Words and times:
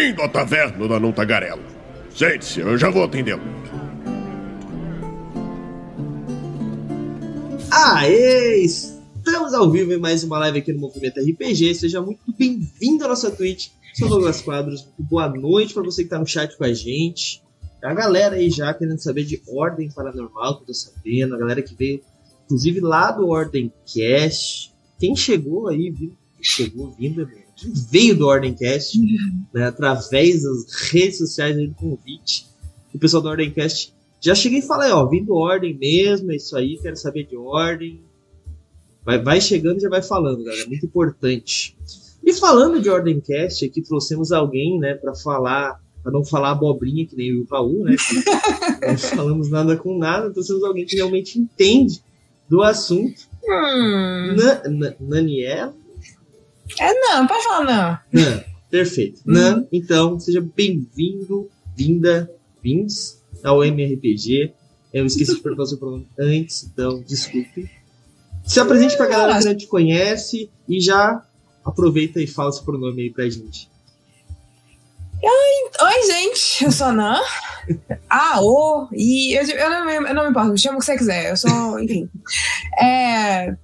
Bem-vindo 0.00 0.22
à 0.22 0.28
taverna 0.30 0.88
da 0.88 0.98
Não 0.98 1.12
Tagarela. 1.12 1.62
Sente-se, 2.08 2.60
eu 2.60 2.78
já 2.78 2.88
vou 2.88 3.04
atendê-lo. 3.04 3.42
Aê! 7.70 8.62
Estamos 8.62 9.52
ao 9.52 9.70
vivo 9.70 9.92
em 9.92 9.98
mais 9.98 10.24
uma 10.24 10.38
live 10.38 10.60
aqui 10.60 10.72
no 10.72 10.80
Movimento 10.80 11.20
RPG. 11.20 11.74
Seja 11.74 12.00
muito 12.00 12.22
bem-vindo 12.38 13.04
à 13.04 13.08
nossa 13.08 13.30
Twitch. 13.30 13.68
Sou 13.92 14.08
Douglas 14.08 14.40
Quadros. 14.40 14.88
Boa 14.98 15.28
noite 15.28 15.74
para 15.74 15.82
você 15.82 16.00
que 16.00 16.06
está 16.06 16.18
no 16.18 16.26
chat 16.26 16.56
com 16.56 16.64
a 16.64 16.72
gente. 16.72 17.42
A 17.84 17.92
galera 17.92 18.36
aí 18.36 18.48
já 18.48 18.72
querendo 18.72 19.00
saber 19.00 19.24
de 19.24 19.42
Ordem 19.46 19.90
Paranormal, 19.90 20.56
que 20.56 20.62
eu 20.62 20.66
tô 20.68 20.74
sabendo. 20.74 21.34
A 21.34 21.38
galera 21.38 21.60
que 21.60 21.74
veio, 21.74 22.00
inclusive, 22.46 22.80
lá 22.80 23.12
do 23.12 23.28
Ordem 23.28 23.70
Cast. 23.84 24.72
Quem 24.98 25.14
chegou 25.14 25.68
aí, 25.68 25.90
viu? 25.90 26.16
Chegou 26.40 26.90
vindo, 26.98 27.26
quem 27.26 27.49
veio 27.90 28.16
do 28.16 28.26
Ordem 28.26 28.54
Cast, 28.54 28.98
né, 29.52 29.64
através 29.64 30.42
das 30.42 30.90
redes 30.90 31.18
sociais 31.18 31.56
do 31.56 31.74
convite. 31.74 32.46
O 32.94 32.98
pessoal 32.98 33.22
do 33.22 33.28
Ordem 33.28 33.50
Cast 33.50 33.94
já 34.20 34.34
cheguei 34.34 34.58
e 34.58 34.62
falei, 34.62 34.90
ó, 34.92 35.06
vindo 35.06 35.34
ordem 35.34 35.74
mesmo, 35.74 36.30
é 36.30 36.36
isso 36.36 36.54
aí, 36.54 36.78
quero 36.80 36.96
saber 36.96 37.24
de 37.24 37.36
ordem. 37.36 38.00
Vai, 39.02 39.18
vai 39.18 39.40
chegando 39.40 39.78
e 39.78 39.80
já 39.80 39.88
vai 39.88 40.02
falando, 40.02 40.44
galera, 40.44 40.66
muito 40.68 40.84
importante. 40.84 41.74
E 42.22 42.34
falando 42.34 42.82
de 42.82 42.90
ordem 42.90 43.18
cast, 43.18 43.64
aqui 43.64 43.80
trouxemos 43.80 44.30
alguém, 44.30 44.78
né, 44.78 44.94
para 44.94 45.14
falar, 45.14 45.80
para 46.02 46.12
não 46.12 46.22
falar 46.22 46.50
abobrinha 46.50 47.06
que 47.06 47.16
nem 47.16 47.34
o 47.34 47.46
Raul, 47.50 47.82
né? 47.84 47.96
não 48.86 48.98
falamos 48.98 49.50
nada 49.50 49.74
com 49.78 49.96
nada, 49.96 50.30
trouxemos 50.30 50.62
alguém 50.62 50.84
que 50.84 50.96
realmente 50.96 51.38
entende 51.38 52.02
do 52.46 52.62
assunto. 52.62 53.22
Hum. 53.42 54.36
Na, 54.36 54.68
na, 54.68 54.94
Naniela? 55.00 55.74
É 56.78 56.92
não, 56.92 57.26
pode 57.26 57.44
falar 57.44 57.64
não. 57.64 57.98
Nan, 58.22 58.44
perfeito. 58.70 59.22
Nan, 59.24 59.66
então, 59.72 60.18
seja 60.18 60.40
bem-vindo, 60.40 61.50
vinda, 61.76 62.30
vindos 62.62 63.18
ao 63.42 63.64
MRPG. 63.64 64.52
Eu 64.92 65.06
esqueci 65.06 65.34
de 65.34 65.40
perguntar 65.40 65.62
o 65.62 65.66
seu 65.66 65.78
pronome 65.78 66.08
antes, 66.18 66.64
então 66.64 67.02
desculpe. 67.02 67.70
Se 68.44 68.58
apresente 68.58 68.96
pra 68.96 69.06
galera 69.06 69.38
que 69.38 69.44
não 69.44 69.56
te 69.56 69.66
conhece 69.66 70.50
e 70.68 70.80
já 70.80 71.24
aproveita 71.64 72.20
e 72.20 72.26
fala 72.26 72.52
seu 72.52 72.64
pronome 72.64 73.02
aí 73.02 73.10
pra 73.10 73.28
gente. 73.28 73.68
Oi, 75.22 75.86
oi 75.86 76.06
gente, 76.06 76.64
eu 76.64 76.72
sou 76.72 76.86
a 76.86 76.92
Nan. 76.92 77.20
Ah, 78.08 78.40
ô, 78.40 78.88
e 78.92 79.38
eu, 79.38 79.42
eu, 79.44 79.70
não, 79.70 79.90
eu 79.90 80.14
não 80.14 80.24
me 80.24 80.30
importo, 80.30 80.50
me 80.50 80.58
chama 80.58 80.78
o 80.78 80.80
que 80.80 80.86
você 80.86 80.96
quiser, 80.96 81.30
eu 81.30 81.36
sou, 81.36 81.78
enfim. 81.78 82.08
É, 82.82 83.54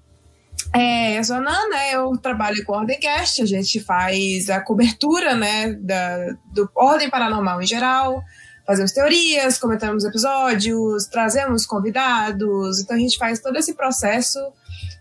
é, 0.78 1.18
eu 1.18 1.24
sou 1.24 1.36
a 1.36 1.40
Nan, 1.40 1.68
né, 1.70 1.94
eu 1.94 2.16
trabalho 2.18 2.64
com 2.64 2.72
o 2.72 2.76
Ordencast, 2.76 3.42
a 3.42 3.46
gente 3.46 3.80
faz 3.80 4.50
a 4.50 4.60
cobertura, 4.60 5.34
né, 5.34 5.72
da, 5.74 6.34
do 6.52 6.68
Ordem 6.74 7.08
Paranormal 7.08 7.62
em 7.62 7.66
geral, 7.66 8.22
fazemos 8.66 8.92
teorias, 8.92 9.58
comentamos 9.58 10.04
episódios, 10.04 11.06
trazemos 11.06 11.64
convidados, 11.64 12.80
então 12.80 12.96
a 12.96 12.98
gente 12.98 13.16
faz 13.16 13.40
todo 13.40 13.56
esse 13.56 13.74
processo 13.74 14.38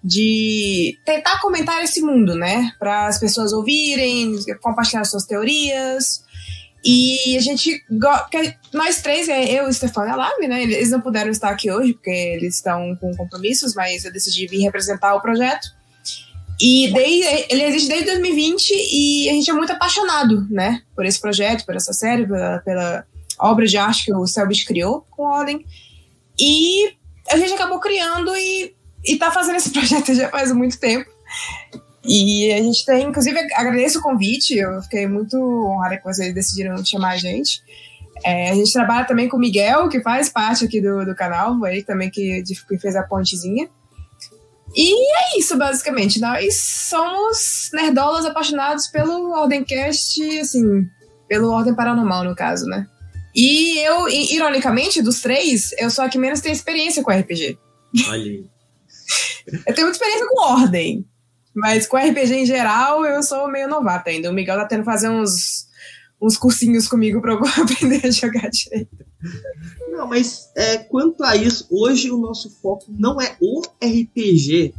de 0.03 0.99
tentar 1.03 1.41
comentar 1.41 1.83
esse 1.83 1.99
mundo, 1.99 2.35
né? 2.35 2.71
Para 2.77 3.07
as 3.07 3.19
pessoas 3.19 3.51
ouvirem, 3.51 4.35
compartilhar 4.61 5.03
suas 5.03 5.25
teorias. 5.25 6.23
E 6.85 7.35
a 7.35 7.41
gente. 7.41 7.83
Nós 8.71 9.01
três, 9.01 9.27
é 9.27 9.59
eu 9.59 9.65
o 9.65 9.73
Stefano 9.73 10.07
e 10.07 10.11
a 10.11 10.15
Lave, 10.15 10.47
né? 10.47 10.61
Eles 10.61 10.91
não 10.91 11.01
puderam 11.01 11.31
estar 11.31 11.49
aqui 11.49 11.71
hoje, 11.71 11.93
porque 11.93 12.11
eles 12.11 12.57
estão 12.57 12.95
com 12.97 13.15
compromissos, 13.15 13.73
mas 13.73 14.05
eu 14.05 14.13
decidi 14.13 14.45
vir 14.45 14.61
representar 14.61 15.15
o 15.15 15.21
projeto. 15.21 15.67
E 16.61 16.93
desde, 16.93 17.47
ele 17.49 17.63
existe 17.63 17.89
desde 17.89 18.05
2020 18.05 18.71
e 18.71 19.29
a 19.29 19.33
gente 19.33 19.49
é 19.49 19.53
muito 19.53 19.73
apaixonado, 19.73 20.47
né? 20.49 20.83
Por 20.95 21.05
esse 21.05 21.19
projeto, 21.19 21.65
por 21.65 21.75
essa 21.75 21.91
série, 21.91 22.27
pela, 22.27 22.59
pela 22.59 23.05
obra 23.39 23.65
de 23.65 23.77
arte 23.77 24.05
que 24.05 24.13
o 24.13 24.27
Selbit 24.27 24.63
criou 24.65 25.05
com 25.09 25.27
a 25.27 25.39
Ordem. 25.39 25.65
E 26.39 26.93
a 27.31 27.37
gente 27.37 27.53
acabou 27.53 27.79
criando 27.79 28.33
e, 28.35 28.75
e 29.03 29.15
tá 29.17 29.31
fazendo 29.31 29.55
esse 29.55 29.71
projeto 29.73 30.13
já 30.13 30.29
faz 30.29 30.51
muito 30.51 30.79
tempo. 30.79 31.09
E 32.07 32.51
a 32.51 32.61
gente 32.61 32.85
tem, 32.85 33.07
inclusive, 33.07 33.37
agradeço 33.53 33.99
o 33.99 34.01
convite, 34.01 34.55
eu 34.55 34.81
fiquei 34.83 35.07
muito 35.07 35.37
honrada 35.37 35.97
que 35.97 36.03
vocês 36.03 36.33
decidiram 36.33 36.83
chamar 36.85 37.13
a 37.13 37.17
gente. 37.17 37.61
É, 38.23 38.49
a 38.49 38.53
gente 38.53 38.71
trabalha 38.71 39.05
também 39.05 39.27
com 39.27 39.37
o 39.37 39.39
Miguel, 39.39 39.89
que 39.89 40.01
faz 40.01 40.29
parte 40.29 40.65
aqui 40.65 40.79
do, 40.79 41.05
do 41.05 41.15
canal, 41.15 41.65
ele 41.65 41.83
também 41.83 42.09
que, 42.09 42.43
que 42.43 42.77
fez 42.77 42.95
a 42.95 43.03
pontezinha. 43.03 43.67
E 44.75 45.17
é 45.17 45.39
isso, 45.39 45.57
basicamente. 45.57 46.19
Nós 46.19 46.57
somos 46.57 47.69
nerdolas 47.73 48.25
apaixonados 48.25 48.87
pelo 48.87 49.31
Ordencast, 49.31 50.21
assim, 50.39 50.85
pelo 51.27 51.49
Ordem 51.49 51.73
Paranormal, 51.73 52.23
no 52.23 52.35
caso, 52.35 52.65
né? 52.65 52.85
E 53.35 53.79
eu, 53.79 54.07
ironicamente, 54.07 55.01
dos 55.01 55.21
três, 55.21 55.71
eu 55.77 55.89
sou 55.89 56.05
a 56.05 56.09
que 56.09 56.17
menos 56.17 56.39
tem 56.39 56.51
experiência 56.51 57.03
com 57.03 57.11
RPG. 57.11 57.57
Olha 58.07 58.43
Eu 59.67 59.73
tenho 59.73 59.87
muita 59.87 59.91
experiência 59.91 60.27
com 60.27 60.41
ordem. 60.41 61.05
Mas 61.55 61.87
com 61.87 61.97
RPG 61.97 62.33
em 62.33 62.45
geral, 62.45 63.05
eu 63.05 63.23
sou 63.23 63.47
meio 63.49 63.67
novata 63.67 64.09
ainda. 64.09 64.29
O 64.29 64.33
Miguel 64.33 64.57
tá 64.57 64.65
tendo 64.65 64.79
que 64.79 64.85
fazer 64.85 65.09
uns, 65.09 65.67
uns 66.21 66.37
cursinhos 66.37 66.87
comigo 66.87 67.21
pra 67.21 67.33
eu 67.33 67.39
aprender 67.63 68.05
a 68.05 68.11
jogar 68.11 68.49
direito. 68.49 69.05
Não, 69.89 70.07
mas 70.07 70.51
é, 70.55 70.77
quanto 70.77 71.23
a 71.23 71.35
isso, 71.35 71.67
hoje 71.71 72.11
o 72.11 72.17
nosso 72.17 72.49
foco 72.61 72.85
não 72.89 73.21
é 73.21 73.37
o 73.39 73.61
RPG. 73.81 74.73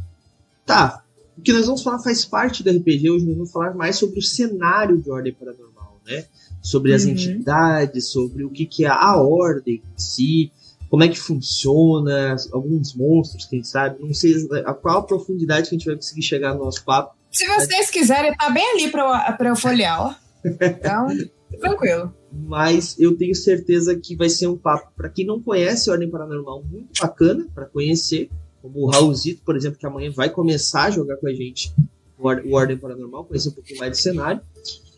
Tá, 0.65 1.03
o 1.37 1.41
que 1.41 1.53
nós 1.53 1.65
vamos 1.65 1.81
falar 1.81 1.99
faz 1.99 2.25
parte 2.25 2.63
do 2.63 2.69
RPG, 2.69 3.09
hoje 3.09 3.25
nós 3.25 3.35
vamos 3.35 3.51
falar 3.51 3.73
mais 3.73 3.95
sobre 3.95 4.19
o 4.19 4.21
cenário 4.21 4.97
de 4.97 5.09
ordem 5.09 5.33
paranormal, 5.33 5.99
né? 6.05 6.25
sobre 6.67 6.93
as 6.93 7.05
uhum. 7.05 7.11
entidades, 7.11 8.09
sobre 8.09 8.43
o 8.43 8.49
que, 8.49 8.65
que 8.65 8.85
é 8.85 8.89
a 8.89 9.15
ordem 9.15 9.75
em 9.75 9.99
si, 9.99 10.51
como 10.89 11.03
é 11.03 11.07
que 11.07 11.19
funciona, 11.19 12.35
alguns 12.51 12.95
monstros, 12.95 13.45
quem 13.45 13.63
sabe. 13.63 13.97
Não 13.99 14.13
sei 14.13 14.35
a 14.65 14.73
qual 14.73 15.03
profundidade 15.05 15.69
que 15.69 15.75
a 15.75 15.77
gente 15.77 15.85
vai 15.85 15.95
conseguir 15.95 16.21
chegar 16.21 16.53
no 16.53 16.65
nosso 16.65 16.83
papo. 16.83 17.15
Se 17.31 17.45
vocês 17.47 17.89
quiserem, 17.89 18.35
tá 18.35 18.49
bem 18.49 18.65
ali 18.71 18.89
para 18.89 19.49
eu 19.49 19.55
folhear, 19.55 20.01
ó. 20.01 20.15
Então, 20.45 21.07
tranquilo. 21.59 22.13
Mas 22.31 22.97
eu 22.99 23.17
tenho 23.17 23.35
certeza 23.35 23.97
que 23.97 24.15
vai 24.15 24.29
ser 24.29 24.47
um 24.47 24.57
papo 24.57 24.91
para 24.95 25.09
quem 25.09 25.25
não 25.25 25.41
conhece 25.41 25.89
Ordem 25.89 26.09
Paranormal 26.09 26.63
muito 26.63 27.01
bacana 27.01 27.47
para 27.53 27.65
conhecer, 27.65 28.29
como 28.61 28.79
o 28.79 28.89
Raulzito, 28.89 29.43
por 29.43 29.55
exemplo, 29.55 29.77
que 29.77 29.85
amanhã 29.85 30.11
vai 30.11 30.29
começar 30.29 30.85
a 30.85 30.91
jogar 30.91 31.17
com 31.17 31.27
a 31.27 31.33
gente 31.33 31.73
o 32.17 32.55
Ordem 32.55 32.77
Paranormal, 32.77 33.25
conhecer 33.25 33.49
um 33.49 33.53
pouquinho 33.53 33.79
mais 33.79 33.91
do 33.91 33.97
cenário. 33.97 34.41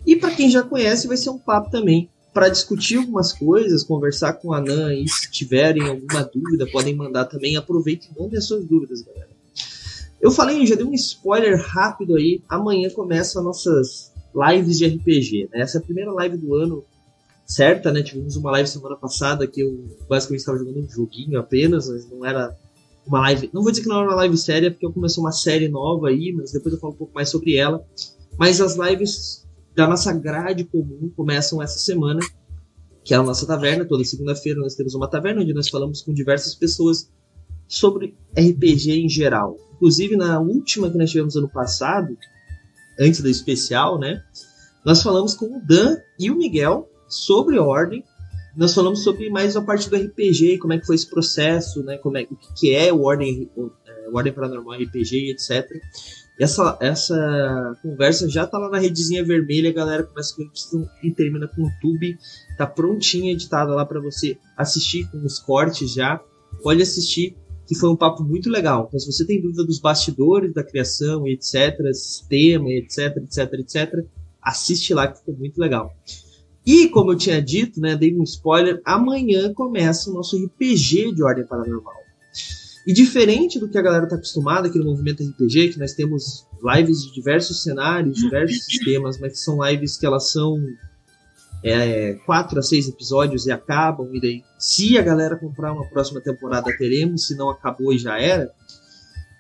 E 0.06 0.16
para 0.16 0.32
quem 0.32 0.50
já 0.50 0.64
conhece, 0.64 1.08
vai 1.08 1.18
ser 1.18 1.30
um 1.30 1.38
papo 1.38 1.70
também 1.70 2.10
para 2.40 2.48
discutir 2.48 2.96
algumas 2.96 3.34
coisas, 3.34 3.84
conversar 3.84 4.32
com 4.32 4.54
a 4.54 4.62
Nan 4.62 4.94
e 4.94 5.06
se 5.10 5.30
tiverem 5.30 5.86
alguma 5.86 6.24
dúvida, 6.24 6.66
podem 6.72 6.96
mandar 6.96 7.26
também. 7.26 7.58
Aproveitem 7.58 8.12
e 8.16 8.18
mandem 8.18 8.38
as 8.38 8.46
suas 8.46 8.64
dúvidas, 8.64 9.02
galera. 9.02 9.28
Eu 10.22 10.32
falei, 10.32 10.66
já 10.66 10.76
dei 10.76 10.86
um 10.86 10.94
spoiler 10.94 11.62
rápido 11.62 12.16
aí. 12.16 12.42
Amanhã 12.48 12.90
começam 12.92 13.44
nossas 13.44 14.14
lives 14.34 14.78
de 14.78 14.88
RPG. 14.88 15.50
Né? 15.52 15.60
Essa 15.60 15.80
é 15.80 15.82
a 15.82 15.84
primeira 15.84 16.14
live 16.14 16.38
do 16.38 16.56
ano 16.56 16.86
certa, 17.46 17.92
né? 17.92 18.02
Tivemos 18.02 18.38
uma 18.38 18.52
live 18.52 18.70
semana 18.70 18.96
passada 18.96 19.46
que 19.46 19.60
eu 19.60 19.98
basicamente 20.08 20.40
estava 20.40 20.60
jogando 20.60 20.80
um 20.80 20.90
joguinho 20.90 21.38
apenas, 21.38 21.90
mas 21.90 22.10
não 22.10 22.26
era 22.26 22.56
uma 23.06 23.20
live. 23.20 23.50
Não 23.52 23.64
vou 23.64 23.70
dizer 23.70 23.84
que 23.84 23.90
não 23.90 23.98
era 23.98 24.08
uma 24.08 24.16
live 24.16 24.38
séria, 24.38 24.72
porque 24.72 24.86
eu 24.86 24.94
comecei 24.94 25.22
uma 25.22 25.34
série 25.34 25.68
nova 25.68 26.08
aí, 26.08 26.32
mas 26.32 26.54
depois 26.54 26.74
eu 26.74 26.80
falo 26.80 26.94
um 26.94 26.98
pouco 26.98 27.14
mais 27.14 27.28
sobre 27.28 27.58
ela. 27.58 27.86
Mas 28.38 28.62
as 28.62 28.78
lives 28.78 29.46
da 29.76 29.88
nossa 29.88 30.14
grade 30.14 30.64
comum 30.64 31.12
começam 31.16 31.62
essa 31.62 31.80
semana, 31.80 32.20
que 33.04 33.14
é 33.14 33.18
a 33.18 33.24
nossa 33.24 33.46
taverna. 33.46 33.86
Toda 33.86 34.04
segunda-feira 34.04 34.60
nós 34.60 34.76
temos 34.76 34.94
uma 34.94 35.10
taverna 35.10 35.42
onde 35.42 35.54
nós 35.54 35.70
falamos 35.70 36.02
com 36.02 36.14
diversas 36.14 36.56
pessoas 36.56 37.10
sobre 37.68 38.18
RPG 38.38 38.92
em 38.92 39.10
geral. 39.10 39.56
Inclusive, 39.76 40.18
na 40.18 40.40
última 40.40 40.90
que 40.90 40.98
nós 40.98 41.10
tivemos 41.10 41.36
ano 41.36 41.50
passado, 41.50 42.18
antes 43.00 43.22
da 43.22 43.30
especial, 43.30 43.98
né? 43.98 44.22
Nós 44.86 45.02
falamos 45.02 45.34
com 45.34 45.46
o 45.46 45.62
Dan 45.66 45.98
e 46.20 46.30
o 46.30 46.36
Miguel 46.36 46.90
sobre 47.08 47.58
ordem. 47.58 48.04
Nós 48.58 48.74
falamos 48.74 49.04
sobre 49.04 49.30
mais 49.30 49.56
a 49.56 49.62
parte 49.62 49.90
do 49.90 49.96
RPG, 49.96 50.58
como 50.58 50.74
é 50.74 50.80
que 50.80 50.86
foi 50.86 50.96
esse 50.96 51.10
processo, 51.10 51.84
né? 51.84 51.98
Como 51.98 52.18
é, 52.18 52.24
o 52.24 52.36
que 52.56 52.74
é 52.74 52.92
o 52.92 53.04
ordem, 53.04 53.50
o, 53.56 53.70
é, 53.88 54.10
ordem 54.12 54.34
paranormal 54.34 54.78
RPG, 54.80 55.30
etc. 55.32 55.66
Essa, 56.40 56.78
essa 56.80 57.78
conversa 57.82 58.30
já 58.30 58.48
tá 58.48 58.58
lá 58.58 58.70
na 58.70 58.80
redezinha 58.80 59.26
vermelha, 59.26 59.70
a 59.70 59.74
galera 59.74 60.04
começa 60.04 60.34
com 60.36 60.44
Y 60.44 60.88
e 61.04 61.12
termina 61.12 61.48
com 61.50 61.64
o 61.64 61.72
tube. 61.82 62.18
Tá 62.58 62.66
prontinha, 62.66 63.34
editada 63.34 63.76
lá 63.76 63.86
para 63.86 64.00
você 64.00 64.38
assistir 64.56 65.10
com 65.12 65.18
os 65.26 65.38
cortes 65.38 65.94
já. 65.94 66.22
Pode 66.64 66.82
assistir, 66.82 67.36
que 67.68 67.76
foi 67.76 67.90
um 67.90 67.96
papo 67.96 68.24
muito 68.24 68.50
legal. 68.50 68.86
Então, 68.88 69.00
se 69.00 69.12
você 69.12 69.26
tem 69.26 69.42
dúvida 69.42 69.66
dos 69.66 69.80
bastidores 69.80 70.54
da 70.54 70.64
criação 70.64 71.28
e 71.28 71.34
etc, 71.34 71.94
sistema, 71.94 72.70
etc, 72.70 73.18
etc, 73.18 73.54
etc, 73.60 74.06
assiste 74.42 74.94
lá 74.94 75.08
que 75.08 75.20
ficou 75.20 75.36
muito 75.36 75.60
legal. 75.60 75.94
E, 76.66 76.88
como 76.88 77.12
eu 77.12 77.18
tinha 77.18 77.42
dito, 77.42 77.82
né, 77.82 77.98
dei 77.98 78.18
um 78.18 78.24
spoiler, 78.24 78.82
amanhã 78.86 79.54
começa 79.54 80.10
o 80.10 80.14
nosso 80.14 80.38
RPG 80.38 81.14
de 81.14 81.24
Ordem 81.24 81.46
Paranormal. 81.46 81.99
E 82.90 82.94
diferente 82.94 83.60
do 83.60 83.70
que 83.70 83.78
a 83.78 83.84
galera 83.84 84.06
está 84.06 84.16
acostumada 84.16 84.68
aqui 84.68 84.80
no 84.80 84.86
movimento 84.86 85.22
RPG, 85.24 85.74
que 85.74 85.78
nós 85.78 85.94
temos 85.94 86.48
lives 86.60 87.04
de 87.04 87.14
diversos 87.14 87.62
cenários, 87.62 88.18
diversos 88.18 88.66
sistemas, 88.66 89.20
mas 89.20 89.34
que 89.34 89.38
são 89.38 89.64
lives 89.64 89.96
que 89.96 90.08
elas 90.08 90.32
são 90.32 90.60
é, 91.64 92.14
quatro 92.26 92.58
a 92.58 92.64
seis 92.64 92.88
episódios 92.90 93.46
e 93.46 93.52
acabam. 93.52 94.10
E 94.12 94.20
daí, 94.20 94.44
se 94.58 94.98
a 94.98 95.04
galera 95.04 95.36
comprar 95.36 95.72
uma 95.72 95.88
próxima 95.88 96.20
temporada, 96.20 96.76
teremos. 96.80 97.28
Se 97.28 97.36
não 97.36 97.52
acabou 97.52 97.94
e 97.94 98.00
já 98.00 98.20
era. 98.20 98.52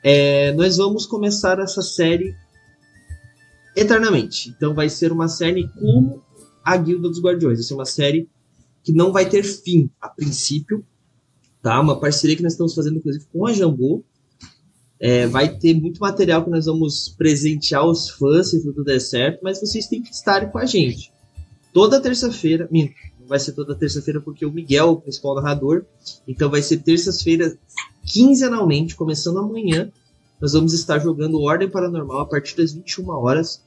É, 0.03 0.53
nós 0.53 0.77
vamos 0.77 1.07
começar 1.07 1.57
essa 1.57 1.81
série 1.81 2.35
eternamente. 3.75 4.53
Então 4.55 4.75
vai 4.75 4.89
ser 4.89 5.11
uma 5.11 5.27
série 5.27 5.67
como 5.69 6.21
a 6.63 6.77
Guilda 6.77 7.09
dos 7.09 7.19
Guardiões. 7.19 7.57
Vai 7.57 7.63
ser 7.63 7.73
uma 7.73 7.85
série 7.85 8.29
que 8.83 8.93
não 8.93 9.11
vai 9.11 9.27
ter 9.27 9.41
fim 9.41 9.89
a 9.99 10.07
princípio. 10.07 10.85
Tá? 11.61 11.79
Uma 11.79 11.99
parceria 11.99 12.35
que 12.35 12.43
nós 12.43 12.53
estamos 12.53 12.73
fazendo, 12.73 12.97
inclusive, 12.97 13.25
com 13.31 13.45
a 13.45 13.53
Jambô. 13.53 14.03
É, 14.99 15.27
vai 15.27 15.47
ter 15.57 15.73
muito 15.73 15.99
material 15.99 16.43
que 16.43 16.49
nós 16.49 16.65
vamos 16.65 17.09
presentear 17.17 17.85
os 17.85 18.09
fãs 18.09 18.49
se 18.49 18.61
tudo 18.61 18.83
der 18.83 18.99
certo, 18.99 19.39
mas 19.41 19.59
vocês 19.59 19.87
têm 19.87 20.01
que 20.01 20.11
estar 20.11 20.51
com 20.51 20.57
a 20.57 20.65
gente. 20.65 21.13
Toda 21.73 22.01
terça-feira, 22.01 22.67
não 22.71 23.27
vai 23.27 23.39
ser 23.39 23.53
toda 23.53 23.75
terça-feira 23.75 24.19
porque 24.19 24.45
o 24.45 24.51
Miguel 24.51 24.87
é 24.87 24.91
o 24.91 24.97
principal 24.97 25.35
narrador, 25.35 25.85
então 26.27 26.49
vai 26.49 26.61
ser 26.61 26.77
terças-feiras 26.79 27.55
quinzenalmente, 28.05 28.95
começando 28.95 29.39
amanhã. 29.39 29.89
Nós 30.41 30.53
vamos 30.53 30.73
estar 30.73 30.99
jogando 30.99 31.41
Ordem 31.41 31.69
Paranormal 31.69 32.21
a 32.21 32.25
partir 32.25 32.57
das 32.57 32.73
21 32.73 33.09
horas, 33.09 33.63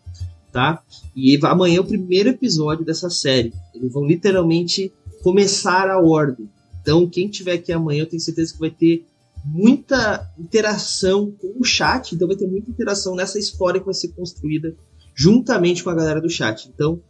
tá? 0.50 0.82
E 1.14 1.38
amanhã 1.44 1.78
é 1.78 1.80
o 1.80 1.84
primeiro 1.84 2.30
episódio 2.30 2.84
dessa 2.84 3.08
série. 3.08 3.52
Eles 3.74 3.92
vão 3.92 4.04
literalmente 4.04 4.92
começar 5.22 5.88
a 5.88 6.00
ordem. 6.00 6.48
Então, 6.82 7.08
quem 7.08 7.28
tiver 7.28 7.54
aqui 7.54 7.72
amanhã, 7.72 8.02
eu 8.02 8.08
tenho 8.08 8.20
certeza 8.20 8.52
que 8.52 8.58
vai 8.58 8.70
ter 8.70 9.06
muita 9.44 10.30
interação 10.38 11.32
com 11.32 11.54
o 11.58 11.64
chat, 11.64 12.14
então 12.14 12.28
vai 12.28 12.36
ter 12.36 12.46
muita 12.46 12.70
interação 12.70 13.14
nessa 13.14 13.38
história 13.38 13.80
que 13.80 13.86
vai 13.86 13.94
ser 13.94 14.08
construída 14.08 14.76
juntamente 15.14 15.82
com 15.82 15.90
a 15.90 15.94
galera 15.94 16.20
do 16.20 16.28
chat. 16.28 16.68
Então, 16.72 17.00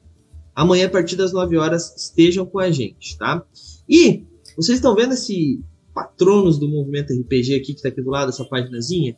amanhã 0.55 0.87
a 0.87 0.91
partir 0.91 1.17
das 1.17 1.33
9 1.33 1.57
horas 1.57 1.95
estejam 1.97 2.47
com 2.47 2.59
a 2.59 2.71
gente, 2.71 3.17
tá? 3.19 3.45
E 3.89 4.25
vocês 4.57 4.79
estão 4.79 4.95
vendo 4.95 5.15
esse 5.15 5.61
patronos 5.95 6.59
do 6.59 6.69
movimento 6.69 7.13
RPG 7.13 7.55
aqui 7.55 7.73
que 7.73 7.73
está 7.75 7.89
aqui 7.89 8.03
do 8.03 8.11
lado, 8.11 8.31
essa 8.31 8.45
paginazinha? 8.45 9.17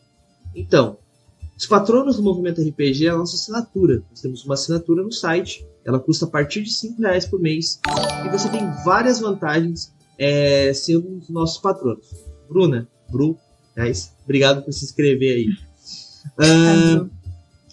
Então, 0.54 0.98
os 1.56 1.66
patronos 1.66 2.16
do 2.16 2.22
movimento 2.22 2.60
RPG 2.60 3.06
é 3.06 3.10
a 3.10 3.16
nossa 3.16 3.36
assinatura. 3.36 4.02
Nós 4.10 4.20
temos 4.20 4.44
uma 4.44 4.54
assinatura 4.54 5.02
no 5.02 5.12
site, 5.12 5.64
ela 5.84 6.00
custa 6.00 6.24
a 6.24 6.28
partir 6.28 6.62
de 6.62 6.72
5 6.72 7.00
reais 7.00 7.26
por 7.26 7.40
mês 7.40 7.80
e 8.26 8.28
você 8.28 8.48
tem 8.48 8.60
várias 8.84 9.20
vantagens 9.20 9.92
é, 10.18 10.72
sendo 10.72 11.08
um 11.08 11.18
dos 11.18 11.28
nossos 11.28 11.58
patronos. 11.58 12.06
Bruna, 12.48 12.88
Bru, 13.10 13.36
guys, 13.76 14.12
obrigado 14.24 14.62
por 14.62 14.72
se 14.72 14.84
inscrever 14.84 15.36
aí. 15.36 15.48
Uh, 16.38 17.10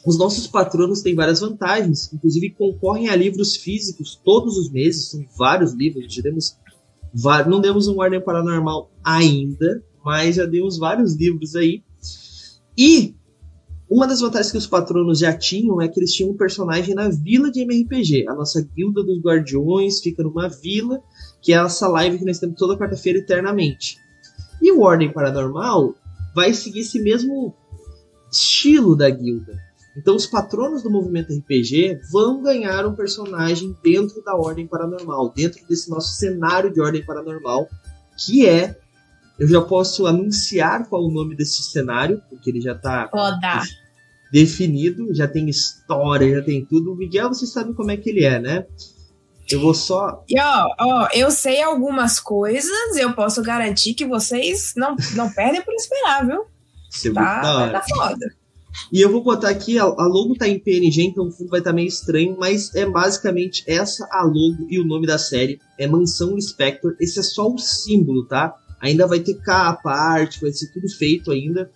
os 0.05 0.17
nossos 0.17 0.47
patronos 0.47 1.01
têm 1.01 1.15
várias 1.15 1.39
vantagens, 1.39 2.11
inclusive 2.11 2.51
concorrem 2.51 3.09
a 3.09 3.15
livros 3.15 3.55
físicos 3.55 4.19
todos 4.23 4.57
os 4.57 4.71
meses, 4.71 5.09
são 5.09 5.23
vários 5.37 5.73
livros, 5.73 6.13
já 6.13 6.21
demos 6.21 6.57
não 7.47 7.59
demos 7.59 7.87
um 7.87 7.99
Ordem 7.99 8.21
Paranormal 8.21 8.89
ainda, 9.03 9.83
mas 10.03 10.35
já 10.35 10.45
demos 10.45 10.77
vários 10.77 11.13
livros 11.13 11.55
aí. 11.55 11.83
E 12.77 13.15
uma 13.89 14.07
das 14.07 14.21
vantagens 14.21 14.51
que 14.51 14.57
os 14.57 14.65
patronos 14.65 15.19
já 15.19 15.37
tinham 15.37 15.81
é 15.81 15.87
que 15.89 15.99
eles 15.99 16.13
tinham 16.13 16.31
um 16.31 16.37
personagem 16.37 16.95
na 16.95 17.09
vila 17.09 17.51
de 17.51 17.61
MRPG. 17.61 18.25
A 18.29 18.33
nossa 18.33 18.61
guilda 18.61 19.03
dos 19.03 19.19
guardiões 19.19 19.99
fica 19.99 20.23
numa 20.23 20.47
vila, 20.47 21.01
que 21.41 21.53
é 21.53 21.57
essa 21.57 21.87
live 21.87 22.19
que 22.19 22.25
nós 22.25 22.39
temos 22.39 22.57
toda 22.57 22.77
quarta-feira 22.77 23.19
eternamente. 23.19 23.97
E 24.61 24.71
o 24.71 24.81
Ordem 24.81 25.11
Paranormal 25.11 25.95
vai 26.35 26.53
seguir 26.53 26.81
esse 26.81 27.01
mesmo 27.01 27.53
estilo 28.31 28.95
da 28.95 29.09
guilda. 29.09 29.59
Então, 29.97 30.15
os 30.15 30.25
patronos 30.25 30.83
do 30.83 30.89
movimento 30.89 31.33
RPG 31.33 31.99
vão 32.11 32.41
ganhar 32.41 32.85
um 32.85 32.95
personagem 32.95 33.75
dentro 33.83 34.23
da 34.23 34.35
Ordem 34.35 34.65
Paranormal, 34.65 35.33
dentro 35.35 35.65
desse 35.67 35.89
nosso 35.89 36.13
cenário 36.13 36.71
de 36.71 36.79
Ordem 36.79 37.05
Paranormal, 37.05 37.67
que 38.17 38.47
é. 38.47 38.77
Eu 39.39 39.47
já 39.47 39.59
posso 39.59 40.05
anunciar 40.05 40.87
qual 40.87 41.03
o 41.03 41.11
nome 41.11 41.35
desse 41.35 41.63
cenário, 41.63 42.21
porque 42.29 42.51
ele 42.51 42.61
já 42.61 42.73
está 42.73 43.09
definido, 44.31 45.13
já 45.13 45.27
tem 45.27 45.49
história, 45.49 46.37
já 46.37 46.43
tem 46.43 46.63
tudo. 46.63 46.93
O 46.93 46.95
Miguel, 46.95 47.29
você 47.29 47.47
sabe 47.47 47.73
como 47.73 47.89
é 47.89 47.97
que 47.97 48.09
ele 48.09 48.23
é, 48.23 48.39
né? 48.39 48.65
Eu 49.49 49.59
vou 49.59 49.73
só. 49.73 50.23
E 50.29 50.39
ó, 50.39 50.67
ó, 50.79 51.07
eu 51.13 51.29
sei 51.31 51.61
algumas 51.61 52.19
coisas, 52.19 52.95
eu 52.95 53.13
posso 53.13 53.41
garantir 53.41 53.93
que 53.93 54.05
vocês 54.05 54.73
não, 54.75 54.95
não 55.15 55.31
perdem 55.31 55.61
por 55.61 55.73
esperar, 55.73 56.25
viu? 56.25 56.45
Você 56.89 57.11
tá, 57.11 57.69
tá 57.71 57.83
foda. 57.83 58.33
E 58.91 59.01
eu 59.01 59.11
vou 59.11 59.23
botar 59.23 59.49
aqui, 59.49 59.77
a, 59.77 59.83
a 59.83 60.07
logo 60.07 60.35
tá 60.35 60.47
em 60.47 60.59
PNG, 60.59 61.03
então 61.03 61.27
o 61.27 61.31
fundo 61.31 61.49
vai 61.49 61.59
estar 61.59 61.71
tá 61.71 61.75
meio 61.75 61.87
estranho, 61.87 62.37
mas 62.39 62.73
é 62.75 62.85
basicamente 62.85 63.63
essa 63.67 64.07
a 64.11 64.23
logo 64.23 64.67
e 64.69 64.79
o 64.79 64.85
nome 64.85 65.05
da 65.05 65.17
série. 65.17 65.59
É 65.77 65.87
Mansão 65.87 66.37
Inspector. 66.37 66.95
Esse 66.99 67.19
é 67.19 67.23
só 67.23 67.49
o 67.49 67.57
símbolo, 67.57 68.25
tá? 68.25 68.55
Ainda 68.79 69.07
vai 69.07 69.19
ter 69.19 69.35
capa, 69.35 69.91
arte, 69.91 70.41
vai 70.41 70.51
ser 70.51 70.71
tudo 70.71 70.89
feito 70.89 71.31
ainda, 71.31 71.69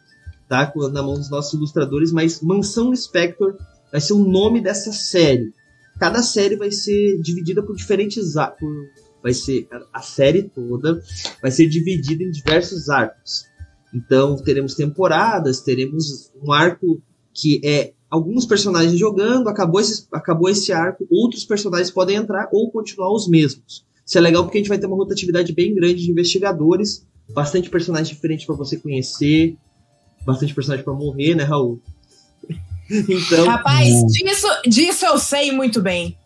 tá? 0.48 0.72
Na 0.92 1.04
mão 1.04 1.16
dos 1.16 1.30
nossos 1.30 1.54
ilustradores, 1.54 2.12
mas 2.12 2.42
Mansão 2.42 2.94
Inspector 2.94 3.58
vai 3.92 4.02
ser 4.02 4.14
o 4.14 4.20
nome 4.20 4.62
dessa 4.62 4.92
série 4.92 5.54
cada 6.00 6.22
série 6.22 6.56
vai 6.56 6.72
ser 6.72 7.20
dividida 7.20 7.64
por 7.64 7.76
diferentes 7.76 8.38
arcos. 8.38 8.70
Vai 9.22 9.34
ser 9.34 9.68
a 9.92 10.02
série 10.02 10.44
toda 10.44 11.02
vai 11.42 11.50
ser 11.50 11.68
dividida 11.68 12.24
em 12.24 12.30
diversos 12.30 12.90
arcos. 12.90 13.46
Então 13.94 14.36
teremos 14.36 14.76
temporadas, 14.76 15.62
teremos 15.62 16.32
um 16.44 16.52
arco 16.52 17.02
que 17.34 17.60
é 17.64 17.94
alguns 18.10 18.46
personagens 18.46 18.98
jogando, 18.98 19.50
acabou 19.50 19.82
esse, 19.82 20.08
acabou 20.12 20.50
esse 20.50 20.72
arco, 20.72 21.08
outros 21.10 21.44
personagens 21.44 21.92
podem 21.92 22.18
entrar 22.18 22.50
ou 22.52 22.72
continuar 22.72 23.14
os 23.14 23.28
mesmos. 23.28 23.86
Isso 24.06 24.18
é 24.18 24.22
legal 24.22 24.44
porque 24.44 24.58
a 24.58 24.62
gente 24.62 24.70
vai 24.70 24.78
ter 24.78 24.86
uma 24.86 24.96
rotatividade 24.96 25.52
bem 25.54 25.74
grande 25.74 26.04
de 26.04 26.12
investigadores, 26.12 27.06
bastante 27.34 27.70
personagens 27.70 28.10
diferentes 28.10 28.46
para 28.46 28.56
você 28.56 28.78
conhecer, 28.78 29.58
bastante 30.26 30.54
personagem 30.54 30.86
para 30.86 30.94
morrer, 30.94 31.36
né, 31.36 31.44
Raul? 31.44 31.82
Então, 32.90 33.46
Rapaz, 33.46 33.90
o... 33.90 34.08
disso, 34.08 34.48
disso 34.68 35.06
eu 35.06 35.18
sei 35.18 35.52
muito 35.52 35.82
bem. 35.82 36.18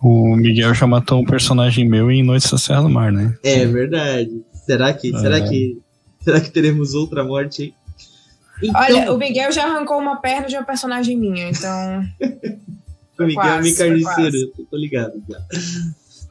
O 0.00 0.34
Miguel 0.36 0.74
já 0.74 0.86
matou 0.86 1.20
um 1.20 1.24
personagem 1.24 1.88
meu 1.88 2.10
em 2.10 2.22
Noite 2.22 2.50
da 2.50 2.58
Serra 2.58 2.82
do 2.82 2.88
Mar, 2.88 3.12
né? 3.12 3.36
É 3.42 3.64
verdade. 3.66 4.42
Será 4.66 4.92
que, 4.92 5.14
é. 5.14 5.18
será 5.18 5.40
que, 5.40 5.78
será 6.20 6.40
que 6.40 6.50
teremos 6.50 6.94
outra 6.94 7.22
morte 7.22 7.62
aí? 7.62 7.74
Então... 8.62 8.80
Olha, 8.80 9.12
o 9.12 9.18
Miguel 9.18 9.52
já 9.52 9.64
arrancou 9.64 9.98
uma 9.98 10.16
perna 10.16 10.46
de 10.46 10.56
uma 10.56 10.64
personagem 10.64 11.16
minha, 11.16 11.48
então. 11.48 12.02
o 13.18 13.24
Miguel 13.24 13.42
quase, 13.42 13.82
é 13.82 13.90
meio 13.90 14.04
carniceiro, 14.04 14.52
tô 14.70 14.76
ligado 14.76 15.22
já. 15.28 15.38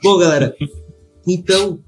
Bom, 0.02 0.18
galera, 0.18 0.56
então, 1.28 1.80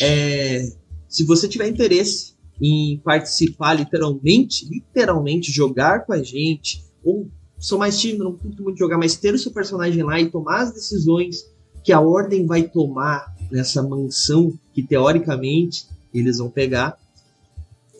é, 0.00 0.68
se 1.08 1.24
você 1.24 1.48
tiver 1.48 1.68
interesse 1.68 2.34
em 2.60 3.00
participar 3.04 3.74
literalmente, 3.74 4.68
literalmente 4.68 5.52
jogar 5.52 6.04
com 6.04 6.12
a 6.12 6.22
gente, 6.22 6.84
ou 7.04 7.28
sou 7.58 7.78
mais 7.78 7.98
tímido, 7.98 8.24
não 8.24 8.36
curto 8.36 8.62
muito 8.62 8.78
jogar, 8.78 8.98
mas 8.98 9.16
ter 9.16 9.34
o 9.34 9.38
seu 9.38 9.52
personagem 9.52 10.02
lá 10.02 10.20
e 10.20 10.30
tomar 10.30 10.62
as 10.62 10.72
decisões 10.72 11.44
que 11.82 11.92
a 11.92 12.00
ordem 12.00 12.46
vai 12.46 12.62
tomar 12.62 13.34
nessa 13.50 13.82
mansão 13.82 14.52
que 14.74 14.82
teoricamente 14.82 15.86
eles 16.12 16.38
vão 16.38 16.50
pegar. 16.50 16.98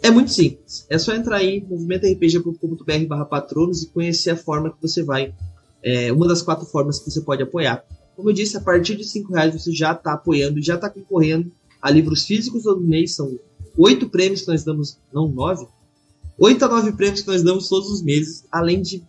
É 0.03 0.11
muito 0.11 0.33
simples. 0.33 0.87
É 0.88 0.99
só 0.99 1.15
entrar 1.15 1.37
aí, 1.37 1.65
movimentorpg.com.br 1.69 3.07
barra 3.09 3.25
patronos 3.25 3.83
e 3.83 3.88
conhecer 3.88 4.31
a 4.31 4.37
forma 4.37 4.71
que 4.71 4.81
você 4.81 5.03
vai. 5.03 5.35
É 5.83 6.12
uma 6.12 6.27
das 6.27 6.43
quatro 6.43 6.67
formas 6.67 6.99
que 6.99 7.11
você 7.11 7.21
pode 7.21 7.43
apoiar. 7.43 7.85
Como 8.15 8.31
eu 8.31 8.35
disse, 8.35 8.57
a 8.57 8.61
partir 8.61 8.97
de 8.97 9.05
cinco 9.05 9.33
reais 9.33 9.55
você 9.55 9.73
já 9.73 9.93
está 9.93 10.12
apoiando, 10.12 10.62
já 10.62 10.75
está 10.75 10.91
concorrendo 10.91 11.53
a 11.81 11.91
livros 11.91 12.25
físicos 12.25 12.65
todo 12.65 12.81
mês, 12.81 13.15
são 13.15 13.38
oito 13.78 14.08
prêmios 14.08 14.42
que 14.42 14.49
nós 14.49 14.64
damos, 14.64 14.99
não 15.12 15.28
nove, 15.28 15.66
oito 16.38 16.64
a 16.64 16.68
nove 16.68 16.92
prêmios 16.92 17.23
que 17.23 17.28
nós 17.28 17.42
damos 17.42 17.68
todos 17.68 17.88
os 17.88 18.02
meses, 18.02 18.44
além 18.50 18.82
de 18.82 19.02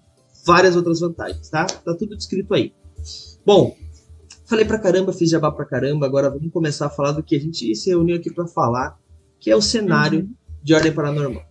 várias 0.46 0.76
outras 0.76 1.00
vantagens, 1.00 1.50
tá? 1.50 1.66
Tá 1.66 1.96
tudo 1.96 2.16
descrito 2.16 2.54
aí. 2.54 2.72
Bom, 3.46 3.76
falei 4.46 4.66
pra 4.66 4.80
caramba, 4.80 5.12
fiz 5.12 5.30
jabá 5.30 5.52
pra 5.52 5.66
caramba, 5.66 6.06
agora 6.06 6.30
vamos 6.30 6.52
começar 6.52 6.86
a 6.86 6.90
falar 6.90 7.12
do 7.14 7.24
que 7.24 7.36
a 7.36 7.40
gente 7.40 7.76
se 7.76 7.90
reuniu 7.90 8.16
aqui 8.16 8.32
para 8.32 8.48
falar, 8.48 8.98
que 9.40 9.50
é 9.50 9.56
o 9.56 9.62
cenário 9.62 10.22
uhum. 10.22 10.34
de 10.64 10.74
ordem 10.74 10.94
paranormal. 10.94 11.49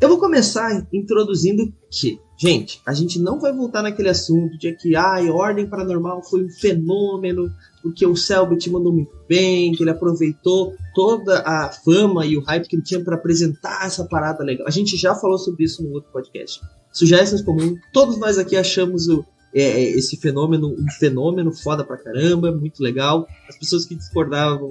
Eu 0.00 0.08
vou 0.08 0.18
começar 0.18 0.86
introduzindo 0.90 1.70
que, 1.90 2.18
gente, 2.34 2.80
a 2.86 2.94
gente 2.94 3.18
não 3.18 3.38
vai 3.38 3.52
voltar 3.52 3.82
naquele 3.82 4.08
assunto 4.08 4.56
de 4.56 4.72
que 4.72 4.96
a 4.96 5.16
ah, 5.16 5.32
ordem 5.34 5.68
paranormal 5.68 6.22
foi 6.22 6.42
um 6.42 6.48
fenômeno, 6.48 7.52
porque 7.82 8.06
o 8.06 8.16
Selbit 8.16 8.70
mandou 8.70 8.94
muito 8.94 9.12
bem, 9.28 9.72
que 9.72 9.82
ele 9.82 9.90
aproveitou 9.90 10.72
toda 10.94 11.40
a 11.40 11.70
fama 11.70 12.24
e 12.24 12.34
o 12.34 12.40
hype 12.40 12.66
que 12.66 12.76
ele 12.76 12.82
tinha 12.82 13.04
para 13.04 13.16
apresentar 13.16 13.84
essa 13.84 14.02
parada 14.06 14.42
legal. 14.42 14.66
A 14.66 14.70
gente 14.70 14.96
já 14.96 15.14
falou 15.14 15.36
sobre 15.36 15.64
isso 15.64 15.82
no 15.82 15.92
outro 15.92 16.10
podcast. 16.10 16.62
Sugestões 16.90 17.42
comuns, 17.42 17.78
todos 17.92 18.18
nós 18.18 18.38
aqui 18.38 18.56
achamos 18.56 19.06
o, 19.06 19.22
é, 19.54 19.62
é, 19.62 19.82
esse 19.90 20.16
fenômeno 20.16 20.68
um 20.68 20.90
fenômeno 20.98 21.52
foda 21.52 21.84
pra 21.84 21.98
caramba, 21.98 22.50
muito 22.50 22.82
legal. 22.82 23.26
As 23.46 23.58
pessoas 23.58 23.84
que 23.84 23.94
discordavam 23.94 24.70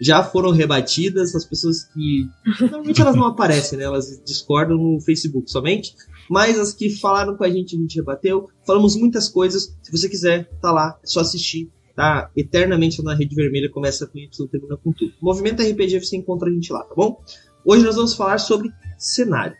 já 0.00 0.22
foram 0.22 0.50
rebatidas, 0.50 1.34
as 1.34 1.44
pessoas 1.44 1.84
que. 1.84 2.26
Normalmente 2.60 3.00
elas 3.00 3.16
não 3.16 3.26
aparecem, 3.28 3.78
né? 3.78 3.84
Elas 3.84 4.20
discordam 4.24 4.76
no 4.76 5.00
Facebook 5.00 5.50
somente. 5.50 5.94
Mas 6.30 6.58
as 6.58 6.72
que 6.72 6.90
falaram 6.90 7.36
com 7.36 7.44
a 7.44 7.50
gente, 7.50 7.76
a 7.76 7.78
gente 7.78 7.96
rebateu. 7.96 8.48
Falamos 8.66 8.96
muitas 8.96 9.28
coisas. 9.28 9.76
Se 9.82 9.92
você 9.92 10.08
quiser, 10.08 10.48
tá 10.60 10.70
lá, 10.72 10.98
é 11.02 11.06
só 11.06 11.20
assistir 11.20 11.70
tá? 11.94 12.30
Eternamente 12.36 13.02
na 13.02 13.14
Rede 13.14 13.34
Vermelha 13.34 13.70
começa 13.70 14.06
com 14.06 14.18
Y, 14.18 14.48
termina 14.48 14.76
com 14.76 14.92
tudo. 14.92 15.12
Movimento 15.20 15.62
RPG 15.62 16.00
você 16.00 16.16
encontra 16.16 16.48
a 16.48 16.52
gente 16.52 16.72
lá, 16.72 16.82
tá 16.84 16.94
bom? 16.94 17.22
Hoje 17.64 17.84
nós 17.84 17.96
vamos 17.96 18.14
falar 18.14 18.38
sobre 18.38 18.72
cenário. 18.98 19.56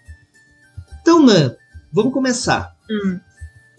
Então, 1.00 1.24
Nan, 1.24 1.54
vamos 1.92 2.12
começar. 2.12 2.74
Hum. 2.90 3.18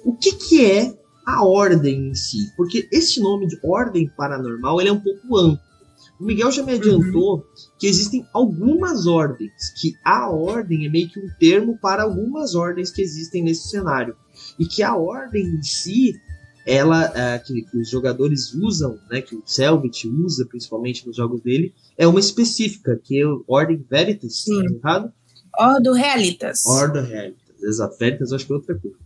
O 0.06 0.16
que, 0.16 0.34
que 0.34 0.66
é 0.66 0.94
a 1.26 1.46
ordem 1.46 2.10
em 2.10 2.16
si? 2.16 2.54
Porque 2.56 2.88
esse 2.92 3.20
nome 3.22 3.48
de 3.48 3.58
ordem 3.64 4.10
paranormal 4.16 4.80
ele 4.80 4.90
é 4.90 4.94
um 4.94 5.00
pouco 5.00 5.38
amplo. 5.38 5.73
O 6.20 6.26
Miguel 6.26 6.52
já 6.52 6.64
me 6.64 6.74
adiantou 6.74 7.46
que 7.78 7.88
existem 7.88 8.26
algumas 8.34 9.08
ordens, 9.08 9.52
que 9.80 9.94
a 10.06 10.30
ordem 10.30 10.86
é 10.86 10.90
meio 10.90 11.10
que 11.10 11.20
um 11.20 11.28
termo 11.40 11.78
para 11.82 12.04
algumas 12.04 12.56
ordens 12.56 12.92
que 12.92 13.02
existem 13.02 13.44
nesse 13.44 13.70
cenário. 13.70 14.16
E 14.58 14.66
que 14.66 14.82
a 14.84 14.96
ordem 14.96 15.44
em 15.44 15.64
si, 15.64 16.14
ela 16.66 17.12
é, 17.16 17.40
que, 17.40 17.64
que 17.64 17.78
os 17.78 17.90
jogadores 17.90 18.54
usam, 18.54 18.98
né, 19.10 19.22
que 19.22 19.36
o 19.36 19.44
Selbit 19.46 20.08
usa 20.08 20.46
principalmente 20.46 21.06
nos 21.06 21.18
jogos 21.18 21.42
dele, 21.42 21.74
é 21.98 22.08
uma 22.08 22.20
específica, 22.20 23.00
que 23.04 23.20
é 23.20 23.26
a 23.26 23.36
Ordem 23.48 23.86
Veritas, 23.90 24.44
Sim. 24.44 24.80
tá 24.80 24.90
errado? 24.90 25.14
Ordo 25.60 25.94
Realitas. 25.94 26.66
Ordem 26.66 27.04
Veritas, 27.04 27.64
exato. 27.64 27.98
Veritas 28.00 28.32
eu 28.32 28.36
acho 28.36 28.46
que 28.46 28.54
é 28.54 28.56
outra 28.56 28.76
coisa. 28.76 28.98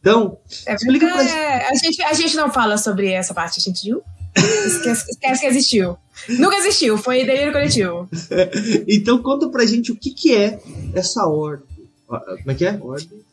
Então, 0.00 0.38
É, 0.66 0.74
Explica 0.74 1.06
pra 1.06 1.22
é, 1.22 1.68
a, 1.68 1.74
gente, 1.74 2.02
a 2.02 2.12
gente 2.14 2.36
não 2.36 2.50
fala 2.50 2.78
sobre 2.78 3.10
essa 3.10 3.34
parte, 3.34 3.60
a 3.60 3.62
gente 3.62 3.84
viu? 3.84 4.02
Esquece, 4.36 5.10
esquece 5.10 5.40
que 5.40 5.46
existiu. 5.46 5.96
Nunca 6.28 6.56
existiu, 6.56 6.98
foi 6.98 7.24
delírio 7.24 7.52
coletivo. 7.52 8.08
então 8.86 9.22
conta 9.22 9.48
pra 9.48 9.66
gente 9.66 9.90
o 9.90 9.96
que, 9.96 10.10
que 10.10 10.34
é 10.34 10.60
essa 10.94 11.26
ordem. 11.26 11.66
Como 12.06 12.50
é 12.50 12.54
que 12.54 12.64
é? 12.64 12.78
Ordem? 12.80 13.24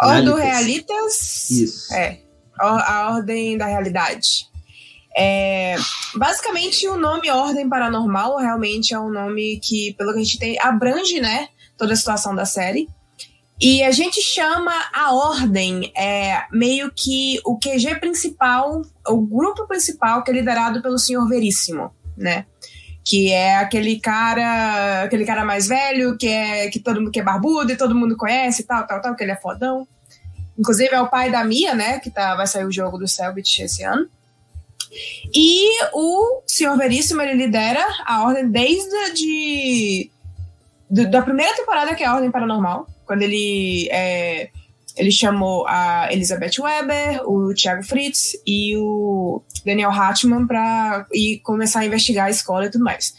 Ordo 0.00 0.34
Realitas. 0.34 1.50
Isso. 1.50 1.92
É, 1.94 2.20
a 2.58 2.94
a 2.94 3.14
ordem 3.14 3.58
da 3.58 3.66
realidade. 3.66 4.48
É, 5.16 5.74
basicamente, 6.14 6.86
o 6.86 6.96
nome 6.96 7.28
Ordem 7.28 7.68
Paranormal 7.68 8.36
realmente 8.36 8.94
é 8.94 9.00
um 9.00 9.10
nome 9.10 9.58
que, 9.58 9.92
pelo 9.94 10.12
que 10.12 10.20
a 10.20 10.22
gente 10.22 10.38
tem, 10.38 10.56
abrange 10.60 11.20
né, 11.20 11.48
toda 11.76 11.92
a 11.92 11.96
situação 11.96 12.34
da 12.34 12.44
série. 12.44 12.88
E 13.60 13.82
a 13.82 13.90
gente 13.90 14.20
chama 14.22 14.72
a 14.94 15.12
Ordem 15.12 15.92
é, 15.96 16.44
meio 16.52 16.92
que 16.94 17.40
o 17.44 17.58
QG 17.58 17.96
principal, 17.98 18.82
o 19.08 19.20
grupo 19.20 19.66
principal 19.66 20.22
que 20.22 20.30
é 20.30 20.34
liderado 20.34 20.80
pelo 20.80 20.98
Senhor 20.98 21.28
Veríssimo, 21.28 21.90
né? 22.16 22.46
Que 23.04 23.32
é 23.32 23.56
aquele 23.56 23.98
cara, 23.98 25.02
aquele 25.02 25.24
cara 25.24 25.44
mais 25.44 25.66
velho, 25.66 26.16
que 26.16 26.28
é 26.28 26.68
que 26.68 26.78
todo 26.78 27.00
mundo 27.00 27.10
que 27.10 27.18
é 27.18 27.22
barbudo 27.22 27.72
e 27.72 27.76
todo 27.76 27.94
mundo 27.96 28.16
conhece, 28.16 28.62
tal, 28.64 28.86
tal, 28.86 29.00
tal, 29.00 29.16
que 29.16 29.24
ele 29.24 29.32
é 29.32 29.36
fodão. 29.36 29.88
Inclusive 30.56 30.94
é 30.94 31.00
o 31.00 31.08
pai 31.08 31.30
da 31.30 31.42
Mia, 31.44 31.74
né? 31.74 31.98
Que 31.98 32.10
tá, 32.10 32.36
vai 32.36 32.46
sair 32.46 32.64
o 32.64 32.70
jogo 32.72 32.96
do 32.98 33.08
Selbit 33.08 33.62
esse 33.62 33.82
ano. 33.82 34.08
E 35.34 35.82
o 35.92 36.42
Senhor 36.46 36.76
Veríssimo, 36.76 37.20
ele 37.22 37.34
lidera 37.34 37.84
a 38.06 38.22
Ordem 38.24 38.48
desde 38.50 39.12
de, 39.14 40.10
do- 40.88 41.10
da 41.10 41.22
primeira 41.22 41.54
temporada, 41.56 41.94
que 41.94 42.02
é 42.04 42.06
a 42.06 42.14
Ordem 42.14 42.30
Paranormal. 42.30 42.86
Quando 43.08 43.22
ele, 43.22 43.88
é, 43.90 44.50
ele 44.94 45.10
chamou 45.10 45.66
a 45.66 46.12
Elizabeth 46.12 46.60
Weber, 46.60 47.22
o 47.26 47.54
Thiago 47.54 47.82
Fritz 47.82 48.36
e 48.46 48.76
o 48.76 49.42
Daniel 49.64 49.90
Hartman 49.90 50.46
para 50.46 51.06
ir 51.12 51.38
começar 51.38 51.80
a 51.80 51.86
investigar 51.86 52.26
a 52.26 52.30
escola 52.30 52.66
e 52.66 52.70
tudo 52.70 52.84
mais. 52.84 53.14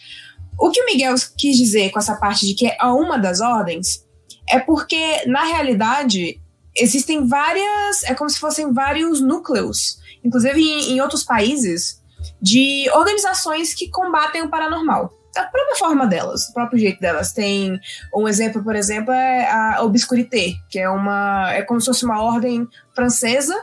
O 0.59 0.69
que 0.69 0.79
o 0.79 0.85
Miguel 0.85 1.15
quis 1.35 1.57
dizer 1.57 1.89
com 1.89 1.97
essa 1.97 2.15
parte 2.15 2.45
de 2.45 2.53
que 2.53 2.67
é 2.67 2.77
uma 2.83 3.17
das 3.17 3.41
ordens 3.41 4.05
é 4.47 4.59
porque, 4.59 5.25
na 5.25 5.43
realidade, 5.45 6.39
existem 6.75 7.27
várias. 7.27 8.03
É 8.03 8.13
como 8.13 8.29
se 8.29 8.39
fossem 8.39 8.71
vários 8.71 9.19
núcleos, 9.19 9.99
inclusive 10.23 10.61
em, 10.61 10.93
em 10.93 11.01
outros 11.01 11.23
países, 11.23 11.99
de 12.39 12.87
organizações 12.93 13.73
que 13.73 13.89
combatem 13.89 14.43
o 14.43 14.49
paranormal. 14.49 15.18
Da 15.33 15.45
própria 15.45 15.75
forma 15.75 16.07
delas, 16.07 16.47
do 16.47 16.53
próprio 16.53 16.79
jeito 16.79 16.99
delas. 16.99 17.31
Tem 17.31 17.79
um 18.15 18.27
exemplo, 18.27 18.63
por 18.63 18.75
exemplo, 18.75 19.13
é 19.13 19.49
a 19.49 19.83
Obscurité, 19.83 20.53
que 20.69 20.79
é 20.79 20.89
uma. 20.89 21.53
é 21.53 21.61
como 21.61 21.79
se 21.79 21.87
fosse 21.87 22.05
uma 22.05 22.21
ordem 22.21 22.67
francesa, 22.95 23.55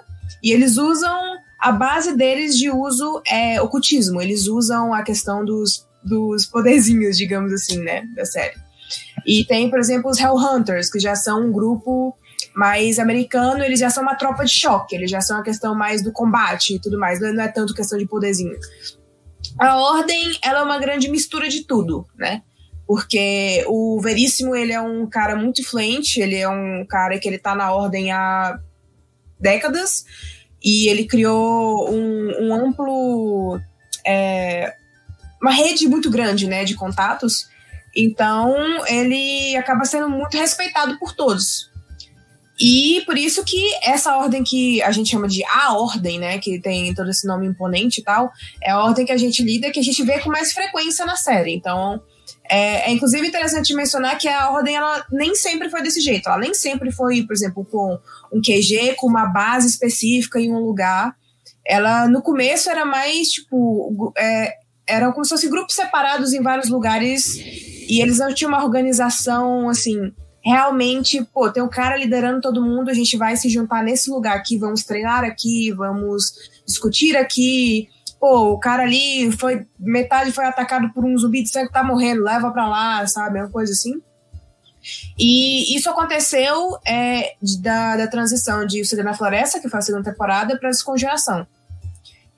e 0.42 0.52
eles 0.52 0.76
usam. 0.76 1.37
A 1.58 1.73
base 1.73 2.14
deles 2.14 2.56
de 2.56 2.70
uso 2.70 3.23
é 3.26 3.61
ocultismo. 3.61 4.20
Eles 4.20 4.46
usam 4.46 4.92
a 4.92 5.02
questão 5.02 5.44
dos, 5.44 5.88
dos 6.04 6.44
poderzinhos, 6.44 7.16
digamos 7.16 7.52
assim, 7.52 7.78
né? 7.78 8.04
Da 8.14 8.25
série. 8.25 8.54
E 9.26 9.44
tem, 9.44 9.68
por 9.68 9.78
exemplo, 9.78 10.11
os 10.11 10.20
Hellhunters, 10.20 10.90
que 10.90 11.00
já 11.00 11.14
são 11.14 11.46
um 11.46 11.52
grupo 11.52 12.16
mais 12.54 12.99
americano, 12.99 13.62
eles 13.62 13.80
já 13.80 13.90
são 13.90 14.02
uma 14.02 14.14
tropa 14.14 14.44
de 14.44 14.50
choque, 14.50 14.94
eles 14.94 15.11
já 15.11 15.20
são 15.20 15.38
a 15.38 15.42
questão 15.42 15.75
mais 15.75 16.02
do 16.02 16.12
combate 16.12 16.75
e 16.75 16.80
tudo 16.80 16.99
mais, 16.99 17.20
não 17.20 17.42
é 17.42 17.49
tanto 17.49 17.75
questão 17.75 17.99
de 17.99 18.06
poderzinho. 18.06 18.56
A 19.58 19.76
Ordem, 19.76 20.38
ela 20.42 20.60
é 20.60 20.62
uma 20.62 20.78
grande 20.78 21.10
mistura 21.10 21.48
de 21.48 21.64
tudo, 21.64 22.06
né? 22.16 22.42
Porque 22.86 23.64
o 23.66 24.00
Veríssimo, 24.00 24.54
ele 24.54 24.72
é 24.72 24.80
um 24.80 25.06
cara 25.06 25.34
muito 25.34 25.60
influente, 25.60 26.20
ele 26.20 26.36
é 26.36 26.48
um 26.48 26.84
cara 26.88 27.18
que 27.18 27.28
ele 27.28 27.38
tá 27.38 27.54
na 27.54 27.72
Ordem 27.72 28.12
há 28.12 28.58
décadas, 29.40 30.04
e 30.62 30.88
ele 30.88 31.04
criou 31.06 31.90
um, 31.90 32.46
um 32.46 32.54
amplo... 32.54 33.60
é, 34.06 34.75
uma 35.40 35.52
rede 35.52 35.86
muito 35.88 36.10
grande, 36.10 36.46
né, 36.46 36.64
de 36.64 36.75
contatos, 36.75 37.48
então 37.94 38.54
ele 38.86 39.56
acaba 39.56 39.84
sendo 39.84 40.08
muito 40.08 40.36
respeitado 40.36 40.98
por 40.98 41.14
todos. 41.14 41.70
E 42.58 43.02
por 43.04 43.18
isso 43.18 43.44
que 43.44 43.75
essa 43.82 44.16
ordem 44.16 44.42
que 44.42 44.82
a 44.82 44.90
gente 44.90 45.10
chama 45.10 45.28
de 45.28 45.44
a 45.44 45.75
ordem, 45.75 46.18
né, 46.18 46.38
que 46.38 46.58
tem 46.58 46.94
todo 46.94 47.10
esse 47.10 47.26
nome 47.26 47.46
imponente 47.46 48.00
e 48.00 48.04
tal, 48.04 48.32
é 48.62 48.70
a 48.70 48.82
ordem 48.82 49.04
que 49.04 49.12
a 49.12 49.16
gente 49.16 49.42
lida, 49.42 49.70
que 49.70 49.80
a 49.80 49.82
gente 49.82 50.02
vê 50.02 50.18
com 50.20 50.30
mais 50.30 50.52
frequência 50.52 51.04
na 51.04 51.16
série. 51.16 51.54
Então, 51.54 52.00
é, 52.48 52.88
é 52.88 52.92
inclusive 52.92 53.26
interessante 53.26 53.75
mencionar 53.75 54.16
que 54.16 54.26
a 54.26 54.50
ordem 54.50 54.75
ela 54.75 55.04
nem 55.10 55.34
sempre 55.34 55.68
foi 55.68 55.82
desse 55.82 56.00
jeito. 56.00 56.28
Ela 56.28 56.38
nem 56.38 56.54
sempre 56.54 56.90
foi, 56.90 57.22
por 57.22 57.34
exemplo, 57.34 57.64
com 57.64 57.98
um 58.32 58.40
QG, 58.40 58.94
com 58.96 59.06
uma 59.06 59.26
base 59.26 59.66
específica 59.66 60.40
em 60.40 60.50
um 60.50 60.58
lugar. 60.58 61.14
Ela 61.66 62.08
no 62.08 62.22
começo 62.22 62.70
era 62.70 62.86
mais 62.86 63.28
tipo, 63.28 64.12
é, 64.16 64.54
eram 64.86 65.12
como 65.12 65.25
se 65.25 65.30
fossem 65.30 65.50
grupos 65.50 65.75
separados 65.75 66.32
em 66.32 66.40
vários 66.40 66.70
lugares 66.70 67.34
e 67.88 68.00
eles 68.00 68.18
não 68.18 68.32
tinham 68.32 68.50
uma 68.50 68.64
organização 68.64 69.68
assim 69.68 70.12
realmente, 70.50 71.25
pô, 71.35 71.50
tem 71.50 71.62
um 71.62 71.69
cara 71.69 71.97
liderando 71.97 72.41
todo 72.41 72.62
mundo, 72.62 72.88
a 72.88 72.95
gente 72.95 73.17
vai 73.17 73.37
se 73.37 73.49
juntar 73.49 73.83
nesse 73.83 74.09
lugar 74.09 74.37
aqui, 74.37 74.57
vamos 74.57 74.85
treinar 74.85 75.25
aqui, 75.25 75.73
vamos 75.73 76.35
discutir 76.65 77.17
aqui. 77.17 77.88
Pô, 78.21 78.53
o 78.53 78.59
cara 78.59 78.85
ali 78.85 79.31
foi. 79.33 79.67
Metade 79.79 80.31
foi 80.31 80.45
atacado 80.45 80.91
por 80.93 81.05
um 81.05 81.19
zumbi 81.19 81.47
sangue 81.47 81.67
que 81.67 81.73
tá 81.73 81.83
morrendo, 81.83 82.23
leva 82.23 82.50
pra 82.50 82.69
lá, 82.69 83.07
sabe? 83.07 83.41
Uma 83.41 83.50
coisa 83.50 83.73
assim. 83.73 84.00
E 85.19 85.76
isso 85.76 85.91
aconteceu 85.91 86.79
é, 86.87 87.35
da, 87.61 87.97
da 87.97 88.07
transição 88.07 88.65
de 88.65 88.81
O 88.81 88.87
Segredo 88.87 89.07
na 89.07 89.15
Floresta, 89.15 89.59
que 89.59 89.69
foi 89.69 89.81
a 89.81 89.83
segunda 89.83 90.11
temporada, 90.11 90.57
pra 90.59 90.71
Descongelação. 90.71 91.47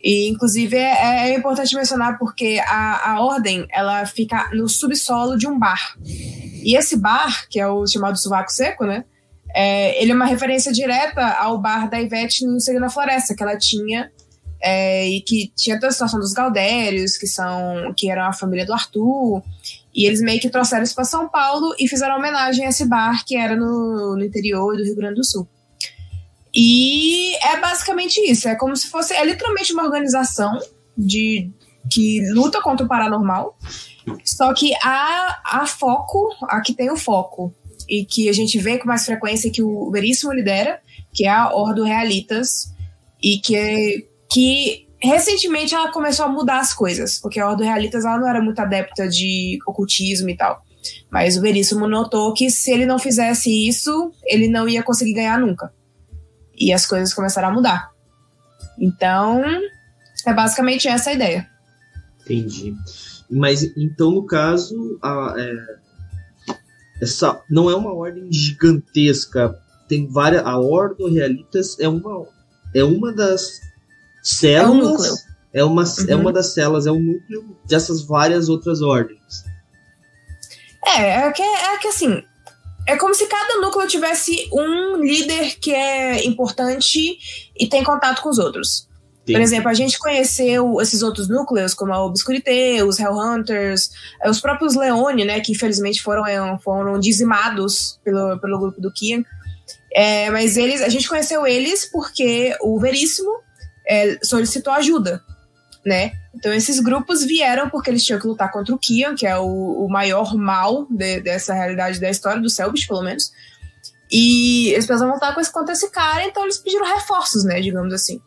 E, 0.02 0.28
inclusive, 0.28 0.76
é, 0.76 1.30
é 1.30 1.34
importante 1.34 1.74
mencionar 1.74 2.18
porque 2.18 2.60
a, 2.66 3.12
a 3.12 3.20
Ordem, 3.20 3.66
ela 3.70 4.06
fica 4.06 4.48
no 4.52 4.68
subsolo 4.68 5.36
de 5.36 5.46
um 5.46 5.58
bar. 5.58 5.96
E 6.04 6.76
esse 6.76 6.96
bar, 6.96 7.48
que 7.48 7.58
é 7.58 7.66
o 7.66 7.86
chamado 7.86 8.18
Sovaco 8.18 8.52
Seco, 8.52 8.84
né? 8.84 9.04
É, 9.54 10.00
ele 10.00 10.12
é 10.12 10.14
uma 10.14 10.26
referência 10.26 10.72
direta 10.72 11.24
ao 11.24 11.58
bar 11.58 11.88
da 11.88 12.00
Ivete 12.00 12.46
no 12.46 12.60
Segredo 12.60 12.82
na 12.82 12.90
Floresta, 12.90 13.34
que 13.34 13.42
ela 13.42 13.56
tinha, 13.56 14.10
é, 14.60 15.08
e 15.08 15.20
que 15.20 15.52
tinha 15.56 15.76
toda 15.76 15.88
a 15.88 15.92
situação 15.92 16.20
dos 16.20 16.32
Galdérios, 16.32 17.16
que 17.16 17.26
são 17.26 17.92
que 17.96 18.10
eram 18.10 18.26
a 18.26 18.32
família 18.32 18.66
do 18.66 18.72
Arthur, 18.72 19.42
e 19.94 20.06
eles 20.06 20.20
meio 20.20 20.40
que 20.40 20.50
trouxeram 20.50 20.84
isso 20.84 20.94
para 20.94 21.04
São 21.04 21.28
Paulo 21.28 21.74
e 21.78 21.88
fizeram 21.88 22.16
homenagem 22.16 22.66
a 22.66 22.68
esse 22.68 22.84
bar 22.84 23.24
que 23.24 23.36
era 23.36 23.56
no, 23.56 24.16
no 24.16 24.24
interior 24.24 24.76
do 24.76 24.84
Rio 24.84 24.96
Grande 24.96 25.16
do 25.16 25.24
Sul. 25.24 25.48
E 26.54 27.34
é 27.36 27.60
basicamente 27.60 28.18
isso, 28.20 28.48
é 28.48 28.54
como 28.54 28.74
se 28.76 28.88
fosse, 28.88 29.14
é 29.14 29.24
literalmente 29.24 29.72
uma 29.72 29.84
organização 29.84 30.58
de 30.96 31.50
que 31.90 32.20
luta 32.32 32.60
contra 32.62 32.84
o 32.84 32.88
paranormal, 32.88 33.56
só 34.24 34.52
que 34.54 34.74
a, 34.82 35.40
a 35.44 35.66
foco, 35.66 36.30
a 36.48 36.60
que 36.60 36.74
tem 36.74 36.90
o 36.90 36.96
foco, 36.96 37.54
e 37.88 38.04
que 38.04 38.28
a 38.28 38.32
gente 38.32 38.58
vê 38.58 38.78
com 38.78 38.86
mais 38.86 39.04
frequência 39.04 39.50
que 39.50 39.62
o 39.62 39.90
Veríssimo 39.90 40.32
lidera, 40.32 40.80
que 41.12 41.26
é 41.26 41.30
a 41.30 41.54
Ordo 41.54 41.84
Realitas, 41.84 42.72
e 43.22 43.38
que, 43.38 44.06
que 44.30 44.86
recentemente 45.02 45.74
ela 45.74 45.90
começou 45.90 46.26
a 46.26 46.28
mudar 46.28 46.60
as 46.60 46.74
coisas, 46.74 47.18
porque 47.18 47.40
a 47.40 47.48
Ordo 47.48 47.64
Realitas 47.64 48.04
ela 48.04 48.18
não 48.18 48.28
era 48.28 48.42
muito 48.42 48.60
adepta 48.60 49.08
de 49.08 49.58
ocultismo 49.66 50.28
e 50.28 50.36
tal. 50.36 50.62
Mas 51.10 51.36
o 51.36 51.40
Veríssimo 51.40 51.88
notou 51.88 52.32
que 52.34 52.50
se 52.50 52.70
ele 52.70 52.86
não 52.86 52.98
fizesse 52.98 53.50
isso, 53.66 54.12
ele 54.24 54.48
não 54.48 54.68
ia 54.68 54.82
conseguir 54.82 55.14
ganhar 55.14 55.38
nunca. 55.38 55.72
E 56.60 56.72
as 56.72 56.86
coisas 56.86 57.14
começaram 57.14 57.48
a 57.48 57.52
mudar. 57.52 57.90
Então, 58.78 59.42
é 60.26 60.34
basicamente 60.34 60.88
essa 60.88 61.10
a 61.10 61.12
ideia. 61.14 61.48
Entendi. 62.22 62.74
Mas 63.30 63.62
então, 63.76 64.10
no 64.10 64.24
caso, 64.26 64.98
a, 65.02 65.34
é, 65.36 65.78
essa 67.02 67.40
não 67.50 67.70
é 67.70 67.74
uma 67.76 67.92
ordem 67.92 68.30
gigantesca. 68.32 69.54
Tem 69.88 70.06
várias. 70.06 70.44
A 70.44 70.58
Ordo 70.58 71.08
Realitas 71.08 71.78
é 71.80 71.88
uma, 71.88 72.26
é 72.74 72.84
uma 72.84 73.12
das 73.12 73.60
É 73.60 73.62
um 73.62 74.22
células. 74.22 74.90
núcleo. 74.90 75.14
é 75.52 75.64
uma, 75.64 75.84
é 76.08 76.16
uma 76.16 76.32
das 76.32 76.52
celas, 76.52 76.86
é 76.86 76.90
o 76.90 76.98
núcleo 76.98 77.56
dessas 77.66 78.02
várias 78.02 78.48
outras 78.48 78.82
ordens. 78.82 79.44
É, 80.86 81.20
é 81.26 81.32
que, 81.32 81.42
é 81.42 81.78
que 81.78 81.88
assim, 81.88 82.22
é 82.88 82.96
como 82.96 83.14
se 83.14 83.26
cada 83.26 83.60
núcleo 83.60 83.86
tivesse 83.86 84.48
um 84.50 84.96
líder 84.96 85.56
que 85.60 85.74
é 85.74 86.24
importante 86.24 87.18
e 87.54 87.66
tem 87.68 87.84
contato 87.84 88.22
com 88.22 88.30
os 88.30 88.38
outros. 88.38 88.88
Sim. 89.26 89.34
Por 89.34 89.42
exemplo, 89.42 89.68
a 89.68 89.74
gente 89.74 89.98
conheceu 89.98 90.80
esses 90.80 91.02
outros 91.02 91.28
núcleos, 91.28 91.74
como 91.74 91.92
a 91.92 92.02
Obscurité, 92.02 92.82
os 92.82 92.98
Hellhunters, 92.98 93.90
eh, 94.22 94.30
os 94.30 94.40
próprios 94.40 94.74
Leone, 94.74 95.26
né, 95.26 95.38
que 95.40 95.52
infelizmente 95.52 96.00
foram, 96.00 96.26
eh, 96.26 96.58
foram 96.64 96.98
dizimados 96.98 98.00
pelo, 98.02 98.40
pelo 98.40 98.58
grupo 98.58 98.80
do 98.80 98.90
Kian. 98.90 99.22
É, 99.92 100.30
mas 100.30 100.56
eles, 100.56 100.80
a 100.80 100.88
gente 100.88 101.06
conheceu 101.06 101.46
eles 101.46 101.84
porque 101.92 102.56
o 102.62 102.80
Veríssimo 102.80 103.30
é, 103.86 104.18
solicitou 104.24 104.72
ajuda, 104.72 105.22
né? 105.84 106.12
Então 106.38 106.54
esses 106.54 106.78
grupos 106.78 107.24
vieram 107.24 107.68
porque 107.68 107.90
eles 107.90 108.04
tinham 108.04 108.20
que 108.20 108.26
lutar 108.28 108.52
contra 108.52 108.72
o 108.72 108.78
Kian, 108.78 109.16
que 109.16 109.26
é 109.26 109.36
o, 109.36 109.84
o 109.84 109.88
maior 109.90 110.36
mal 110.36 110.86
de, 110.88 111.20
dessa 111.20 111.52
realidade 111.52 112.00
da 112.00 112.08
história, 112.08 112.40
do 112.40 112.48
Selbit, 112.48 112.86
pelo 112.86 113.02
menos. 113.02 113.32
E 114.10 114.68
eles 114.68 114.86
precisavam 114.86 115.14
lutar 115.14 115.34
contra 115.52 115.72
esse 115.72 115.90
cara, 115.90 116.24
então 116.24 116.44
eles 116.44 116.58
pediram 116.58 116.86
reforços, 116.86 117.44
né, 117.44 117.60
digamos 117.60 117.92
assim. 117.92 118.20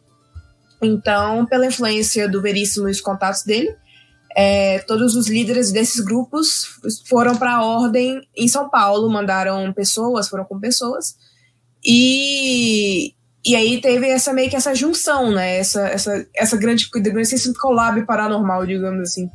Então, 0.82 1.46
pela 1.46 1.66
influência 1.66 2.28
do 2.28 2.42
Veríssimo 2.42 2.90
e 2.90 2.92
os 2.92 3.00
contatos 3.00 3.44
dele, 3.44 3.74
é, 4.36 4.80
todos 4.80 5.16
os 5.16 5.30
líderes 5.30 5.72
desses 5.72 6.04
grupos 6.04 6.66
foram 7.08 7.38
para 7.38 7.56
a 7.56 7.66
ordem 7.66 8.22
em 8.36 8.48
São 8.48 8.70
Paulo, 8.70 9.10
mandaram 9.10 9.72
pessoas, 9.72 10.28
foram 10.28 10.44
com 10.44 10.60
pessoas, 10.60 11.16
e, 11.84 13.14
e 13.46 13.56
aí 13.56 13.82
teve 13.82 14.08
essa 14.08 14.34
meio 14.34 14.50
que 14.50 14.56
essa 14.56 14.76
junção, 14.76 15.32
né? 15.32 15.58
Essa, 15.58 15.88
essa, 15.88 16.28
essa 16.36 16.58
grande, 16.58 16.88
grande 16.92 17.54
collab 17.60 18.06
paranormal, 18.06 18.66
digamos 18.66 19.02
assim, 19.02 19.30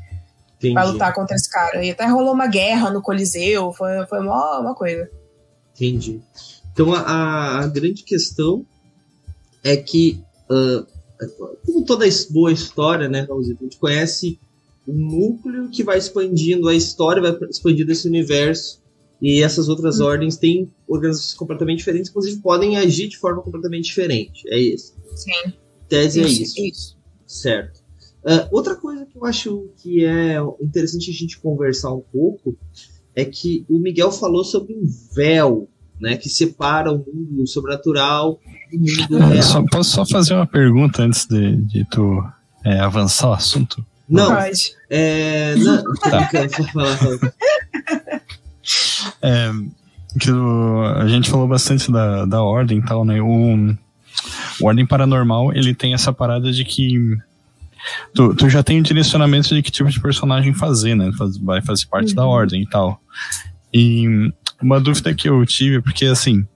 para 0.72 0.84
lutar 0.84 1.12
contra 1.12 1.34
esse 1.34 1.50
cara. 1.50 1.84
E 1.84 1.90
até 1.90 2.06
rolou 2.06 2.32
uma 2.32 2.46
guerra 2.46 2.90
no 2.90 3.02
Coliseu, 3.02 3.72
foi, 3.72 4.06
foi 4.06 4.20
uma, 4.20 4.60
uma 4.60 4.74
coisa. 4.74 5.10
Entendi. 5.74 6.20
Então 6.72 6.94
a, 6.94 7.60
a 7.60 7.66
grande 7.66 8.04
questão 8.04 8.64
é 9.64 9.76
que 9.76 10.22
uh, 10.48 10.86
como 11.64 11.84
toda 11.84 12.04
boa 12.30 12.52
história, 12.52 13.08
né, 13.08 13.26
Raulzito, 13.28 13.58
a 13.60 13.64
gente 13.64 13.78
conhece 13.78 14.38
um 14.86 14.94
núcleo 14.94 15.68
que 15.68 15.82
vai 15.82 15.98
expandindo 15.98 16.68
a 16.68 16.74
história, 16.74 17.22
vai 17.22 17.48
expandindo 17.48 17.90
esse 17.90 18.06
universo, 18.06 18.80
e 19.20 19.42
essas 19.42 19.68
outras 19.68 20.00
hum. 20.00 20.04
ordens 20.04 20.36
têm 20.36 20.70
organizações 20.86 21.34
completamente 21.34 21.78
diferentes, 21.78 22.10
inclusive 22.10 22.40
podem 22.40 22.76
agir 22.76 23.08
de 23.08 23.16
forma 23.16 23.42
completamente 23.42 23.84
diferente. 23.84 24.42
É 24.48 24.58
isso. 24.58 24.94
Sim. 25.14 25.52
Tese 25.88 26.20
é 26.20 26.26
isso, 26.26 26.40
é 26.40 26.44
isso. 26.44 26.60
isso. 26.60 26.96
Certo. 27.26 27.80
Uh, 28.24 28.48
outra 28.50 28.74
coisa 28.74 29.06
que 29.06 29.16
eu 29.16 29.24
acho 29.24 29.68
que 29.76 30.04
é 30.04 30.36
interessante 30.60 31.10
a 31.10 31.14
gente 31.14 31.38
conversar 31.38 31.92
um 31.92 32.02
pouco 32.12 32.56
é 33.14 33.24
que 33.24 33.64
o 33.68 33.78
Miguel 33.78 34.10
falou 34.10 34.44
sobre 34.44 34.74
um 34.74 34.84
véu 35.14 35.68
né, 36.00 36.16
que 36.16 36.28
separa 36.28 36.92
o 36.92 36.98
mundo 36.98 37.46
sobrenatural 37.46 38.38
do 38.72 38.78
mundo 38.78 39.26
real. 39.26 39.42
Só, 39.42 39.64
posso 39.70 39.90
só 39.90 40.04
fazer 40.04 40.34
uma 40.34 40.46
pergunta 40.46 41.02
antes 41.02 41.26
de, 41.26 41.56
de 41.56 41.84
tu 41.88 42.22
é, 42.64 42.78
avançar 42.80 43.30
o 43.30 43.32
assunto? 43.32 43.84
Não, 44.08 44.34
Pode. 44.34 44.74
É, 44.88 45.54
não, 45.56 45.82
tá. 45.94 46.30
é, 49.22 49.50
que 50.18 50.30
o, 50.30 50.82
a 50.82 51.06
gente 51.06 51.30
falou 51.30 51.46
bastante 51.46 51.90
da, 51.90 52.24
da 52.24 52.42
ordem 52.42 52.78
e 52.78 52.82
tal, 52.82 53.04
né? 53.04 53.20
O, 53.20 53.76
o 54.60 54.66
Ordem 54.66 54.86
Paranormal, 54.86 55.52
ele 55.52 55.74
tem 55.74 55.94
essa 55.94 56.12
parada 56.12 56.50
de 56.50 56.64
que 56.64 57.16
tu, 58.14 58.34
tu 58.34 58.48
já 58.48 58.62
tem 58.62 58.78
o 58.78 58.80
um 58.80 58.82
direcionamento 58.82 59.54
de 59.54 59.62
que 59.62 59.70
tipo 59.70 59.90
de 59.90 60.00
personagem 60.00 60.54
fazer, 60.54 60.94
né? 60.94 61.10
Faz, 61.16 61.36
vai 61.36 61.62
fazer 61.62 61.86
parte 61.86 62.10
uhum. 62.10 62.16
da 62.16 62.26
ordem 62.26 62.62
e 62.62 62.68
tal. 62.68 63.00
E 63.72 64.32
uma 64.60 64.80
dúvida 64.80 65.14
que 65.14 65.28
eu 65.28 65.44
tive, 65.44 65.82
porque 65.82 66.06
assim, 66.06 66.46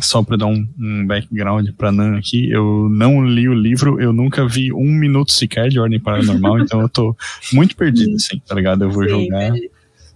só 0.00 0.22
para 0.22 0.36
dar 0.36 0.46
um, 0.46 0.66
um, 0.78 1.06
background 1.06 1.68
para 1.76 1.92
Nan 1.92 2.18
aqui, 2.18 2.50
eu 2.50 2.88
não 2.90 3.24
li 3.24 3.48
o 3.48 3.54
livro, 3.54 4.00
eu 4.00 4.12
nunca 4.12 4.46
vi 4.46 4.72
um 4.72 4.90
minuto 4.90 5.30
sequer 5.30 5.68
de 5.68 5.78
Ordem 5.78 6.00
Paranormal, 6.00 6.60
então 6.60 6.80
eu 6.80 6.88
tô 6.88 7.16
muito 7.52 7.76
perdido, 7.76 8.16
assim, 8.16 8.40
tá 8.46 8.54
ligado? 8.54 8.84
Eu 8.84 8.90
vou 8.90 9.04
Sim, 9.04 9.26
jogar 9.26 9.52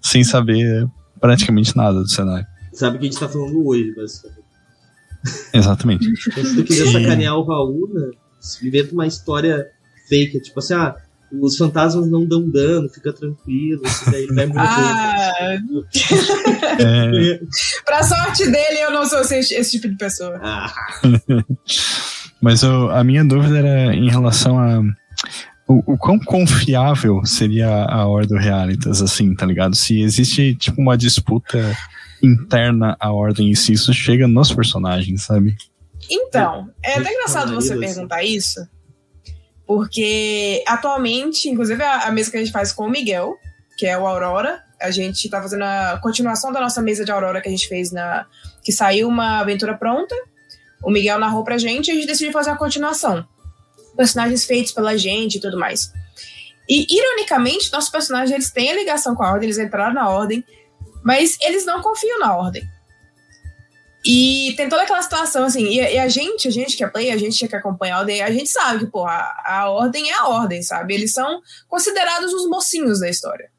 sem 0.01 0.25
saber 0.25 0.89
praticamente 1.21 1.77
nada 1.77 2.01
do 2.01 2.09
cenário. 2.09 2.47
Sabe 2.73 2.97
o 2.97 3.01
que 3.01 3.07
a 3.07 3.11
gente 3.11 3.21
tá 3.21 3.29
falando 3.29 3.67
hoje, 3.67 3.95
basicamente. 3.95 4.47
Exatamente. 5.53 6.07
Então, 6.29 6.45
se 6.45 6.57
tu 6.57 6.65
quiser 6.65 6.93
sacanear 6.93 7.37
o 7.37 7.45
Raul, 7.45 7.89
né, 7.93 8.11
inventa 8.63 8.93
uma 8.93 9.07
história 9.07 9.67
fake, 10.09 10.41
tipo 10.41 10.59
assim, 10.59 10.75
ah, 10.75 10.95
os 11.33 11.57
fantasmas 11.57 12.09
não 12.09 12.25
dão 12.25 12.49
dano, 12.49 12.89
fica 12.89 13.13
tranquilo, 13.13 13.83
isso 13.85 14.11
daí 14.11 14.23
ele 14.25 14.35
vai 14.35 14.47
morrer. 14.47 14.61
Ah, 14.61 15.57
é. 16.81 17.41
pra 17.85 18.03
sorte 18.03 18.45
dele, 18.45 18.81
eu 18.81 18.91
não 18.93 19.05
sou 19.05 19.21
esse, 19.21 19.55
esse 19.55 19.71
tipo 19.73 19.89
de 19.89 19.97
pessoa. 19.97 20.39
Ah. 20.43 20.73
Mas 22.41 22.63
eu, 22.63 22.91
a 22.91 23.03
minha 23.03 23.25
dúvida 23.25 23.59
era 23.59 23.95
em 23.95 24.09
relação 24.09 24.59
a. 24.59 24.83
O, 25.69 25.95
o 25.95 25.99
quão 25.99 26.19
confiável 26.19 27.25
seria 27.25 27.69
a 27.69 28.07
Ordem 28.07 28.39
Realitas, 28.39 29.03
assim, 29.03 29.35
tá 29.35 29.45
ligado? 29.45 29.75
Se 29.75 30.01
existe, 30.01 30.55
tipo, 30.55 30.81
uma 30.81 30.97
disputa 30.97 31.77
interna 32.23 32.97
à 33.01 33.13
Ordem 33.13 33.51
e 33.51 33.57
se 33.57 33.73
isso 33.73 33.93
chega 33.93 34.29
nos 34.29 34.53
personagens, 34.53 35.25
sabe? 35.25 35.57
Então, 36.11 36.71
é 36.85 36.99
até 36.99 37.13
engraçado 37.13 37.55
você 37.55 37.77
perguntar 37.77 38.23
isso, 38.23 38.67
porque 39.67 40.63
atualmente, 40.67 41.49
inclusive 41.49 41.83
a, 41.83 42.07
a, 42.07 42.13
mesa 42.13 42.31
que 42.31 42.37
a 42.37 42.41
gente 42.41 42.53
faz 42.53 42.73
com 42.73 42.85
o 42.85 42.91
Miguel, 42.91 43.35
que 43.77 43.87
é 43.87 43.99
o 43.99 44.07
Aurora, 44.07 44.63
a 44.81 44.91
gente 44.91 45.29
tá 45.29 45.41
fazendo 45.41 45.65
a 45.65 45.99
continuação 46.03 46.53
da 46.53 46.61
nossa 46.61 46.81
mesa 46.81 47.05
de 47.05 47.11
Aurora 47.11 47.41
que 47.41 47.49
a 47.49 47.51
gente 47.51 47.69
fez 47.69 47.91
na. 47.91 48.27
que 48.63 48.73
saiu 48.73 49.09
uma 49.09 49.41
aventura 49.41 49.77
pronta. 49.77 50.15
O 50.83 50.91
Miguel 50.91 51.19
narrou 51.19 51.43
pra 51.43 51.59
gente 51.59 51.89
e 51.89 51.91
a 51.91 51.95
gente 51.95 52.07
decidiu 52.07 52.33
fazer 52.33 52.51
a 52.51 52.57
continuação. 52.57 53.27
Personagens 53.97 54.45
feitos 54.45 54.73
pela 54.73 54.97
gente 54.97 55.37
e 55.37 55.41
tudo 55.41 55.59
mais. 55.59 55.93
E, 56.69 56.87
ironicamente, 56.95 57.73
nossos 57.73 57.91
personagens 57.91 58.33
eles 58.33 58.51
têm 58.51 58.71
a 58.71 58.75
ligação 58.75 59.15
com 59.15 59.23
a 59.23 59.31
ordem, 59.31 59.47
eles 59.47 59.59
entraram 59.59 59.95
na 59.95 60.09
ordem, 60.09 60.45
mas 61.05 61.39
eles 61.41 61.65
não 61.65 61.81
confiam 61.81 62.19
na 62.19 62.37
ordem. 62.37 62.63
E 64.05 64.55
tem 64.57 64.69
toda 64.69 64.83
aquela 64.83 65.03
situação, 65.03 65.45
assim, 65.45 65.65
e, 65.65 65.79
e, 65.79 65.99
a 65.99 66.09
gente, 66.09 66.47
a 66.47 66.51
gente 66.51 66.77
que 66.77 66.85
é 66.85 66.89
play, 66.89 67.11
a 67.11 67.17
gente 67.17 67.47
que 67.47 67.57
acompanha 67.57 67.97
a 67.97 67.99
ordem, 68.01 68.23
a 68.23 68.31
gente 68.31 68.49
sabe 68.49 68.81
que, 68.81 68.87
pô, 68.87 69.05
a, 69.05 69.43
a 69.45 69.71
ordem 69.71 70.11
é 70.11 70.15
a 70.15 70.29
ordem, 70.29 70.63
sabe? 70.63 70.95
Eles 70.95 71.13
são 71.13 71.41
considerados 71.69 72.33
os 72.33 72.49
mocinhos 72.49 73.01
da 73.01 73.09
história. 73.09 73.51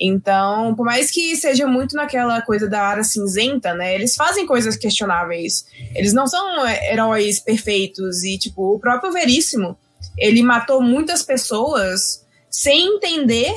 Então, 0.00 0.74
por 0.74 0.84
mais 0.84 1.10
que 1.10 1.34
seja 1.36 1.66
muito 1.66 1.96
naquela 1.96 2.40
coisa 2.42 2.68
da 2.68 2.82
área 2.82 3.02
cinzenta, 3.02 3.74
né? 3.74 3.94
Eles 3.94 4.14
fazem 4.14 4.46
coisas 4.46 4.76
questionáveis. 4.76 5.66
Eles 5.94 6.12
não 6.12 6.26
são 6.26 6.66
é, 6.66 6.92
heróis 6.92 7.40
perfeitos. 7.40 8.22
E, 8.22 8.38
tipo, 8.38 8.74
o 8.74 8.78
próprio 8.78 9.12
Veríssimo, 9.12 9.76
ele 10.16 10.42
matou 10.42 10.80
muitas 10.80 11.22
pessoas 11.22 12.24
sem 12.50 12.96
entender. 12.96 13.52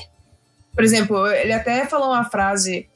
Por 0.73 0.84
exemplo, 0.84 1.27
ele 1.27 1.54
até 1.54 1.86
falou 1.86 2.10
uma 2.10 2.30
frase 2.30 2.88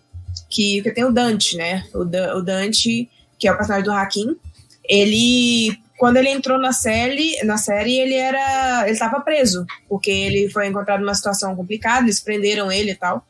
que, 0.49 0.81
que 0.81 0.91
tem 0.91 1.03
o 1.03 1.11
Dante, 1.11 1.55
né? 1.55 1.85
O, 1.93 2.01
o 2.01 2.41
Dante 2.41 3.09
que 3.37 3.47
é 3.47 3.51
o 3.51 3.57
personagem 3.57 3.85
do 3.85 3.91
Hakim, 3.91 4.35
ele 4.87 5.77
quando 5.97 6.17
ele 6.17 6.29
entrou 6.29 6.59
na 6.59 6.73
série, 6.73 7.41
na 7.43 7.57
série 7.57 7.97
ele 7.97 8.15
era, 8.15 8.83
ele 8.83 8.91
estava 8.91 9.21
preso, 9.21 9.65
porque 9.87 10.11
ele 10.11 10.49
foi 10.49 10.67
encontrado 10.67 10.99
numa 10.99 11.15
situação 11.15 11.55
complicada, 11.55 12.03
eles 12.03 12.19
prenderam 12.19 12.69
ele 12.69 12.91
e 12.91 12.95
tal. 12.95 13.25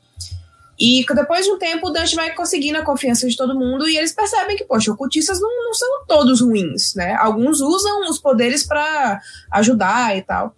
E 0.78 1.06
depois 1.14 1.46
de 1.46 1.52
um 1.52 1.58
tempo, 1.58 1.88
o 1.88 1.90
Dante 1.90 2.16
vai 2.16 2.34
conseguindo 2.34 2.78
a 2.78 2.84
confiança 2.84 3.28
de 3.28 3.38
todo 3.38 3.58
mundo 3.58 3.88
e 3.88 3.98
eles 3.98 4.14
percebem 4.14 4.58
que, 4.58 4.66
poxa, 4.66 4.92
ocultistas 4.92 5.40
não, 5.40 5.66
não 5.66 5.74
são 5.74 6.06
todos 6.06 6.42
ruins, 6.42 6.94
né? 6.96 7.16
Alguns 7.16 7.62
usam 7.62 8.10
os 8.10 8.20
poderes 8.20 8.64
para 8.64 9.22
ajudar 9.52 10.18
e 10.18 10.22
tal. 10.22 10.56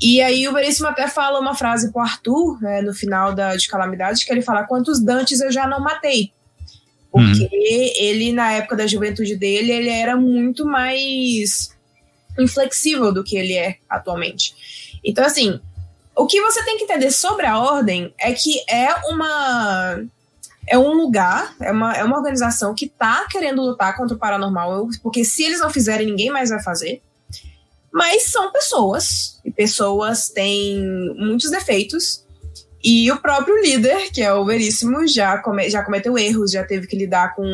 E 0.00 0.20
aí 0.20 0.48
o 0.48 0.52
Veríssimo 0.52 0.88
até 0.88 1.06
fala 1.06 1.38
uma 1.38 1.54
frase 1.54 1.92
pro 1.92 2.02
Arthur, 2.02 2.60
né, 2.60 2.82
no 2.82 2.92
final 2.92 3.32
da, 3.32 3.54
de 3.54 3.68
Calamidade, 3.68 4.26
que 4.26 4.32
ele 4.32 4.42
fala, 4.42 4.64
quantos 4.64 5.00
Dantes 5.00 5.40
eu 5.40 5.52
já 5.52 5.68
não 5.68 5.80
matei? 5.80 6.32
Porque 7.12 7.44
uhum. 7.44 7.48
ele, 7.52 8.32
na 8.32 8.52
época 8.54 8.74
da 8.74 8.88
juventude 8.88 9.36
dele, 9.36 9.70
ele 9.70 9.88
era 9.88 10.16
muito 10.16 10.66
mais 10.66 11.70
inflexível 12.36 13.12
do 13.12 13.22
que 13.22 13.36
ele 13.36 13.54
é 13.54 13.76
atualmente. 13.88 14.54
Então, 15.04 15.24
assim, 15.24 15.60
o 16.16 16.26
que 16.26 16.40
você 16.40 16.64
tem 16.64 16.78
que 16.78 16.84
entender 16.84 17.10
sobre 17.10 17.46
a 17.46 17.58
ordem 17.58 18.14
é 18.18 18.32
que 18.32 18.62
é 18.68 18.94
uma. 19.08 20.04
É 20.66 20.78
um 20.78 20.94
lugar, 20.94 21.54
é 21.60 21.70
uma, 21.70 21.92
é 21.92 22.02
uma 22.02 22.16
organização 22.16 22.74
que 22.74 22.88
tá 22.88 23.26
querendo 23.30 23.60
lutar 23.60 23.94
contra 23.96 24.16
o 24.16 24.18
paranormal, 24.18 24.88
porque 25.02 25.22
se 25.22 25.44
eles 25.44 25.60
não 25.60 25.68
fizerem, 25.68 26.06
ninguém 26.06 26.30
mais 26.30 26.48
vai 26.48 26.62
fazer. 26.62 27.02
Mas 27.92 28.30
são 28.30 28.50
pessoas, 28.50 29.40
e 29.44 29.50
pessoas 29.50 30.30
têm 30.30 30.80
muitos 31.18 31.50
defeitos, 31.50 32.24
e 32.84 33.10
o 33.10 33.16
próprio 33.16 33.60
líder, 33.62 34.10
que 34.12 34.20
é 34.20 34.32
o 34.34 34.44
Veríssimo, 34.44 35.08
já, 35.08 35.38
come, 35.38 35.70
já 35.70 35.82
cometeu 35.82 36.18
erros, 36.18 36.50
já 36.50 36.62
teve 36.62 36.86
que 36.86 36.96
lidar 36.96 37.34
com 37.34 37.44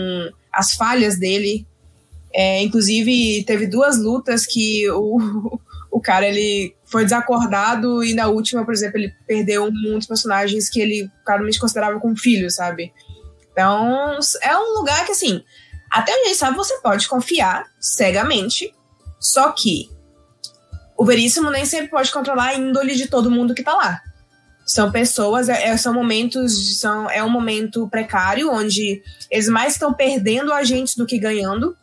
as 0.52 0.74
falhas 0.74 1.16
dele. 1.16 1.64
É, 2.34 2.60
inclusive, 2.62 3.44
teve 3.44 3.68
duas 3.68 3.96
lutas 3.96 4.44
que 4.44 4.90
o, 4.90 5.60
o 5.88 6.00
cara 6.00 6.26
ele 6.26 6.74
foi 6.90 7.04
desacordado 7.04 8.02
e 8.02 8.14
na 8.14 8.26
última, 8.26 8.64
por 8.64 8.74
exemplo, 8.74 8.98
ele 8.98 9.14
perdeu 9.26 9.64
um 9.64 9.98
dos 9.98 10.06
personagens 10.06 10.68
que 10.68 10.80
ele 10.80 11.10
claramente 11.24 11.58
considerava 11.58 12.00
como 12.00 12.16
filho, 12.16 12.50
sabe? 12.50 12.92
Então, 13.52 14.18
é 14.42 14.56
um 14.56 14.78
lugar 14.78 15.04
que, 15.06 15.12
assim, 15.12 15.42
até 15.90 16.12
onde 16.12 16.26
ele 16.26 16.34
sabe, 16.34 16.56
você 16.56 16.78
pode 16.80 17.08
confiar 17.08 17.66
cegamente, 17.78 18.74
só 19.18 19.52
que 19.52 19.90
o 20.96 21.04
Veríssimo 21.04 21.48
nem 21.50 21.64
sempre 21.64 21.88
pode 21.88 22.10
controlar 22.10 22.48
a 22.48 22.54
índole 22.54 22.94
de 22.94 23.06
todo 23.06 23.30
mundo 23.30 23.54
que 23.54 23.62
tá 23.62 23.74
lá. 23.74 24.00
São 24.66 24.90
pessoas, 24.90 25.48
é, 25.48 25.68
é 25.68 25.76
são 25.76 25.94
momentos, 25.94 26.78
são, 26.78 27.08
é 27.10 27.22
um 27.22 27.30
momento 27.30 27.88
precário, 27.88 28.50
onde 28.50 29.02
eles 29.30 29.48
mais 29.48 29.74
estão 29.74 29.94
perdendo 29.94 30.52
agentes 30.52 30.96
do 30.96 31.06
que 31.06 31.18
ganhando, 31.18 31.76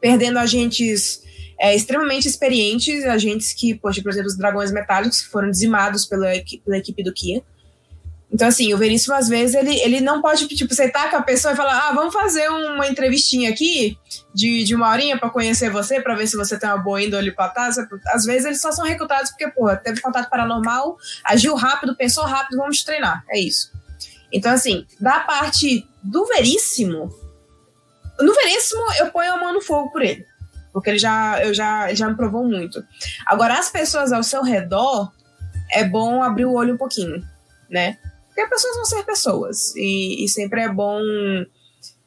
perdendo 0.00 0.38
agentes 0.38 1.21
é, 1.62 1.76
extremamente 1.76 2.26
experientes, 2.26 3.04
agentes 3.04 3.52
que, 3.52 3.72
poxa, 3.72 4.02
por 4.02 4.10
exemplo, 4.10 4.26
os 4.26 4.36
dragões 4.36 4.72
metálicos 4.72 5.22
que 5.22 5.28
foram 5.28 5.48
dizimados 5.48 6.04
pela, 6.04 6.26
pela 6.64 6.76
equipe 6.76 7.04
do 7.04 7.12
Kia. 7.12 7.40
Então, 8.32 8.48
assim, 8.48 8.74
o 8.74 8.78
Veríssimo, 8.78 9.14
às 9.14 9.28
vezes, 9.28 9.54
ele, 9.54 9.78
ele 9.78 10.00
não 10.00 10.20
pode, 10.20 10.48
tipo, 10.48 10.74
sentar 10.74 11.08
com 11.08 11.18
a 11.18 11.22
pessoa 11.22 11.54
e 11.54 11.56
falar, 11.56 11.86
ah, 11.86 11.92
vamos 11.92 12.12
fazer 12.12 12.48
uma 12.48 12.88
entrevistinha 12.88 13.48
aqui 13.48 13.96
de, 14.34 14.64
de 14.64 14.74
uma 14.74 14.90
horinha 14.90 15.16
para 15.16 15.30
conhecer 15.30 15.70
você, 15.70 16.00
para 16.00 16.16
ver 16.16 16.26
se 16.26 16.36
você 16.36 16.58
tem 16.58 16.68
uma 16.68 16.78
boa 16.78 17.00
índole 17.00 17.30
pra 17.30 17.48
tá. 17.48 17.70
Às 18.06 18.24
vezes, 18.24 18.44
eles 18.44 18.60
só 18.60 18.72
são 18.72 18.84
recrutados 18.84 19.30
porque, 19.30 19.46
pô, 19.48 19.68
teve 19.76 20.00
contato 20.00 20.28
paranormal, 20.28 20.96
agiu 21.22 21.54
rápido, 21.54 21.94
pensou 21.94 22.24
rápido, 22.24 22.56
vamos 22.56 22.82
treinar. 22.82 23.22
É 23.30 23.38
isso. 23.38 23.70
Então, 24.32 24.50
assim, 24.50 24.84
da 24.98 25.20
parte 25.20 25.86
do 26.02 26.26
Veríssimo, 26.26 27.14
no 28.18 28.34
Veríssimo, 28.34 28.82
eu 28.98 29.12
ponho 29.12 29.32
a 29.32 29.36
mão 29.36 29.52
no 29.52 29.60
fogo 29.60 29.92
por 29.92 30.02
ele. 30.02 30.26
Porque 30.72 30.90
ele 30.90 30.98
já, 30.98 31.44
eu 31.44 31.52
já, 31.52 31.88
ele 31.88 31.96
já 31.96 32.08
me 32.08 32.16
provou 32.16 32.44
muito. 32.44 32.82
Agora, 33.26 33.58
as 33.58 33.70
pessoas 33.70 34.12
ao 34.12 34.22
seu 34.22 34.42
redor, 34.42 35.12
é 35.70 35.84
bom 35.84 36.22
abrir 36.22 36.44
o 36.44 36.54
olho 36.54 36.74
um 36.74 36.78
pouquinho, 36.78 37.22
né? 37.70 37.98
Porque 38.28 38.46
pessoas 38.46 38.76
vão 38.76 38.84
ser 38.84 39.04
pessoas. 39.04 39.74
E, 39.76 40.24
e 40.24 40.28
sempre 40.28 40.62
é 40.62 40.68
bom 40.72 41.00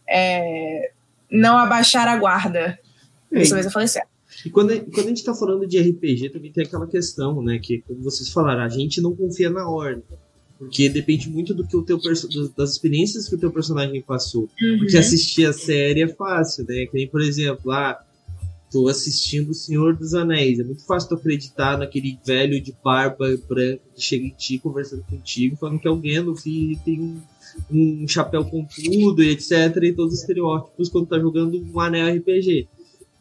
é, 0.08 0.92
não 1.30 1.58
abaixar 1.58 2.08
a 2.08 2.18
guarda. 2.18 2.80
Dessa 3.32 3.56
vez 3.56 3.66
eu 3.66 3.72
falei 3.72 3.88
certo. 3.88 4.10
E 4.46 4.50
quando, 4.50 4.80
quando 4.92 5.06
a 5.06 5.10
gente 5.10 5.18
está 5.18 5.34
falando 5.34 5.68
de 5.68 5.80
RPG, 5.80 6.30
também 6.30 6.52
tem 6.52 6.66
aquela 6.66 6.88
questão, 6.88 7.42
né? 7.42 7.60
Que, 7.60 7.82
como 7.82 8.02
vocês 8.02 8.30
falaram, 8.30 8.62
a 8.62 8.70
gente 8.70 9.02
não 9.02 9.16
confia 9.16 9.50
na 9.50 9.68
ordem. 9.68 10.04
Porque 10.58 10.88
depende 10.88 11.30
muito 11.30 11.54
do 11.54 11.68
que 11.68 11.76
o 11.76 11.84
teu 11.84 12.00
das 12.56 12.72
experiências 12.72 13.28
que 13.28 13.36
o 13.36 13.38
teu 13.38 13.52
personagem 13.52 14.02
passou. 14.02 14.50
Uhum. 14.62 14.80
Porque 14.80 14.98
assistir 14.98 15.46
a 15.46 15.54
série 15.54 16.02
é 16.02 16.08
fácil, 16.08 16.66
né? 16.68 16.86
Que 16.86 16.94
nem, 16.94 17.08
por 17.08 17.22
exemplo, 17.22 17.72
ah, 17.72 18.02
tô 18.76 18.90
assistindo 18.90 19.52
O 19.52 19.54
Senhor 19.54 19.96
dos 19.96 20.14
Anéis. 20.14 20.60
É 20.60 20.64
muito 20.64 20.86
fácil 20.86 21.08
tu 21.08 21.16
acreditar 21.16 21.78
naquele 21.78 22.20
velho 22.26 22.62
de 22.62 22.76
barba 22.84 23.26
branca 23.48 23.82
que 23.96 24.02
chega 24.02 24.26
em 24.26 24.32
ti 24.32 24.60
conversando 24.60 25.02
contigo, 25.04 25.56
falando 25.56 25.80
que 25.80 25.88
é 25.88 25.92
o 25.92 25.96
Gandalf 25.96 26.46
e 26.46 26.78
tem 26.84 27.00
um, 27.00 27.22
um 27.72 28.06
chapéu 28.06 28.44
pontudo 28.44 29.24
e 29.24 29.30
etc. 29.30 29.78
E 29.82 29.94
todos 29.94 30.16
os 30.16 30.20
estereótipos 30.20 30.90
quando 30.90 31.08
tá 31.08 31.18
jogando 31.18 31.58
um 31.58 31.80
anel 31.80 32.18
RPG. 32.18 32.68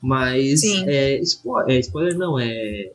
Mas 0.03 0.65
é, 0.65 1.21
spoiler, 1.21 1.77
é 1.77 1.79
spoiler 1.79 2.19
não, 2.19 2.37
é, 2.37 2.91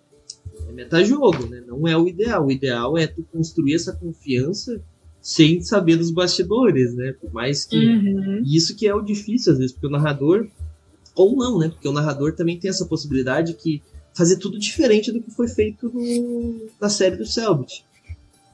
é 0.67 0.71
metajogo, 0.73 1.47
né? 1.47 1.63
Não 1.65 1.87
é 1.87 1.97
o 1.97 2.09
ideal. 2.09 2.45
O 2.45 2.51
ideal 2.51 2.97
é 2.97 3.07
tu 3.07 3.23
construir 3.31 3.75
essa 3.75 3.93
confiança 3.93 4.83
sem 5.21 5.61
saber 5.61 5.95
dos 5.95 6.11
bastidores, 6.11 6.93
né? 6.93 7.13
Por 7.21 7.31
mais 7.31 7.63
que. 7.63 7.77
Uhum. 7.77 8.43
Isso 8.45 8.75
que 8.75 8.85
é 8.85 8.93
o 8.93 9.01
difícil, 9.01 9.53
às 9.53 9.59
vezes, 9.59 9.71
porque 9.71 9.87
o 9.87 9.91
narrador 9.91 10.45
ou 11.19 11.35
não, 11.35 11.59
né? 11.59 11.67
Porque 11.67 11.87
o 11.87 11.91
narrador 11.91 12.33
também 12.33 12.57
tem 12.57 12.69
essa 12.69 12.85
possibilidade 12.85 13.53
que 13.53 13.81
fazer 14.13 14.37
tudo 14.37 14.57
diferente 14.57 15.11
do 15.11 15.21
que 15.21 15.29
foi 15.29 15.49
feito 15.49 15.91
no, 15.93 16.67
na 16.79 16.87
série 16.87 17.17
do 17.17 17.25
Selbit. 17.25 17.83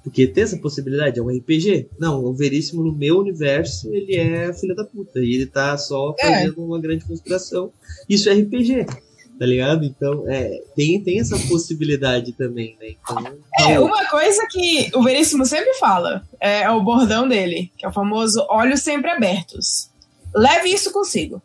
Porque 0.04 0.26
tem 0.26 0.44
essa 0.44 0.58
possibilidade, 0.58 1.20
é 1.20 1.22
um 1.22 1.30
RPG. 1.30 1.90
Não, 2.00 2.24
o 2.24 2.34
Veríssimo 2.34 2.84
no 2.84 2.92
meu 2.92 3.20
universo, 3.20 3.94
ele 3.94 4.16
é 4.16 4.52
filha 4.54 4.74
da 4.74 4.84
puta. 4.84 5.20
E 5.20 5.36
ele 5.36 5.46
tá 5.46 5.78
só 5.78 6.16
é. 6.20 6.28
fazendo 6.28 6.62
é. 6.62 6.64
uma 6.64 6.80
grande 6.80 7.06
conspiração. 7.06 7.72
Isso 8.10 8.30
é 8.30 8.34
RPG, 8.34 8.86
tá 9.40 9.46
ligado? 9.46 9.86
Então, 9.86 10.24
é, 10.28 10.64
tem, 10.76 11.00
tem 11.02 11.20
essa 11.20 11.38
possibilidade 11.48 12.34
também, 12.34 12.76
né? 12.80 12.96
Então, 13.00 13.38
é, 13.60 13.80
uma 13.80 14.06
coisa 14.10 14.46
que 14.50 14.90
o 14.96 15.04
Veríssimo 15.04 15.46
sempre 15.46 15.74
fala, 15.76 16.24
é, 16.40 16.62
é 16.62 16.72
o 16.72 16.84
bordão 16.84 17.28
dele, 17.28 17.72
que 17.78 17.86
é 17.86 17.90
o 17.90 17.94
famoso 17.94 18.44
olhos 18.50 18.82
sempre 18.82 19.12
abertos. 19.12 19.90
Leve 20.36 20.70
isso 20.70 20.92
consigo 20.92 21.42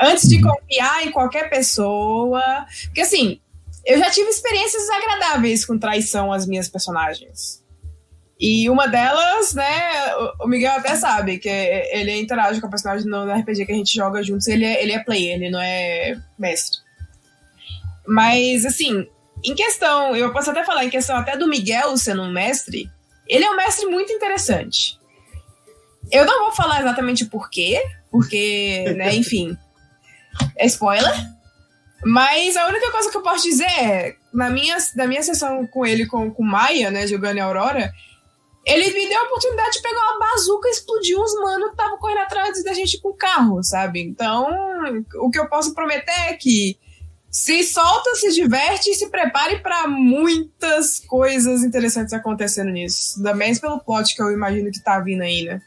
antes 0.00 0.28
de 0.28 0.40
confiar 0.40 1.06
em 1.06 1.10
qualquer 1.10 1.50
pessoa. 1.50 2.42
Porque 2.84 3.02
assim, 3.02 3.40
eu 3.84 3.98
já 3.98 4.10
tive 4.10 4.28
experiências 4.28 4.82
desagradáveis 4.82 5.64
com 5.64 5.78
traição 5.78 6.32
às 6.32 6.46
minhas 6.46 6.68
personagens. 6.68 7.60
E 8.40 8.70
uma 8.70 8.88
delas, 8.88 9.52
né, 9.52 10.14
o 10.40 10.48
Miguel 10.48 10.72
até 10.72 10.96
sabe 10.96 11.38
que 11.38 11.48
ele 11.48 12.18
interage 12.18 12.58
com 12.58 12.66
a 12.66 12.70
personagem 12.70 13.06
no 13.06 13.30
RPG 13.30 13.66
que 13.66 13.72
a 13.72 13.74
gente 13.74 13.94
joga 13.94 14.22
juntos, 14.22 14.48
ele 14.48 14.64
é, 14.64 14.82
ele 14.82 14.92
é 14.92 15.04
player, 15.04 15.34
ele 15.34 15.50
não 15.50 15.60
é 15.60 16.18
mestre. 16.38 16.78
Mas, 18.06 18.64
assim, 18.64 19.06
em 19.44 19.54
questão, 19.54 20.16
eu 20.16 20.32
posso 20.32 20.50
até 20.50 20.64
falar, 20.64 20.86
em 20.86 20.90
questão 20.90 21.16
até 21.16 21.36
do 21.36 21.46
Miguel 21.46 21.96
sendo 21.98 22.22
um 22.22 22.32
mestre, 22.32 22.90
ele 23.28 23.44
é 23.44 23.50
um 23.50 23.56
mestre 23.56 23.86
muito 23.86 24.10
interessante. 24.10 24.98
Eu 26.10 26.24
não 26.24 26.44
vou 26.44 26.52
falar 26.52 26.80
exatamente 26.80 27.26
por 27.26 27.50
quê, 27.50 27.82
porque, 28.10 28.94
né, 28.96 29.14
enfim, 29.16 29.56
é 30.56 30.66
spoiler. 30.66 31.12
Mas 32.04 32.56
a 32.56 32.66
única 32.66 32.90
coisa 32.90 33.10
que 33.10 33.16
eu 33.16 33.22
posso 33.22 33.42
dizer 33.42 33.64
é, 33.64 34.16
na 34.32 34.48
minha, 34.48 34.76
na 34.96 35.06
minha 35.06 35.22
sessão 35.22 35.66
com 35.66 35.84
ele, 35.84 36.06
com, 36.06 36.30
com 36.30 36.42
Maia, 36.42 36.90
né, 36.90 37.06
jogando 37.06 37.36
em 37.36 37.40
Aurora, 37.40 37.92
ele 38.64 38.90
me 38.92 39.08
deu 39.08 39.18
a 39.18 39.24
oportunidade 39.24 39.72
de 39.72 39.82
pegar 39.82 40.00
uma 40.00 40.18
bazuca 40.18 40.68
e 40.68 40.70
explodir 40.70 41.18
uns 41.18 41.34
mano 41.34 41.66
que 41.66 41.72
estavam 41.72 41.98
correndo 41.98 42.20
atrás 42.20 42.62
da 42.62 42.72
gente 42.72 43.00
com 43.00 43.10
o 43.10 43.16
carro, 43.16 43.62
sabe? 43.62 44.00
Então, 44.00 44.46
o 45.16 45.30
que 45.30 45.38
eu 45.38 45.48
posso 45.48 45.74
prometer 45.74 46.28
é 46.28 46.34
que 46.34 46.78
se 47.30 47.62
solta, 47.62 48.14
se 48.16 48.32
diverte 48.32 48.90
e 48.90 48.94
se 48.94 49.08
prepare 49.08 49.60
para 49.60 49.86
muitas 49.86 50.98
coisas 51.00 51.62
interessantes 51.62 52.12
acontecendo 52.12 52.70
nisso. 52.70 53.18
Ainda 53.18 53.34
mais 53.34 53.58
pelo 53.58 53.78
plot 53.80 54.14
que 54.14 54.22
eu 54.22 54.32
imagino 54.32 54.70
que 54.70 54.82
tá 54.82 54.98
vindo 55.00 55.22
aí, 55.22 55.44
né? 55.44 55.60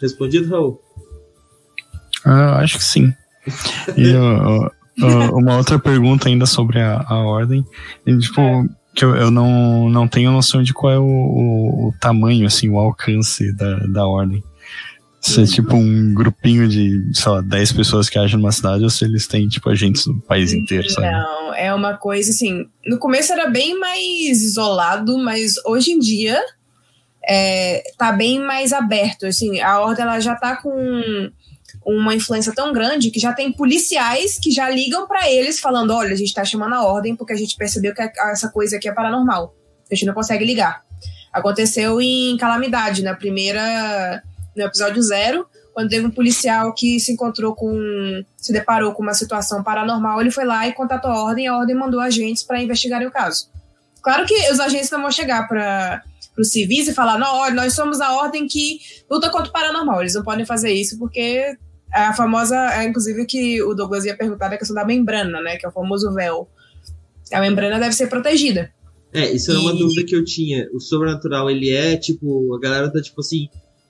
Respondido, 0.00 0.50
Raul? 0.50 0.82
Ah, 2.24 2.58
acho 2.58 2.78
que 2.78 2.84
sim. 2.84 3.14
E 3.96 4.14
uh, 4.14 4.66
uh, 4.66 5.38
uma 5.38 5.56
outra 5.56 5.78
pergunta 5.78 6.28
ainda 6.28 6.46
sobre 6.46 6.80
a, 6.80 7.04
a 7.06 7.18
ordem. 7.18 7.64
E, 8.06 8.16
tipo, 8.18 8.40
é. 8.40 8.64
que 8.94 9.04
eu, 9.04 9.14
eu 9.16 9.30
não, 9.30 9.88
não 9.88 10.08
tenho 10.08 10.32
noção 10.32 10.62
de 10.62 10.72
qual 10.72 10.92
é 10.92 10.98
o, 10.98 11.04
o, 11.04 11.88
o 11.88 11.94
tamanho, 12.00 12.46
assim, 12.46 12.68
o 12.68 12.78
alcance 12.78 13.52
da, 13.54 13.76
da 13.86 14.06
ordem. 14.06 14.42
Se 15.20 15.42
é 15.42 15.44
tipo 15.44 15.76
um 15.76 16.14
grupinho 16.14 16.66
de, 16.66 17.10
sei 17.12 17.30
lá, 17.30 17.42
10 17.42 17.72
pessoas 17.72 18.08
que 18.08 18.18
agem 18.18 18.38
numa 18.38 18.52
cidade 18.52 18.82
ou 18.82 18.88
se 18.88 19.04
eles 19.04 19.26
têm, 19.26 19.48
tipo, 19.48 19.68
agentes 19.68 20.06
do 20.06 20.18
país 20.20 20.50
inteiro, 20.50 20.88
sabe? 20.88 21.10
Não, 21.10 21.54
é 21.54 21.74
uma 21.74 21.94
coisa 21.94 22.30
assim. 22.30 22.66
No 22.86 22.98
começo 22.98 23.30
era 23.30 23.46
bem 23.46 23.78
mais 23.78 24.40
isolado, 24.40 25.18
mas 25.18 25.56
hoje 25.66 25.90
em 25.92 25.98
dia 25.98 26.40
é, 27.22 27.82
tá 27.98 28.12
bem 28.12 28.40
mais 28.40 28.72
aberto. 28.72 29.26
Assim, 29.26 29.60
a 29.60 29.80
ordem 29.80 30.04
ela 30.04 30.20
já 30.20 30.34
tá 30.34 30.56
com 30.56 31.30
uma 31.84 32.14
influência 32.14 32.52
tão 32.54 32.72
grande 32.72 33.10
que 33.10 33.18
já 33.18 33.32
tem 33.32 33.52
policiais 33.52 34.38
que 34.38 34.50
já 34.50 34.68
ligam 34.68 35.06
para 35.06 35.30
eles 35.30 35.58
falando: 35.58 35.92
olha, 35.92 36.12
a 36.12 36.16
gente 36.16 36.34
tá 36.34 36.44
chamando 36.44 36.74
a 36.74 36.84
ordem 36.84 37.16
porque 37.16 37.32
a 37.32 37.36
gente 37.36 37.56
percebeu 37.56 37.94
que 37.94 38.02
essa 38.02 38.48
coisa 38.48 38.76
aqui 38.76 38.88
é 38.88 38.92
paranormal. 38.92 39.54
A 39.90 39.94
gente 39.94 40.06
não 40.06 40.14
consegue 40.14 40.44
ligar. 40.44 40.84
Aconteceu 41.32 42.00
em 42.00 42.36
Calamidade, 42.36 43.02
na 43.02 43.14
primeira. 43.14 44.22
no 44.56 44.64
episódio 44.64 45.02
zero, 45.02 45.46
quando 45.72 45.88
teve 45.88 46.06
um 46.06 46.10
policial 46.10 46.74
que 46.74 47.00
se 47.00 47.12
encontrou 47.12 47.54
com. 47.54 48.22
se 48.36 48.52
deparou 48.52 48.92
com 48.92 49.02
uma 49.02 49.14
situação 49.14 49.62
paranormal, 49.62 50.20
ele 50.20 50.30
foi 50.30 50.44
lá 50.44 50.66
e 50.68 50.72
contatou 50.72 51.10
a 51.10 51.22
ordem 51.22 51.46
a 51.46 51.56
ordem 51.56 51.74
mandou 51.74 52.00
agentes 52.00 52.42
para 52.42 52.62
investigarem 52.62 53.06
o 53.06 53.10
caso. 53.10 53.48
Claro 54.02 54.26
que 54.26 54.50
os 54.50 54.60
agentes 54.60 54.90
não 54.90 55.02
vão 55.02 55.10
chegar 55.10 55.46
para 55.46 56.02
os 56.38 56.50
civis 56.50 56.88
e 56.88 56.94
falar: 56.94 57.18
não, 57.18 57.36
olha, 57.36 57.54
nós 57.54 57.74
somos 57.74 58.00
a 58.00 58.12
ordem 58.12 58.46
que 58.46 58.80
luta 59.10 59.30
contra 59.30 59.48
o 59.48 59.52
paranormal. 59.52 60.00
Eles 60.00 60.14
não 60.14 60.22
podem 60.22 60.44
fazer 60.44 60.72
isso 60.72 60.98
porque 60.98 61.56
a 61.92 62.12
famosa, 62.12 62.56
é, 62.74 62.84
inclusive, 62.84 63.24
que 63.26 63.62
o 63.62 63.74
Douglas 63.74 64.04
ia 64.04 64.16
perguntar 64.16 64.48
da 64.48 64.58
questão 64.58 64.74
da 64.74 64.84
membrana, 64.84 65.40
né? 65.40 65.56
Que 65.56 65.66
é 65.66 65.68
o 65.68 65.72
famoso 65.72 66.12
véu. 66.14 66.48
A 67.32 67.40
membrana 67.40 67.78
deve 67.78 67.94
ser 67.94 68.08
protegida. 68.08 68.72
É, 69.12 69.30
isso 69.30 69.50
é 69.50 69.58
uma 69.58 69.74
dúvida 69.74 70.04
que 70.04 70.14
eu 70.14 70.24
tinha. 70.24 70.68
O 70.72 70.80
sobrenatural, 70.80 71.50
ele 71.50 71.70
é, 71.70 71.96
tipo, 71.96 72.54
a 72.54 72.60
galera 72.60 72.90
tá 72.92 73.00
tipo 73.00 73.20
assim, 73.20 73.48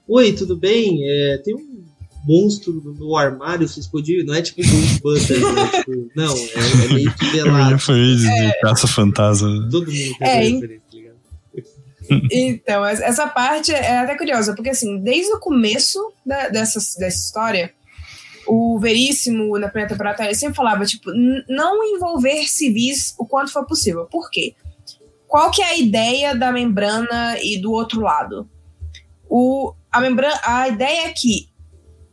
oi, 0.08 0.32
tudo 0.32 0.56
bem? 0.56 1.00
É, 1.04 1.38
tem 1.38 1.54
um 1.54 1.84
monstro 2.24 2.72
no 2.98 3.16
armário, 3.16 3.68
vocês 3.68 3.86
podiam. 3.86 4.24
Não 4.24 4.34
é 4.34 4.42
tipo 4.42 4.62
Ghostbusters, 4.62 5.40
né? 5.40 5.70
tipo, 5.76 6.10
não, 6.16 6.34
é, 6.34 6.84
é 6.84 6.94
meio 6.94 7.14
que 7.14 7.26
velado. 7.32 7.78
foi 7.78 8.16
de 8.16 8.26
é, 8.26 8.60
caça-fantasma. 8.60 9.68
Todo 9.70 9.86
mundo 9.86 10.18
tem 10.18 10.28
é, 10.28 10.40
referência, 10.40 10.80
tá 10.90 10.96
ligado? 10.96 11.10
Então, 12.32 12.84
essa 12.84 13.28
parte 13.28 13.70
é 13.70 13.98
até 13.98 14.16
curiosa, 14.16 14.52
porque 14.52 14.70
assim, 14.70 14.98
desde 14.98 15.32
o 15.32 15.38
começo 15.38 16.12
da, 16.26 16.48
dessa, 16.48 16.80
dessa 16.98 17.24
história, 17.24 17.72
o 18.52 18.80
Veríssimo, 18.80 19.56
na 19.60 19.68
primeira 19.68 19.90
temporada, 19.90 20.24
ele 20.24 20.34
sempre 20.34 20.56
falava, 20.56 20.84
tipo, 20.84 21.08
não 21.48 21.84
envolver 21.84 22.48
civis 22.48 23.14
o 23.16 23.24
quanto 23.24 23.52
for 23.52 23.64
possível. 23.64 24.06
Por 24.06 24.28
quê? 24.28 24.56
Qual 25.28 25.52
que 25.52 25.62
é 25.62 25.66
a 25.66 25.76
ideia 25.76 26.34
da 26.34 26.50
membrana 26.50 27.36
e 27.40 27.58
do 27.58 27.70
outro 27.70 28.00
lado? 28.00 28.50
O, 29.28 29.72
a, 29.92 30.00
membrana, 30.00 30.40
a 30.42 30.66
ideia 30.66 31.06
é 31.06 31.12
que 31.12 31.48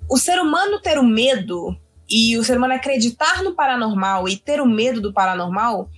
o 0.07 0.19
ser 0.19 0.39
humano 0.39 0.79
ter 0.79 0.99
o 0.99 1.03
medo 1.03 1.75
e 2.07 2.37
o 2.37 2.43
ser 2.43 2.57
humano 2.57 2.75
acreditar 2.75 3.41
no 3.41 3.55
paranormal 3.55 4.29
e 4.29 4.37
ter 4.37 4.61
o 4.61 4.67
medo 4.67 5.01
do 5.01 5.11
paranormal 5.11 5.89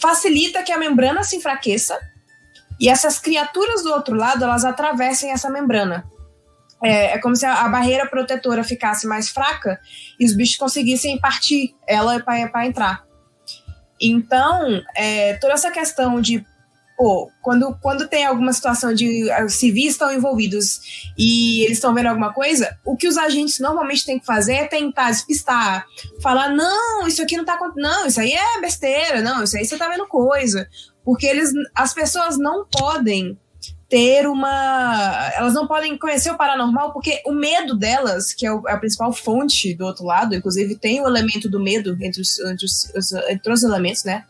facilita 0.00 0.62
que 0.62 0.72
a 0.72 0.78
membrana 0.78 1.22
se 1.22 1.36
enfraqueça 1.36 1.98
e 2.80 2.88
essas 2.88 3.18
criaturas 3.18 3.82
do 3.82 3.92
outro 3.92 4.16
lado 4.16 4.42
elas 4.42 4.64
atravessem 4.64 5.30
essa 5.30 5.50
membrana. 5.50 6.10
É, 6.82 7.12
é 7.12 7.18
como 7.18 7.36
se 7.36 7.44
a, 7.44 7.64
a, 7.64 7.68
barreira 7.68 8.06
protetora 8.06 8.64
ficasse 8.64 9.06
mais 9.06 9.28
fraca 9.28 9.78
e 10.18 10.24
os 10.24 10.34
bichos 10.34 10.56
conseguissem 10.56 11.18
partir 11.18 11.74
ela 11.86 12.20
para 12.20 12.66
entrar. 12.66 13.04
Então, 14.00 14.82
é, 14.96 15.34
toda 15.34 15.52
essa 15.52 15.70
questão 15.70 16.20
de 16.20 16.44
pô, 17.00 17.30
quando, 17.40 17.74
quando 17.80 18.06
tem 18.06 18.26
alguma 18.26 18.52
situação 18.52 18.92
de 18.92 19.30
uh, 19.32 19.48
civis 19.48 19.92
estão 19.92 20.12
envolvidos 20.12 21.10
e 21.16 21.62
eles 21.64 21.78
estão 21.78 21.94
vendo 21.94 22.08
alguma 22.08 22.30
coisa, 22.30 22.76
o 22.84 22.94
que 22.94 23.08
os 23.08 23.16
agentes 23.16 23.58
normalmente 23.58 24.04
têm 24.04 24.18
que 24.18 24.26
fazer 24.26 24.52
é 24.52 24.66
tentar 24.66 25.10
despistar, 25.10 25.86
falar, 26.22 26.50
não, 26.50 27.08
isso 27.08 27.22
aqui 27.22 27.38
não 27.38 27.44
tá 27.46 27.58
não, 27.74 28.06
isso 28.06 28.20
aí 28.20 28.34
é 28.34 28.60
besteira, 28.60 29.22
não, 29.22 29.42
isso 29.42 29.56
aí 29.56 29.64
você 29.64 29.78
tá 29.78 29.88
vendo 29.88 30.06
coisa. 30.06 30.68
Porque 31.02 31.26
eles, 31.26 31.50
as 31.74 31.94
pessoas 31.94 32.36
não 32.36 32.66
podem 32.70 33.38
ter 33.90 34.26
uma. 34.26 35.30
Elas 35.34 35.52
não 35.52 35.66
podem 35.66 35.98
conhecer 35.98 36.30
o 36.30 36.36
paranormal 36.36 36.92
porque 36.92 37.20
o 37.26 37.32
medo 37.32 37.76
delas, 37.76 38.32
que 38.32 38.46
é 38.46 38.50
a 38.50 38.78
principal 38.78 39.12
fonte 39.12 39.74
do 39.74 39.84
outro 39.84 40.04
lado, 40.04 40.34
inclusive 40.34 40.76
tem 40.76 41.02
o 41.02 41.06
elemento 41.06 41.50
do 41.50 41.60
medo 41.60 41.98
entre 42.00 42.22
os, 42.22 42.38
entre 42.38 42.64
os, 42.64 43.12
entre 43.28 43.52
os 43.52 43.62
elementos, 43.62 44.04
né? 44.04 44.24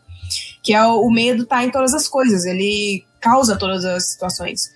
que 0.63 0.73
é 0.73 0.85
o, 0.85 1.01
o 1.01 1.11
medo 1.11 1.45
tá 1.45 1.63
em 1.63 1.71
todas 1.71 1.93
as 1.93 2.07
coisas, 2.07 2.45
ele 2.45 3.05
causa 3.19 3.57
todas 3.57 3.85
as 3.85 4.11
situações. 4.11 4.73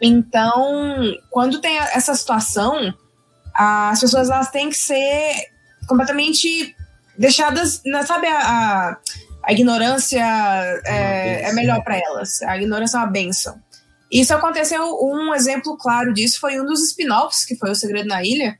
Então, 0.00 1.02
quando 1.30 1.60
tem 1.60 1.76
essa 1.78 2.14
situação, 2.14 2.94
as 3.54 4.00
pessoas 4.00 4.30
elas 4.30 4.50
têm 4.50 4.70
que 4.70 4.78
ser 4.78 5.50
completamente 5.86 6.74
deixadas, 7.16 7.82
sabe, 8.06 8.28
a, 8.28 8.38
a, 8.38 8.98
a 9.48 9.52
ignorância 9.52 10.22
é, 10.84 11.48
é 11.48 11.52
melhor 11.54 11.82
para 11.82 11.96
elas. 11.96 12.42
A 12.42 12.54
ignorância 12.58 12.98
é 12.98 13.00
uma 13.00 13.06
benção. 13.06 13.58
Isso 14.12 14.34
aconteceu, 14.34 14.82
um 15.00 15.34
exemplo 15.34 15.74
claro 15.78 16.12
disso 16.12 16.38
foi 16.38 16.60
um 16.60 16.66
dos 16.66 16.82
spin-offs, 16.88 17.46
que 17.46 17.56
foi 17.56 17.70
O 17.70 17.74
Segredo 17.74 18.08
na 18.08 18.22
Ilha, 18.22 18.58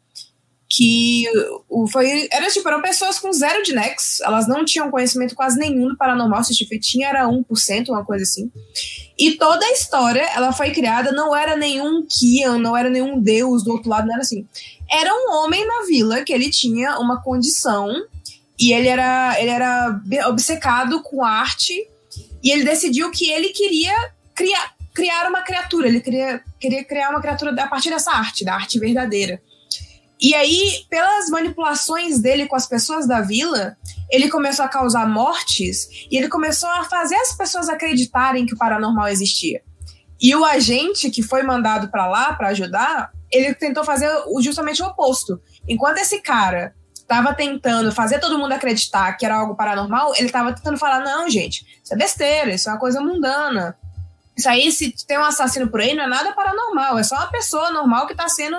que 0.66 1.26
o, 1.68 1.86
foi, 1.86 2.26
era 2.32 2.48
tipo, 2.48 2.66
eram 2.66 2.80
pessoas 2.80 3.18
com 3.18 3.30
zero 3.30 3.62
de 3.62 3.74
Nex, 3.74 4.20
elas 4.22 4.48
não 4.48 4.64
tinham 4.64 4.90
conhecimento 4.90 5.34
quase 5.34 5.58
nenhum 5.58 5.88
do 5.88 5.96
paranormal, 5.96 6.42
se 6.42 6.54
tipo, 6.54 6.78
tinha 6.80 7.08
era 7.08 7.26
1%, 7.26 7.88
uma 7.90 8.04
coisa 8.04 8.24
assim. 8.24 8.50
E 9.18 9.32
toda 9.32 9.66
a 9.66 9.72
história, 9.72 10.26
ela 10.34 10.52
foi 10.52 10.70
criada, 10.70 11.12
não 11.12 11.36
era 11.36 11.54
nenhum 11.54 12.06
Kian, 12.06 12.58
não 12.58 12.74
era 12.74 12.88
nenhum 12.88 13.20
deus 13.20 13.62
do 13.62 13.72
outro 13.72 13.90
lado, 13.90 14.06
não 14.06 14.14
era 14.14 14.22
assim. 14.22 14.46
Era 14.90 15.12
um 15.12 15.32
homem 15.32 15.66
na 15.66 15.84
vila 15.86 16.22
que 16.22 16.32
ele 16.32 16.48
tinha 16.48 16.98
uma 16.98 17.22
condição 17.22 17.90
e 18.58 18.72
ele 18.72 18.88
era, 18.88 19.40
ele 19.40 19.50
era 19.50 20.00
obcecado 20.26 21.02
com 21.02 21.24
arte 21.24 21.88
e 22.42 22.50
ele 22.50 22.64
decidiu 22.64 23.10
que 23.10 23.30
ele 23.30 23.50
queria 23.50 23.94
criar, 24.34 24.74
criar 24.92 25.28
uma 25.28 25.42
criatura, 25.42 25.88
ele 25.88 26.00
queria, 26.00 26.42
queria 26.58 26.84
criar 26.84 27.10
uma 27.10 27.20
criatura 27.20 27.50
a 27.62 27.68
partir 27.68 27.90
dessa 27.90 28.10
arte, 28.10 28.44
da 28.44 28.54
arte 28.54 28.78
verdadeira. 28.78 29.40
E 30.20 30.34
aí, 30.34 30.84
pelas 30.90 31.30
manipulações 31.30 32.18
dele 32.18 32.46
com 32.46 32.56
as 32.56 32.66
pessoas 32.66 33.06
da 33.06 33.20
vila, 33.20 33.76
ele 34.10 34.28
começou 34.28 34.64
a 34.64 34.68
causar 34.68 35.08
mortes 35.08 35.88
e 36.10 36.16
ele 36.16 36.28
começou 36.28 36.68
a 36.68 36.84
fazer 36.84 37.14
as 37.14 37.36
pessoas 37.36 37.68
acreditarem 37.68 38.44
que 38.44 38.54
o 38.54 38.58
paranormal 38.58 39.06
existia. 39.06 39.62
E 40.20 40.34
o 40.34 40.44
agente 40.44 41.10
que 41.10 41.22
foi 41.22 41.44
mandado 41.44 41.88
para 41.88 42.08
lá 42.08 42.32
para 42.32 42.48
ajudar, 42.48 43.12
ele 43.30 43.54
tentou 43.54 43.84
fazer 43.84 44.10
justamente 44.40 44.82
o 44.82 44.86
oposto. 44.86 45.40
Enquanto 45.68 45.98
esse 45.98 46.20
cara 46.20 46.74
estava 47.08 47.32
tentando 47.32 47.90
fazer 47.90 48.20
todo 48.20 48.38
mundo 48.38 48.52
acreditar 48.52 49.14
que 49.14 49.24
era 49.24 49.36
algo 49.36 49.56
paranormal, 49.56 50.14
ele 50.14 50.26
estava 50.26 50.52
tentando 50.52 50.76
falar: 50.76 51.00
não, 51.00 51.28
gente, 51.28 51.64
isso 51.82 51.94
é 51.94 51.96
besteira, 51.96 52.54
isso 52.54 52.68
é 52.68 52.72
uma 52.72 52.78
coisa 52.78 53.00
mundana. 53.00 53.74
Isso 54.36 54.48
aí, 54.48 54.70
se 54.70 54.94
tem 55.04 55.18
um 55.18 55.24
assassino 55.24 55.68
por 55.68 55.80
aí, 55.80 55.94
não 55.94 56.04
é 56.04 56.06
nada 56.06 56.32
paranormal. 56.32 56.96
É 56.96 57.02
só 57.02 57.16
uma 57.16 57.26
pessoa 57.26 57.72
normal 57.72 58.06
que 58.06 58.14
tá 58.14 58.28
sendo. 58.28 58.56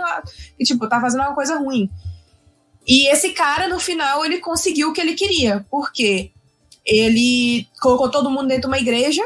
Que, 0.57 0.65
tipo, 0.65 0.89
tá 0.89 0.99
fazendo 0.99 1.21
uma 1.21 1.33
coisa 1.33 1.57
ruim. 1.57 1.89
E 2.85 3.07
esse 3.07 3.29
cara, 3.29 3.69
no 3.69 3.79
final, 3.79 4.25
ele 4.25 4.39
conseguiu 4.39 4.89
o 4.89 4.93
que 4.93 4.99
ele 4.99 5.13
queria. 5.13 5.65
Porque 5.71 6.31
ele 6.85 7.65
colocou 7.79 8.09
todo 8.09 8.29
mundo 8.29 8.47
dentro 8.47 8.63
de 8.63 8.67
uma 8.67 8.79
igreja, 8.79 9.23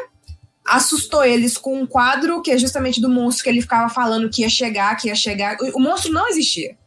assustou 0.64 1.24
eles 1.24 1.58
com 1.58 1.82
um 1.82 1.88
quadro 1.88 2.40
que 2.42 2.52
é 2.52 2.58
justamente 2.58 3.02
do 3.02 3.10
monstro 3.10 3.46
que 3.46 3.50
ele 3.50 3.62
ficava 3.62 3.90
falando 3.90 4.30
que 4.30 4.44
ia 4.44 4.50
chegar, 4.50 4.96
que 4.96 5.08
ia 5.08 5.16
chegar. 5.16 5.58
O 5.74 5.80
monstro 5.80 6.12
não 6.12 6.28
existia. 6.28 6.78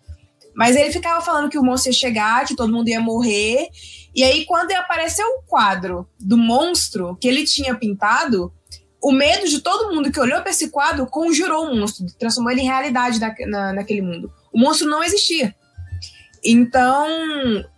Mas 0.56 0.74
ele 0.74 0.90
ficava 0.90 1.20
falando 1.20 1.50
que 1.50 1.58
o 1.58 1.62
monstro 1.62 1.90
ia 1.90 1.98
chegar, 1.98 2.46
que 2.46 2.56
todo 2.56 2.72
mundo 2.72 2.88
ia 2.88 2.98
morrer. 2.98 3.68
E 4.14 4.24
aí, 4.24 4.46
quando 4.46 4.72
apareceu 4.72 5.26
o 5.26 5.42
quadro 5.42 6.08
do 6.18 6.38
monstro 6.38 7.14
que 7.20 7.28
ele 7.28 7.44
tinha 7.44 7.74
pintado, 7.74 8.50
o 9.02 9.12
medo 9.12 9.46
de 9.46 9.60
todo 9.60 9.94
mundo 9.94 10.10
que 10.10 10.18
olhou 10.18 10.40
para 10.40 10.50
esse 10.50 10.70
quadro 10.70 11.06
conjurou 11.06 11.66
o 11.66 11.76
monstro, 11.76 12.06
transformou 12.18 12.50
ele 12.50 12.62
em 12.62 12.66
realidade 12.66 13.20
na, 13.20 13.34
na, 13.46 13.72
naquele 13.74 14.00
mundo. 14.00 14.32
O 14.50 14.58
monstro 14.58 14.88
não 14.88 15.04
existia. 15.04 15.54
Então, 16.42 17.06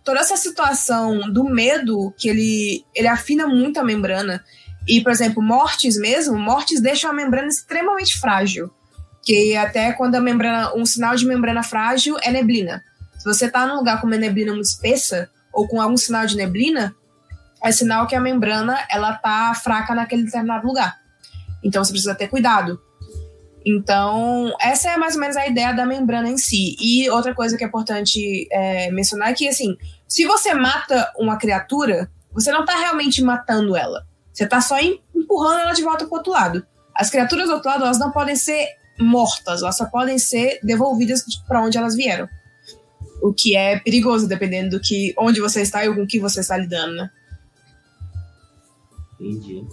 toda 0.03 0.21
essa 0.21 0.37
situação 0.37 1.31
do 1.33 1.43
medo, 1.43 2.13
que 2.17 2.29
ele, 2.29 2.85
ele 2.95 3.07
afina 3.07 3.45
muito 3.45 3.77
a 3.77 3.83
membrana. 3.83 4.41
E, 4.87 5.01
por 5.01 5.11
exemplo, 5.11 5.43
mortes 5.43 5.97
mesmo, 5.97 6.37
mortes 6.37 6.79
deixam 6.79 7.11
a 7.11 7.13
membrana 7.13 7.49
extremamente 7.49 8.17
frágil. 8.17 8.71
Que 9.29 9.55
até 9.55 9.93
quando 9.93 10.15
a 10.15 10.19
membrana, 10.19 10.73
um 10.73 10.83
sinal 10.87 11.15
de 11.15 11.23
membrana 11.23 11.61
frágil 11.61 12.17
é 12.23 12.31
neblina. 12.31 12.83
Se 13.15 13.23
você 13.23 13.45
está 13.45 13.63
num 13.67 13.75
lugar 13.75 14.01
com 14.01 14.07
uma 14.07 14.17
neblina 14.17 14.53
muito 14.53 14.65
espessa, 14.65 15.29
ou 15.53 15.67
com 15.67 15.79
algum 15.79 15.95
sinal 15.95 16.25
de 16.25 16.35
neblina, 16.35 16.95
é 17.63 17.71
sinal 17.71 18.07
que 18.07 18.15
a 18.15 18.19
membrana 18.19 18.79
ela 18.89 19.13
tá 19.13 19.53
fraca 19.53 19.93
naquele 19.93 20.23
determinado 20.23 20.65
lugar. 20.65 20.97
Então 21.63 21.83
você 21.83 21.91
precisa 21.91 22.15
ter 22.15 22.27
cuidado. 22.27 22.81
Então, 23.63 24.51
essa 24.59 24.89
é 24.89 24.97
mais 24.97 25.13
ou 25.13 25.21
menos 25.21 25.37
a 25.37 25.45
ideia 25.45 25.73
da 25.73 25.85
membrana 25.85 26.27
em 26.27 26.37
si. 26.39 26.75
E 26.81 27.07
outra 27.11 27.35
coisa 27.35 27.55
que 27.55 27.63
é 27.63 27.67
importante 27.67 28.47
é, 28.51 28.89
mencionar 28.89 29.29
é 29.29 29.33
que, 29.33 29.47
assim, 29.47 29.77
se 30.07 30.25
você 30.25 30.55
mata 30.55 31.13
uma 31.19 31.37
criatura, 31.37 32.09
você 32.31 32.51
não 32.51 32.61
está 32.61 32.75
realmente 32.75 33.21
matando 33.21 33.77
ela. 33.77 34.07
Você 34.33 34.45
está 34.45 34.59
só 34.59 34.75
empurrando 35.13 35.59
ela 35.59 35.73
de 35.73 35.83
volta 35.83 36.07
para 36.07 36.17
outro 36.17 36.31
lado. 36.31 36.65
As 36.95 37.11
criaturas 37.11 37.47
do 37.47 37.53
outro 37.53 37.69
lado, 37.69 37.83
elas 37.83 37.99
não 37.99 38.11
podem 38.11 38.35
ser 38.35 38.78
mortas, 38.99 39.61
elas 39.61 39.77
só 39.77 39.85
podem 39.85 40.17
ser 40.19 40.59
devolvidas 40.63 41.23
para 41.47 41.63
onde 41.63 41.77
elas 41.77 41.95
vieram. 41.95 42.27
O 43.21 43.33
que 43.33 43.55
é 43.55 43.79
perigoso, 43.79 44.27
dependendo 44.27 44.77
do 44.77 44.79
que, 44.79 45.13
onde 45.17 45.41
você 45.41 45.61
está 45.61 45.85
e 45.85 45.93
com 45.93 46.07
que 46.07 46.19
você 46.19 46.39
está 46.39 46.57
lidando, 46.57 46.95
né? 46.95 47.09
Entendi. 49.19 49.65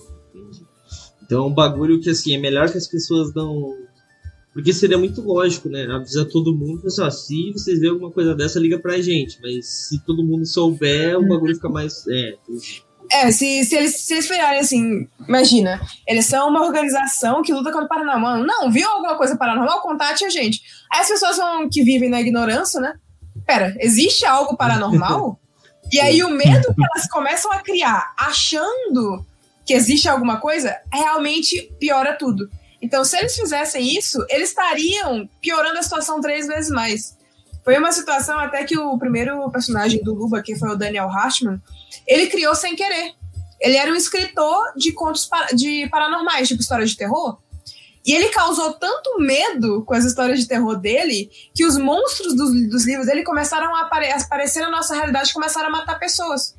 Então 1.23 1.45
é 1.45 1.47
um 1.47 1.55
bagulho 1.55 2.01
que 2.01 2.11
assim, 2.11 2.35
é 2.35 2.39
melhor 2.39 2.71
que 2.71 2.79
as 2.79 2.87
pessoas 2.87 3.35
não. 3.35 3.75
Porque 4.53 4.73
seria 4.73 4.97
muito 4.97 5.21
lógico, 5.21 5.69
né? 5.69 5.87
Avisar 5.87 6.25
todo 6.27 6.57
mundo, 6.57 6.87
assim, 6.87 7.03
se 7.03 7.53
vocês 7.53 7.79
verem 7.79 7.95
alguma 7.95 8.11
coisa 8.11 8.35
dessa, 8.35 8.59
liga 8.59 8.79
pra 8.79 9.01
gente. 9.01 9.39
Mas 9.43 9.67
se 9.67 9.99
todo 10.05 10.25
mundo 10.25 10.47
souber, 10.47 11.19
o 11.19 11.29
bagulho 11.29 11.55
fica 11.55 11.69
mais. 11.69 12.07
É, 12.09 12.37
é, 13.11 13.31
se, 13.31 13.65
se, 13.65 13.77
eles, 13.77 14.05
se 14.05 14.15
eles 14.15 14.29
virarem 14.29 14.61
assim, 14.61 15.09
imagina, 15.29 15.81
eles 16.07 16.27
são 16.27 16.49
uma 16.49 16.65
organização 16.65 17.43
que 17.43 17.53
luta 17.53 17.71
contra 17.71 17.87
o 17.87 17.89
paranormal. 17.89 18.39
Não, 18.45 18.71
viu 18.71 18.89
alguma 18.89 19.17
coisa 19.17 19.37
paranormal? 19.37 19.81
Contate 19.83 20.25
a 20.25 20.31
gente. 20.31 20.61
Aí 20.93 21.01
as 21.01 21.09
pessoas 21.09 21.37
vão, 21.37 21.69
que 21.69 21.83
vivem 21.83 22.09
na 22.09 22.21
ignorância, 22.21 22.81
né? 22.81 22.95
Pera, 23.47 23.75
existe 23.79 24.25
algo 24.25 24.57
paranormal? 24.57 25.39
e 25.93 26.01
aí 26.01 26.23
o 26.23 26.31
medo 26.31 26.75
que 26.75 26.83
elas 26.83 27.09
começam 27.09 27.53
a 27.53 27.59
criar, 27.59 28.15
achando 28.19 29.25
que 29.65 29.75
existe 29.75 30.09
alguma 30.09 30.39
coisa, 30.39 30.77
realmente 30.93 31.71
piora 31.79 32.13
tudo. 32.13 32.49
Então, 32.81 33.05
se 33.05 33.17
eles 33.17 33.35
fizessem 33.35 33.97
isso, 33.97 34.25
eles 34.29 34.51
estariam 34.51 35.29
piorando 35.41 35.79
a 35.79 35.83
situação 35.83 36.21
três 36.21 36.47
vezes 36.47 36.71
mais. 36.71 37.17
Foi 37.65 37.77
uma 37.77 37.91
situação 37.91 38.39
até 38.39 38.63
que 38.63 38.79
o 38.79 38.97
primeiro 38.97 39.51
personagem 39.51 40.01
do 40.05 40.15
Luba, 40.15 40.41
que 40.41 40.55
foi 40.55 40.71
o 40.71 40.77
Daniel 40.77 41.11
Hartman, 41.11 41.61
ele 42.07 42.27
criou 42.27 42.55
sem 42.55 42.75
querer. 42.75 43.15
Ele 43.61 43.77
era 43.77 43.91
um 43.91 43.95
escritor 43.95 44.73
de 44.77 44.93
contos 44.93 45.29
de 45.55 45.89
paranormais, 45.89 46.49
tipo 46.49 46.61
histórias 46.61 46.91
de 46.91 46.97
terror. 46.97 47.39
E 48.07 48.13
ele 48.13 48.29
causou 48.29 48.73
tanto 48.75 49.19
medo 49.19 49.85
com 49.85 49.93
as 49.93 50.05
histórias 50.05 50.39
de 50.39 50.47
terror 50.47 50.77
dele 50.77 51.29
que 51.53 51.67
os 51.67 51.77
monstros 51.77 52.37
dos, 52.37 52.71
dos 52.71 52.87
livros 52.87 53.07
dele 53.07 53.25
começaram 53.25 53.75
a 53.75 53.83
apare 53.83 54.11
aparecer 54.13 54.61
na 54.61 54.71
nossa 54.71 54.95
realidade 54.95 55.31
e 55.31 55.35
começaram 55.35 55.69
a 55.69 55.73
matar 55.73 55.99
pessoas. 55.99 56.55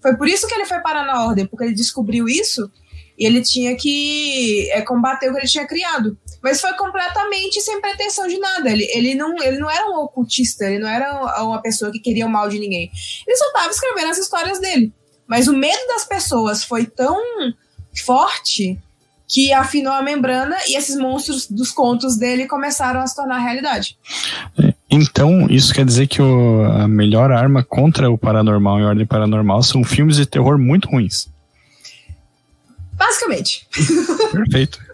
Foi 0.00 0.16
por 0.16 0.26
isso 0.26 0.46
que 0.46 0.54
ele 0.54 0.64
foi 0.64 0.80
parar 0.80 1.04
na 1.04 1.26
ordem, 1.26 1.46
porque 1.46 1.64
ele 1.64 1.74
descobriu 1.74 2.26
isso 2.26 2.70
e 3.18 3.26
ele 3.26 3.42
tinha 3.42 3.76
que 3.76 4.70
é, 4.70 4.80
combater 4.80 5.28
o 5.28 5.34
que 5.34 5.40
ele 5.40 5.48
tinha 5.48 5.66
criado. 5.66 6.16
Mas 6.46 6.60
foi 6.60 6.72
completamente 6.74 7.60
sem 7.60 7.80
pretensão 7.80 8.28
de 8.28 8.38
nada. 8.38 8.70
Ele, 8.70 8.84
ele, 8.94 9.16
não, 9.16 9.34
ele 9.42 9.58
não 9.58 9.68
era 9.68 9.90
um 9.90 9.96
ocultista, 9.96 10.64
ele 10.64 10.78
não 10.78 10.88
era 10.88 11.42
uma 11.42 11.60
pessoa 11.60 11.90
que 11.90 11.98
queria 11.98 12.24
o 12.24 12.30
mal 12.30 12.48
de 12.48 12.60
ninguém. 12.60 12.88
Ele 13.26 13.36
só 13.36 13.46
estava 13.46 13.68
escrevendo 13.68 14.10
as 14.10 14.18
histórias 14.18 14.60
dele. 14.60 14.92
Mas 15.26 15.48
o 15.48 15.52
medo 15.52 15.84
das 15.88 16.04
pessoas 16.04 16.62
foi 16.62 16.86
tão 16.86 17.20
forte 18.04 18.78
que 19.26 19.52
afinou 19.52 19.92
a 19.92 20.02
membrana 20.02 20.56
e 20.68 20.76
esses 20.76 20.96
monstros 20.96 21.50
dos 21.50 21.72
contos 21.72 22.16
dele 22.16 22.46
começaram 22.46 23.00
a 23.00 23.06
se 23.08 23.16
tornar 23.16 23.40
realidade. 23.40 23.98
Então, 24.88 25.48
isso 25.50 25.74
quer 25.74 25.84
dizer 25.84 26.06
que 26.06 26.22
o, 26.22 26.62
a 26.62 26.86
melhor 26.86 27.32
arma 27.32 27.64
contra 27.64 28.08
o 28.08 28.16
paranormal 28.16 28.78
e 28.78 28.84
ordem 28.84 29.04
paranormal 29.04 29.64
são 29.64 29.82
filmes 29.82 30.14
de 30.14 30.26
terror 30.26 30.56
muito 30.56 30.88
ruins. 30.88 31.26
Basicamente. 32.92 33.66
Perfeito. 34.30 34.85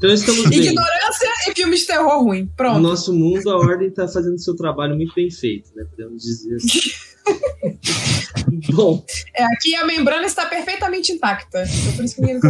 Então 0.00 0.14
estamos 0.14 0.48
bem. 0.48 0.60
Ignorância 0.60 1.28
e 1.46 1.54
filmes 1.54 1.80
de 1.80 1.88
terror 1.88 2.22
ruim. 2.24 2.46
Pronto. 2.56 2.80
No 2.80 2.88
nosso 2.88 3.12
mundo, 3.12 3.50
a 3.50 3.56
ordem 3.58 3.88
está 3.88 4.08
fazendo 4.08 4.38
seu 4.38 4.56
trabalho 4.56 4.96
muito 4.96 5.14
bem 5.14 5.30
feito, 5.30 5.70
né? 5.76 5.84
Podemos 5.84 6.22
dizer 6.22 6.56
assim. 6.56 6.80
Bom. 8.72 9.04
É, 9.34 9.44
aqui 9.44 9.76
a 9.76 9.84
membrana 9.84 10.24
está 10.24 10.46
perfeitamente 10.46 11.12
intacta. 11.12 11.64
Então 11.64 11.92
por 11.92 12.04
isso 12.06 12.14
que 12.14 12.22
ninguém 12.22 12.40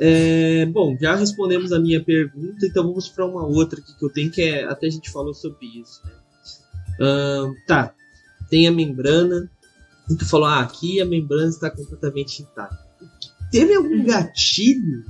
é, 0.00 0.64
bom, 0.66 0.96
já 0.98 1.16
respondemos 1.16 1.72
a 1.72 1.78
minha 1.80 2.02
pergunta, 2.02 2.64
então 2.64 2.84
vamos 2.84 3.08
para 3.08 3.26
uma 3.26 3.44
outra 3.44 3.80
aqui 3.80 3.98
que 3.98 4.04
eu 4.04 4.08
tenho, 4.08 4.30
que 4.30 4.40
é. 4.40 4.64
Até 4.64 4.86
a 4.86 4.90
gente 4.90 5.10
falou 5.10 5.34
sobre 5.34 5.66
isso. 5.66 6.00
Né? 6.06 6.12
Uh, 7.00 7.54
tá, 7.66 7.92
tem 8.48 8.66
a 8.66 8.72
membrana. 8.72 9.50
Tu 10.08 10.24
falou, 10.24 10.46
ah, 10.46 10.60
aqui 10.60 11.02
a 11.02 11.04
membrana 11.04 11.50
está 11.50 11.68
completamente 11.68 12.40
intacta. 12.40 12.88
Teve 13.50 13.74
algum 13.74 14.04
gatilho 14.04 15.04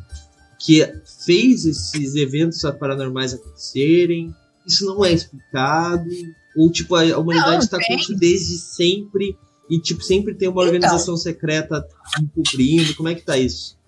que 0.59 0.87
fez 1.25 1.65
esses 1.65 2.15
eventos 2.15 2.61
paranormais 2.79 3.35
acontecerem? 3.35 4.35
Isso 4.67 4.85
não 4.85 5.05
é 5.05 5.13
explicado? 5.13 6.09
Ou, 6.57 6.71
tipo, 6.71 6.95
a 6.97 7.17
humanidade 7.17 7.65
está 7.65 7.79
com 7.79 7.95
isso 7.95 8.15
desde 8.15 8.59
sempre 8.59 9.37
e, 9.71 9.79
tipo, 9.79 10.03
sempre 10.03 10.35
tem 10.35 10.49
uma 10.49 10.63
então. 10.63 10.75
organização 10.75 11.15
então, 11.15 11.17
secreta 11.17 11.87
encobrindo? 12.21 12.95
Como 12.97 13.09
é 13.09 13.15
que 13.15 13.23
tá 13.23 13.37
isso? 13.37 13.79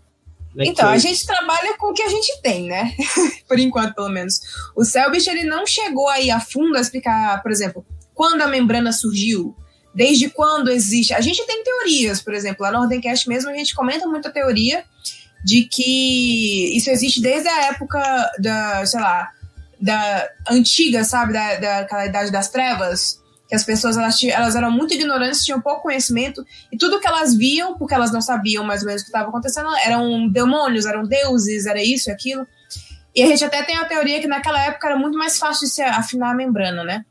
É 0.57 0.67
então, 0.67 0.89
a 0.89 0.99
gente 0.99 1.27
trabalha 1.27 1.77
com 1.77 1.91
o 1.91 1.95
que 1.95 2.03
a 2.03 2.09
gente 2.09 2.41
tem, 2.43 2.67
né? 2.67 2.95
por 3.49 3.59
enquanto, 3.59 3.95
pelo 3.95 4.09
menos. 4.09 4.41
O 4.77 4.85
Selbit, 4.85 5.29
ele 5.29 5.45
não 5.45 5.67
chegou 5.67 6.09
aí 6.09 6.31
a 6.31 6.41
fundo 6.41 6.77
a 6.77 6.81
explicar, 6.81 7.43
por 7.43 7.51
exemplo, 7.51 7.85
quando 8.15 8.43
a 8.43 8.49
membrana 8.49 8.93
surgiu, 8.93 9.57
desde 9.95 10.29
quando 10.29 10.71
existe. 10.71 11.15
A 11.15 11.21
gente 11.21 11.45
tem 11.47 11.63
teorias, 11.63 12.21
por 12.21 12.35
exemplo, 12.35 12.63
lá 12.63 12.73
no 12.73 12.81
Ordencast 12.81 13.29
mesmo 13.29 13.51
a 13.51 13.55
gente 13.55 13.75
comenta 13.75 14.07
muita 14.07 14.31
teoria 14.31 14.85
de 15.45 15.65
que 15.65 16.77
isso 16.77 16.91
existe 16.91 17.21
desde 17.21 17.49
a 17.49 17.67
época 17.67 18.01
da, 18.39 18.85
sei 18.85 19.01
lá, 19.01 19.31
da 19.81 20.29
antiga, 20.49 21.03
sabe, 21.05 21.33
da, 21.33 21.57
daquela 21.57 22.07
idade 22.07 22.31
das 22.31 22.49
trevas, 22.49 23.21
que 23.49 23.55
as 23.55 23.65
pessoas 23.65 23.97
elas, 23.97 24.23
elas 24.23 24.55
eram 24.55 24.71
muito 24.71 24.95
ignorantes, 24.95 25.45
tinham 25.45 25.61
pouco 25.61 25.83
conhecimento, 25.83 26.45
e 26.71 26.77
tudo 26.77 27.01
que 27.01 27.07
elas 27.07 27.35
viam, 27.35 27.77
porque 27.77 27.95
elas 27.95 28.13
não 28.13 28.21
sabiam 28.21 28.63
mais 28.63 28.83
ou 28.83 28.87
menos 28.87 29.03
o 29.03 29.05
que 29.05 29.11
estava 29.11 29.29
acontecendo, 29.29 29.69
eram 29.85 30.29
demônios, 30.29 30.87
eram 30.87 31.05
deuses, 31.05 31.67
era 31.67 31.83
isso 31.83 32.11
e 32.11 32.13
aquilo. 32.13 32.47
E 33.15 33.23
a 33.23 33.27
gente 33.27 33.45
até 33.45 33.63
tem 33.65 33.77
a 33.77 33.85
teoria 33.87 34.21
que 34.21 34.29
naquela 34.29 34.63
época 34.63 34.87
era 34.87 34.97
muito 34.97 35.19
mais 35.19 35.37
fácil 35.37 35.67
de 35.67 35.73
se 35.73 35.83
afinar 35.83 36.31
a 36.31 36.35
membrana, 36.35 36.85
né? 36.85 37.05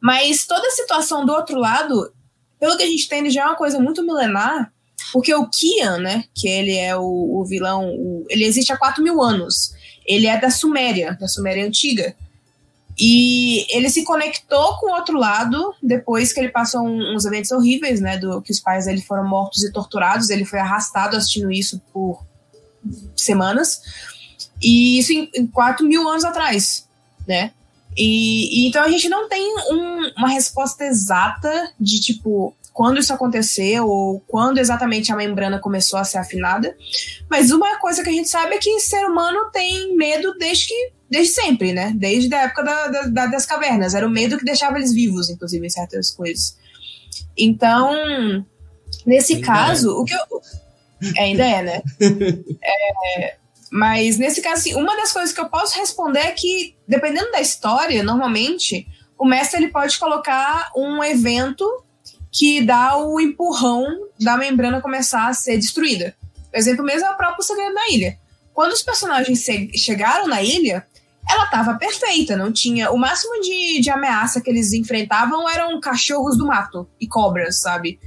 Mas 0.00 0.46
toda 0.46 0.66
a 0.66 0.70
situação 0.70 1.26
do 1.26 1.32
outro 1.32 1.58
lado, 1.58 2.12
pelo 2.58 2.76
que 2.76 2.82
a 2.82 2.86
gente 2.86 3.04
entende, 3.04 3.30
já 3.30 3.42
é 3.42 3.46
uma 3.46 3.56
coisa 3.56 3.78
muito 3.78 4.02
milenar, 4.02 4.72
porque 5.12 5.34
o 5.34 5.48
Kian, 5.48 5.98
né, 5.98 6.24
que 6.34 6.48
ele 6.48 6.74
é 6.76 6.96
o, 6.96 7.02
o 7.02 7.44
vilão, 7.44 7.88
o, 7.88 8.26
ele 8.28 8.44
existe 8.44 8.72
há 8.72 8.76
4 8.76 9.02
mil 9.02 9.22
anos. 9.22 9.74
Ele 10.06 10.26
é 10.26 10.38
da 10.38 10.50
Suméria, 10.50 11.16
da 11.20 11.28
Suméria 11.28 11.66
Antiga. 11.66 12.14
E 12.98 13.66
ele 13.76 13.90
se 13.90 14.04
conectou 14.04 14.78
com 14.78 14.90
o 14.90 14.94
outro 14.94 15.18
lado 15.18 15.74
depois 15.82 16.32
que 16.32 16.40
ele 16.40 16.48
passou 16.48 16.82
um, 16.82 17.14
uns 17.14 17.26
eventos 17.26 17.50
horríveis, 17.50 18.00
né? 18.00 18.16
Do, 18.16 18.40
que 18.40 18.50
os 18.50 18.60
pais 18.60 18.86
dele 18.86 19.02
foram 19.02 19.28
mortos 19.28 19.62
e 19.62 19.72
torturados. 19.72 20.30
Ele 20.30 20.44
foi 20.46 20.58
arrastado 20.58 21.16
assistindo 21.16 21.52
isso 21.52 21.80
por 21.92 22.24
semanas. 23.14 23.82
E 24.62 24.98
isso 24.98 25.12
em, 25.12 25.30
em 25.34 25.46
4 25.46 25.86
mil 25.86 26.08
anos 26.08 26.24
atrás, 26.24 26.88
né? 27.26 27.52
E, 27.96 28.64
e, 28.64 28.68
então 28.68 28.82
a 28.82 28.90
gente 28.90 29.08
não 29.08 29.28
tem 29.28 29.54
um, 29.70 30.12
uma 30.16 30.28
resposta 30.28 30.84
exata 30.84 31.72
de 31.80 31.98
tipo 32.00 32.54
quando 32.76 33.00
isso 33.00 33.10
aconteceu 33.10 33.88
ou 33.88 34.20
quando 34.20 34.58
exatamente 34.58 35.10
a 35.10 35.16
membrana 35.16 35.58
começou 35.58 35.98
a 35.98 36.04
ser 36.04 36.18
afinada. 36.18 36.76
Mas 37.26 37.50
uma 37.50 37.78
coisa 37.78 38.02
que 38.04 38.10
a 38.10 38.12
gente 38.12 38.28
sabe 38.28 38.54
é 38.54 38.58
que 38.58 38.78
ser 38.80 39.02
humano 39.06 39.50
tem 39.50 39.96
medo 39.96 40.36
desde 40.36 40.66
que 40.66 40.92
desde 41.08 41.32
sempre, 41.32 41.72
né? 41.72 41.94
Desde 41.96 42.34
a 42.34 42.42
época 42.42 42.62
da, 42.62 42.88
da, 43.06 43.26
das 43.28 43.46
cavernas. 43.46 43.94
Era 43.94 44.06
o 44.06 44.10
medo 44.10 44.36
que 44.36 44.44
deixava 44.44 44.76
eles 44.76 44.92
vivos, 44.92 45.30
inclusive, 45.30 45.66
em 45.66 45.70
certas 45.70 46.10
coisas. 46.10 46.58
Então, 47.34 47.94
nesse 49.06 49.36
ainda 49.36 49.46
caso, 49.46 49.88
é. 49.88 49.92
o 49.94 50.04
que 50.04 50.12
eu. 50.12 50.42
Ainda 51.18 51.46
é, 51.46 51.62
né? 51.62 51.82
é, 52.62 53.36
mas 53.72 54.18
nesse 54.18 54.42
caso, 54.42 54.56
assim, 54.60 54.74
uma 54.74 54.94
das 54.96 55.14
coisas 55.14 55.34
que 55.34 55.40
eu 55.40 55.48
posso 55.48 55.78
responder 55.78 56.20
é 56.20 56.32
que, 56.32 56.76
dependendo 56.86 57.32
da 57.32 57.40
história, 57.40 58.02
normalmente, 58.02 58.86
o 59.18 59.24
mestre 59.24 59.62
ele 59.62 59.72
pode 59.72 59.98
colocar 59.98 60.70
um 60.76 61.02
evento 61.02 61.66
que 62.36 62.60
dá 62.60 62.98
o 62.98 63.18
empurrão 63.18 63.86
da 64.20 64.36
membrana 64.36 64.82
começar 64.82 65.28
a 65.28 65.32
ser 65.32 65.56
destruída. 65.56 66.14
Por 66.50 66.58
exemplo, 66.58 66.84
mesmo 66.84 67.08
a 67.08 67.14
própria 67.14 67.42
Segredo 67.42 67.72
na 67.72 67.88
Ilha. 67.88 68.18
Quando 68.52 68.72
os 68.72 68.82
personagens 68.82 69.44
chegaram 69.74 70.28
na 70.28 70.42
ilha, 70.42 70.86
ela 71.28 71.44
estava 71.44 71.74
perfeita, 71.74 72.36
não 72.36 72.52
tinha. 72.52 72.90
O 72.90 72.96
máximo 72.96 73.40
de, 73.40 73.80
de 73.80 73.90
ameaça 73.90 74.40
que 74.40 74.48
eles 74.48 74.72
enfrentavam 74.72 75.48
eram 75.48 75.80
cachorros 75.80 76.38
do 76.38 76.46
mato 76.46 76.88
e 77.00 77.06
cobras, 77.06 77.60
sabe? 77.60 77.98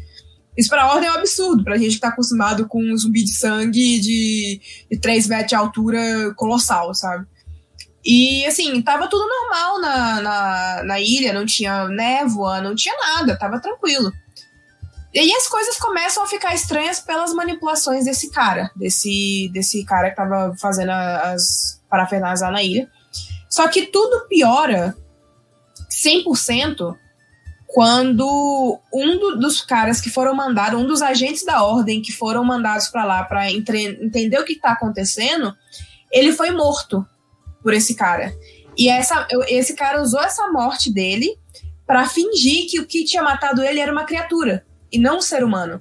Isso 0.57 0.69
pra 0.69 0.91
ordem 0.91 1.07
é 1.07 1.11
um 1.11 1.15
absurdo, 1.15 1.63
pra 1.63 1.77
gente 1.77 1.95
que 1.95 2.01
tá 2.01 2.09
acostumado 2.09 2.67
com 2.67 2.83
um 2.83 2.97
zumbi 2.97 3.23
de 3.23 3.33
sangue 3.33 3.99
de, 3.99 4.61
de 4.89 4.99
3 4.99 5.27
metros 5.27 5.49
de 5.49 5.55
altura 5.55 6.33
colossal, 6.35 6.93
sabe? 6.93 7.25
E 8.11 8.43
assim, 8.47 8.81
tava 8.81 9.07
tudo 9.07 9.27
normal 9.27 9.79
na, 9.79 10.21
na, 10.21 10.83
na 10.83 10.99
ilha, 10.99 11.31
não 11.31 11.45
tinha 11.45 11.87
névoa, 11.89 12.59
não 12.59 12.73
tinha 12.73 12.95
nada, 12.97 13.37
tava 13.37 13.61
tranquilo. 13.61 14.11
E 15.13 15.19
aí 15.19 15.31
as 15.31 15.47
coisas 15.47 15.77
começam 15.77 16.23
a 16.23 16.27
ficar 16.27 16.55
estranhas 16.55 16.99
pelas 16.99 17.31
manipulações 17.35 18.05
desse 18.05 18.31
cara, 18.31 18.71
desse, 18.75 19.47
desse 19.53 19.85
cara 19.85 20.09
que 20.09 20.15
tava 20.15 20.55
fazendo 20.59 20.89
as 20.89 21.83
parafernálias 21.87 22.41
lá 22.41 22.49
na 22.49 22.63
ilha. 22.63 22.89
Só 23.47 23.67
que 23.67 23.85
tudo 23.85 24.27
piora 24.27 24.97
100% 26.03 26.97
quando 27.67 28.79
um 28.91 29.19
do, 29.19 29.35
dos 29.37 29.61
caras 29.61 30.01
que 30.01 30.09
foram 30.09 30.33
mandados, 30.33 30.81
um 30.81 30.87
dos 30.87 31.03
agentes 31.03 31.45
da 31.45 31.61
ordem 31.61 32.01
que 32.01 32.11
foram 32.11 32.43
mandados 32.43 32.87
para 32.87 33.05
lá 33.05 33.23
para 33.23 33.51
entender 33.51 34.39
o 34.39 34.45
que 34.45 34.53
está 34.53 34.71
acontecendo, 34.71 35.55
ele 36.11 36.31
foi 36.31 36.49
morto 36.49 37.05
por 37.69 37.75
esse 37.75 37.93
cara. 37.93 38.33
E 38.75 38.89
essa, 38.89 39.27
esse 39.47 39.75
cara 39.75 40.01
usou 40.01 40.19
essa 40.19 40.51
morte 40.51 40.91
dele 40.91 41.37
para 41.85 42.09
fingir 42.09 42.67
que 42.67 42.79
o 42.79 42.87
que 42.87 43.05
tinha 43.05 43.21
matado 43.21 43.61
ele 43.61 43.79
era 43.79 43.91
uma 43.91 44.05
criatura 44.05 44.65
e 44.91 44.97
não 44.97 45.17
um 45.17 45.21
ser 45.21 45.43
humano. 45.43 45.79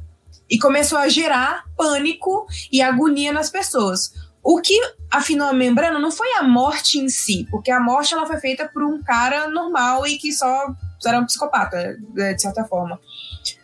E 0.50 0.58
começou 0.58 0.98
a 0.98 1.08
gerar 1.08 1.64
pânico 1.78 2.46
e 2.70 2.82
agonia 2.82 3.32
nas 3.32 3.48
pessoas. 3.48 4.12
O 4.42 4.60
que 4.60 4.78
afinou 5.10 5.48
a 5.48 5.54
membrana 5.54 5.98
não 5.98 6.10
foi 6.10 6.30
a 6.34 6.42
morte 6.42 6.98
em 6.98 7.08
si, 7.08 7.46
porque 7.50 7.70
a 7.70 7.80
morte 7.80 8.12
ela 8.12 8.26
foi 8.26 8.36
feita 8.36 8.68
por 8.68 8.84
um 8.84 9.02
cara 9.02 9.48
normal 9.48 10.06
e 10.06 10.18
que 10.18 10.30
só 10.30 10.66
era 11.06 11.20
um 11.20 11.24
psicopata, 11.24 11.96
né, 12.14 12.34
de 12.34 12.42
certa 12.42 12.66
forma. 12.66 13.00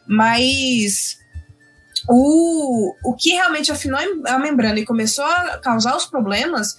Mas 0.09 1.18
o, 2.09 2.95
o 3.05 3.14
que 3.14 3.33
realmente 3.33 3.70
afinou 3.70 4.01
a 4.27 4.39
membrana 4.39 4.79
e 4.79 4.87
começou 4.87 5.27
a 5.27 5.59
causar 5.59 5.95
os 5.95 6.07
problemas 6.07 6.75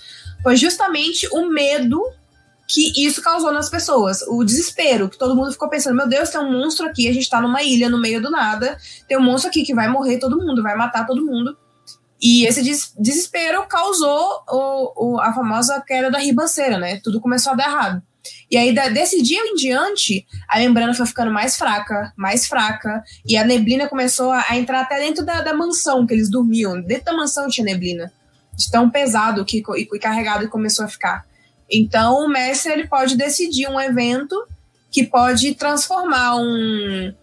foi 0.45 0.55
justamente 0.55 1.27
o 1.31 1.49
medo 1.49 1.99
que 2.67 3.03
isso 3.03 3.19
causou 3.19 3.51
nas 3.51 3.67
pessoas. 3.67 4.21
O 4.27 4.43
desespero, 4.43 5.09
que 5.09 5.17
todo 5.17 5.35
mundo 5.35 5.51
ficou 5.51 5.67
pensando: 5.67 5.95
meu 5.95 6.07
Deus, 6.07 6.29
tem 6.29 6.39
um 6.39 6.51
monstro 6.51 6.85
aqui, 6.85 7.07
a 7.07 7.11
gente 7.11 7.27
tá 7.27 7.41
numa 7.41 7.63
ilha 7.63 7.89
no 7.89 7.99
meio 7.99 8.21
do 8.21 8.29
nada, 8.29 8.77
tem 9.07 9.17
um 9.17 9.23
monstro 9.23 9.49
aqui 9.49 9.63
que 9.63 9.73
vai 9.73 9.87
morrer 9.87 10.19
todo 10.19 10.37
mundo, 10.37 10.61
vai 10.61 10.75
matar 10.75 11.07
todo 11.07 11.25
mundo. 11.25 11.57
E 12.21 12.45
esse 12.45 12.61
desespero 12.99 13.65
causou 13.67 14.43
o, 14.47 15.15
o, 15.15 15.19
a 15.19 15.33
famosa 15.33 15.81
queda 15.81 16.11
da 16.11 16.19
ribanceira, 16.19 16.77
né? 16.77 16.99
Tudo 17.03 17.19
começou 17.19 17.53
a 17.53 17.55
dar 17.55 17.65
errado. 17.65 18.03
E 18.51 18.55
aí, 18.55 18.71
desse 18.93 19.23
dia 19.23 19.41
em 19.41 19.55
diante, 19.55 20.27
a 20.47 20.59
membrana 20.59 20.93
foi 20.93 21.07
ficando 21.07 21.31
mais 21.31 21.57
fraca, 21.57 22.13
mais 22.15 22.45
fraca, 22.45 23.03
e 23.25 23.35
a 23.35 23.43
neblina 23.43 23.89
começou 23.89 24.31
a, 24.31 24.45
a 24.47 24.57
entrar 24.57 24.81
até 24.81 24.99
dentro 24.99 25.25
da, 25.25 25.41
da, 25.41 25.55
mansão 25.55 26.05
que 26.05 26.13
eles 26.13 26.29
dormiam. 26.29 26.79
Dentro 26.81 27.05
da 27.05 27.13
mansão 27.13 27.47
tinha 27.47 27.65
neblina, 27.65 28.13
de 28.55 28.69
tão 28.69 28.89
pesado 28.89 29.43
que, 29.45 29.63
e, 29.75 29.81
e 29.81 29.99
carregado 29.99 30.45
que 30.45 30.51
começou 30.51 30.85
a 30.85 30.87
ficar. 30.87 31.25
Então, 31.69 32.25
o 32.25 32.29
mestre 32.29 32.71
ele 32.71 32.87
pode 32.87 33.17
decidir 33.17 33.67
um 33.67 33.79
evento 33.79 34.35
que 34.91 35.03
pode 35.05 35.55
transformar 35.55 36.37
um, 36.37 37.13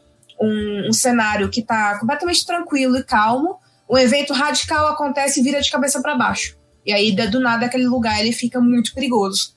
um, 0.40 0.88
um 0.88 0.92
cenário 0.92 1.48
que 1.48 1.60
está 1.60 1.98
completamente 1.98 2.44
tranquilo 2.44 2.96
e 2.98 3.04
calmo 3.04 3.60
um 3.92 3.98
evento 3.98 4.32
radical 4.32 4.88
acontece 4.88 5.40
e 5.40 5.42
vira 5.42 5.60
de 5.60 5.70
cabeça 5.70 6.00
para 6.00 6.16
baixo. 6.16 6.56
E 6.84 6.92
aí, 6.92 7.12
do 7.14 7.40
nada, 7.40 7.66
aquele 7.66 7.86
lugar 7.86 8.18
ele 8.20 8.32
fica 8.32 8.58
muito 8.58 8.94
perigoso. 8.94 9.54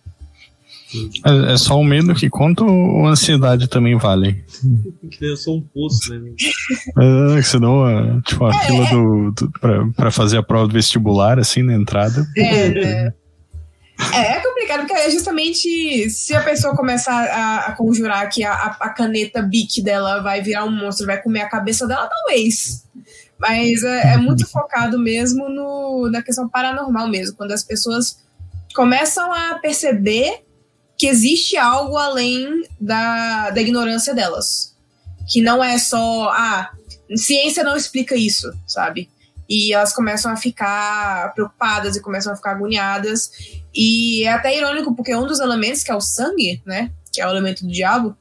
É, 1.25 1.53
é 1.53 1.57
só 1.57 1.79
o 1.79 1.83
medo 1.83 2.13
que 2.13 2.29
conta 2.29 2.63
ou 2.63 3.05
a 3.05 3.11
ansiedade 3.11 3.67
também 3.67 3.97
vale? 3.97 4.43
Eu 5.19 5.35
sou 5.35 5.57
um 5.57 5.61
poço, 5.61 6.13
né? 6.13 6.31
É, 7.37 7.41
senão, 7.41 8.21
tipo, 8.21 8.45
a 8.45 8.55
é, 8.55 8.59
fila 8.65 8.85
é. 8.85 8.91
do, 8.91 9.31
do 9.31 9.51
pra, 9.59 9.87
pra, 9.95 10.11
fazer 10.11 10.37
a 10.37 10.43
prova 10.43 10.67
do 10.67 10.73
vestibular, 10.73 11.39
assim, 11.39 11.63
na 11.63 11.73
entrada. 11.73 12.25
É, 12.37 12.67
é. 12.67 13.13
É, 14.13 14.39
complicado, 14.41 14.81
porque 14.81 14.93
é 14.93 15.09
justamente 15.09 16.09
se 16.09 16.35
a 16.35 16.43
pessoa 16.43 16.75
começar 16.75 17.13
a, 17.13 17.59
a 17.67 17.71
conjurar 17.73 18.29
que 18.29 18.43
a, 18.43 18.53
a, 18.53 18.89
caneta 18.89 19.41
Bic 19.41 19.81
dela 19.81 20.21
vai 20.21 20.41
virar 20.41 20.65
um 20.65 20.71
monstro, 20.71 21.05
vai 21.05 21.21
comer 21.21 21.41
a 21.41 21.49
cabeça 21.49 21.87
dela, 21.87 22.07
talvez. 22.07 22.85
Mas 23.39 23.83
é, 23.83 24.13
é 24.13 24.17
muito 24.17 24.45
focado 24.47 24.99
mesmo 24.99 25.49
no, 25.49 26.09
na 26.11 26.21
questão 26.21 26.47
paranormal 26.47 27.07
mesmo, 27.07 27.37
quando 27.37 27.51
as 27.51 27.63
pessoas 27.63 28.19
começam 28.73 29.31
a 29.31 29.59
perceber 29.59 30.44
que 30.97 31.07
existe 31.07 31.57
algo 31.57 31.97
além 31.97 32.63
da, 32.79 33.49
da 33.49 33.61
ignorância 33.61 34.13
delas. 34.13 34.75
Que 35.27 35.41
não 35.41 35.63
é 35.63 35.77
só, 35.77 36.29
ah, 36.29 36.71
ciência 37.15 37.63
não 37.63 37.75
explica 37.75 38.15
isso, 38.15 38.51
sabe? 38.65 39.09
E 39.47 39.73
elas 39.73 39.93
começam 39.93 40.31
a 40.31 40.37
ficar 40.37 41.33
preocupadas 41.33 41.95
e 41.95 42.01
começam 42.01 42.33
a 42.33 42.35
ficar 42.35 42.51
agoniadas. 42.51 43.31
E 43.73 44.23
é 44.23 44.33
até 44.33 44.57
irônico, 44.57 44.95
porque 44.95 45.15
um 45.15 45.27
dos 45.27 45.39
elementos, 45.39 45.83
que 45.83 45.91
é 45.91 45.95
o 45.95 46.01
sangue, 46.01 46.61
né? 46.65 46.91
Que 47.11 47.21
é 47.21 47.27
o 47.27 47.29
elemento 47.29 47.65
do 47.65 47.71
diabo, 47.71 48.15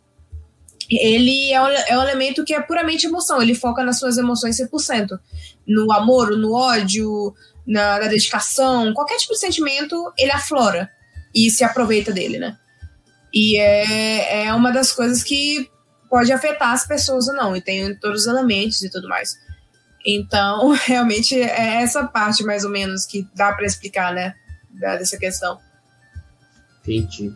ele 0.90 1.50
é 1.52 1.62
um, 1.62 1.66
é 1.66 1.98
um 1.98 2.02
elemento 2.02 2.44
que 2.44 2.54
é 2.54 2.60
puramente 2.60 3.06
emoção. 3.06 3.40
Ele 3.40 3.54
foca 3.54 3.82
nas 3.82 3.98
suas 3.98 4.18
emoções 4.18 4.58
100%. 4.58 5.18
No 5.66 5.90
amor, 5.92 6.36
no 6.36 6.52
ódio, 6.52 7.34
na, 7.66 8.00
na 8.00 8.08
dedicação, 8.08 8.92
qualquer 8.92 9.16
tipo 9.16 9.32
de 9.32 9.40
sentimento, 9.40 10.12
ele 10.18 10.32
aflora 10.32 10.90
e 11.34 11.50
se 11.50 11.64
aproveita 11.64 12.12
dele, 12.12 12.38
né? 12.38 12.58
E 13.34 13.58
é, 13.58 14.44
é 14.46 14.54
uma 14.54 14.70
das 14.70 14.92
coisas 14.92 15.24
que 15.24 15.68
pode 16.08 16.30
afetar 16.30 16.72
as 16.72 16.86
pessoas 16.86 17.26
ou 17.26 17.34
não, 17.34 17.56
e 17.56 17.60
tem 17.60 17.92
todos 17.96 18.22
os 18.22 18.26
elementos 18.28 18.80
e 18.82 18.88
tudo 18.88 19.08
mais. 19.08 19.36
Então, 20.06 20.70
realmente 20.86 21.34
é 21.34 21.82
essa 21.82 22.06
parte 22.06 22.44
mais 22.44 22.64
ou 22.64 22.70
menos 22.70 23.04
que 23.04 23.26
dá 23.34 23.52
para 23.52 23.66
explicar, 23.66 24.14
né, 24.14 24.34
dessa 24.72 25.18
questão. 25.18 25.58
Entendi. 26.82 27.32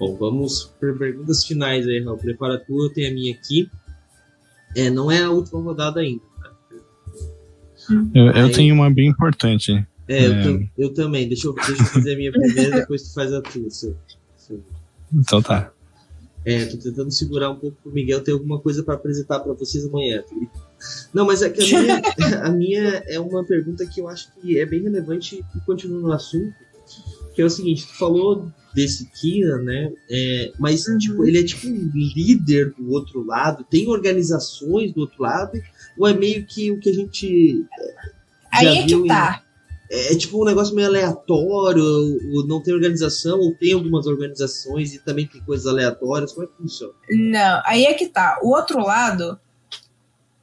Bom, 0.00 0.16
vamos 0.16 0.72
para 0.80 0.92
perguntas 0.94 1.44
finais 1.44 1.86
aí, 1.86 2.02
Raul. 2.02 2.18
Prepara 2.18 2.54
a 2.54 2.58
tua, 2.58 2.86
eu 2.86 2.92
tenho 2.92 3.10
a 3.10 3.14
minha 3.14 3.32
aqui. 3.32 3.70
É, 4.74 4.90
não 4.90 5.12
é 5.12 5.22
a 5.22 5.30
última 5.30 5.60
rodada 5.60 6.00
ainda. 6.00 6.24
Tá? 6.40 6.50
Eu, 8.12 8.26
eu 8.26 8.46
aí... 8.46 8.52
tenho 8.52 8.74
uma 8.74 8.90
bem 8.90 9.08
importante. 9.08 9.72
É, 10.08 10.24
é... 10.24 10.46
Eu, 10.46 10.68
eu, 10.76 10.94
também. 10.94 11.28
Deixa 11.28 11.46
eu, 11.46 11.54
deixa 11.54 11.82
eu 11.82 11.86
fazer 11.86 12.14
a 12.14 12.16
minha 12.16 12.32
primeira, 12.32 12.80
depois 12.80 13.02
tu 13.02 13.14
faz 13.14 13.32
a 13.32 13.40
tua. 13.40 13.70
Seu, 13.70 13.96
seu... 14.08 14.11
Então 15.12 15.42
tá. 15.42 15.72
É, 16.44 16.64
tô 16.66 16.76
tentando 16.76 17.10
segurar 17.10 17.50
um 17.50 17.56
pouco 17.56 17.76
pro 17.82 17.92
Miguel 17.92 18.22
ter 18.22 18.32
alguma 18.32 18.58
coisa 18.58 18.82
para 18.82 18.94
apresentar 18.94 19.40
para 19.40 19.52
vocês 19.52 19.84
amanhã. 19.84 20.22
Tá 20.22 20.34
Não, 21.14 21.24
mas 21.24 21.40
é 21.40 21.50
que 21.50 21.62
a 21.62 21.80
minha, 21.80 22.02
a 22.42 22.50
minha 22.50 23.02
é 23.06 23.20
uma 23.20 23.44
pergunta 23.44 23.86
que 23.86 24.00
eu 24.00 24.08
acho 24.08 24.32
que 24.34 24.58
é 24.58 24.66
bem 24.66 24.82
relevante 24.82 25.44
e 25.54 25.60
continua 25.60 26.00
no 26.00 26.12
assunto, 26.12 26.52
que 27.34 27.40
é 27.40 27.44
o 27.44 27.50
seguinte, 27.50 27.86
tu 27.86 27.94
falou 27.96 28.50
desse 28.74 29.06
Kira, 29.06 29.58
né? 29.58 29.92
É, 30.10 30.52
mas 30.58 30.86
uhum. 30.86 30.98
tipo, 30.98 31.24
ele 31.24 31.38
é 31.38 31.44
tipo 31.44 31.68
um 31.68 31.90
líder 31.94 32.72
do 32.72 32.90
outro 32.90 33.24
lado, 33.24 33.64
tem 33.70 33.88
organizações 33.88 34.92
do 34.92 35.02
outro 35.02 35.22
lado, 35.22 35.60
ou 35.96 36.08
é 36.08 36.14
meio 36.14 36.44
que 36.44 36.72
o 36.72 36.80
que 36.80 36.90
a 36.90 36.94
gente. 36.94 37.64
Aí 38.52 38.66
é 38.66 38.86
que 38.86 39.06
tá. 39.06 39.42
Em 39.46 39.51
é, 39.92 40.14
é 40.14 40.16
tipo 40.16 40.40
um 40.40 40.46
negócio 40.46 40.74
meio 40.74 40.88
aleatório, 40.88 41.84
não 42.48 42.62
tem 42.62 42.72
organização, 42.72 43.38
ou 43.38 43.54
tem 43.54 43.74
algumas 43.74 44.06
organizações 44.06 44.94
e 44.94 44.98
também 45.04 45.26
tem 45.26 45.42
coisas 45.42 45.66
aleatórias. 45.66 46.32
Como 46.32 46.46
é 46.46 46.48
que 46.48 46.56
funciona? 46.56 46.94
Não, 47.10 47.62
aí 47.66 47.84
é 47.84 47.92
que 47.92 48.08
tá. 48.08 48.38
O 48.42 48.48
outro 48.56 48.80
lado. 48.80 49.38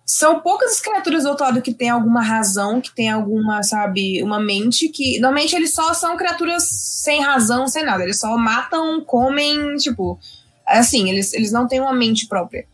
São 0.05 0.39
poucas 0.39 0.71
as 0.71 0.81
criaturas 0.81 1.21
do 1.21 1.29
outro 1.29 1.45
lado 1.45 1.61
que 1.61 1.71
tem 1.71 1.87
alguma 1.87 2.23
razão, 2.23 2.81
que 2.81 2.93
tem 2.95 3.11
alguma, 3.11 3.61
sabe, 3.61 4.23
uma 4.23 4.39
mente 4.39 4.89
que. 4.89 5.19
Normalmente 5.19 5.55
eles 5.55 5.73
só 5.73 5.93
são 5.93 6.17
criaturas 6.17 6.67
sem 6.67 7.21
razão, 7.21 7.67
sem 7.67 7.83
nada. 7.83 8.03
Eles 8.03 8.19
só 8.19 8.37
matam, 8.37 9.01
comem, 9.01 9.75
tipo. 9.77 10.19
Assim, 10.65 11.09
eles, 11.09 11.33
eles 11.33 11.51
não 11.51 11.67
têm 11.67 11.79
uma 11.79 11.93
mente 11.93 12.27
própria. 12.27 12.67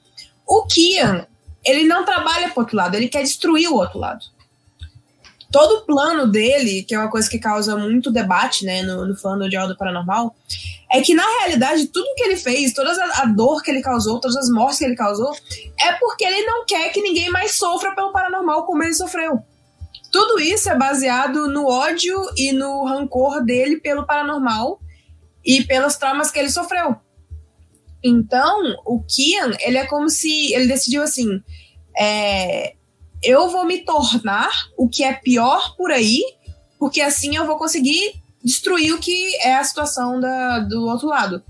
O 0.46 0.66
Kian, 0.66 1.26
ele 1.64 1.86
não 1.86 2.04
trabalha 2.04 2.50
pro 2.50 2.62
outro 2.62 2.76
lado, 2.76 2.96
ele 2.96 3.08
quer 3.08 3.24
destruir 3.24 3.70
o 3.70 3.76
outro 3.76 4.00
lado 4.00 4.35
todo 5.52 5.80
o 5.80 5.86
plano 5.86 6.28
dele, 6.28 6.84
que 6.84 6.94
é 6.94 7.00
uma 7.00 7.10
coisa 7.10 7.30
que 7.30 7.40
causa 7.40 7.78
muito 7.78 8.12
debate, 8.12 8.66
né, 8.66 8.82
no, 8.84 9.06
no 9.06 9.16
fã 9.16 9.38
de 9.48 9.56
Aldo 9.56 9.78
Paranormal, 9.78 10.36
é 10.92 11.02
que 11.02 11.14
na 11.14 11.26
realidade 11.40 11.88
tudo 11.88 12.14
que 12.16 12.24
ele 12.24 12.38
fez, 12.38 12.74
toda 12.74 12.92
a, 12.92 13.26
dor 13.26 13.62
que 13.62 13.72
ele 13.72 13.82
causou, 13.82 14.20
todas 14.20 14.38
as 14.38 14.50
mortes 14.50 14.80
que 14.80 14.86
ele 14.86 14.96
causou, 14.96 15.34
é 15.80 15.94
porque 15.94 16.24
ele 16.24 16.46
não 16.46 16.66
quer 16.66 16.90
que 16.90 17.02
ninguém 17.02 17.30
mais 17.30 17.56
sofra 17.56 17.94
pelo 17.96 18.12
paranormal 18.12 18.66
como 18.66 18.84
ele 18.84 18.94
sofreu. 18.94 19.40
Tudo 20.12 20.40
isso 20.40 20.70
é 20.70 20.78
baseado 20.78 21.48
no 21.48 21.68
ódio 21.68 22.18
e 22.38 22.52
no 22.52 22.86
rancor 22.86 23.44
dele 23.44 23.78
pelo 23.78 24.06
paranormal 24.06 24.80
e 25.44 25.64
pelos 25.64 25.96
traumas 25.96 26.32
que 26.32 26.40
ele 26.40 26.50
sofreu. 26.50 26.96
Então, 28.04 28.76
o 28.86 29.04
Kian, 29.04 29.52
ele 29.60 29.78
é 29.78 29.86
como 29.86 30.10
se 30.10 30.54
ele 30.54 30.68
decidiu 30.68 31.02
assim, 31.02 31.42
é, 31.98 32.76
eu 33.26 33.50
vou 33.50 33.66
me 33.66 33.80
tornar 33.80 34.50
o 34.78 34.88
que 34.88 35.04
é 35.04 35.14
pior 35.14 35.76
por 35.76 35.92
aí, 35.92 36.22
porque 36.80 37.02
assim 37.02 37.36
eu 37.36 37.46
vou 37.46 37.58
conseguir 37.58 38.22
destruir 38.44 38.94
o 38.94 39.00
que 39.00 39.36
é 39.38 39.56
a 39.56 39.64
situação 39.64 40.20
da, 40.20 40.60
do 40.60 40.86
outro 40.88 41.08
lado. 41.08 41.44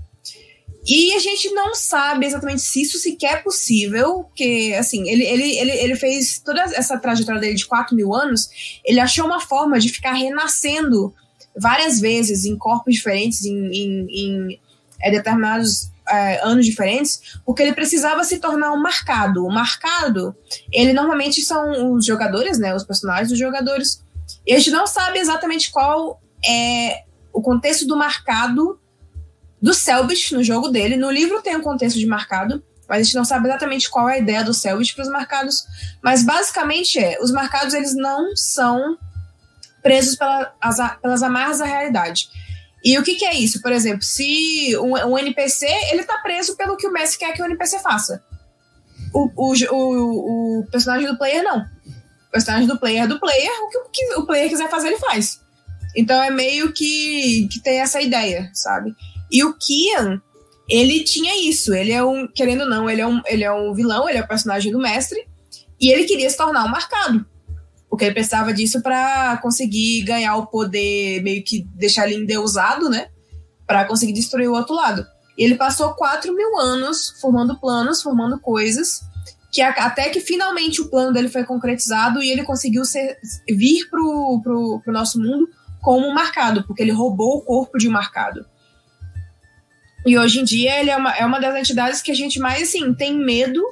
E 0.88 1.12
a 1.14 1.18
gente 1.18 1.50
não 1.50 1.74
sabe 1.74 2.26
exatamente 2.26 2.62
se 2.62 2.82
isso 2.82 2.96
sequer 2.96 3.38
é 3.38 3.42
possível, 3.42 4.22
porque, 4.22 4.74
assim, 4.78 5.08
ele, 5.10 5.24
ele, 5.24 5.58
ele, 5.58 5.72
ele 5.72 5.96
fez 5.96 6.38
toda 6.38 6.62
essa 6.62 6.96
trajetória 6.96 7.40
dele 7.40 7.54
de 7.56 7.66
4 7.66 7.94
mil 7.94 8.14
anos, 8.14 8.48
ele 8.84 9.00
achou 9.00 9.26
uma 9.26 9.40
forma 9.40 9.80
de 9.80 9.88
ficar 9.88 10.12
renascendo 10.12 11.12
várias 11.56 11.98
vezes 12.00 12.44
em 12.44 12.56
corpos 12.56 12.94
diferentes, 12.94 13.44
em, 13.44 13.66
em, 13.66 14.06
em 14.10 14.60
é, 15.02 15.10
determinados 15.10 15.90
é, 16.08 16.44
anos 16.44 16.64
diferentes, 16.64 17.38
porque 17.44 17.62
ele 17.62 17.72
precisava 17.72 18.24
se 18.24 18.38
tornar 18.38 18.72
um 18.72 18.80
marcado. 18.80 19.44
O 19.44 19.50
marcado, 19.50 20.34
ele 20.72 20.92
normalmente 20.92 21.42
são 21.42 21.94
os 21.94 22.04
jogadores, 22.04 22.58
né? 22.58 22.74
Os 22.74 22.84
personagens 22.84 23.28
dos 23.28 23.38
jogadores. 23.38 24.04
E 24.46 24.52
a 24.52 24.58
gente 24.58 24.70
não 24.70 24.86
sabe 24.86 25.18
exatamente 25.18 25.70
qual 25.70 26.20
é 26.46 27.04
o 27.32 27.42
contexto 27.42 27.86
do 27.86 27.96
marcado 27.96 28.80
do 29.60 29.74
Selbit 29.74 30.34
no 30.34 30.42
jogo 30.42 30.68
dele. 30.68 30.96
No 30.96 31.10
livro 31.10 31.42
tem 31.42 31.56
um 31.56 31.62
contexto 31.62 31.98
de 31.98 32.06
marcado, 32.06 32.62
mas 32.88 33.00
a 33.00 33.02
gente 33.02 33.16
não 33.16 33.24
sabe 33.24 33.48
exatamente 33.48 33.90
qual 33.90 34.08
é 34.08 34.14
a 34.14 34.18
ideia 34.18 34.44
do 34.44 34.54
Selbit 34.54 34.94
para 34.94 35.02
os 35.02 35.10
marcados. 35.10 35.64
Mas 36.02 36.24
basicamente 36.24 36.98
é, 36.98 37.18
os 37.20 37.30
marcados 37.30 37.74
eles 37.74 37.94
não 37.94 38.34
são 38.36 38.96
presos 39.82 40.16
pela, 40.16 40.52
as, 40.60 40.76
pelas 41.00 41.22
amarras 41.22 41.58
da 41.58 41.64
realidade. 41.64 42.28
E 42.86 42.96
o 42.96 43.02
que, 43.02 43.16
que 43.16 43.24
é 43.24 43.34
isso? 43.34 43.60
Por 43.60 43.72
exemplo, 43.72 44.04
se 44.04 44.76
um, 44.78 44.92
um, 44.92 45.18
NPC 45.18 45.66
ele 45.90 46.04
tá 46.04 46.18
preso 46.18 46.56
pelo 46.56 46.76
que 46.76 46.86
o 46.86 46.92
mestre 46.92 47.18
quer 47.18 47.32
que 47.32 47.42
o 47.42 47.44
NPC 47.44 47.80
faça. 47.80 48.22
O, 49.12 49.28
o, 49.34 49.54
o, 49.72 50.60
o 50.60 50.66
personagem 50.70 51.08
do 51.08 51.18
player 51.18 51.42
não. 51.42 51.62
O 51.62 52.30
personagem 52.30 52.68
do 52.68 52.78
player 52.78 53.02
é 53.02 53.06
do 53.08 53.18
player, 53.18 53.50
o 53.64 53.68
que, 53.68 53.78
o 53.78 53.88
que 53.90 54.14
o 54.20 54.24
player 54.24 54.48
quiser 54.48 54.70
fazer, 54.70 54.86
ele 54.86 54.98
faz. 54.98 55.40
Então 55.96 56.22
é 56.22 56.30
meio 56.30 56.72
que, 56.72 57.48
que 57.50 57.60
tem 57.60 57.80
essa 57.80 58.00
ideia, 58.00 58.52
sabe? 58.54 58.94
E 59.32 59.42
o 59.42 59.58
Kian, 59.58 60.22
ele 60.68 61.02
tinha 61.02 61.34
isso. 61.50 61.74
Ele 61.74 61.90
é 61.90 62.04
um, 62.04 62.28
querendo 62.28 62.60
ou 62.60 62.70
não, 62.70 62.88
ele 62.88 63.00
é 63.00 63.06
um, 63.06 63.20
ele 63.26 63.42
é 63.42 63.52
um 63.52 63.74
vilão, 63.74 64.08
ele 64.08 64.18
é 64.18 64.22
o 64.22 64.28
personagem 64.28 64.70
do 64.70 64.78
mestre. 64.78 65.26
E 65.80 65.90
ele 65.90 66.04
queria 66.04 66.30
se 66.30 66.36
tornar 66.36 66.64
um 66.64 66.68
marcado 66.68 67.26
porque 67.88 68.04
ele 68.04 68.14
precisava 68.14 68.52
disso 68.52 68.82
para 68.82 69.36
conseguir 69.38 70.02
ganhar 70.02 70.36
o 70.36 70.46
poder, 70.46 71.22
meio 71.22 71.42
que 71.42 71.66
deixar 71.74 72.06
ele 72.06 72.22
endeusado, 72.22 72.88
né? 72.88 73.08
Para 73.66 73.84
conseguir 73.84 74.12
destruir 74.12 74.48
o 74.48 74.54
outro 74.54 74.74
lado. 74.74 75.06
E 75.38 75.44
ele 75.44 75.54
passou 75.54 75.94
4 75.94 76.34
mil 76.34 76.58
anos 76.58 77.14
formando 77.20 77.58
planos, 77.58 78.02
formando 78.02 78.40
coisas, 78.40 79.00
que 79.52 79.60
até 79.62 80.08
que 80.08 80.20
finalmente 80.20 80.80
o 80.80 80.88
plano 80.88 81.12
dele 81.12 81.28
foi 81.28 81.44
concretizado 81.44 82.22
e 82.22 82.30
ele 82.30 82.42
conseguiu 82.42 82.84
ser, 82.84 83.18
vir 83.48 83.88
pro, 83.88 84.40
pro, 84.42 84.80
pro 84.82 84.92
nosso 84.92 85.20
mundo 85.20 85.48
como 85.80 86.06
um 86.06 86.14
marcado, 86.14 86.64
porque 86.66 86.82
ele 86.82 86.92
roubou 86.92 87.38
o 87.38 87.42
corpo 87.42 87.78
de 87.78 87.88
um 87.88 87.92
marcado. 87.92 88.44
E 90.04 90.18
hoje 90.18 90.40
em 90.40 90.44
dia 90.44 90.78
ele 90.78 90.90
é 90.90 90.96
uma, 90.96 91.14
é 91.16 91.24
uma 91.24 91.40
das 91.40 91.54
entidades 91.56 92.02
que 92.02 92.10
a 92.10 92.14
gente 92.14 92.38
mais 92.38 92.68
assim, 92.68 92.94
tem 92.94 93.16
medo 93.16 93.62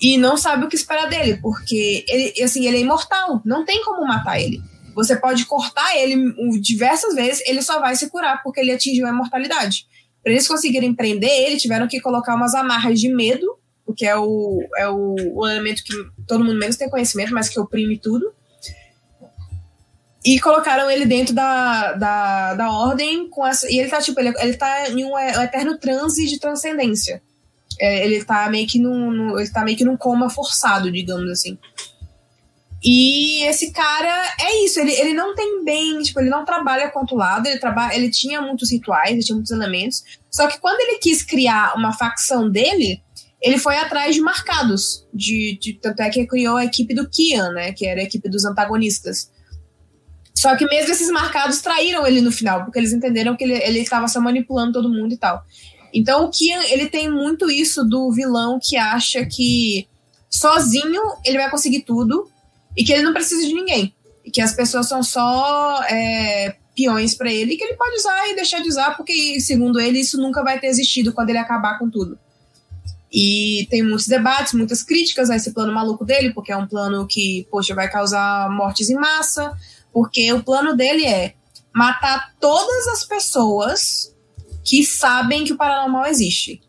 e 0.00 0.16
não 0.16 0.36
sabe 0.36 0.64
o 0.64 0.68
que 0.68 0.76
esperar 0.76 1.08
dele, 1.08 1.38
porque 1.42 2.04
ele, 2.08 2.42
assim, 2.42 2.66
ele 2.66 2.76
é 2.76 2.80
imortal, 2.80 3.42
não 3.44 3.64
tem 3.64 3.84
como 3.84 4.06
matar 4.06 4.40
ele. 4.40 4.62
Você 4.94 5.16
pode 5.16 5.44
cortar 5.44 5.96
ele 5.96 6.32
diversas 6.60 7.14
vezes, 7.14 7.42
ele 7.46 7.62
só 7.62 7.80
vai 7.80 7.96
se 7.96 8.08
curar 8.08 8.42
porque 8.42 8.60
ele 8.60 8.72
atingiu 8.72 9.06
a 9.06 9.10
imortalidade. 9.10 9.86
Para 10.22 10.32
eles 10.32 10.46
conseguirem 10.46 10.94
prender 10.94 11.30
ele, 11.30 11.56
tiveram 11.56 11.88
que 11.88 12.00
colocar 12.00 12.34
umas 12.34 12.54
amarras 12.54 13.00
de 13.00 13.08
medo, 13.08 13.58
o 13.86 13.94
que 13.94 14.06
é 14.06 14.16
o, 14.16 14.60
é 14.76 14.88
o, 14.88 15.14
o 15.34 15.46
elemento 15.48 15.82
que 15.82 15.94
todo 16.26 16.44
mundo 16.44 16.58
menos 16.58 16.76
tem 16.76 16.90
conhecimento, 16.90 17.32
mas 17.32 17.48
que 17.48 17.58
oprime 17.58 17.98
tudo. 17.98 18.32
E 20.24 20.38
colocaram 20.40 20.90
ele 20.90 21.06
dentro 21.06 21.34
da, 21.34 21.92
da, 21.92 22.54
da 22.54 22.70
ordem 22.70 23.30
com 23.30 23.46
essa. 23.46 23.70
E 23.70 23.78
ele 23.78 23.88
tá, 23.88 24.00
tipo, 24.00 24.20
ele, 24.20 24.34
ele 24.40 24.54
tá 24.54 24.90
em 24.90 25.04
um, 25.04 25.14
um 25.14 25.42
eterno 25.42 25.78
transe 25.78 26.26
de 26.26 26.38
transcendência. 26.38 27.22
É, 27.80 28.04
ele 28.04 28.24
tá 28.24 28.48
meio 28.50 28.66
que 28.66 28.78
num, 28.78 29.10
num, 29.10 29.38
ele 29.38 29.50
tá 29.50 29.64
meio 29.64 29.76
que 29.76 29.84
num 29.84 29.96
coma 29.96 30.28
forçado, 30.28 30.90
digamos 30.90 31.30
assim. 31.30 31.58
E 32.82 33.42
esse 33.42 33.72
cara 33.72 34.36
é 34.40 34.64
isso, 34.64 34.78
ele, 34.78 34.92
ele 34.92 35.12
não 35.12 35.34
tem 35.34 35.64
bem, 35.64 36.00
tipo, 36.00 36.20
ele 36.20 36.30
não 36.30 36.44
trabalha 36.44 36.90
controlado, 36.90 37.48
ele 37.48 37.58
trabalha, 37.58 37.94
ele 37.94 38.08
tinha 38.08 38.40
muitos 38.40 38.70
rituais, 38.70 39.10
ele 39.10 39.22
tinha 39.22 39.34
muitos 39.34 39.50
elementos. 39.50 40.04
Só 40.30 40.46
que 40.46 40.60
quando 40.60 40.80
ele 40.80 40.98
quis 40.98 41.22
criar 41.22 41.76
uma 41.76 41.92
facção 41.92 42.48
dele, 42.48 43.02
ele 43.40 43.58
foi 43.58 43.76
atrás 43.76 44.14
de 44.14 44.20
marcados. 44.20 45.06
De, 45.12 45.58
de, 45.60 45.74
tanto 45.74 46.00
é 46.00 46.10
que 46.10 46.26
criou 46.26 46.56
a 46.56 46.64
equipe 46.64 46.94
do 46.94 47.08
Kian, 47.08 47.50
né? 47.50 47.72
Que 47.72 47.86
era 47.86 48.00
a 48.00 48.04
equipe 48.04 48.28
dos 48.28 48.44
antagonistas. 48.44 49.30
Só 50.34 50.56
que 50.56 50.64
mesmo 50.66 50.92
esses 50.92 51.10
marcados 51.10 51.60
traíram 51.60 52.06
ele 52.06 52.20
no 52.20 52.30
final, 52.30 52.64
porque 52.64 52.78
eles 52.78 52.92
entenderam 52.92 53.36
que 53.36 53.42
ele 53.42 53.80
estava 53.80 54.06
só 54.06 54.20
manipulando 54.20 54.74
todo 54.74 54.88
mundo 54.88 55.12
e 55.12 55.18
tal. 55.18 55.42
Então 55.92 56.24
o 56.24 56.30
Kian, 56.30 56.62
ele 56.64 56.88
tem 56.88 57.10
muito 57.10 57.50
isso 57.50 57.84
do 57.84 58.10
vilão 58.12 58.58
que 58.62 58.76
acha 58.76 59.24
que 59.24 59.88
sozinho 60.28 61.02
ele 61.24 61.38
vai 61.38 61.50
conseguir 61.50 61.80
tudo 61.82 62.30
e 62.76 62.84
que 62.84 62.92
ele 62.92 63.02
não 63.02 63.12
precisa 63.12 63.46
de 63.46 63.54
ninguém. 63.54 63.94
E 64.24 64.30
que 64.30 64.40
as 64.40 64.54
pessoas 64.54 64.86
são 64.86 65.02
só 65.02 65.82
é, 65.84 66.56
peões 66.76 67.14
para 67.14 67.32
ele 67.32 67.54
e 67.54 67.56
que 67.56 67.64
ele 67.64 67.76
pode 67.76 67.96
usar 67.96 68.28
e 68.28 68.36
deixar 68.36 68.60
de 68.60 68.68
usar, 68.68 68.96
porque, 68.96 69.40
segundo 69.40 69.80
ele, 69.80 69.98
isso 69.98 70.16
nunca 70.16 70.44
vai 70.44 70.60
ter 70.60 70.68
existido 70.68 71.12
quando 71.12 71.30
ele 71.30 71.38
acabar 71.38 71.78
com 71.78 71.90
tudo. 71.90 72.18
E 73.10 73.66
tem 73.70 73.82
muitos 73.82 74.06
debates, 74.06 74.52
muitas 74.52 74.82
críticas 74.82 75.30
a 75.30 75.36
esse 75.36 75.52
plano 75.52 75.72
maluco 75.72 76.04
dele, 76.04 76.32
porque 76.32 76.52
é 76.52 76.56
um 76.56 76.66
plano 76.66 77.06
que, 77.06 77.48
poxa, 77.50 77.74
vai 77.74 77.90
causar 77.90 78.50
mortes 78.50 78.90
em 78.90 78.94
massa, 78.94 79.56
porque 79.92 80.32
o 80.32 80.42
plano 80.42 80.76
dele 80.76 81.06
é 81.06 81.34
matar 81.74 82.34
todas 82.38 82.86
as 82.88 83.04
pessoas 83.04 84.14
que 84.68 84.84
sabem 84.84 85.44
que 85.44 85.52
o 85.54 85.56
paranormal 85.56 86.04
existe. 86.04 86.60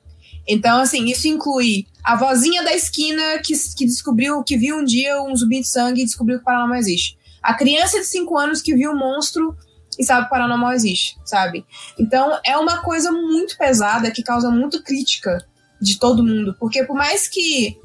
Então, 0.48 0.80
assim, 0.80 1.06
isso 1.06 1.28
inclui 1.28 1.86
a 2.02 2.16
vozinha 2.16 2.64
da 2.64 2.74
esquina 2.74 3.40
que, 3.40 3.54
que 3.76 3.86
descobriu, 3.86 4.42
que 4.42 4.58
viu 4.58 4.78
um 4.78 4.86
dia 4.86 5.22
um 5.22 5.36
zumbi 5.36 5.60
de 5.60 5.68
sangue 5.68 6.02
e 6.02 6.06
descobriu 6.06 6.38
que 6.38 6.44
o 6.44 6.46
paranormal 6.46 6.78
existe. 6.78 7.18
A 7.44 7.54
criança 7.54 8.00
de 8.00 8.06
5 8.06 8.38
anos 8.38 8.62
que 8.62 8.74
viu 8.74 8.92
um 8.92 8.98
monstro 8.98 9.54
e 10.00 10.06
sabe 10.06 10.22
que 10.22 10.28
o 10.28 10.30
paranormal 10.30 10.72
existe, 10.72 11.18
sabe? 11.26 11.66
Então, 12.00 12.40
é 12.46 12.58
uma 12.58 12.82
coisa 12.82 13.12
muito 13.12 13.58
pesada 13.58 14.10
que 14.12 14.24
causa 14.24 14.50
muito 14.50 14.82
crítica 14.82 15.46
de 15.82 16.00
todo 16.00 16.24
mundo. 16.24 16.56
Porque 16.58 16.86
por 16.86 16.96
mais 16.96 17.28
que 17.28 17.78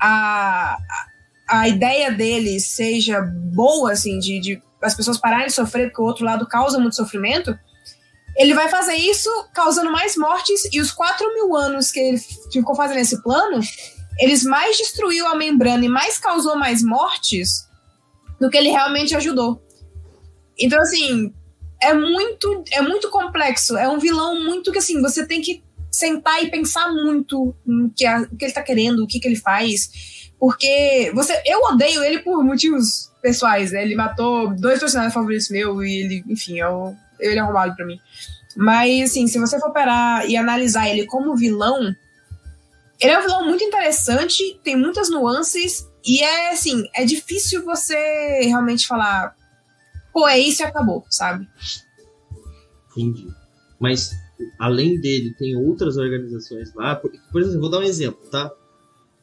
a, 0.00 0.78
a 1.46 1.68
ideia 1.68 2.10
deles 2.10 2.66
seja 2.68 3.20
boa, 3.20 3.92
assim, 3.92 4.18
de, 4.18 4.40
de 4.40 4.62
as 4.82 4.94
pessoas 4.94 5.18
pararem 5.18 5.48
de 5.48 5.52
sofrer, 5.52 5.88
porque 5.88 6.00
o 6.00 6.06
outro 6.06 6.24
lado 6.24 6.46
causa 6.46 6.78
muito 6.78 6.96
sofrimento, 6.96 7.58
ele 8.38 8.54
vai 8.54 8.68
fazer 8.68 8.94
isso 8.94 9.28
causando 9.52 9.90
mais 9.90 10.16
mortes 10.16 10.68
e 10.72 10.80
os 10.80 10.92
4 10.92 11.34
mil 11.34 11.56
anos 11.56 11.90
que 11.90 11.98
ele 11.98 12.18
ficou 12.52 12.76
fazendo 12.76 13.00
esse 13.00 13.20
plano, 13.20 13.60
eles 14.20 14.44
mais 14.44 14.76
destruiu 14.76 15.26
a 15.26 15.34
membrana 15.34 15.84
e 15.84 15.88
mais 15.88 16.18
causou 16.18 16.56
mais 16.56 16.80
mortes 16.80 17.66
do 18.40 18.48
que 18.48 18.56
ele 18.56 18.70
realmente 18.70 19.16
ajudou. 19.16 19.60
Então, 20.56 20.80
assim, 20.80 21.34
é 21.82 21.92
muito, 21.92 22.64
é 22.70 22.80
muito 22.80 23.10
complexo. 23.10 23.76
É 23.76 23.88
um 23.88 23.98
vilão 23.98 24.44
muito 24.44 24.70
que, 24.70 24.78
assim, 24.78 25.02
você 25.02 25.26
tem 25.26 25.40
que 25.40 25.62
sentar 25.90 26.42
e 26.42 26.50
pensar 26.50 26.92
muito 26.92 27.54
no 27.66 27.90
que, 27.90 28.06
a, 28.06 28.20
o 28.20 28.36
que 28.36 28.44
ele 28.44 28.52
tá 28.52 28.62
querendo, 28.62 29.02
o 29.02 29.06
que, 29.06 29.18
que 29.18 29.26
ele 29.26 29.36
faz. 29.36 30.30
Porque 30.38 31.10
você, 31.12 31.40
eu 31.44 31.60
odeio 31.62 32.04
ele 32.04 32.20
por 32.20 32.44
motivos 32.44 33.10
pessoais, 33.20 33.72
né? 33.72 33.82
Ele 33.82 33.96
matou 33.96 34.54
dois 34.54 34.78
personagens 34.78 35.14
favoritos 35.14 35.48
meus 35.48 35.84
e 35.84 36.04
ele, 36.04 36.24
enfim, 36.28 36.60
é 36.60 36.68
o 36.68 36.94
ele 37.20 37.38
é 37.38 37.42
roubado 37.42 37.74
para 37.74 37.86
mim. 37.86 37.98
Mas, 38.56 39.10
assim, 39.10 39.26
se 39.26 39.38
você 39.38 39.58
for 39.60 39.72
parar 39.72 40.28
e 40.28 40.36
analisar 40.36 40.88
ele 40.88 41.06
como 41.06 41.36
vilão, 41.36 41.94
ele 43.00 43.12
é 43.12 43.18
um 43.18 43.22
vilão 43.22 43.46
muito 43.46 43.62
interessante, 43.62 44.58
tem 44.64 44.76
muitas 44.76 45.08
nuances, 45.08 45.88
e 46.04 46.22
é, 46.22 46.52
assim, 46.52 46.84
é 46.94 47.04
difícil 47.04 47.64
você 47.64 47.96
realmente 48.42 48.86
falar, 48.86 49.36
pô, 50.12 50.26
é 50.26 50.38
isso 50.38 50.62
e 50.62 50.64
acabou, 50.64 51.04
sabe? 51.08 51.48
Entendi. 52.90 53.28
Mas, 53.78 54.10
além 54.58 55.00
dele, 55.00 55.34
tem 55.38 55.56
outras 55.56 55.96
organizações 55.96 56.74
lá. 56.74 56.96
Por, 56.96 57.12
por 57.30 57.40
exemplo, 57.40 57.60
vou 57.60 57.70
dar 57.70 57.78
um 57.78 57.82
exemplo, 57.82 58.28
tá? 58.30 58.50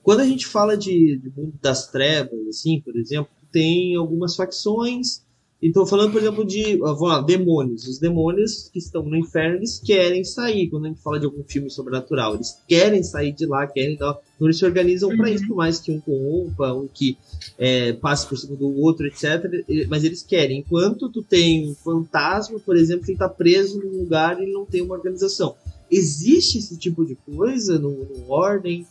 Quando 0.01 0.21
a 0.21 0.25
gente 0.25 0.45
fala 0.45 0.77
de, 0.77 1.17
de 1.17 1.29
mundo 1.35 1.57
das 1.61 1.87
trevas, 1.87 2.47
assim, 2.47 2.79
por 2.79 2.95
exemplo, 2.95 3.31
tem 3.51 3.95
algumas 3.95 4.35
facções 4.35 5.25
então, 5.61 5.85
falando, 5.85 6.11
por 6.11 6.21
exemplo, 6.21 6.45
de 6.45 6.77
vamos 6.77 7.01
lá, 7.01 7.21
demônios. 7.21 7.87
Os 7.87 7.97
demônios 7.97 8.69
que 8.71 8.77
estão 8.77 9.03
no 9.03 9.15
inferno, 9.15 9.57
eles 9.57 9.79
querem 9.83 10.23
sair. 10.23 10.69
Quando 10.69 10.85
a 10.85 10.89
gente 10.89 11.01
fala 11.01 11.19
de 11.19 11.25
algum 11.25 11.43
filme 11.43 11.69
sobrenatural, 11.69 12.35
eles 12.35 12.61
querem 12.67 13.01
sair 13.01 13.31
de 13.31 13.45
lá, 13.45 13.65
querem. 13.65 13.93
Então, 13.93 14.17
eles 14.41 14.57
se 14.57 14.65
organizam 14.65 15.09
uhum. 15.09 15.17
para 15.17 15.31
isso, 15.31 15.47
por 15.47 15.55
mais 15.55 15.79
que 15.79 15.91
um 15.91 15.99
corrompa, 15.99 16.73
um 16.73 16.87
que 16.87 17.17
é, 17.57 17.93
passe 17.93 18.27
por 18.27 18.37
cima 18.37 18.55
do 18.55 18.67
outro, 18.79 19.07
etc. 19.07 19.65
Mas 19.89 20.03
eles 20.03 20.21
querem. 20.21 20.59
Enquanto 20.59 21.09
tu 21.09 21.23
tem 21.23 21.69
um 21.69 21.75
fantasma, 21.75 22.59
por 22.59 22.75
exemplo, 22.75 23.05
que 23.05 23.13
está 23.13 23.29
preso 23.29 23.79
num 23.79 24.01
lugar 24.01 24.41
e 24.41 24.51
não 24.51 24.65
tem 24.65 24.81
uma 24.81 24.95
organização. 24.95 25.55
Existe 25.89 26.57
esse 26.57 26.77
tipo 26.77 27.05
de 27.05 27.15
coisa 27.15 27.79
no, 27.79 27.91
no 27.91 28.29
Ordem? 28.29 28.85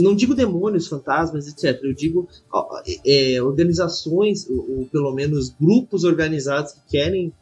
Não 0.00 0.14
digo 0.14 0.34
demônios, 0.34 0.88
fantasmas, 0.88 1.46
etc. 1.46 1.80
Eu 1.82 1.94
digo 1.94 2.28
é, 3.06 3.42
organizações, 3.42 4.48
ou, 4.48 4.78
ou, 4.78 4.86
pelo 4.86 5.12
menos 5.12 5.50
grupos 5.50 6.04
organizados 6.04 6.72
que 6.72 6.80
querem 6.90 7.32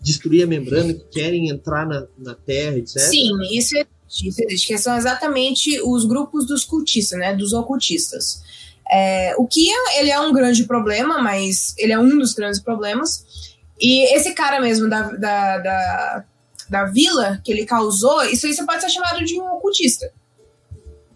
destruir 0.00 0.44
a 0.44 0.46
membrana, 0.46 0.92
que 0.92 1.04
querem 1.10 1.48
entrar 1.48 1.86
na, 1.86 2.06
na 2.18 2.34
Terra, 2.34 2.76
etc. 2.78 2.98
Sim, 3.00 3.30
isso 3.52 3.76
existe, 3.76 4.28
isso 4.28 4.42
existe, 4.42 4.66
que 4.68 4.78
são 4.78 4.96
exatamente 4.96 5.80
os 5.82 6.04
grupos 6.04 6.46
dos 6.46 6.64
cultistas, 6.64 7.18
né, 7.18 7.34
dos 7.34 7.52
ocultistas. 7.52 8.42
É, 8.90 9.34
o 9.38 9.46
que 9.46 9.66
ele 9.96 10.10
é 10.10 10.20
um 10.20 10.32
grande 10.32 10.64
problema, 10.64 11.22
mas 11.22 11.74
ele 11.78 11.92
é 11.92 11.98
um 11.98 12.18
dos 12.18 12.34
grandes 12.34 12.60
problemas. 12.60 13.24
E 13.80 14.14
esse 14.14 14.34
cara 14.34 14.60
mesmo 14.60 14.88
da, 14.88 15.10
da, 15.10 15.58
da, 15.58 16.24
da 16.68 16.84
vila 16.84 17.40
que 17.42 17.50
ele 17.50 17.64
causou, 17.64 18.22
isso, 18.24 18.46
isso 18.46 18.64
pode 18.66 18.82
ser 18.82 18.90
chamado 18.90 19.24
de 19.24 19.40
um 19.40 19.46
ocultista 19.54 20.12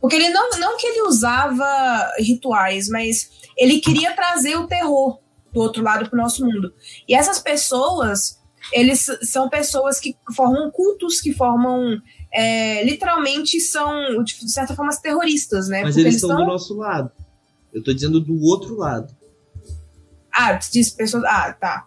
porque 0.00 0.16
ele 0.16 0.30
não, 0.30 0.50
não 0.58 0.76
que 0.76 0.86
ele 0.86 1.02
usava 1.02 2.12
rituais, 2.18 2.88
mas 2.88 3.30
ele 3.56 3.80
queria 3.80 4.14
trazer 4.14 4.56
o 4.56 4.66
terror 4.66 5.18
do 5.52 5.60
outro 5.60 5.82
lado 5.82 6.08
para 6.08 6.16
o 6.16 6.22
nosso 6.22 6.44
mundo. 6.44 6.72
E 7.08 7.14
essas 7.14 7.38
pessoas, 7.38 8.38
eles 8.72 9.06
são 9.22 9.48
pessoas 9.48 9.98
que 9.98 10.16
formam 10.34 10.70
cultos, 10.70 11.20
que 11.20 11.32
formam. 11.32 12.00
É, 12.32 12.84
literalmente 12.84 13.58
são, 13.58 14.22
de 14.22 14.52
certa 14.52 14.74
forma, 14.74 14.94
terroristas, 15.00 15.68
né? 15.68 15.82
Mas 15.82 15.96
eles, 15.96 16.14
eles 16.14 16.22
estão 16.22 16.36
do 16.36 16.44
nosso 16.44 16.76
lado. 16.76 17.10
Eu 17.72 17.80
estou 17.80 17.94
dizendo 17.94 18.20
do 18.20 18.40
outro 18.42 18.76
lado. 18.76 19.14
Ah, 20.32 20.52
diz 20.52 20.90
pessoas. 20.90 21.24
Ah, 21.24 21.52
tá. 21.52 21.86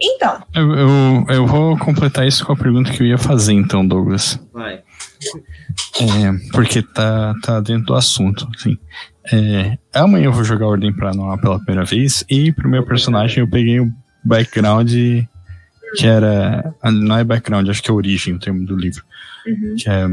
Então. 0.00 0.42
Eu, 0.54 0.72
eu, 0.72 1.26
eu, 1.28 1.46
vou 1.46 1.78
completar 1.78 2.26
isso 2.26 2.44
com 2.44 2.52
a 2.52 2.56
pergunta 2.56 2.90
que 2.90 3.02
eu 3.02 3.06
ia 3.06 3.18
fazer, 3.18 3.52
então, 3.52 3.86
Douglas. 3.86 4.38
Vai. 4.52 4.82
É, 6.00 6.50
porque 6.52 6.82
tá, 6.82 7.34
tá 7.42 7.60
dentro 7.60 7.86
do 7.86 7.94
assunto, 7.94 8.48
assim. 8.56 8.76
É, 9.32 9.78
amanhã 9.94 10.26
eu 10.26 10.32
vou 10.32 10.44
jogar 10.44 10.66
Ordem 10.66 10.92
Paranormal 10.92 11.38
pela 11.38 11.58
primeira 11.58 11.84
vez 11.84 12.24
e 12.28 12.52
pro 12.52 12.68
meu 12.68 12.84
personagem 12.84 13.38
eu 13.38 13.48
peguei 13.48 13.80
o 13.80 13.90
background 14.24 14.92
que 15.96 16.06
era. 16.06 16.74
Não 16.84 17.16
é 17.16 17.24
background, 17.24 17.68
acho 17.68 17.82
que 17.82 17.90
é 17.90 17.94
origem 17.94 18.34
o 18.34 18.38
termo 18.38 18.66
do 18.66 18.76
livro. 18.76 19.02
Uhum. 19.46 19.74
Que 19.76 19.88
é, 19.88 20.06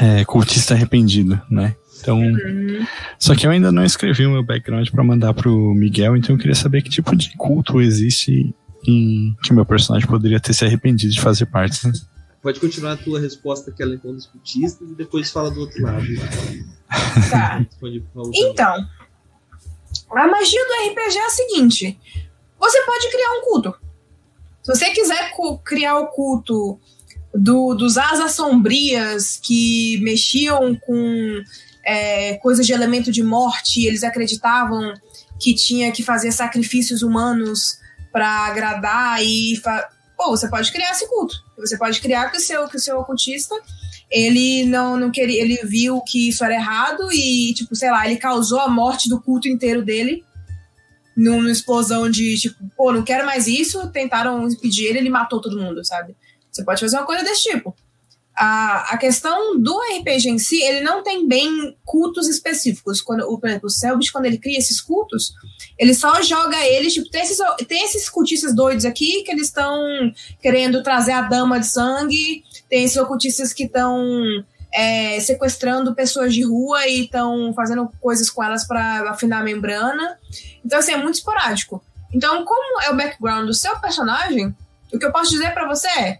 é, 0.00 0.24
cultista 0.24 0.74
arrependido, 0.74 1.40
né? 1.50 1.74
Então. 2.00 2.20
Uhum. 2.20 2.86
Só 3.18 3.34
que 3.34 3.46
eu 3.46 3.50
ainda 3.50 3.72
não 3.72 3.84
escrevi 3.84 4.26
o 4.26 4.30
meu 4.30 4.42
background 4.42 4.88
para 4.90 5.02
mandar 5.02 5.34
pro 5.34 5.74
Miguel, 5.74 6.16
então 6.16 6.34
eu 6.34 6.38
queria 6.38 6.54
saber 6.54 6.82
que 6.82 6.90
tipo 6.90 7.16
de 7.16 7.36
culto 7.36 7.80
existe 7.80 8.54
em 8.86 9.34
que 9.42 9.52
meu 9.52 9.66
personagem 9.66 10.06
poderia 10.06 10.38
ter 10.38 10.52
se 10.52 10.64
arrependido 10.64 11.12
de 11.12 11.20
fazer 11.20 11.46
parte. 11.46 11.86
Né? 11.86 11.92
Pode 12.42 12.60
continuar 12.60 12.92
a 12.92 12.96
tua 12.96 13.20
resposta 13.20 13.72
que 13.72 13.82
ela 13.82 13.94
é 13.94 13.96
dos 13.96 14.26
cultistas 14.26 14.88
e 14.88 14.94
depois 14.94 15.30
fala 15.30 15.50
do 15.50 15.60
outro 15.60 15.82
lado. 15.82 16.06
Tá. 17.30 17.66
então, 18.34 18.86
a 20.10 20.26
magia 20.26 20.64
do 20.66 20.90
RPG 20.90 21.18
é 21.18 21.26
a 21.26 21.30
seguinte: 21.30 22.00
você 22.58 22.82
pode 22.82 23.10
criar 23.10 23.30
um 23.32 23.40
culto. 23.42 23.74
Se 24.62 24.74
você 24.74 24.90
quiser 24.90 25.32
criar 25.64 25.98
o 25.98 26.08
culto 26.08 26.78
do, 27.34 27.74
dos 27.74 27.96
asas 27.96 28.32
sombrias 28.32 29.38
que 29.42 29.98
mexiam 30.02 30.74
com 30.76 31.42
é, 31.84 32.34
coisas 32.34 32.66
de 32.66 32.72
elemento 32.72 33.10
de 33.10 33.22
morte, 33.22 33.86
eles 33.86 34.04
acreditavam 34.04 34.94
que 35.40 35.54
tinha 35.54 35.90
que 35.92 36.02
fazer 36.02 36.32
sacrifícios 36.32 37.02
humanos 37.02 37.78
para 38.12 38.46
agradar 38.46 39.24
e 39.24 39.56
fa 39.56 39.88
pô, 40.16 40.30
você 40.30 40.48
pode 40.48 40.70
criar 40.72 40.90
esse 40.90 41.08
culto. 41.08 41.47
Você 41.58 41.76
pode 41.76 42.00
criar 42.00 42.30
que 42.30 42.38
o 42.38 42.40
seu, 42.40 42.68
que 42.68 42.76
o 42.76 42.80
seu 42.80 42.98
ocultista 42.98 43.54
ele 44.10 44.64
não, 44.64 44.96
não 44.96 45.10
queria, 45.10 45.42
ele 45.42 45.56
viu 45.64 46.00
que 46.00 46.28
isso 46.28 46.44
era 46.44 46.54
errado 46.54 47.12
e, 47.12 47.52
tipo, 47.54 47.74
sei 47.76 47.90
lá, 47.90 48.06
ele 48.06 48.16
causou 48.16 48.60
a 48.60 48.68
morte 48.68 49.08
do 49.08 49.20
culto 49.20 49.48
inteiro 49.48 49.82
dele 49.82 50.24
numa 51.16 51.50
explosão 51.50 52.08
de 52.08 52.38
tipo, 52.38 52.56
pô, 52.76 52.92
não 52.92 53.02
quero 53.02 53.26
mais 53.26 53.48
isso, 53.48 53.88
tentaram 53.90 54.48
impedir 54.48 54.86
ele, 54.86 54.98
ele 55.00 55.10
matou 55.10 55.40
todo 55.40 55.60
mundo, 55.60 55.84
sabe? 55.84 56.16
Você 56.50 56.64
pode 56.64 56.80
fazer 56.80 56.96
uma 56.96 57.04
coisa 57.06 57.24
desse 57.24 57.50
tipo. 57.50 57.74
A, 58.40 58.94
a 58.94 58.98
questão 58.98 59.60
do 59.60 59.76
RPG 59.98 60.28
em 60.28 60.38
si, 60.38 60.62
ele 60.62 60.80
não 60.80 61.02
tem 61.02 61.26
bem 61.26 61.76
cultos 61.84 62.28
específicos. 62.28 63.00
Quando, 63.00 63.22
o, 63.22 63.38
por 63.38 63.48
exemplo, 63.48 63.66
o 63.66 63.70
Selbit, 63.70 64.12
quando 64.12 64.26
ele 64.26 64.38
cria 64.38 64.58
esses 64.58 64.80
cultos, 64.80 65.34
ele 65.76 65.92
só 65.92 66.22
joga 66.22 66.56
eles, 66.64 66.94
tipo, 66.94 67.10
tem 67.10 67.22
esses, 67.22 67.38
tem 67.66 67.84
esses 67.84 68.08
cultistas 68.08 68.54
doidos 68.54 68.84
aqui 68.84 69.24
que 69.24 69.32
eles 69.32 69.48
estão 69.48 69.80
querendo 70.40 70.82
trazer 70.82 71.12
a 71.12 71.22
dama 71.22 71.58
de 71.58 71.66
sangue, 71.66 72.44
tem 72.68 72.84
esses 72.84 72.96
ocultistas 72.96 73.52
que 73.52 73.64
estão 73.64 74.04
é, 74.72 75.18
sequestrando 75.20 75.94
pessoas 75.94 76.32
de 76.32 76.42
rua 76.42 76.86
e 76.86 77.04
estão 77.04 77.52
fazendo 77.54 77.90
coisas 78.00 78.30
com 78.30 78.42
elas 78.42 78.66
para 78.66 79.10
afinar 79.10 79.40
a 79.40 79.44
membrana. 79.44 80.18
Então, 80.64 80.78
assim, 80.78 80.92
é 80.92 80.96
muito 80.96 81.16
esporádico. 81.16 81.82
Então, 82.12 82.44
como 82.44 82.82
é 82.82 82.90
o 82.90 82.96
background 82.96 83.46
do 83.46 83.54
seu 83.54 83.78
personagem, 83.80 84.54
o 84.92 84.98
que 84.98 85.04
eu 85.04 85.12
posso 85.12 85.30
dizer 85.30 85.52
para 85.52 85.66
você 85.66 85.88
é: 85.88 86.18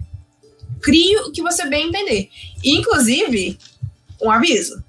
crie 0.80 1.16
o 1.20 1.32
que 1.32 1.42
você 1.42 1.66
bem 1.68 1.88
entender. 1.88 2.28
Inclusive, 2.64 3.58
um 4.22 4.30
aviso: 4.30 4.82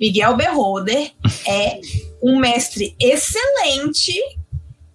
Miguel 0.00 0.36
Beholder 0.36 1.12
é 1.46 1.80
um 2.22 2.38
mestre 2.38 2.94
excelente 3.00 4.14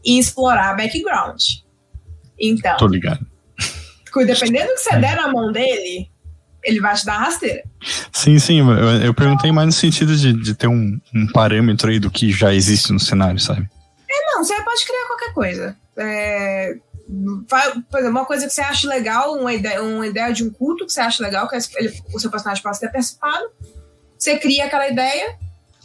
em 0.06 0.20
explorar 0.20 0.76
background. 0.76 1.42
Então. 2.40 2.78
Tô 2.78 2.88
ligado. 2.88 3.26
Dependendo 4.26 4.70
do 4.70 4.74
que 4.74 4.80
você 4.80 4.98
der 4.98 5.16
na 5.16 5.28
mão 5.28 5.52
dele, 5.52 6.10
ele 6.64 6.80
vai 6.80 6.96
te 6.96 7.06
dar 7.06 7.18
rasteira. 7.18 7.64
Sim, 8.12 8.40
sim. 8.40 8.60
Eu, 8.60 9.02
eu 9.02 9.14
perguntei 9.14 9.52
mais 9.52 9.68
no 9.68 9.72
sentido 9.72 10.16
de, 10.16 10.34
de 10.34 10.56
ter 10.56 10.68
um, 10.68 11.00
um, 11.14 11.28
parâmetro 11.32 11.90
aí 11.90 12.00
do 12.00 12.10
que 12.10 12.32
já 12.32 12.54
existe 12.54 12.92
no 12.92 13.00
cenário, 13.00 13.40
sabe? 13.40 13.70
É, 14.10 14.34
não, 14.34 14.44
você 14.44 14.56
pode 14.64 14.86
criar 14.86 15.08
qualquer 15.08 15.34
coisa. 15.34 15.78
É, 15.96 16.78
por 17.90 18.00
exemplo, 18.00 18.18
uma 18.18 18.26
coisa 18.26 18.46
que 18.46 18.54
você 18.54 18.62
acha 18.62 18.88
legal, 18.88 19.34
uma 19.34 19.52
ideia, 19.52 19.82
uma 19.82 20.06
ideia 20.06 20.32
de 20.32 20.44
um 20.44 20.52
culto 20.52 20.86
que 20.86 20.94
você 20.94 21.02
acha 21.02 21.24
legal, 21.24 21.48
que 21.48 21.56
ele, 21.76 22.02
o 22.14 22.20
seu 22.20 22.30
personagem 22.30 22.62
possa 22.62 22.82
ter 22.82 22.92
participado, 22.92 23.50
você 24.18 24.38
cria 24.38 24.66
aquela 24.66 24.88
ideia 24.88 25.36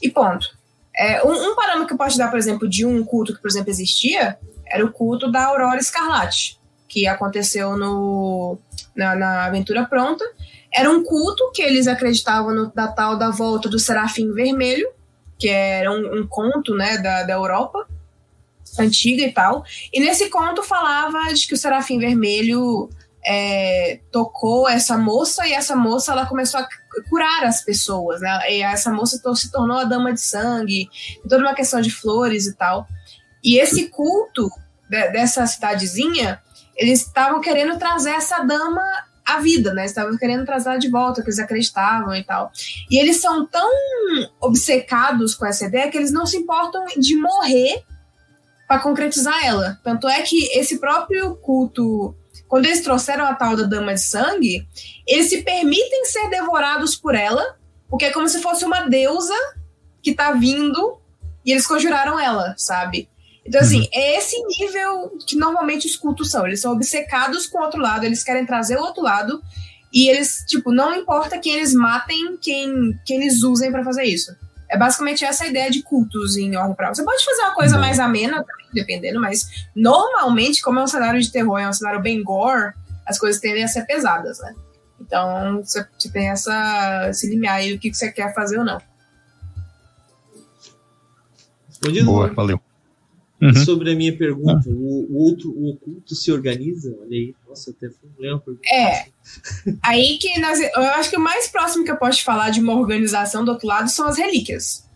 e 0.03 0.11
ponto. 0.11 0.47
É, 0.95 1.25
um, 1.25 1.33
um, 1.33 1.55
parâmetro 1.57 1.87
que 1.87 1.95
eu 1.95 1.99
posso 1.99 2.19
dar, 2.19 2.29
por 2.31 2.39
exemplo, 2.39 2.69
de 2.69 2.85
um 2.85 3.03
culto 3.05 3.35
que, 3.35 3.41
por 3.41 3.49
exemplo, 3.49 3.71
existia, 3.71 4.39
era 4.67 4.85
o 4.85 4.93
culto 4.93 5.31
da 5.33 5.47
Aurora 5.47 5.79
Escarlate, 5.79 6.61
que 6.87 7.07
aconteceu 7.07 7.77
no, 7.77 8.59
na, 8.95 9.15
na 9.15 9.45
Aventura 9.47 9.87
Pronta, 9.87 10.25
era 10.73 10.91
um 10.91 11.03
culto 11.03 11.51
que 11.55 11.63
eles 11.63 11.87
acreditavam 11.87 12.55
no, 12.55 12.73
da 12.73 12.89
tal 12.89 13.17
da 13.17 13.31
volta 13.31 13.69
do 13.69 13.79
Serafim 13.79 14.33
Vermelho, 14.33 14.89
que 15.39 15.49
era 15.49 15.91
um, 15.91 16.21
um 16.21 16.27
conto 16.27 16.75
né, 16.75 16.99
da, 16.99 17.23
da 17.23 17.33
Europa 17.33 17.89
antiga 18.79 19.23
e 19.23 19.33
tal. 19.33 19.65
E 19.93 20.01
nesse 20.01 20.29
conto 20.29 20.63
falava 20.63 21.33
de 21.33 21.47
que 21.47 21.55
o 21.55 21.57
Serafim 21.57 21.99
Vermelho 21.99 22.89
é, 23.27 24.01
tocou 24.13 24.69
essa 24.69 24.99
moça 24.99 25.47
e 25.47 25.53
essa 25.53 25.75
moça 25.75 26.13
ela 26.13 26.27
começou 26.27 26.61
a 26.61 26.69
curar 27.09 27.45
as 27.45 27.65
pessoas, 27.65 28.21
né? 28.21 28.39
E 28.51 28.63
essa 28.63 28.93
moça 28.93 29.19
se 29.35 29.51
tornou 29.51 29.79
a 29.79 29.85
dama 29.85 30.13
de 30.13 30.21
sangue, 30.21 30.89
toda 31.23 31.39
uma 31.39 31.55
questão 31.55 31.81
de 31.81 31.91
flores 31.91 32.47
e 32.47 32.55
tal. 32.55 32.87
E 33.43 33.59
esse 33.59 33.89
culto 33.89 34.51
de, 34.89 35.09
dessa 35.09 35.47
cidadezinha, 35.47 36.41
eles 36.77 37.01
estavam 37.01 37.41
querendo 37.41 37.79
trazer 37.79 38.11
essa 38.11 38.41
dama 38.41 38.83
a 39.25 39.41
vida, 39.41 39.73
né? 39.73 39.87
Estavam 39.87 40.19
querendo 40.19 40.45
trazer 40.45 40.69
ela 40.69 40.79
de 40.79 40.91
volta, 40.91 41.23
que 41.23 41.29
eles 41.29 41.39
acreditavam 41.39 42.15
e 42.15 42.23
tal. 42.23 42.53
E 42.91 42.99
eles 42.99 43.21
são 43.23 43.47
tão 43.47 43.71
obcecados 44.39 45.35
com 45.35 45.47
essa 45.47 45.65
ideia 45.65 45.91
que 45.91 45.97
eles 45.97 46.13
não 46.13 46.27
se 46.27 46.37
importam 46.37 46.85
de 46.99 47.17
morrer 47.17 47.83
para 48.67 48.81
concretizar 48.81 49.45
ela. 49.45 49.79
Tanto 49.83 50.09
é 50.09 50.23
que 50.23 50.47
esse 50.59 50.79
próprio 50.79 51.37
culto, 51.37 52.15
quando 52.49 52.67
eles 52.67 52.83
trouxeram 52.83 53.25
a 53.25 53.35
tal 53.35 53.57
da 53.57 53.65
Dama 53.65 53.95
de 53.95 54.01
Sangue, 54.01 54.67
eles 55.07 55.29
se 55.29 55.43
permitem 55.43 56.05
ser 56.07 56.29
devorados 56.31 56.97
por 56.97 57.15
ela, 57.15 57.57
porque 57.89 58.07
é 58.07 58.11
como 58.11 58.29
se 58.29 58.41
fosse 58.41 58.65
uma 58.65 58.89
deusa 58.89 59.35
que 60.03 60.15
tá 60.15 60.33
vindo 60.33 60.99
e 61.45 61.53
eles 61.53 61.67
conjuraram 61.67 62.19
ela, 62.19 62.55
sabe? 62.57 63.09
Então, 63.47 63.61
assim, 63.61 63.81
uhum. 63.81 63.89
é 63.93 64.17
esse 64.17 64.37
nível 64.59 65.13
que 65.27 65.37
normalmente 65.37 65.87
os 65.87 65.97
cultos 65.97 66.31
são. 66.31 66.47
Eles 66.47 66.61
são 66.61 66.73
obcecados 66.73 67.47
com 67.47 67.59
o 67.59 67.63
outro 67.63 67.81
lado, 67.81 68.05
eles 68.05 68.25
querem 68.25 68.47
trazer 68.47 68.79
o 68.79 68.83
outro 68.83 69.03
lado, 69.03 69.43
e 69.93 70.09
eles, 70.09 70.45
tipo, 70.49 70.73
não 70.73 70.95
importa 70.95 71.39
quem 71.39 71.55
eles 71.55 71.75
matem, 71.75 72.39
quem, 72.41 72.99
quem 73.05 73.21
eles 73.21 73.43
usem 73.43 73.71
para 73.71 73.85
fazer 73.85 74.05
isso. 74.05 74.35
É 74.69 74.77
basicamente 74.77 75.25
essa 75.25 75.47
ideia 75.47 75.71
de 75.71 75.83
cultos 75.83 76.37
em 76.37 76.57
ordem 76.57 76.75
pra. 76.75 76.95
Você 76.95 77.05
pode 77.05 77.25
fazer 77.25 77.43
uma 77.43 77.55
coisa 77.55 77.79
mais 77.79 77.99
amena 78.01 78.45
também, 78.45 78.67
dependendo, 78.73 79.21
mas 79.21 79.67
normalmente, 79.75 80.63
como 80.63 80.79
é 80.81 80.83
um 80.83 80.87
cenário 80.87 81.21
de 81.21 81.31
terror, 81.31 81.59
é 81.59 81.69
um 81.69 81.73
cenário 81.73 82.01
bem 82.01 82.23
gore, 82.23 82.73
as 83.07 83.19
coisas 83.19 83.41
tendem 83.41 83.63
a 83.63 83.69
ser 83.69 83.85
pesadas, 83.87 84.39
né? 84.41 84.55
Então, 85.01 85.63
você 85.63 85.87
tem 86.13 86.31
essa, 86.31 87.09
esse 87.11 87.29
limiar 87.29 87.57
aí 87.57 87.75
do 87.75 87.79
que 87.79 87.93
você 87.93 88.11
quer 88.11 88.35
fazer 88.35 88.59
ou 88.59 88.65
não. 88.65 88.81
Boa, 92.05 92.33
valeu. 92.33 92.64
Uhum. 93.45 93.65
Sobre 93.65 93.93
a 93.93 93.95
minha 93.95 94.17
pergunta, 94.17 94.71
o, 94.71 95.07
o, 95.11 95.19
outro, 95.19 95.51
o 95.51 95.71
oculto 95.71 96.15
se 96.15 96.33
organiza? 96.33 96.97
Olha 96.99 97.11
aí, 97.11 97.35
nossa, 97.47 97.73
até 97.73 97.89
uma 98.29 98.41
pergunta. 98.41 98.67
É. 98.73 99.07
aí 99.83 100.19
que 100.19 100.41
nós, 100.41 100.59
eu 100.61 100.83
acho 100.95 101.11
que 101.11 101.17
o 101.17 101.21
mais 101.21 101.49
próximo 101.49 101.85
que 101.85 101.91
eu 101.91 101.97
posso 101.97 102.19
te 102.19 102.25
falar 102.25 102.51
de 102.51 102.61
uma 102.61 102.75
organização 102.75 103.45
do 103.45 103.51
outro 103.51 103.67
lado 103.67 103.91
são 103.91 104.07
as 104.07 104.17
relíquias. 104.17 104.89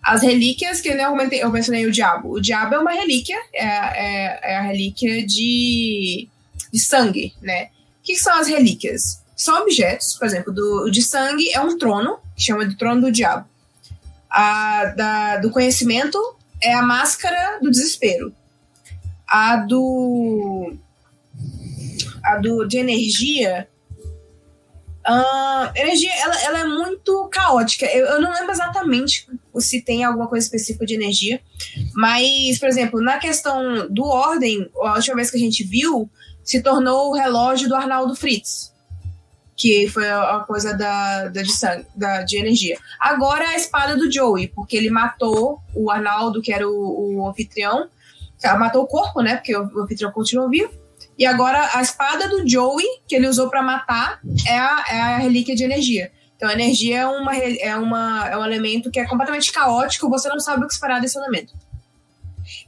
As 0.00 0.22
relíquias 0.22 0.80
que 0.80 0.88
eu, 0.88 1.10
comentei, 1.10 1.42
eu 1.42 1.50
mencionei 1.50 1.86
o 1.86 1.90
diabo. 1.90 2.34
O 2.34 2.40
diabo 2.40 2.76
é 2.76 2.78
uma 2.78 2.92
relíquia, 2.92 3.36
é, 3.52 3.66
é, 3.66 4.40
é 4.52 4.56
a 4.56 4.62
relíquia 4.62 5.26
de, 5.26 6.28
de 6.72 6.78
sangue, 6.78 7.34
né? 7.42 7.64
O 8.00 8.04
que, 8.04 8.14
que 8.14 8.20
são 8.20 8.38
as 8.38 8.46
relíquias? 8.46 9.22
São 9.36 9.60
objetos, 9.62 10.14
por 10.14 10.26
exemplo, 10.26 10.52
do, 10.52 10.88
de 10.88 11.02
sangue 11.02 11.50
é 11.52 11.60
um 11.60 11.76
trono, 11.76 12.18
que 12.36 12.42
chama 12.42 12.66
de 12.66 12.76
trono 12.76 13.00
do 13.00 13.12
diabo. 13.12 13.46
A, 14.30 14.84
da, 14.96 15.36
do 15.38 15.50
conhecimento 15.50 16.18
é 16.62 16.74
a 16.74 16.82
máscara 16.82 17.58
do 17.60 17.70
desespero. 17.70 18.34
A 19.26 19.56
do. 19.56 20.74
A 22.24 22.36
do 22.38 22.66
de 22.66 22.78
energia. 22.78 23.68
Uh, 25.06 25.70
energia, 25.74 26.12
ela, 26.16 26.42
ela 26.42 26.58
é 26.60 26.64
muito 26.64 27.28
caótica. 27.32 27.86
Eu, 27.86 28.06
eu 28.06 28.20
não 28.20 28.30
lembro 28.30 28.50
exatamente 28.50 29.26
se 29.56 29.80
tem 29.80 30.04
alguma 30.04 30.28
coisa 30.28 30.44
específica 30.44 30.84
de 30.84 30.94
energia. 30.94 31.40
Mas, 31.94 32.58
por 32.58 32.68
exemplo, 32.68 33.00
na 33.00 33.18
questão 33.18 33.88
do 33.88 34.04
ordem, 34.04 34.70
a 34.82 34.96
última 34.96 35.16
vez 35.16 35.30
que 35.30 35.36
a 35.36 35.40
gente 35.40 35.64
viu, 35.64 36.10
se 36.44 36.62
tornou 36.62 37.10
o 37.10 37.14
relógio 37.14 37.68
do 37.68 37.74
Arnaldo 37.74 38.14
Fritz 38.14 38.67
que 39.58 39.88
foi 39.88 40.08
a 40.08 40.38
coisa 40.46 40.72
da, 40.72 41.26
da, 41.26 41.42
de, 41.42 41.52
sangue, 41.52 41.84
da, 41.96 42.22
de 42.22 42.38
energia. 42.38 42.78
Agora 43.00 43.44
a 43.48 43.56
espada 43.56 43.96
do 43.96 44.10
Joey, 44.10 44.46
porque 44.54 44.76
ele 44.76 44.88
matou 44.88 45.60
o 45.74 45.90
Arnaldo, 45.90 46.40
que 46.40 46.52
era 46.52 46.66
o, 46.66 47.16
o 47.16 47.28
anfitrião, 47.28 47.88
tá, 48.40 48.56
matou 48.56 48.84
o 48.84 48.86
corpo, 48.86 49.20
né? 49.20 49.34
Porque 49.34 49.56
o, 49.56 49.66
o 49.74 49.82
anfitrião 49.82 50.12
continuou 50.12 50.48
vivo. 50.48 50.70
E 51.18 51.26
agora 51.26 51.70
a 51.74 51.82
espada 51.82 52.28
do 52.28 52.48
Joey, 52.48 52.86
que 53.08 53.16
ele 53.16 53.26
usou 53.26 53.50
para 53.50 53.60
matar, 53.60 54.20
é 54.46 54.56
a, 54.56 54.84
é 54.90 55.00
a 55.00 55.18
relíquia 55.18 55.56
de 55.56 55.64
energia. 55.64 56.12
Então 56.36 56.48
a 56.48 56.52
energia 56.52 57.00
é, 57.00 57.06
uma, 57.06 57.36
é, 57.36 57.76
uma, 57.76 58.28
é 58.28 58.36
um 58.38 58.44
elemento 58.44 58.92
que 58.92 59.00
é 59.00 59.06
completamente 59.06 59.50
caótico, 59.50 60.08
você 60.08 60.28
não 60.28 60.38
sabe 60.38 60.62
o 60.62 60.68
que 60.68 60.72
esperar 60.72 61.00
desse 61.00 61.18
elemento. 61.18 61.52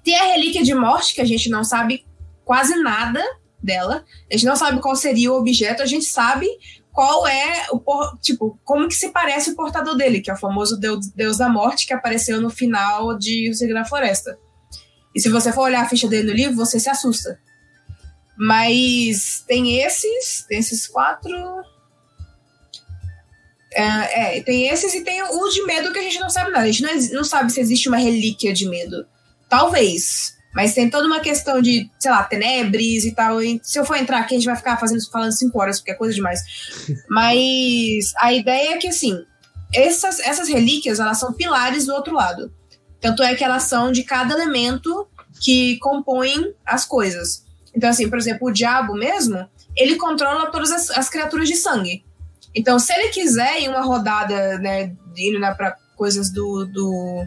Tem 0.03 0.19
a 0.19 0.25
relíquia 0.25 0.65
de 0.65 0.75
morte, 0.75 1.15
que 1.15 1.21
a 1.21 1.25
gente 1.25 1.49
não 1.49 1.63
sabe 1.63 2.05
quase 2.45 2.75
nada 2.83 3.23
dela. 3.63 4.05
A 4.31 4.35
gente 4.35 4.47
não 4.47 4.57
sabe 4.57 4.81
qual 4.81 4.97
seria 4.97 5.33
o 5.33 5.37
objeto, 5.37 5.83
a 5.83 5.87
gente 5.87 6.05
sabe 6.05 6.49
qual 6.93 7.27
é 7.27 7.67
o 7.71 8.17
tipo 8.21 8.59
como 8.65 8.89
que 8.89 8.95
se 8.95 9.11
parece 9.11 9.51
o 9.51 9.57
portador 9.57 9.97
dele, 9.97 10.21
que 10.21 10.31
é 10.31 10.35
o 10.35 10.39
famoso 10.39 10.79
deus, 10.79 11.09
deus 11.09 11.39
da 11.39 11.49
morte 11.49 11.87
que 11.87 11.95
apareceu 11.95 12.41
no 12.41 12.51
final 12.51 13.17
de 13.17 13.51
O 13.51 13.55
Segredo 13.55 13.79
da 13.79 13.85
Floresta. 13.85 14.39
E 15.15 15.21
se 15.21 15.29
você 15.29 15.53
for 15.53 15.63
olhar 15.63 15.83
a 15.83 15.89
ficha 15.89 16.09
dele 16.09 16.29
no 16.29 16.35
livro, 16.35 16.57
você 16.57 16.79
se 16.79 16.89
assusta. 16.89 17.39
Mas 18.39 19.45
tem 19.47 19.81
esses, 19.81 20.45
tem 20.49 20.59
esses 20.59 20.87
quatro. 20.87 21.35
É, 23.73 24.39
é, 24.39 24.43
tem 24.43 24.69
esses 24.69 24.95
e 24.95 25.05
tem 25.05 25.23
o 25.23 25.49
de 25.49 25.63
medo 25.65 25.93
que 25.93 25.99
a 25.99 26.03
gente 26.03 26.19
não 26.19 26.31
sabe 26.31 26.51
nada. 26.51 26.65
A 26.65 26.71
gente 26.71 26.83
não, 26.83 27.19
não 27.19 27.25
sabe 27.25 27.53
se 27.53 27.61
existe 27.61 27.89
uma 27.89 27.99
relíquia 27.99 28.53
de 28.53 28.69
medo. 28.69 29.07
Talvez. 29.49 30.40
Mas 30.55 30.75
tem 30.75 30.91
toda 30.91 31.07
uma 31.07 31.21
questão 31.21 31.61
de, 31.61 31.91
sei 31.99 32.11
lá, 32.11 32.25
tenebres 32.25 33.05
e 33.05 33.15
tal. 33.15 33.41
E 33.41 33.61
se 33.63 33.79
eu 33.79 33.85
for 33.85 33.97
entrar 33.97 34.19
aqui, 34.19 34.35
a 34.35 34.39
gente 34.39 34.47
vai 34.47 34.57
ficar 34.57 34.77
fazendo, 34.77 35.01
falando 35.11 35.33
cinco 35.33 35.61
horas, 35.61 35.79
porque 35.79 35.93
é 35.93 35.95
coisa 35.95 36.15
demais. 36.15 36.41
Mas 37.09 38.13
a 38.19 38.33
ideia 38.33 38.75
é 38.75 38.77
que, 38.77 38.89
assim, 38.89 39.25
essas, 39.73 40.19
essas 40.21 40.49
relíquias, 40.49 40.99
elas 40.99 41.19
são 41.19 41.33
pilares 41.33 41.87
do 41.87 41.95
outro 41.95 42.15
lado. 42.15 42.53
Tanto 43.01 43.23
é 43.23 43.35
que 43.35 43.45
elas 43.45 43.65
são 43.65 43.93
de 43.93 44.03
cada 44.03 44.35
elemento 44.35 45.09
que 45.41 45.79
compõem 45.79 46.53
as 46.67 46.85
coisas. 46.85 47.45
Então, 47.75 47.89
assim, 47.89 48.09
por 48.09 48.19
exemplo, 48.19 48.49
o 48.49 48.53
diabo 48.53 48.95
mesmo, 48.95 49.49
ele 49.77 49.97
controla 49.97 50.51
todas 50.51 50.71
as, 50.73 50.91
as 50.91 51.09
criaturas 51.09 51.49
de 51.49 51.57
sangue. 51.57 52.05
Então, 52.55 52.79
se 52.79 52.93
ele 52.93 53.09
quiser 53.11 53.61
em 53.61 53.69
uma 53.69 53.83
rodada, 53.83 54.59
né, 54.59 54.93
indo 55.17 55.39
né, 55.39 55.55
para 55.55 55.77
coisas 55.97 56.33
do, 56.33 56.65
do 56.67 57.25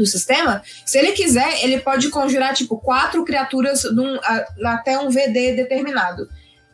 do 0.00 0.06
sistema, 0.06 0.62
se 0.84 0.98
ele 0.98 1.12
quiser, 1.12 1.62
ele 1.62 1.78
pode 1.80 2.08
conjurar, 2.08 2.54
tipo, 2.54 2.78
quatro 2.78 3.24
criaturas 3.24 3.84
num, 3.92 4.18
a, 4.22 4.72
até 4.72 4.98
um 4.98 5.10
VD 5.10 5.54
determinado. 5.54 6.26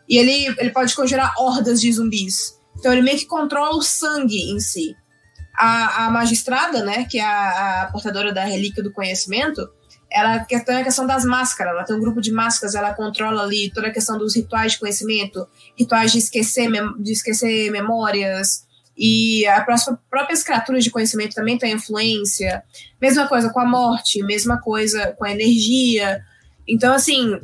E 0.08 0.16
ele, 0.16 0.54
ele 0.58 0.70
pode 0.70 0.94
conjurar 0.94 1.34
hordas 1.36 1.80
de 1.80 1.92
zumbis. 1.92 2.56
Então 2.78 2.92
ele 2.92 3.02
meio 3.02 3.18
que 3.18 3.26
controla 3.26 3.76
o 3.76 3.82
sangue 3.82 4.50
em 4.52 4.60
si. 4.60 4.94
A, 5.58 6.06
a 6.06 6.10
magistrada, 6.10 6.84
né, 6.84 7.06
que 7.10 7.18
é 7.18 7.24
a, 7.24 7.82
a 7.82 7.86
portadora 7.90 8.32
da 8.32 8.44
relíquia 8.44 8.82
do 8.82 8.92
conhecimento, 8.92 9.66
ela 10.10 10.38
tem 10.40 10.76
a 10.76 10.84
questão 10.84 11.06
das 11.06 11.24
máscaras, 11.24 11.72
ela 11.72 11.84
tem 11.84 11.96
um 11.96 12.00
grupo 12.00 12.20
de 12.20 12.30
máscaras, 12.30 12.74
ela 12.74 12.94
controla 12.94 13.42
ali 13.42 13.70
toda 13.72 13.88
a 13.88 13.92
questão 13.92 14.16
dos 14.16 14.36
rituais 14.36 14.72
de 14.72 14.78
conhecimento, 14.78 15.46
rituais 15.76 16.12
de 16.12 16.18
esquecer, 16.18 16.70
de 17.00 17.12
esquecer 17.12 17.70
memórias, 17.70 18.65
e 18.97 19.47
as 19.47 19.84
próprias 20.09 20.42
criaturas 20.42 20.82
de 20.82 20.90
conhecimento 20.90 21.34
também 21.34 21.59
têm 21.59 21.74
influência. 21.74 22.62
Mesma 23.01 23.28
coisa 23.28 23.51
com 23.51 23.61
a 23.61 23.66
morte, 23.66 24.22
mesma 24.22 24.59
coisa 24.61 25.12
com 25.18 25.24
a 25.24 25.30
energia. 25.30 26.24
Então, 26.66 26.94
assim, 26.94 27.38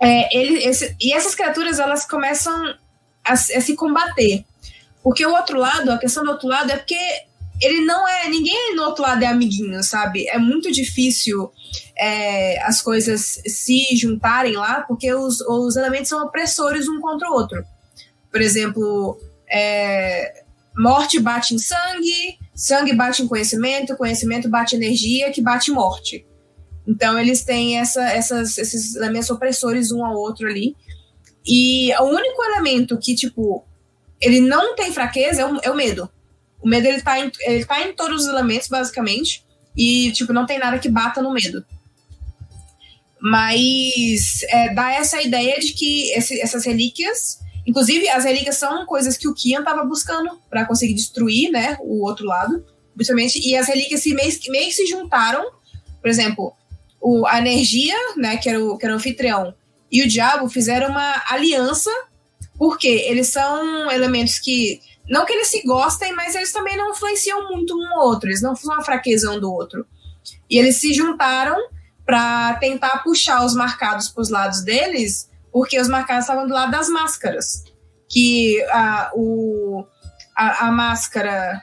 é, 0.00 0.36
ele, 0.36 0.64
esse, 0.64 0.96
e 1.00 1.12
essas 1.12 1.34
criaturas 1.34 1.78
elas 1.78 2.04
começam 2.04 2.52
a, 3.24 3.32
a, 3.32 3.36
se 3.36 3.76
combater. 3.76 4.44
Porque 5.02 5.24
o 5.24 5.32
outro 5.32 5.58
lado, 5.58 5.92
a 5.92 5.98
questão 5.98 6.24
do 6.24 6.30
outro 6.30 6.48
lado 6.48 6.70
é 6.72 6.76
porque 6.76 6.98
ele 7.62 7.84
não 7.84 8.08
é. 8.08 8.28
Ninguém 8.28 8.74
no 8.74 8.82
outro 8.82 9.02
lado 9.02 9.22
é 9.22 9.26
amiguinho, 9.26 9.82
sabe? 9.84 10.26
É 10.28 10.38
muito 10.38 10.72
difícil 10.72 11.52
é, 11.96 12.60
as 12.64 12.82
coisas 12.82 13.40
se 13.46 13.94
juntarem 13.96 14.54
lá, 14.54 14.80
porque 14.80 15.12
os, 15.14 15.40
os 15.42 15.76
elementos 15.76 16.08
são 16.08 16.24
opressores 16.24 16.88
um 16.88 17.00
contra 17.00 17.30
o 17.30 17.34
outro. 17.34 17.64
Por 18.32 18.40
exemplo, 18.40 19.20
é, 19.54 20.42
morte 20.76 21.20
bate 21.20 21.54
em 21.54 21.58
sangue, 21.58 22.38
sangue 22.54 22.92
bate 22.92 23.22
em 23.22 23.28
conhecimento, 23.28 23.96
conhecimento 23.96 24.48
bate 24.48 24.74
energia, 24.74 25.30
que 25.30 25.40
bate 25.40 25.70
morte. 25.70 26.26
Então 26.86 27.18
eles 27.18 27.44
têm 27.44 27.78
essa, 27.78 28.02
essas, 28.10 28.58
esses 28.58 28.96
elementos 28.96 29.30
opressores 29.30 29.92
um 29.92 30.04
ao 30.04 30.14
outro 30.14 30.48
ali. 30.48 30.76
E 31.46 31.94
o 32.00 32.04
único 32.04 32.42
elemento 32.42 32.98
que, 32.98 33.14
tipo, 33.14 33.64
ele 34.20 34.40
não 34.40 34.74
tem 34.74 34.92
fraqueza 34.92 35.42
é 35.42 35.46
o, 35.46 35.60
é 35.62 35.70
o 35.70 35.76
medo. 35.76 36.10
O 36.60 36.68
medo, 36.68 36.86
ele 36.86 37.02
tá, 37.02 37.20
em, 37.20 37.30
ele 37.40 37.64
tá 37.64 37.86
em 37.86 37.92
todos 37.94 38.22
os 38.22 38.28
elementos, 38.28 38.68
basicamente. 38.68 39.44
E, 39.76 40.10
tipo, 40.12 40.32
não 40.32 40.46
tem 40.46 40.58
nada 40.58 40.78
que 40.78 40.88
bata 40.88 41.22
no 41.22 41.32
medo. 41.32 41.64
Mas 43.20 44.42
é, 44.48 44.74
dá 44.74 44.92
essa 44.92 45.20
ideia 45.22 45.58
de 45.60 45.72
que 45.72 46.10
esse, 46.12 46.40
essas 46.40 46.64
relíquias. 46.64 47.43
Inclusive, 47.66 48.08
as 48.08 48.24
relíquias 48.24 48.56
são 48.56 48.84
coisas 48.86 49.16
que 49.16 49.26
o 49.26 49.34
Kian 49.34 49.60
estava 49.60 49.84
buscando 49.84 50.38
para 50.50 50.64
conseguir 50.66 50.94
destruir, 50.94 51.50
né? 51.50 51.78
O 51.80 52.04
outro 52.04 52.26
lado. 52.26 52.64
Principalmente. 52.94 53.40
E 53.40 53.56
as 53.56 53.66
relíquias 53.66 54.02
se 54.02 54.14
meio, 54.14 54.32
meio 54.48 54.72
se 54.72 54.86
juntaram. 54.86 55.44
Por 56.00 56.08
exemplo, 56.08 56.52
o, 57.00 57.26
a 57.26 57.38
energia, 57.38 57.94
né, 58.16 58.36
que 58.36 58.48
era, 58.48 58.62
o, 58.62 58.78
que 58.78 58.86
era 58.86 58.94
o 58.94 58.96
anfitrião, 58.96 59.54
e 59.90 60.02
o 60.02 60.08
diabo 60.08 60.48
fizeram 60.48 60.88
uma 60.88 61.22
aliança, 61.28 61.90
porque 62.58 62.88
eles 62.88 63.28
são 63.28 63.90
elementos 63.90 64.38
que. 64.38 64.80
Não 65.06 65.26
que 65.26 65.34
eles 65.34 65.48
se 65.48 65.62
gostem, 65.62 66.14
mas 66.14 66.34
eles 66.34 66.50
também 66.50 66.78
não 66.78 66.92
influenciam 66.92 67.50
muito 67.50 67.78
um 67.78 67.86
ao 67.88 68.06
outro, 68.06 68.30
eles 68.30 68.40
não 68.40 68.56
são 68.56 68.72
uma 68.72 68.82
fraqueza 68.82 69.30
um 69.30 69.38
do 69.38 69.52
outro. 69.52 69.86
E 70.48 70.58
eles 70.58 70.76
se 70.76 70.94
juntaram 70.94 71.56
para 72.06 72.54
tentar 72.54 73.02
puxar 73.02 73.44
os 73.44 73.54
marcados 73.54 74.08
para 74.08 74.22
os 74.22 74.30
lados 74.30 74.62
deles, 74.62 75.28
porque 75.54 75.80
os 75.80 75.86
marcados 75.86 76.24
estavam 76.24 76.48
do 76.48 76.52
lado 76.52 76.72
das 76.72 76.88
máscaras. 76.88 77.62
Que 78.10 78.60
a, 78.72 79.12
o, 79.14 79.86
a, 80.36 80.66
a 80.66 80.72
máscara. 80.72 81.62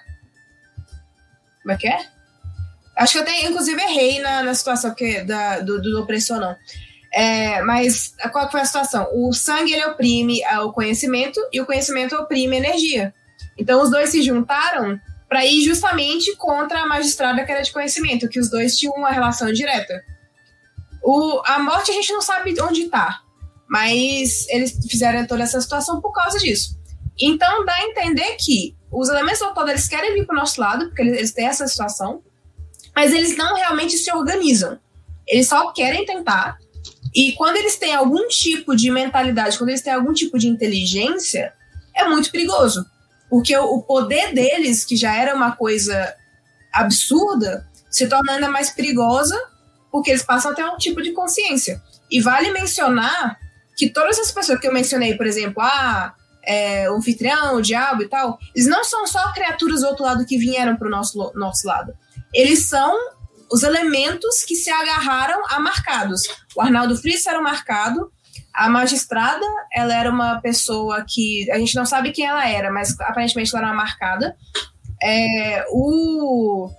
Como 1.61 1.73
é 1.73 1.77
que 1.77 1.87
é? 1.89 1.99
Acho 2.97 3.13
que 3.13 3.17
eu 3.19 3.23
até, 3.23 3.45
inclusive, 3.45 3.81
errei 3.81 4.21
na, 4.21 4.43
na 4.43 4.53
situação 4.53 4.95
que, 4.95 5.21
da, 5.23 5.59
do, 5.59 5.81
do 5.81 6.01
opressor, 6.01 6.39
não. 6.39 6.55
É, 7.13 7.61
mas 7.63 8.15
qual 8.31 8.49
foi 8.49 8.61
a 8.61 8.65
situação? 8.65 9.09
O 9.13 9.33
sangue 9.33 9.73
ele 9.73 9.83
oprime 9.83 10.41
o 10.63 10.71
conhecimento 10.71 11.41
e 11.51 11.59
o 11.59 11.65
conhecimento 11.65 12.15
oprime 12.15 12.55
a 12.55 12.59
energia. 12.59 13.13
Então 13.57 13.81
os 13.81 13.91
dois 13.91 14.09
se 14.09 14.21
juntaram 14.21 14.97
para 15.27 15.45
ir 15.45 15.63
justamente 15.63 16.33
contra 16.37 16.79
a 16.79 16.87
magistrada 16.87 17.43
que 17.43 17.51
era 17.51 17.61
de 17.61 17.73
conhecimento, 17.73 18.29
que 18.29 18.39
os 18.39 18.49
dois 18.49 18.77
tinham 18.77 18.95
uma 18.95 19.11
relação 19.11 19.51
direta. 19.51 20.01
O, 21.03 21.41
a 21.45 21.59
morte 21.59 21.91
a 21.91 21.93
gente 21.93 22.13
não 22.13 22.21
sabe 22.21 22.55
onde 22.61 22.83
está, 22.83 23.21
mas 23.72 24.49
eles 24.49 24.78
fizeram 24.89 25.26
toda 25.26 25.43
essa 25.43 25.61
situação 25.61 26.01
por 26.01 26.11
causa 26.11 26.38
disso. 26.38 26.78
Então 27.17 27.63
dá 27.63 27.74
a 27.74 27.86
entender 27.86 28.36
que 28.38 28.76
os 28.91 29.07
elementos 29.07 29.39
do 29.39 29.69
eles 29.69 29.88
querem 29.88 30.13
vir 30.13 30.26
para 30.26 30.36
o 30.36 30.39
nosso 30.39 30.59
lado, 30.59 30.88
porque 30.88 31.01
eles, 31.01 31.17
eles 31.17 31.32
têm 31.32 31.47
essa 31.47 31.65
situação, 31.65 32.22
mas 32.93 33.13
eles 33.13 33.38
não 33.38 33.55
realmente 33.55 33.97
se 33.97 34.11
organizam. 34.11 34.78
Eles 35.26 35.47
só 35.47 35.72
querem 35.72 36.05
tentar. 36.05 36.57
E 37.15 37.32
quando 37.32 37.55
eles 37.55 37.78
têm 37.78 37.95
algum 37.95 38.28
tipo 38.28 38.76
de 38.76 38.91
mentalidade, 38.91 39.57
quando 39.57 39.69
eles 39.69 39.82
têm 39.82 39.93
algum 39.93 40.11
tipo 40.11 40.38
de 40.38 40.49
inteligência, 40.49 41.53
é 41.95 42.03
muito 42.03 42.30
perigoso. 42.30 42.86
Porque 43.30 43.55
o 43.55 43.82
poder 43.84 44.34
deles, 44.34 44.84
que 44.84 44.97
já 44.97 45.15
era 45.15 45.34
uma 45.34 45.55
coisa 45.55 46.13
absurda, 46.74 47.65
se 47.89 48.05
torna 48.09 48.34
ainda 48.34 48.49
mais 48.49 48.69
perigosa 48.69 49.41
porque 49.89 50.09
eles 50.09 50.24
passam 50.24 50.51
a 50.51 50.53
ter 50.53 50.65
um 50.65 50.78
tipo 50.78 51.01
de 51.01 51.13
consciência. 51.13 51.82
E 52.09 52.19
vale 52.19 52.51
mencionar 52.51 53.39
que 53.82 53.89
todas 53.89 54.19
as 54.19 54.32
pessoas 54.32 54.59
que 54.59 54.67
eu 54.67 54.73
mencionei, 54.73 55.15
por 55.15 55.25
exemplo, 55.25 55.61
ah, 55.63 56.13
é, 56.43 56.89
o 56.91 56.95
anfitrião, 56.95 57.55
o 57.55 57.61
diabo 57.61 58.03
e 58.03 58.07
tal, 58.07 58.38
eles 58.55 58.67
não 58.67 58.84
são 58.84 59.07
só 59.07 59.34
criaturas 59.34 59.82
do 59.82 59.88
outro 59.88 60.03
lado 60.03 60.25
que 60.25 60.38
vieram 60.38 60.75
para 60.75 60.88
o 60.88 60.91
nosso, 60.91 61.32
nosso 61.36 61.67
lado 61.67 61.93
eles 62.34 62.67
são 62.67 62.95
os 63.51 63.63
elementos 63.63 64.43
que 64.43 64.55
se 64.55 64.69
agarraram 64.69 65.41
a 65.49 65.59
marcados. 65.59 66.21
O 66.55 66.61
Arnaldo 66.61 66.95
Fritz 66.95 67.25
era 67.25 67.39
um 67.39 67.43
marcado, 67.43 68.11
a 68.53 68.69
magistrada, 68.69 69.45
ela 69.73 69.93
era 69.93 70.09
uma 70.09 70.39
pessoa 70.41 71.05
que 71.07 71.49
a 71.51 71.57
gente 71.57 71.75
não 71.75 71.86
sabe 71.86 72.11
quem 72.11 72.25
ela 72.25 72.47
era, 72.47 72.71
mas 72.71 72.97
aparentemente 72.99 73.53
ela 73.53 73.65
era 73.65 73.73
uma 73.73 73.84
marcada. 73.84 74.36
É, 75.03 75.65
o, 75.69 76.69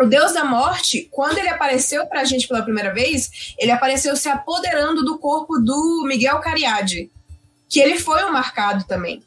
o 0.00 0.06
Deus 0.06 0.32
da 0.32 0.44
Morte, 0.44 1.08
quando 1.10 1.38
ele 1.38 1.48
apareceu 1.48 2.06
pra 2.06 2.24
gente 2.24 2.46
pela 2.46 2.62
primeira 2.62 2.92
vez, 2.92 3.54
ele 3.58 3.72
apareceu 3.72 4.14
se 4.16 4.28
apoderando 4.28 5.04
do 5.04 5.18
corpo 5.18 5.58
do 5.58 6.04
Miguel 6.06 6.38
Cariade, 6.40 7.10
que 7.68 7.80
ele 7.80 7.98
foi 7.98 8.24
um 8.24 8.32
marcado 8.32 8.84
também. 8.84 9.22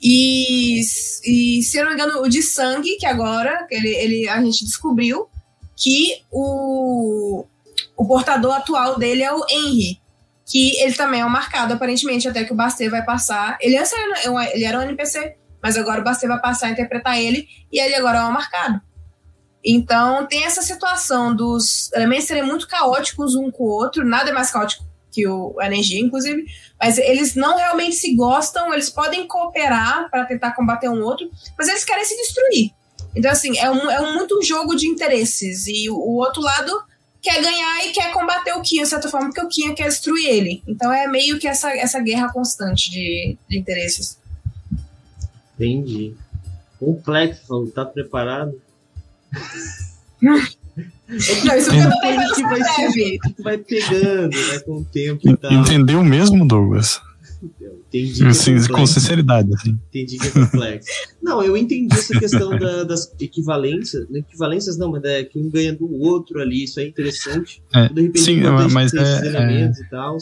E, 0.00 0.80
e, 0.80 1.62
se 1.62 1.76
eu 1.76 1.84
não 1.84 1.90
me 1.90 1.94
engano, 1.94 2.22
o 2.22 2.28
de 2.28 2.40
sangue, 2.42 2.96
que 2.96 3.06
agora 3.06 3.66
ele, 3.70 3.88
ele, 3.88 4.28
a 4.28 4.40
gente 4.40 4.64
descobriu 4.64 5.28
que 5.76 6.22
o, 6.30 7.44
o 7.96 8.06
portador 8.06 8.54
atual 8.54 8.98
dele 8.98 9.22
é 9.22 9.32
o 9.32 9.44
Henry, 9.50 10.00
que 10.46 10.80
ele 10.80 10.94
também 10.94 11.20
é 11.20 11.26
um 11.26 11.30
marcado, 11.30 11.74
aparentemente, 11.74 12.28
até 12.28 12.44
que 12.44 12.52
o 12.52 12.56
Bastet 12.56 12.88
vai 12.88 13.04
passar. 13.04 13.58
Ele, 13.60 13.76
antes 13.76 13.92
era, 13.92 14.54
ele 14.54 14.64
era 14.64 14.78
um 14.78 14.82
NPC, 14.82 15.36
mas 15.60 15.76
agora 15.76 16.00
o 16.00 16.04
Bastet 16.04 16.28
vai 16.28 16.40
passar 16.40 16.68
a 16.68 16.70
interpretar 16.70 17.18
ele, 17.18 17.48
e 17.72 17.80
ele 17.80 17.96
agora 17.96 18.18
é 18.18 18.24
um 18.24 18.30
marcado. 18.30 18.80
Então 19.64 20.26
tem 20.26 20.44
essa 20.44 20.62
situação 20.62 21.34
dos 21.34 21.92
elementos 21.92 22.26
serem 22.26 22.44
muito 22.44 22.68
caóticos 22.68 23.34
um 23.34 23.50
com 23.50 23.64
o 23.64 23.68
outro, 23.68 24.04
nada 24.04 24.30
é 24.30 24.32
mais 24.32 24.50
caótico 24.50 24.84
que 25.10 25.26
o, 25.26 25.56
energia, 25.60 26.00
inclusive, 26.00 26.44
mas 26.80 26.98
eles 26.98 27.34
não 27.34 27.56
realmente 27.56 27.96
se 27.96 28.14
gostam, 28.14 28.72
eles 28.72 28.90
podem 28.90 29.26
cooperar 29.26 30.08
para 30.10 30.24
tentar 30.24 30.52
combater 30.52 30.88
um 30.88 31.02
outro, 31.02 31.28
mas 31.58 31.68
eles 31.68 31.84
querem 31.84 32.04
se 32.04 32.16
destruir. 32.16 32.70
Então, 33.16 33.30
assim, 33.30 33.58
é, 33.58 33.70
um, 33.70 33.90
é 33.90 34.00
um, 34.00 34.14
muito 34.14 34.38
um 34.38 34.42
jogo 34.42 34.76
de 34.76 34.86
interesses. 34.86 35.66
E 35.66 35.88
o, 35.90 35.96
o, 35.96 36.16
outro 36.18 36.40
lado 36.42 36.70
quer 37.20 37.42
ganhar 37.42 37.86
e 37.86 37.92
quer 37.92 38.12
combater 38.12 38.52
o 38.52 38.62
Kia, 38.62 38.82
de 38.82 38.88
certa 38.88 39.08
forma, 39.08 39.28
porque 39.28 39.40
o 39.40 39.48
Kia 39.48 39.74
quer 39.74 39.88
destruir 39.88 40.26
ele. 40.26 40.62
Então 40.68 40.92
é 40.92 41.08
meio 41.08 41.38
que 41.38 41.48
essa, 41.48 41.74
essa 41.76 42.00
guerra 42.00 42.32
constante 42.32 42.90
de, 42.90 43.36
de 43.48 43.58
interesses. 43.58 44.18
Entendi. 45.54 46.14
Complexo, 46.78 47.66
tá 47.74 47.84
preparado? 47.84 48.60
Não, 50.20 50.36
isso 51.56 51.70
eu 51.70 52.34
que 52.34 52.42
vai, 52.42 53.18
que 53.34 53.42
vai 53.42 53.58
pegando, 53.58 54.36
né, 54.36 54.58
com 54.60 54.78
o 54.78 54.84
tempo 54.84 55.28
e 55.28 55.36
tal. 55.36 55.52
Entendeu 55.52 56.04
mesmo, 56.04 56.46
Douglas? 56.46 57.00
Entendi. 57.88 58.26
É 58.26 58.32
Sim, 58.32 58.66
com 58.68 58.86
sinceridade, 58.86 59.48
assim. 59.54 59.78
Entendi 59.88 60.18
que 60.18 60.26
é 60.26 60.30
complexo. 60.30 60.90
não, 61.22 61.42
eu 61.42 61.56
entendi 61.56 61.94
essa 61.94 62.18
questão 62.18 62.50
da, 62.58 62.84
das 62.84 63.10
equivalências. 63.18 64.06
Não 64.10 64.18
equivalências 64.18 64.76
não, 64.76 64.90
mas 64.90 65.02
é 65.04 65.24
que 65.24 65.38
um 65.38 65.48
ganha 65.48 65.72
do 65.72 65.90
outro 66.02 66.40
ali, 66.40 66.64
isso 66.64 66.78
é 66.80 66.86
interessante. 66.86 67.62
É, 67.74 67.88
de 67.88 68.02
repente, 68.02 68.20
sim, 68.20 68.40
mas 68.72 68.92
é, 68.92 69.26
elementos 69.26 69.80
é... 69.80 69.82
e 69.82 69.88
tal. 69.88 70.18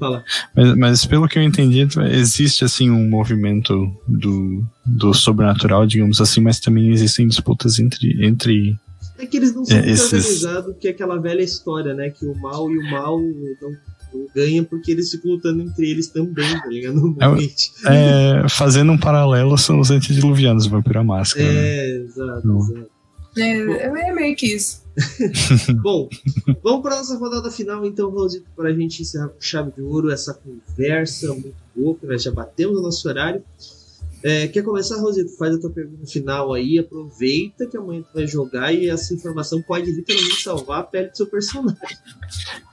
Fala. 0.00 0.24
Mas, 0.56 0.76
mas, 0.76 1.06
pelo 1.06 1.28
que 1.28 1.38
eu 1.38 1.42
entendi, 1.42 1.86
existe 2.10 2.64
assim 2.64 2.90
um 2.90 3.08
movimento 3.08 3.94
do, 4.08 4.64
do 4.84 5.12
sobrenatural, 5.14 5.86
digamos 5.86 6.20
assim, 6.20 6.40
mas 6.40 6.58
também 6.58 6.90
existem 6.90 7.28
disputas 7.28 7.78
entre, 7.78 8.24
entre 8.24 8.76
é 9.18 9.26
que 9.26 9.36
eles 9.36 9.54
não 9.54 9.64
são 9.64 9.76
é, 9.76 9.80
muito 9.80 9.92
esses... 9.92 10.12
organizados, 10.12 10.76
que 10.80 10.88
é 10.88 10.90
aquela 10.90 11.20
velha 11.20 11.42
história, 11.42 11.92
né? 11.92 12.08
Que 12.08 12.24
o 12.24 12.34
mal 12.34 12.70
e 12.70 12.78
o 12.78 12.90
mal 12.90 13.20
não, 13.20 13.70
não 14.14 14.26
ganham 14.34 14.64
porque 14.64 14.90
eles 14.90 15.10
ficam 15.10 15.32
lutando 15.32 15.62
entre 15.62 15.90
eles 15.90 16.08
também, 16.08 16.58
tá 16.58 16.66
ligado? 16.66 17.16
É, 17.20 18.44
é, 18.44 18.48
fazendo 18.48 18.92
um 18.92 18.98
paralelo, 18.98 19.58
são 19.58 19.78
os 19.78 19.90
antediluvianos, 19.90 20.66
o 20.66 20.70
Vampiro 20.70 21.04
Máscara. 21.04 21.46
É, 21.46 21.52
né? 21.52 22.04
exato, 22.04 22.58
exato. 22.58 22.90
É, 23.36 24.08
é 24.08 24.14
meio 24.14 24.34
que 24.34 24.46
isso. 24.54 24.79
Bom, 25.82 26.08
vamos 26.62 26.82
para 26.82 26.96
nossa 26.96 27.16
rodada 27.16 27.50
final, 27.50 27.84
então, 27.84 28.10
Rosito, 28.10 28.46
para 28.56 28.70
a 28.70 28.72
gente 28.72 29.02
encerrar 29.02 29.28
com 29.28 29.40
chave 29.40 29.72
de 29.72 29.82
ouro 29.82 30.10
essa 30.10 30.34
conversa 30.34 31.28
muito 31.32 31.54
boa, 31.74 31.94
que 31.94 32.06
nós 32.06 32.22
já 32.22 32.30
batemos 32.30 32.78
o 32.78 32.82
nosso 32.82 33.08
horário. 33.08 33.42
É, 34.22 34.48
quer 34.48 34.62
começar, 34.62 35.00
Rosito? 35.00 35.34
Faz 35.38 35.54
a 35.54 35.58
tua 35.58 35.70
pergunta 35.70 36.06
final 36.06 36.52
aí, 36.52 36.78
aproveita 36.78 37.66
que 37.66 37.76
amanhã 37.76 38.02
tu 38.02 38.12
vai 38.14 38.26
jogar 38.26 38.72
e 38.72 38.88
essa 38.88 39.14
informação 39.14 39.62
pode 39.62 39.90
literalmente 39.90 40.42
salvar 40.42 40.80
a 40.80 40.82
pele 40.82 41.08
do 41.08 41.16
seu 41.16 41.26
personagem. 41.26 41.78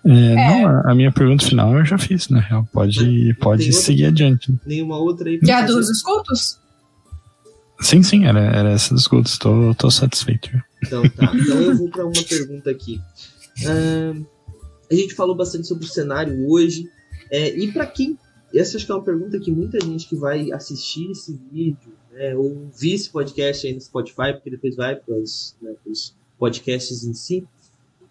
É, 0.05 0.11
é. 0.11 0.35
Não, 0.35 0.91
a 0.91 0.93
minha 0.93 1.11
pergunta 1.11 1.45
final 1.45 1.77
eu 1.77 1.85
já 1.85 1.97
fiz, 1.97 2.27
na 2.27 2.41
real. 2.41 2.67
Pode, 2.73 3.33
pode 3.35 3.71
seguir 3.71 4.07
outra, 4.07 4.25
adiante. 4.25 4.53
Nenhuma 4.65 4.97
outra 4.97 5.29
aí? 5.29 5.39
E 5.41 5.51
a 5.51 5.65
dos 5.65 5.89
escutos? 5.89 6.59
Sim, 7.79 8.03
sim, 8.03 8.25
era, 8.25 8.39
era 8.39 8.71
essa 8.71 8.93
dos 8.93 9.03
escutos. 9.03 9.37
Tô, 9.37 9.73
tô 9.75 9.89
satisfeito. 9.89 10.49
Então 10.83 11.03
tá. 11.09 11.31
Então 11.35 11.61
eu 11.61 11.75
vou 11.75 11.89
para 11.89 12.05
uma 12.05 12.23
pergunta 12.27 12.69
aqui. 12.69 12.99
Uh, 13.61 14.25
a 14.89 14.95
gente 14.95 15.13
falou 15.15 15.35
bastante 15.35 15.67
sobre 15.67 15.85
o 15.85 15.87
cenário 15.87 16.47
hoje. 16.49 16.89
É, 17.29 17.57
e 17.57 17.71
para 17.71 17.85
quem 17.85 18.17
essa 18.53 18.77
acho 18.77 18.85
que 18.85 18.91
é 18.91 18.95
uma 18.95 19.03
pergunta 19.03 19.39
que 19.39 19.51
muita 19.51 19.79
gente 19.79 20.07
que 20.07 20.15
vai 20.15 20.51
assistir 20.51 21.11
esse 21.11 21.37
vídeo, 21.51 21.93
né, 22.11 22.35
ou 22.35 22.65
ouvir 22.65 22.93
esse 22.93 23.09
podcast 23.09 23.67
aí 23.67 23.73
no 23.73 23.81
Spotify, 23.81 24.33
porque 24.33 24.49
depois 24.49 24.75
vai 24.75 24.95
para 24.95 25.15
os 25.15 25.55
né, 25.61 25.75
podcasts 26.39 27.03
em 27.03 27.13
si. 27.13 27.45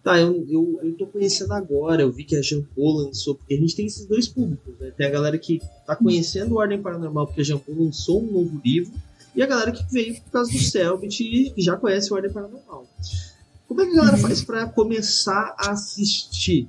Tá, 0.03 0.19
eu, 0.19 0.45
eu, 0.49 0.79
eu 0.83 0.93
tô 0.93 1.07
conhecendo 1.07 1.51
agora, 1.53 2.01
eu 2.01 2.11
vi 2.11 2.23
que 2.23 2.35
a 2.35 2.41
Paul 2.75 2.97
lançou, 2.97 3.35
porque 3.35 3.55
a 3.55 3.57
gente 3.57 3.75
tem 3.75 3.87
esses 3.87 4.05
dois 4.05 4.27
públicos, 4.27 4.73
né? 4.79 4.91
Tem 4.95 5.05
a 5.05 5.09
galera 5.09 5.37
que 5.37 5.59
tá 5.85 5.97
conhecendo 5.97 6.53
o 6.53 6.59
Ordem 6.59 6.81
Paranormal 6.81 7.27
porque 7.27 7.51
a 7.51 7.57
Paul 7.57 7.83
lançou 7.83 8.23
um 8.23 8.31
novo 8.31 8.61
livro, 8.63 8.93
e 9.37 9.43
a 9.43 9.45
galera 9.45 9.71
que 9.71 9.85
veio 9.91 10.15
por 10.15 10.31
causa 10.31 10.51
do 10.51 10.57
Selbit 10.57 11.53
e 11.55 11.61
já 11.61 11.77
conhece 11.77 12.11
o 12.11 12.15
Ordem 12.15 12.33
Paranormal. 12.33 12.87
Como 13.67 13.81
é 13.81 13.85
que 13.85 13.91
a 13.91 13.95
galera 13.95 14.17
faz 14.17 14.43
para 14.43 14.65
começar 14.65 15.55
a 15.59 15.69
assistir? 15.69 16.67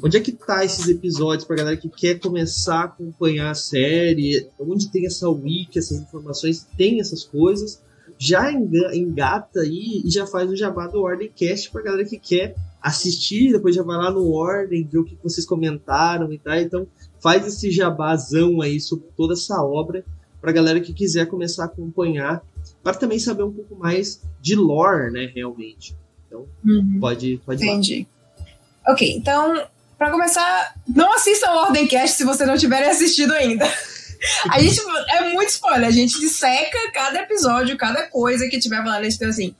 Onde 0.00 0.16
é 0.16 0.20
que 0.20 0.30
tá 0.30 0.64
esses 0.64 0.86
episódios 0.86 1.44
pra 1.44 1.56
galera 1.56 1.76
que 1.76 1.88
quer 1.88 2.20
começar 2.20 2.82
a 2.82 2.84
acompanhar 2.84 3.50
a 3.50 3.54
série? 3.54 4.48
Onde 4.60 4.90
tem 4.90 5.06
essa 5.06 5.28
wiki, 5.28 5.76
essas 5.76 5.98
informações, 5.98 6.64
tem 6.76 7.00
essas 7.00 7.24
coisas. 7.24 7.82
Já 8.16 8.52
engata 8.52 9.60
aí 9.60 10.02
e 10.04 10.08
já 10.08 10.24
faz 10.24 10.48
o 10.48 10.56
jabá 10.56 10.86
do 10.86 11.00
Ordencast 11.00 11.68
pra 11.72 11.82
galera 11.82 12.04
que 12.04 12.18
quer 12.18 12.54
assistir, 12.80 13.50
depois 13.50 13.74
já 13.74 13.82
vai 13.82 13.96
lá 13.96 14.12
no 14.12 14.30
Ordem, 14.30 14.86
ver 14.86 14.98
o 14.98 15.04
que 15.04 15.18
vocês 15.20 15.44
comentaram 15.44 16.32
e 16.32 16.38
tal. 16.38 16.54
Então 16.54 16.86
faz 17.20 17.44
esse 17.44 17.72
jabazão 17.72 18.60
aí 18.60 18.80
sobre 18.80 19.08
toda 19.16 19.32
essa 19.32 19.60
obra 19.60 20.04
pra 20.44 20.52
galera 20.52 20.78
que 20.78 20.92
quiser 20.92 21.26
começar 21.26 21.62
a 21.62 21.66
acompanhar, 21.66 22.44
para 22.82 22.92
também 22.92 23.18
saber 23.18 23.44
um 23.44 23.52
pouco 23.52 23.74
mais 23.76 24.20
de 24.42 24.54
lore, 24.54 25.10
né, 25.10 25.32
realmente. 25.34 25.96
Então, 26.26 26.46
uhum. 26.62 26.98
pode, 27.00 27.40
pode 27.46 27.64
Entendi. 27.64 28.06
Lá. 28.86 28.92
Ok, 28.92 29.10
então 29.16 29.66
para 29.96 30.10
começar, 30.10 30.74
não 30.86 31.14
assista 31.14 31.50
o 31.50 31.56
Ordencast 31.62 32.18
se 32.18 32.24
você 32.24 32.44
não 32.44 32.58
tiver 32.58 32.86
assistido 32.86 33.32
ainda. 33.32 33.64
A 34.50 34.58
gente 34.58 34.80
é 35.10 35.32
muito 35.32 35.50
spoiler, 35.50 35.86
a 35.86 35.90
gente 35.90 36.18
disseca 36.18 36.78
cada 36.94 37.20
episódio, 37.20 37.76
cada 37.76 38.08
coisa 38.08 38.48
que 38.48 38.58
tiver 38.58 38.82
falando. 38.82 39.04
Então, 39.04 39.28
assim, 39.28 39.54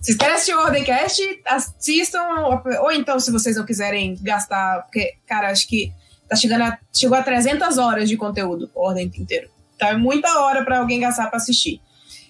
se 0.00 0.06
vocês 0.06 0.16
querem 0.16 0.34
assistir 0.34 0.54
o 0.54 0.60
Ordencast, 0.60 1.40
assistam. 1.46 2.24
Ou 2.82 2.90
então, 2.90 3.20
se 3.20 3.30
vocês 3.30 3.54
não 3.54 3.64
quiserem 3.64 4.18
gastar, 4.20 4.82
porque, 4.82 5.14
cara, 5.24 5.52
acho 5.52 5.68
que 5.68 5.92
tá 6.28 6.34
chegando 6.34 6.62
a, 6.62 6.78
chegou 6.92 7.16
a 7.16 7.22
300 7.22 7.78
horas 7.78 8.08
de 8.08 8.16
conteúdo, 8.16 8.68
o 8.74 8.80
Ordem 8.80 9.08
inteiro. 9.16 9.48
É 9.86 9.96
muita 9.96 10.40
hora 10.40 10.64
para 10.64 10.78
alguém 10.78 11.00
gastar 11.00 11.28
para 11.28 11.36
assistir. 11.36 11.80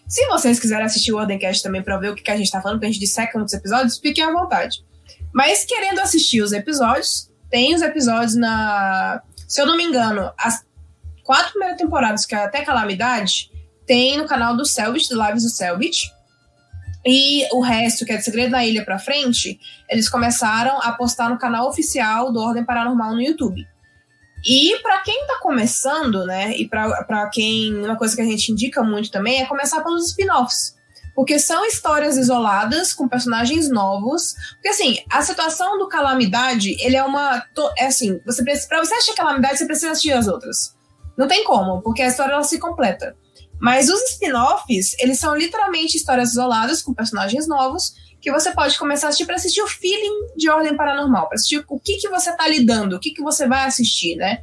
Se 0.07 0.27
vocês 0.27 0.59
quiserem 0.59 0.87
assistir 0.87 1.13
o 1.13 1.19
Ordencast 1.19 1.63
também 1.63 1.83
para 1.83 1.99
ver 1.99 2.11
o 2.11 2.15
que, 2.15 2.23
que 2.23 2.31
a 2.31 2.37
gente 2.37 2.51
tá 2.51 2.63
falando, 2.63 2.81
que 2.81 2.87
a 2.87 2.89
gente 2.89 3.01
disseca 3.01 3.39
nos 3.39 3.53
episódios, 3.53 3.99
fiquem 3.99 4.25
à 4.25 4.33
vontade. 4.33 4.83
Mas 5.33 5.65
querendo 5.65 6.01
assistir 6.01 6.41
os 6.41 6.53
episódios, 6.53 7.31
tem 7.51 7.75
os 7.75 7.83
episódios 7.83 8.35
na. 8.35 9.23
Se 9.47 9.61
eu 9.61 9.67
não 9.67 9.77
me 9.77 9.85
engano, 9.85 10.33
as 10.39 10.65
quatro 11.23 11.51
primeiras 11.51 11.79
temporadas, 11.79 12.25
que 12.25 12.35
é 12.35 12.45
até 12.45 12.65
Calamidade, 12.65 13.51
tem 13.87 14.17
no 14.17 14.27
canal 14.27 14.57
do 14.57 14.65
Selbit, 14.65 15.09
do 15.09 15.23
Lives 15.23 15.43
do 15.43 15.51
Selbit. 15.51 16.11
E 17.05 17.47
o 17.53 17.61
resto, 17.61 18.05
que 18.05 18.13
é 18.13 18.17
de 18.17 18.25
Segredo 18.25 18.51
da 18.51 18.65
Ilha 18.65 18.85
pra 18.85 18.99
frente, 18.99 19.59
eles 19.89 20.09
começaram 20.09 20.81
a 20.83 20.93
postar 20.93 21.31
no 21.31 21.39
canal 21.39 21.69
oficial 21.69 22.33
do 22.33 22.41
Ordem 22.41 22.65
Paranormal 22.65 23.15
no 23.15 23.23
YouTube. 23.23 23.67
E 24.47 24.79
para 24.83 25.01
quem 25.03 25.27
tá 25.27 25.39
começando, 25.41 26.25
né, 26.25 26.57
e 26.57 26.69
para 26.69 27.29
quem. 27.33 27.77
Uma 27.85 27.97
coisa 27.97 28.15
que 28.15 28.23
a 28.23 28.27
gente 28.27 28.53
indica 28.53 28.83
muito 28.83 29.11
também 29.11 29.43
é 29.43 29.47
começar 29.47 29.83
pelos 29.83 30.09
spin-offs 30.09 30.79
porque 31.19 31.37
são 31.37 31.65
histórias 31.65 32.17
isoladas 32.17 32.95
com 32.95 33.09
personagens 33.09 33.69
novos. 33.69 34.37
Porque 34.53 34.69
assim, 34.69 34.99
a 35.11 35.21
situação 35.21 35.77
do 35.77 35.89
Calamidade, 35.89 36.77
ele 36.79 36.95
é 36.95 37.03
uma 37.03 37.45
é 37.77 37.87
assim, 37.87 38.21
você 38.25 38.41
precisa, 38.45 38.69
para 38.69 38.85
você 38.85 38.95
assistir 38.95 39.17
Calamidade, 39.17 39.59
você 39.59 39.67
precisa 39.67 39.91
assistir 39.91 40.13
as 40.13 40.29
outras. 40.29 40.77
Não 41.17 41.27
tem 41.27 41.43
como, 41.43 41.83
porque 41.83 42.03
a 42.03 42.07
história 42.07 42.35
ela 42.35 42.45
se 42.45 42.61
completa. 42.61 43.17
Mas 43.61 43.89
os 43.89 44.01
spin-offs, 44.13 44.95
eles 45.01 45.19
são 45.19 45.35
literalmente 45.35 45.97
histórias 45.97 46.31
isoladas 46.31 46.83
com 46.83 46.95
personagens 46.95 47.49
novos 47.49 47.95
que 48.21 48.31
você 48.33 48.53
pode 48.53 48.79
começar 48.79 49.07
a 49.07 49.09
assistir 49.09 49.27
para 49.27 49.37
assistir 49.37 49.63
o 49.63 49.69
feeling 49.69 50.29
de 50.37 50.51
Ordem 50.51 50.77
Paranormal, 50.77 51.29
para 51.29 51.37
assistir 51.37 51.65
o 51.69 51.79
que 51.79 51.97
que 51.97 52.09
você 52.09 52.33
tá 52.37 52.47
lidando, 52.49 52.97
o 52.97 53.01
que 53.01 53.11
que 53.11 53.23
você 53.23 53.47
vai 53.47 53.65
assistir, 53.65 54.17
né? 54.17 54.43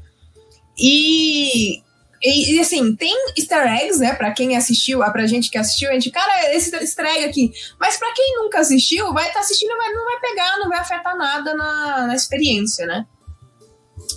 E 0.77 1.83
e, 2.23 2.55
e, 2.55 2.59
assim, 2.59 2.95
tem 2.95 3.13
easter 3.37 3.67
eggs, 3.67 3.99
né? 3.99 4.13
Pra 4.15 4.31
quem 4.31 4.57
assistiu, 4.57 4.99
pra 5.11 5.27
gente 5.27 5.51
que 5.51 5.59
assistiu, 5.59 5.89
a 5.89 5.93
gente, 5.93 6.09
cara, 6.09 6.55
esse 6.55 6.75
easter 6.75 7.05
egg 7.05 7.25
aqui. 7.25 7.51
Mas 7.79 7.97
pra 7.97 8.11
quem 8.13 8.37
nunca 8.37 8.59
assistiu, 8.59 9.13
vai 9.13 9.27
estar 9.27 9.35
tá 9.35 9.39
assistindo, 9.41 9.77
mas 9.77 9.93
não 9.93 10.05
vai 10.05 10.19
pegar, 10.19 10.57
não 10.57 10.69
vai 10.69 10.79
afetar 10.79 11.15
nada 11.15 11.53
na, 11.53 12.07
na 12.07 12.15
experiência, 12.15 12.87
né? 12.87 13.05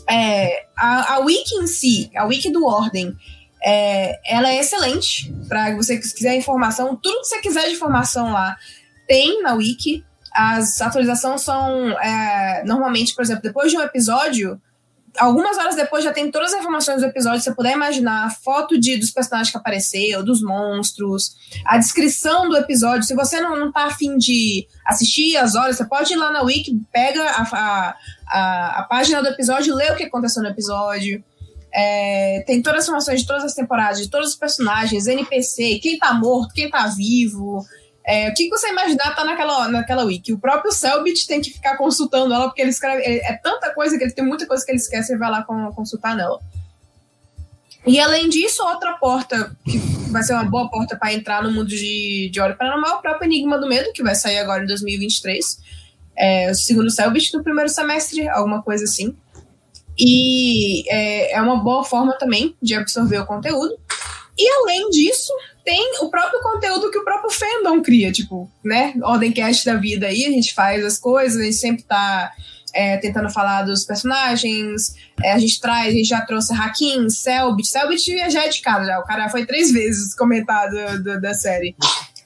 É, 0.09 0.65
a, 0.75 1.15
a 1.15 1.19
wiki 1.19 1.55
em 1.57 1.67
si, 1.67 2.11
a 2.17 2.25
wiki 2.25 2.51
do 2.51 2.65
Ordem, 2.65 3.15
é, 3.63 4.19
ela 4.25 4.51
é 4.51 4.59
excelente 4.59 5.31
para 5.47 5.75
você 5.77 5.99
que 5.99 6.15
quiser 6.15 6.35
informação, 6.35 6.97
tudo 6.97 7.21
que 7.21 7.27
você 7.27 7.41
quiser 7.41 7.67
de 7.67 7.75
informação 7.75 8.33
lá 8.33 8.57
tem 9.09 9.43
na 9.43 9.55
wiki. 9.55 10.05
As 10.33 10.81
atualizações 10.81 11.41
são 11.41 11.99
é, 11.99 12.63
normalmente, 12.65 13.15
por 13.15 13.23
exemplo, 13.23 13.43
depois 13.43 13.73
de 13.73 13.79
um 13.79 13.83
episódio, 13.83 14.61
algumas 15.19 15.59
horas 15.59 15.75
depois 15.75 16.05
já 16.05 16.13
tem 16.13 16.31
todas 16.31 16.53
as 16.53 16.61
informações 16.61 17.01
do 17.01 17.07
episódio, 17.07 17.41
você 17.41 17.55
puder 17.55 17.75
imaginar 17.75 18.27
a 18.27 18.31
foto 18.31 18.79
de, 18.79 18.97
dos 18.97 19.11
personagens 19.11 19.51
que 19.51 19.57
apareceu, 19.57 20.23
dos 20.23 20.43
monstros, 20.43 21.35
a 21.65 21.79
descrição 21.79 22.49
do 22.49 22.57
episódio. 22.57 23.03
Se 23.03 23.15
você 23.15 23.41
não, 23.41 23.57
não 23.57 23.73
tá 23.73 23.87
afim 23.87 24.17
de 24.17 24.67
assistir 24.87 25.37
as 25.37 25.55
horas, 25.55 25.77
você 25.77 25.85
pode 25.85 26.13
ir 26.13 26.17
lá 26.17 26.31
na 26.31 26.43
Wiki, 26.43 26.81
pega 26.93 27.23
a, 27.23 27.43
a, 27.43 27.97
a, 28.29 28.81
a 28.81 28.83
página 28.85 29.23
do 29.23 29.29
episódio, 29.29 29.75
lê 29.75 29.91
o 29.91 29.97
que 29.97 30.05
aconteceu 30.05 30.43
no 30.43 30.49
episódio. 30.49 31.25
É, 31.73 32.43
tem 32.47 32.63
todas 32.63 32.81
as 32.81 32.85
informações 32.87 33.21
de 33.21 33.27
todas 33.27 33.45
as 33.45 33.55
temporadas, 33.55 33.99
de 33.99 34.09
todos 34.09 34.31
os 34.31 34.37
personagens, 34.37 35.07
NPC, 35.07 35.81
quem 35.83 35.99
tá 35.99 36.15
morto, 36.15 36.55
quem 36.55 36.71
tá 36.71 36.87
vivo. 36.87 37.65
É, 38.09 38.31
o 38.31 38.33
que, 38.33 38.49
você 38.49 38.71
imaginar 38.71 39.15
tá 39.15 39.23
naquela, 39.23 39.69
naquela 39.69 40.03
wiki? 40.03 40.33
O 40.33 40.39
próprio 40.39 40.73
Selbit 40.73 41.27
tem 41.27 41.43
que 41.43 41.51
ficar 41.51 41.77
consultando 41.77 42.33
ela, 42.33 42.47
porque 42.47 42.63
ele 42.63 42.71
escreve. 42.71 43.03
É, 43.03 43.33
é 43.33 43.37
tanta 43.37 43.71
coisa 43.75 43.99
que 43.99 44.05
ele 44.05 44.15
tem 44.15 44.25
muita 44.25 44.47
coisa 44.47 44.65
que 44.65 44.71
ele 44.73 44.79
esquece 44.79 45.13
e 45.13 45.19
vai 45.19 45.31
lá 45.31 45.43
consultar 45.43 46.17
nela. 46.17 46.41
E 47.87 48.01
além 48.01 48.31
disso, 48.31 48.65
outra 48.65 48.95
porta, 48.95 49.55
que 49.63 49.77
vai 50.11 50.23
ser 50.23 50.33
uma 50.33 50.45
boa 50.45 50.71
porta 50.71 50.97
para 50.97 51.13
entrar 51.13 51.43
no 51.43 51.53
mundo 51.53 51.69
de, 51.69 52.31
de 52.33 52.41
Hora 52.41 52.57
Paranormal, 52.57 52.95
é 52.95 52.99
o 52.99 53.03
próprio 53.03 53.27
Enigma 53.27 53.59
do 53.59 53.69
Medo, 53.69 53.93
que 53.93 54.03
vai 54.03 54.15
sair 54.15 54.39
agora 54.39 54.65
em 54.65 54.67
2023. 54.67 55.59
É, 56.17 56.51
o 56.51 56.55
segundo 56.55 56.91
Selbit 56.91 57.37
no 57.37 57.45
primeiro 57.45 57.69
semestre, 57.69 58.27
alguma 58.27 58.63
coisa 58.63 58.85
assim. 58.85 59.15
E 59.99 60.83
é, 60.91 61.35
é 61.35 61.43
uma 61.43 61.57
boa 61.57 61.85
forma 61.85 62.15
também 62.15 62.57
de 62.63 62.75
absorver 62.75 63.19
o 63.19 63.27
conteúdo. 63.27 63.79
E 64.39 64.51
além 64.63 64.89
disso, 64.89 65.33
tem 65.69 65.99
o 66.01 66.09
próprio 66.09 66.41
conteúdo 66.41 66.91
que 66.91 66.97
o 66.97 67.05
próprio 67.05 67.31
fandom 67.31 67.83
cria, 67.83 68.11
tipo, 68.11 68.51
né? 68.65 68.95
Ordemcast 69.03 69.67
da 69.67 69.75
vida 69.75 70.07
aí, 70.07 70.25
a 70.25 70.31
gente 70.31 70.55
faz 70.55 70.83
as 70.83 70.97
coisas, 70.97 71.39
a 71.39 71.45
gente 71.45 71.57
sempre 71.57 71.83
tá 71.83 72.33
é, 72.73 72.97
tentando 72.97 73.29
falar 73.29 73.65
dos 73.65 73.85
personagens, 73.85 74.95
é, 75.23 75.33
a 75.33 75.39
gente 75.39 75.61
traz, 75.61 75.89
a 75.89 75.91
gente 75.91 76.09
já 76.09 76.23
trouxe 76.23 76.55
Hakim, 76.55 77.11
Selbit, 77.11 77.69
Selbit 77.69 78.31
já 78.31 78.47
é 78.47 78.49
de 78.49 78.63
casa, 78.63 78.87
já, 78.87 78.99
o 78.99 79.05
cara 79.05 79.29
foi 79.29 79.45
três 79.45 79.71
vezes 79.71 80.15
comentado 80.15 81.03
do, 81.03 81.21
da 81.21 81.35
série. 81.35 81.77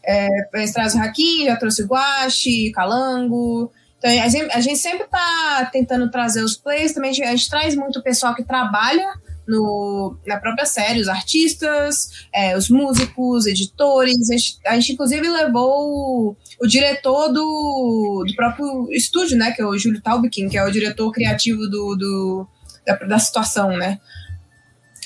É, 0.07 0.28
a 0.55 0.59
gente 0.59 0.72
traz 0.72 0.95
o 0.95 0.99
Hakim, 0.99 1.47
já 1.47 1.57
trouxe 1.57 1.82
o 1.82 1.86
Guache, 1.88 2.70
Calango, 2.70 3.72
então, 3.99 4.11
a 4.11 4.28
gente, 4.28 4.53
a 4.53 4.61
gente 4.61 4.78
sempre 4.78 5.07
tá 5.09 5.68
tentando 5.72 6.09
trazer 6.11 6.43
os 6.43 6.57
plays, 6.57 6.93
também 6.93 7.11
a 7.11 7.14
gente, 7.14 7.26
a 7.26 7.30
gente 7.36 7.51
traz 7.51 7.74
muito 7.74 8.03
pessoal 8.03 8.36
que 8.36 8.45
trabalha 8.45 9.07
no, 9.47 10.16
na 10.26 10.38
própria 10.38 10.64
série, 10.64 11.01
os 11.01 11.09
artistas, 11.09 12.26
é, 12.32 12.57
os 12.57 12.68
músicos, 12.68 13.47
editores. 13.47 14.30
A 14.30 14.36
gente, 14.36 14.59
a 14.66 14.74
gente 14.74 14.93
inclusive 14.93 15.28
levou 15.28 15.88
o, 15.88 16.36
o, 16.61 16.66
diretor 16.66 17.28
do, 17.28 18.24
do 18.26 18.34
próprio 18.34 18.88
estúdio, 18.93 19.36
né? 19.36 19.53
Que 19.53 19.62
é 19.62 19.66
o 19.66 19.76
Júlio 19.76 20.01
Taubikin, 20.01 20.49
que 20.49 20.59
é 20.59 20.64
o 20.64 20.70
diretor 20.70 21.11
criativo 21.12 21.68
do, 21.68 21.97
do 21.97 22.47
da, 22.86 22.95
da 22.97 23.18
situação, 23.18 23.76
né? 23.76 23.99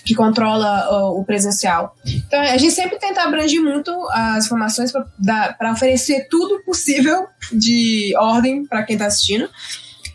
que 0.07 0.15
controla 0.15 0.89
o, 0.89 1.21
o 1.21 1.25
presencial. 1.25 1.97
Então 2.07 2.41
a 2.41 2.57
gente 2.57 2.73
sempre 2.73 2.97
tenta 2.97 3.23
abranger 3.23 3.61
muito 3.61 3.91
as 4.13 4.47
informações 4.47 4.93
para 4.93 5.73
oferecer 5.73 6.29
tudo 6.31 6.63
possível 6.63 7.27
de 7.53 8.15
ordem 8.17 8.65
para 8.65 8.85
quem 8.85 8.95
está 8.95 9.07
assistindo. 9.07 9.51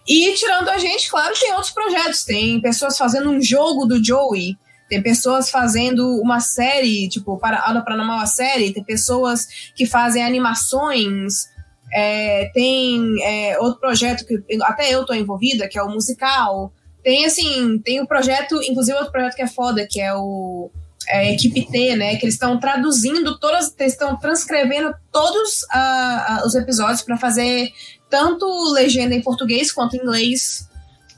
E 0.08 0.34
tirando 0.34 0.70
a 0.70 0.78
gente, 0.78 1.10
claro, 1.10 1.34
tem 1.40 1.54
outros 1.54 1.72
projetos. 1.72 2.24
Tem 2.24 2.60
pessoas 2.60 2.98
fazendo 2.98 3.30
um 3.30 3.42
jogo 3.42 3.86
do 3.86 4.04
Joey. 4.04 4.58
Tem 4.90 5.02
pessoas 5.02 5.50
fazendo 5.50 6.20
uma 6.22 6.40
série, 6.40 7.08
tipo, 7.08 7.38
para 7.38 7.62
Aula 7.62 7.82
Paranormal 7.82 8.20
a 8.20 8.26
série. 8.26 8.74
Tem 8.74 8.84
pessoas 8.84 9.48
que 9.76 9.86
fazem 9.86 10.24
animações. 10.24 11.46
É, 11.94 12.52
tem 12.54 13.02
é, 13.24 13.60
outro 13.60 13.80
projeto 13.80 14.26
que 14.26 14.44
até 14.64 14.90
eu 14.94 15.06
tô 15.06 15.14
envolvida, 15.14 15.68
que 15.68 15.78
é 15.78 15.84
o 15.84 15.90
musical. 15.90 16.74
Tem, 17.04 17.26
assim, 17.26 17.80
tem 17.80 18.00
o 18.00 18.04
um 18.04 18.06
projeto, 18.06 18.62
inclusive 18.64 18.98
outro 18.98 19.12
projeto 19.12 19.36
que 19.36 19.42
é 19.42 19.48
foda, 19.48 19.88
que 19.90 20.00
é 20.00 20.14
o 20.14 20.70
é, 21.08 21.34
Equipe 21.34 21.68
T, 21.68 21.96
né? 21.96 22.16
Que 22.18 22.26
eles 22.26 22.36
estão 22.36 22.60
traduzindo 22.60 23.38
todas, 23.40 23.74
estão 23.80 24.18
transcrevendo 24.18 24.94
todos 25.12 25.64
uh, 25.64 26.44
uh, 26.44 26.46
os 26.46 26.56
episódios 26.56 27.02
para 27.02 27.18
fazer 27.18 27.70
tanto 28.12 28.46
legenda 28.74 29.16
em 29.16 29.22
português 29.22 29.72
quanto 29.72 29.96
em 29.96 30.00
inglês. 30.00 30.70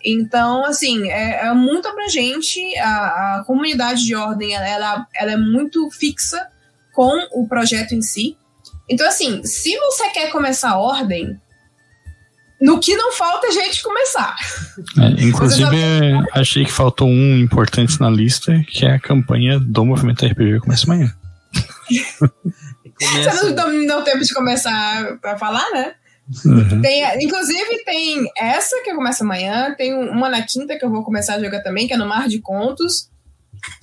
Então, 0.05 0.63
assim, 0.65 1.09
é, 1.09 1.47
é 1.47 1.53
muito 1.53 1.87
abrangente. 1.87 2.59
A, 2.77 3.39
a 3.39 3.43
comunidade 3.45 4.05
de 4.05 4.15
ordem 4.15 4.53
ela, 4.53 5.07
ela 5.15 5.31
é 5.31 5.37
muito 5.37 5.89
fixa 5.91 6.47
com 6.93 7.11
o 7.31 7.47
projeto 7.47 7.93
em 7.93 8.01
si. 8.01 8.37
Então, 8.87 9.07
assim, 9.07 9.43
se 9.43 9.75
você 9.77 10.09
quer 10.09 10.31
começar 10.31 10.71
a 10.71 10.77
ordem, 10.77 11.39
no 12.61 12.79
que 12.79 12.95
não 12.95 13.11
falta 13.11 13.47
é 13.47 13.51
gente 13.51 13.81
começar. 13.81 14.35
É, 14.99 15.23
inclusive, 15.23 15.67
achei 16.33 16.63
que 16.63 16.71
faltou 16.71 17.07
um 17.07 17.37
importante 17.37 17.99
na 17.99 18.09
lista, 18.09 18.63
que 18.67 18.85
é 18.85 18.91
a 18.91 18.99
campanha 18.99 19.59
do 19.59 19.83
Movimento 19.83 20.25
RPG 20.25 20.59
Começa 20.59 20.85
Amanhã. 20.85 21.13
Você 23.01 23.53
não, 23.53 23.71
não 23.71 23.85
deu 23.85 24.01
tempo 24.03 24.19
de 24.19 24.33
começar 24.33 25.17
a 25.23 25.37
falar, 25.37 25.69
né? 25.71 25.93
Uhum. 26.45 26.81
Tem, 26.81 27.23
inclusive, 27.23 27.83
tem 27.83 28.25
essa 28.37 28.81
que 28.81 28.93
começa 28.93 29.23
amanhã, 29.23 29.73
tem 29.75 29.93
uma 29.93 30.29
na 30.29 30.41
quinta 30.41 30.77
que 30.77 30.85
eu 30.85 30.89
vou 30.89 31.03
começar 31.03 31.35
a 31.35 31.43
jogar 31.43 31.61
também, 31.61 31.87
que 31.87 31.93
é 31.93 31.97
no 31.97 32.07
Mar 32.07 32.27
de 32.27 32.39
Contos. 32.39 33.09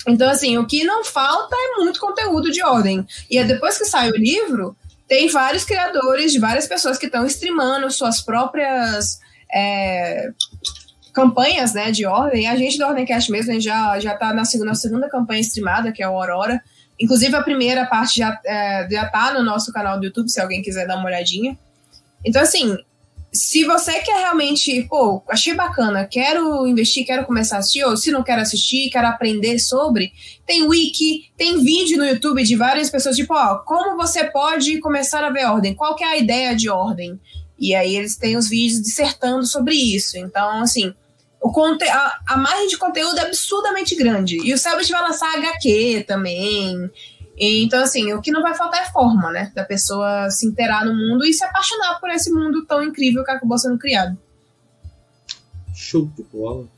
Então, 0.06 0.28
assim, 0.28 0.58
o 0.58 0.66
que 0.66 0.84
não 0.84 1.04
falta 1.04 1.54
é 1.54 1.82
muito 1.82 2.00
conteúdo 2.00 2.50
de 2.50 2.62
ordem. 2.62 3.06
E 3.30 3.38
é 3.38 3.44
depois 3.44 3.78
que 3.78 3.84
sai 3.84 4.10
o 4.10 4.16
livro, 4.16 4.76
tem 5.06 5.28
vários 5.28 5.64
criadores, 5.64 6.32
de 6.32 6.38
várias 6.38 6.66
pessoas 6.66 6.98
que 6.98 7.06
estão 7.06 7.26
streamando 7.26 7.90
suas 7.90 8.20
próprias 8.20 9.18
é, 9.52 10.30
campanhas 11.12 11.74
né, 11.74 11.90
de 11.90 12.06
ordem. 12.06 12.48
A 12.48 12.56
gente 12.56 12.78
do 12.78 12.86
Ordemcast 12.86 13.30
mesmo, 13.30 13.50
a 13.50 13.54
gente 13.54 13.64
já, 13.64 13.98
já 14.00 14.14
tá 14.14 14.32
na 14.32 14.44
segunda, 14.44 14.74
segunda 14.74 15.08
campanha 15.08 15.40
streamada, 15.40 15.92
que 15.92 16.02
é 16.02 16.08
o 16.08 16.18
Aurora. 16.18 16.62
Inclusive, 16.98 17.34
a 17.34 17.42
primeira 17.42 17.86
parte 17.86 18.18
já, 18.18 18.38
é, 18.44 18.86
já 18.90 19.06
tá 19.08 19.32
no 19.32 19.42
nosso 19.42 19.72
canal 19.72 19.98
do 19.98 20.04
YouTube, 20.06 20.28
se 20.28 20.40
alguém 20.40 20.62
quiser 20.62 20.86
dar 20.86 20.96
uma 20.96 21.06
olhadinha. 21.06 21.58
Então, 22.24 22.42
assim, 22.42 22.76
se 23.32 23.64
você 23.64 24.00
quer 24.00 24.18
realmente, 24.18 24.82
pô, 24.88 25.22
achei 25.28 25.54
bacana, 25.54 26.04
quero 26.04 26.66
investir, 26.66 27.06
quero 27.06 27.24
começar 27.24 27.56
a 27.56 27.58
assistir, 27.60 27.84
ou 27.84 27.96
se 27.96 28.10
não 28.10 28.22
quero 28.22 28.42
assistir, 28.42 28.90
quero 28.90 29.06
aprender 29.06 29.58
sobre, 29.58 30.12
tem 30.44 30.66
wiki, 30.66 31.30
tem 31.36 31.62
vídeo 31.62 31.96
no 31.96 32.04
YouTube 32.04 32.42
de 32.42 32.56
várias 32.56 32.90
pessoas, 32.90 33.16
tipo, 33.16 33.32
ó, 33.34 33.58
como 33.58 33.96
você 33.96 34.24
pode 34.24 34.78
começar 34.80 35.22
a 35.24 35.30
ver 35.30 35.46
ordem? 35.46 35.74
Qual 35.74 35.94
que 35.94 36.02
é 36.02 36.08
a 36.08 36.16
ideia 36.16 36.56
de 36.56 36.68
ordem? 36.68 37.20
E 37.58 37.74
aí 37.74 37.94
eles 37.94 38.16
têm 38.16 38.36
os 38.36 38.48
vídeos 38.48 38.80
dissertando 38.80 39.46
sobre 39.46 39.74
isso. 39.74 40.16
Então, 40.16 40.62
assim, 40.62 40.94
o 41.40 41.52
conte 41.52 41.84
a, 41.84 42.18
a 42.26 42.36
margem 42.36 42.68
de 42.68 42.78
conteúdo 42.78 43.18
é 43.18 43.22
absurdamente 43.22 43.94
grande. 43.94 44.38
E 44.42 44.52
o 44.52 44.58
Selbit 44.58 44.90
vai 44.90 45.02
lançar 45.02 45.36
HQ 45.36 46.04
também. 46.08 46.90
Então, 47.42 47.82
assim, 47.82 48.12
o 48.12 48.20
que 48.20 48.30
não 48.30 48.42
vai 48.42 48.54
faltar 48.54 48.82
é 48.82 48.92
forma, 48.92 49.32
né? 49.32 49.50
Da 49.54 49.64
pessoa 49.64 50.28
se 50.28 50.46
inteirar 50.46 50.84
no 50.84 50.94
mundo 50.94 51.24
e 51.24 51.32
se 51.32 51.42
apaixonar 51.42 51.98
por 51.98 52.10
esse 52.10 52.30
mundo 52.30 52.66
tão 52.66 52.82
incrível 52.82 53.24
que 53.24 53.30
acabou 53.30 53.56
sendo 53.56 53.78
criado. 53.78 54.18
Show 55.74 56.10
de 56.14 56.22
bola. 56.24 56.68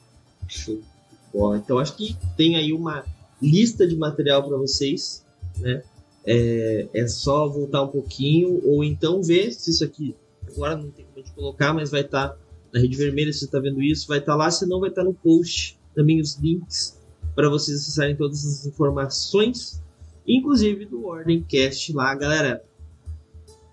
Show 0.47 0.77
de 0.77 1.33
bola. 1.33 1.59
Então, 1.59 1.81
acho 1.81 1.97
que 1.97 2.17
tem 2.37 2.55
aí 2.57 2.73
uma 2.73 3.05
lista 3.41 3.85
de 3.89 3.97
material 3.97 4.47
para 4.47 4.57
vocês, 4.57 5.25
né? 5.59 5.83
É, 6.25 6.87
é 6.95 7.09
só 7.09 7.49
voltar 7.49 7.83
um 7.83 7.89
pouquinho 7.89 8.63
ou 8.65 8.85
então 8.85 9.21
ver 9.21 9.51
se 9.51 9.73
isso 9.73 9.83
aqui 9.83 10.15
agora 10.49 10.77
não 10.77 10.89
tem 10.93 11.05
como 11.13 11.25
de 11.25 11.33
colocar, 11.33 11.75
mas 11.75 11.91
vai 11.91 12.03
estar 12.03 12.29
tá 12.29 12.37
na 12.73 12.79
rede 12.79 12.97
vermelha, 12.97 13.33
se 13.33 13.41
você 13.41 13.45
está 13.47 13.59
vendo 13.59 13.83
isso, 13.83 14.07
vai 14.07 14.19
estar 14.19 14.33
tá 14.33 14.39
lá, 14.39 14.49
senão 14.49 14.79
vai 14.79 14.91
estar 14.91 15.03
tá 15.03 15.09
no 15.09 15.15
post 15.15 15.77
também 15.97 16.21
os 16.21 16.37
links 16.37 16.97
para 17.35 17.49
vocês 17.49 17.81
acessarem 17.81 18.15
todas 18.15 18.45
as 18.47 18.67
informações 18.67 19.82
inclusive 20.27 20.87
do 20.87 21.07
Ordemcast 21.07 21.93
lá, 21.93 22.15
galera. 22.15 22.63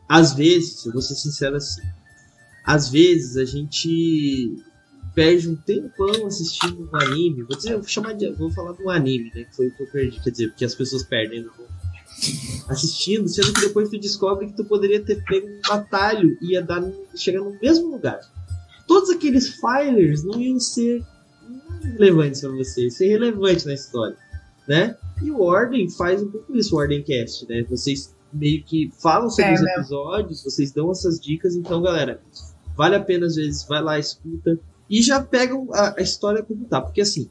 Às 0.07 0.33
vezes, 0.33 0.85
eu 0.85 0.91
vou 0.91 1.01
ser 1.01 1.15
sincero 1.15 1.55
assim, 1.55 1.83
às 2.65 2.89
vezes 2.89 3.37
a 3.37 3.45
gente 3.45 4.55
perde 5.13 5.49
um 5.49 5.55
tempão 5.55 6.27
assistindo 6.27 6.89
um 6.91 6.95
anime. 6.95 7.43
Vou 7.43 7.57
dizer, 7.57 7.73
vou 7.75 7.87
chamar 7.87 8.13
de, 8.13 8.29
vou 8.31 8.51
falar 8.51 8.73
de 8.73 8.83
um 8.83 8.89
anime, 8.89 9.31
né? 9.35 9.43
Que 9.43 9.55
foi 9.55 9.67
o 9.67 9.75
que 9.75 9.83
eu 9.83 9.87
perdi, 9.87 10.19
quer 10.19 10.29
dizer, 10.31 10.47
porque 10.49 10.65
as 10.65 10.75
pessoas 10.75 11.03
perdem 11.03 11.43
no 11.43 11.51
assistindo, 12.67 13.27
sendo 13.27 13.53
que 13.53 13.61
depois 13.61 13.89
tu 13.89 13.97
descobre 13.97 14.47
que 14.47 14.53
tu 14.53 14.65
poderia 14.65 15.03
ter 15.03 15.23
pego 15.23 15.47
um 15.47 15.61
batalho 15.67 16.37
e 16.41 16.53
ia 16.53 16.61
dar 16.61 16.83
chegar 17.15 17.39
no 17.39 17.57
mesmo 17.61 17.91
lugar. 17.91 18.19
Todos 18.87 19.09
aqueles 19.09 19.49
filers 19.49 20.23
não 20.23 20.39
iam 20.39 20.59
ser 20.59 21.03
relevantes 21.97 22.41
para 22.41 22.51
você, 22.51 22.89
ser 22.89 23.07
relevante 23.07 23.65
na 23.65 23.73
história, 23.73 24.17
né? 24.67 24.95
E 25.21 25.31
o 25.31 25.41
Ordem 25.41 25.89
faz 25.89 26.21
um 26.21 26.29
pouco 26.29 26.55
isso, 26.55 26.75
o 26.75 26.79
Ordemcast, 26.79 27.47
né? 27.47 27.63
Vocês 27.69 28.13
meio 28.31 28.63
que 28.63 28.91
falam 29.01 29.29
sobre 29.29 29.51
é, 29.51 29.53
os 29.53 29.61
episódios, 29.61 30.43
vocês 30.43 30.71
dão 30.71 30.91
essas 30.91 31.19
dicas, 31.19 31.55
então, 31.55 31.81
galera, 31.81 32.21
vale 32.77 32.95
a 32.95 32.99
pena 33.01 33.25
às 33.25 33.35
vezes, 33.35 33.65
vai 33.67 33.81
lá, 33.81 33.97
escuta 33.97 34.59
e 34.89 35.01
já 35.01 35.21
pegam 35.21 35.67
a, 35.73 35.95
a 35.97 36.01
história 36.01 36.43
como 36.43 36.65
tá, 36.65 36.81
porque 36.81 37.01
assim, 37.01 37.29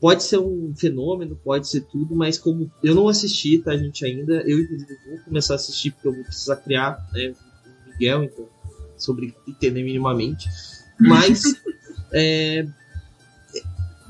pode 0.00 0.22
ser 0.22 0.38
um 0.38 0.74
fenômeno, 0.76 1.38
pode 1.42 1.68
ser 1.68 1.82
tudo, 1.82 2.14
mas 2.14 2.38
como 2.38 2.70
eu 2.82 2.94
não 2.94 3.08
assisti, 3.08 3.58
tá, 3.58 3.76
gente, 3.76 4.04
ainda, 4.04 4.42
eu 4.46 4.60
inclusive 4.60 4.96
vou 5.08 5.18
começar 5.24 5.54
a 5.54 5.56
assistir 5.56 5.90
porque 5.92 6.08
eu 6.08 6.14
vou 6.14 6.24
precisar 6.24 6.56
criar, 6.56 7.06
né, 7.12 7.34
o 7.86 7.90
Miguel, 7.90 8.24
então, 8.24 8.48
sobre 8.96 9.34
entender 9.46 9.82
minimamente, 9.82 10.48
mas 10.98 11.42
é, 12.12 12.66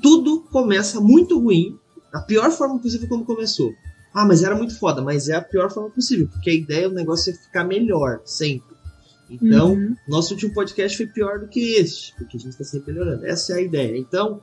tudo 0.02 0.40
começa 0.50 1.00
muito 1.00 1.40
ruim 1.40 1.78
a 2.14 2.20
pior 2.20 2.50
forma 2.50 2.78
possível 2.78 3.08
como 3.08 3.24
começou. 3.24 3.74
Ah, 4.14 4.24
mas 4.24 4.44
era 4.44 4.54
muito 4.54 4.78
foda, 4.78 5.02
mas 5.02 5.28
é 5.28 5.34
a 5.34 5.42
pior 5.42 5.70
forma 5.72 5.90
possível, 5.90 6.28
porque 6.28 6.48
a 6.48 6.54
ideia 6.54 6.88
do 6.88 6.94
negócio 6.94 7.32
é 7.32 7.36
ficar 7.36 7.64
melhor, 7.64 8.20
sempre. 8.24 8.74
Então, 9.28 9.72
uhum. 9.72 9.96
nosso 10.06 10.34
último 10.34 10.54
podcast 10.54 10.96
foi 10.96 11.06
pior 11.06 11.40
do 11.40 11.48
que 11.48 11.74
este, 11.74 12.14
porque 12.16 12.36
a 12.36 12.40
gente 12.40 12.52
está 12.52 12.62
sempre 12.62 12.92
melhorando. 12.92 13.26
Essa 13.26 13.54
é 13.54 13.56
a 13.56 13.60
ideia. 13.60 13.98
Então, 13.98 14.40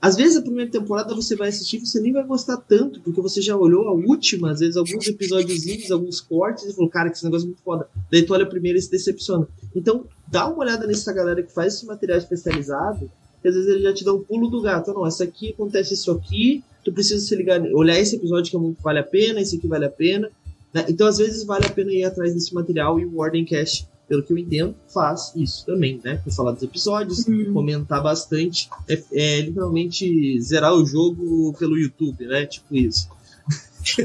às 0.00 0.16
vezes 0.16 0.36
a 0.36 0.42
primeira 0.42 0.70
temporada 0.70 1.14
você 1.14 1.36
vai 1.36 1.48
assistir 1.48 1.76
e 1.76 1.86
você 1.86 2.00
nem 2.00 2.12
vai 2.12 2.24
gostar 2.24 2.56
tanto, 2.56 3.00
porque 3.00 3.20
você 3.20 3.40
já 3.40 3.56
olhou 3.56 3.88
a 3.88 3.92
última, 3.92 4.50
às 4.50 4.60
vezes 4.60 4.76
alguns 4.76 5.06
episódios, 5.06 5.90
alguns 5.90 6.20
cortes, 6.20 6.64
e 6.64 6.74
falou, 6.74 6.90
cara, 6.90 7.08
que 7.08 7.16
esse 7.16 7.24
negócio 7.24 7.44
é 7.44 7.48
muito 7.48 7.62
foda. 7.62 7.88
Daí 8.10 8.22
tu 8.22 8.32
olha 8.34 8.44
a 8.44 8.48
primeira 8.48 8.78
e 8.78 8.82
se 8.82 8.90
decepciona. 8.90 9.46
Então, 9.74 10.06
dá 10.26 10.48
uma 10.48 10.58
olhada 10.58 10.86
nessa 10.86 11.12
galera 11.12 11.42
que 11.42 11.52
faz 11.52 11.74
esse 11.74 11.86
material 11.86 12.18
especializado, 12.18 13.10
que 13.40 13.48
às 13.48 13.54
vezes 13.54 13.70
ele 13.70 13.82
já 13.82 13.94
te 13.94 14.04
dá 14.04 14.12
um 14.12 14.22
pulo 14.22 14.48
do 14.48 14.60
gato. 14.60 14.92
Não, 14.92 15.06
essa 15.06 15.24
aqui 15.24 15.52
acontece 15.52 15.94
isso 15.94 16.10
aqui, 16.10 16.64
tu 16.84 16.92
precisa 16.92 17.24
se 17.24 17.34
ligar, 17.34 17.60
olhar 17.72 17.98
esse 17.98 18.16
episódio 18.16 18.50
que 18.50 18.56
é 18.56 18.60
muito 18.60 18.82
vale 18.82 18.98
a 18.98 19.04
pena, 19.04 19.40
esse 19.40 19.56
aqui 19.56 19.66
vale 19.66 19.86
a 19.86 19.90
pena. 19.90 20.30
Né? 20.72 20.84
Então, 20.88 21.06
às 21.06 21.18
vezes, 21.18 21.44
vale 21.44 21.66
a 21.66 21.70
pena 21.70 21.92
ir 21.92 22.04
atrás 22.04 22.34
desse 22.34 22.52
material 22.52 22.98
e 22.98 23.06
o 23.06 23.16
Wardencast, 23.16 23.88
pelo 24.08 24.22
que 24.22 24.32
eu 24.32 24.38
entendo, 24.38 24.74
faz 24.92 25.32
isso 25.34 25.64
também, 25.64 26.00
né? 26.04 26.16
Pra 26.16 26.32
falar 26.32 26.52
dos 26.52 26.62
episódios, 26.62 27.26
uhum. 27.26 27.54
comentar 27.54 28.02
bastante. 28.02 28.68
É, 28.88 29.02
é, 29.12 29.40
literalmente 29.40 30.38
zerar 30.42 30.74
o 30.74 30.84
jogo 30.84 31.54
pelo 31.58 31.78
YouTube, 31.78 32.26
né? 32.26 32.44
Tipo 32.44 32.76
isso. 32.76 33.08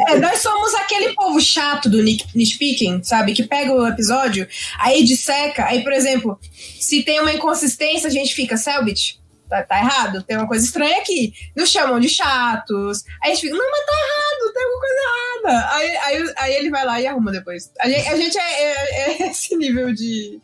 É, 0.07 0.19
nós 0.19 0.39
somos 0.39 0.73
aquele 0.75 1.13
povo 1.13 1.39
chato 1.39 1.89
do 1.89 2.03
nitpicking, 2.03 3.01
sabe? 3.03 3.33
Que 3.33 3.43
pega 3.43 3.73
o 3.73 3.87
episódio, 3.87 4.47
aí 4.77 5.03
disseca, 5.03 5.65
aí, 5.65 5.83
por 5.83 5.93
exemplo, 5.93 6.37
se 6.79 7.01
tem 7.03 7.19
uma 7.19 7.33
inconsistência, 7.33 8.07
a 8.07 8.11
gente 8.11 8.35
fica, 8.35 8.57
Selbit, 8.57 9.18
tá, 9.49 9.63
tá, 9.63 9.79
errado, 9.79 10.23
tem 10.23 10.37
uma 10.37 10.47
coisa 10.47 10.63
estranha 10.63 10.99
aqui. 10.99 11.33
Nos 11.55 11.69
chamam 11.69 11.99
de 11.99 12.07
chatos. 12.07 13.03
Aí 13.21 13.31
a 13.31 13.33
gente 13.33 13.41
fica, 13.41 13.55
não, 13.55 13.71
mas 13.71 13.85
tá 13.85 13.93
errado, 13.93 14.53
tem 14.53 14.63
alguma 14.63 14.79
coisa 14.79 14.95
errada. 15.01 15.73
Aí, 15.73 15.97
aí, 15.97 16.33
aí 16.37 16.53
ele 16.53 16.69
vai 16.69 16.85
lá 16.85 17.01
e 17.01 17.07
arruma 17.07 17.31
depois. 17.31 17.71
A 17.79 17.89
gente, 17.89 18.07
a 18.07 18.15
gente 18.15 18.37
é, 18.37 18.63
é, 18.63 19.23
é, 19.23 19.27
esse 19.31 19.55
nível 19.55 19.93
de, 19.93 20.39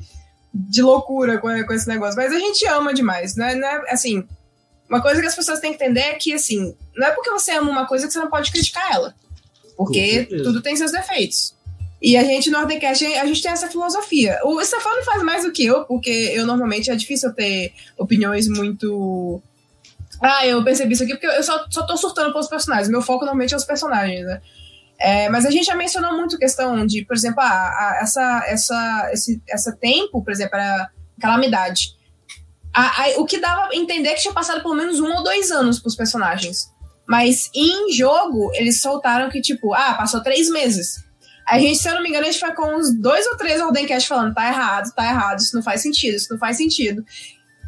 de 0.54 0.82
loucura 0.82 1.38
com, 1.38 1.48
com 1.66 1.74
esse 1.74 1.88
negócio. 1.88 2.16
Mas 2.18 2.34
a 2.34 2.40
gente 2.40 2.66
ama 2.68 2.94
demais, 2.94 3.36
né? 3.36 3.56
Não 3.56 3.68
é, 3.68 3.92
assim, 3.92 4.28
uma 4.90 5.02
coisa 5.02 5.22
que 5.22 5.28
as 5.28 5.36
pessoas 5.36 5.60
têm 5.60 5.74
que 5.74 5.84
entender 5.84 6.02
é 6.02 6.14
que, 6.16 6.34
assim, 6.34 6.76
não 6.96 7.08
é 7.08 7.12
porque 7.12 7.30
você 7.30 7.52
ama 7.52 7.72
uma 7.72 7.88
coisa 7.88 8.08
que 8.08 8.14
você 8.14 8.20
não 8.20 8.30
pode 8.30 8.52
criticar 8.52 8.92
ela. 8.92 9.16
Porque 9.78 10.26
tudo 10.44 10.62
tem 10.62 10.76
seus 10.76 10.92
defeitos. 10.92 11.55
E 12.02 12.18
a 12.18 12.24
gente 12.24 12.50
no 12.52 12.60
Ordecast, 12.60 13.06
a 13.06 13.26
gente 13.26 13.42
tem 13.42 13.52
essa 13.52 13.68
filosofia. 13.68 14.40
O 14.44 14.64
Stefano 14.64 15.04
faz 15.04 15.24
mais 15.24 15.44
do 15.44 15.52
que 15.52 15.66
eu, 15.66 15.86
porque 15.86 16.10
eu 16.10 16.46
normalmente 16.46 16.92
é 16.92 16.96
difícil 16.96 17.34
ter 17.34 17.74
opiniões 17.98 18.48
muito 18.48 19.42
Ah, 20.22 20.46
eu 20.46 20.64
percebi 20.64 20.94
isso 20.94 21.04
aqui 21.04 21.14
porque 21.14 21.28
eu 21.28 21.44
só, 21.44 21.66
só 21.70 21.86
tô 21.86 21.98
surtando 21.98 22.32
pelos 22.32 22.48
personagens. 22.48 22.90
Meu 22.90 23.02
foco 23.02 23.26
normalmente 23.26 23.54
é 23.54 23.58
os 23.58 23.66
personagens, 23.66 24.26
né? 24.26 24.42
É, 25.00 25.30
mas 25.30 25.46
a 25.46 25.52
gente 25.52 25.66
já 25.66 25.76
mencionou 25.76 26.16
muito 26.16 26.38
questão 26.38 26.86
de, 26.86 27.04
por 27.06 27.16
exemplo, 27.16 27.42
ah, 27.42 27.98
essa, 28.02 28.44
essa, 28.48 29.10
esse 29.12 29.42
essa 29.50 29.76
tempo, 29.76 30.24
por 30.24 30.32
exemplo, 30.32 30.56
era 30.56 30.90
calamidade. 31.20 31.96
A, 32.74 33.04
a, 33.04 33.10
o 33.18 33.26
que 33.26 33.40
dava 33.40 33.70
a 33.72 33.76
entender 33.76 34.10
é 34.10 34.14
que 34.14 34.22
tinha 34.22 34.34
passado 34.34 34.62
pelo 34.62 34.76
menos 34.76 35.00
um 35.00 35.12
ou 35.14 35.24
dois 35.24 35.52
anos 35.52 35.80
pros 35.80 35.96
personagens. 35.96 36.74
Mas 37.08 37.50
em 37.54 37.92
jogo, 37.92 38.52
eles 38.56 38.82
soltaram 38.82 39.30
que, 39.30 39.42
tipo, 39.42 39.74
ah, 39.74 39.94
passou 39.94 40.24
três 40.24 40.50
meses. 40.50 41.05
A 41.48 41.60
gente, 41.60 41.78
se 41.78 41.88
eu 41.88 41.94
não 41.94 42.02
me 42.02 42.10
engano, 42.10 42.24
a 42.26 42.32
gente 42.32 42.40
foi 42.40 42.54
com 42.54 42.76
uns 42.76 42.94
dois 43.00 43.26
ou 43.28 43.38
três 43.38 43.62
Ordencast 43.62 44.08
falando, 44.08 44.34
tá 44.34 44.48
errado, 44.48 44.92
tá 44.96 45.06
errado, 45.06 45.40
isso 45.40 45.56
não 45.56 45.62
faz 45.62 45.82
sentido, 45.82 46.16
isso 46.16 46.32
não 46.32 46.40
faz 46.40 46.58
sentido. 46.58 47.06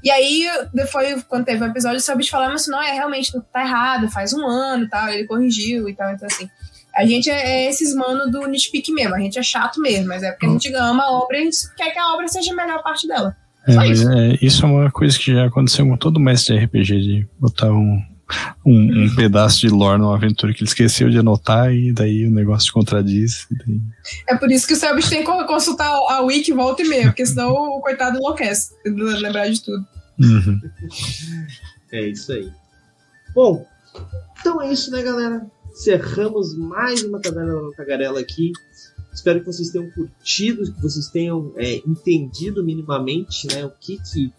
E 0.04 0.10
aí, 0.10 0.48
depois, 0.74 1.24
quando 1.24 1.46
teve 1.46 1.62
o 1.62 1.66
um 1.66 1.70
episódio, 1.70 1.98
o 1.98 2.02
Selbit 2.02 2.30
falando 2.30 2.54
assim, 2.54 2.72
não, 2.72 2.82
é 2.82 2.92
realmente, 2.92 3.32
tá 3.54 3.62
errado, 3.62 4.10
faz 4.10 4.34
um 4.34 4.46
ano 4.46 4.86
e 4.86 4.90
tal, 4.90 5.10
ele 5.10 5.26
corrigiu 5.26 5.88
e 5.88 5.96
tal, 5.96 6.12
então 6.12 6.28
assim. 6.28 6.50
A 6.96 7.06
gente 7.06 7.30
é, 7.30 7.66
é 7.66 7.70
esses 7.70 7.94
mano 7.94 8.32
do 8.32 8.48
nitpick 8.48 8.90
mesmo, 8.90 9.14
a 9.14 9.20
gente 9.20 9.38
é 9.38 9.44
chato 9.44 9.80
mesmo, 9.80 10.08
mas 10.08 10.24
é 10.24 10.32
porque 10.32 10.48
a 10.48 10.50
gente 10.50 10.74
ama 10.74 11.04
a 11.04 11.12
obra 11.12 11.38
e 11.38 11.42
a 11.42 11.44
gente 11.44 11.58
quer 11.76 11.92
que 11.92 12.00
a 12.00 12.14
obra 12.14 12.28
seja 12.28 12.52
a 12.52 12.56
melhor 12.56 12.82
parte 12.82 13.08
dela. 13.08 13.36
É, 13.68 13.88
isso. 13.88 14.10
É, 14.10 14.38
isso 14.42 14.66
é 14.66 14.68
uma 14.68 14.92
coisa 14.92 15.20
que 15.20 15.34
já 15.34 15.46
aconteceu 15.46 15.86
com 15.86 15.98
todo 15.98 16.20
mestre 16.20 16.58
de 16.58 16.66
RPG, 16.66 17.02
de 17.02 17.28
botar 17.40 17.72
um, 17.72 18.02
um, 18.66 19.06
um, 19.06 19.16
pedaço 19.16 19.60
de 19.60 19.70
lore 19.70 20.00
numa 20.00 20.16
aventura 20.16 20.54
que 20.54 20.60
ele 20.62 20.70
esqueceu 20.70 21.10
de 21.10 21.20
anotar 21.20 21.74
e 21.74 21.94
daí 21.94 22.26
o 22.26 22.32
negócio 22.32 22.74
contradiz. 22.74 23.48
Daí... 23.50 23.82
É 24.28 24.36
por 24.36 24.52
isso 24.52 24.68
que 24.68 24.74
o 24.74 24.78
Selbit 24.78 25.10
tem 25.10 25.24
que 25.24 25.46
consultar 25.46 25.88
a 25.88 26.22
wiki 26.22 26.52
volta 26.52 26.82
e 26.82 26.88
meia, 26.88 27.08
porque 27.08 27.26
senão 27.26 27.54
o 27.54 27.82
coitado 27.82 28.18
enlouquece, 28.18 28.74
lembrar 28.86 29.50
de 29.50 29.62
tudo. 29.62 29.86
Uhum. 30.20 30.60
É 31.92 32.08
isso 32.08 32.32
aí. 32.34 32.52
Bom, 33.34 33.66
então 34.40 34.62
é 34.62 34.72
isso, 34.72 34.92
né, 34.92 35.02
galera? 35.02 35.46
Encerramos 35.72 36.58
mais 36.58 37.04
uma 37.04 37.22
Taverna 37.22 37.54
da 37.54 37.78
Tagarela 37.78 38.20
aqui. 38.20 38.52
Espero 39.14 39.40
que 39.40 39.46
vocês 39.46 39.70
tenham 39.70 39.90
curtido, 39.92 40.74
que 40.74 40.82
vocês 40.82 41.08
tenham 41.08 41.54
é, 41.56 41.82
entendido 41.88 42.64
minimamente 42.64 43.48
né, 43.48 43.66
o 43.66 43.72
que, 43.72 43.98
que 43.98 44.32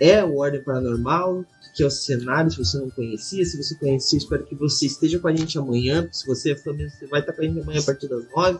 é 0.00 0.24
o 0.24 0.36
Ordem 0.36 0.62
Paranormal, 0.62 1.40
o 1.40 1.46
que 1.74 1.82
é 1.82 1.86
o 1.86 1.90
cenário, 1.90 2.50
se 2.50 2.58
você 2.58 2.78
não 2.78 2.90
conhecia. 2.90 3.44
Se 3.44 3.56
você 3.56 3.74
conhecia, 3.76 4.18
espero 4.18 4.44
que 4.44 4.54
você 4.54 4.86
esteja 4.86 5.18
com 5.18 5.28
a 5.28 5.34
gente 5.34 5.58
amanhã. 5.58 6.08
Se 6.12 6.26
você 6.26 6.52
é 6.52 6.56
fã 6.56 6.72
mesmo, 6.72 6.98
você 6.98 7.06
vai 7.06 7.20
estar 7.20 7.32
com 7.32 7.42
a 7.42 7.44
gente 7.44 7.60
amanhã 7.60 7.80
a 7.80 7.84
partir 7.84 8.08
das 8.08 8.24
nove. 8.30 8.58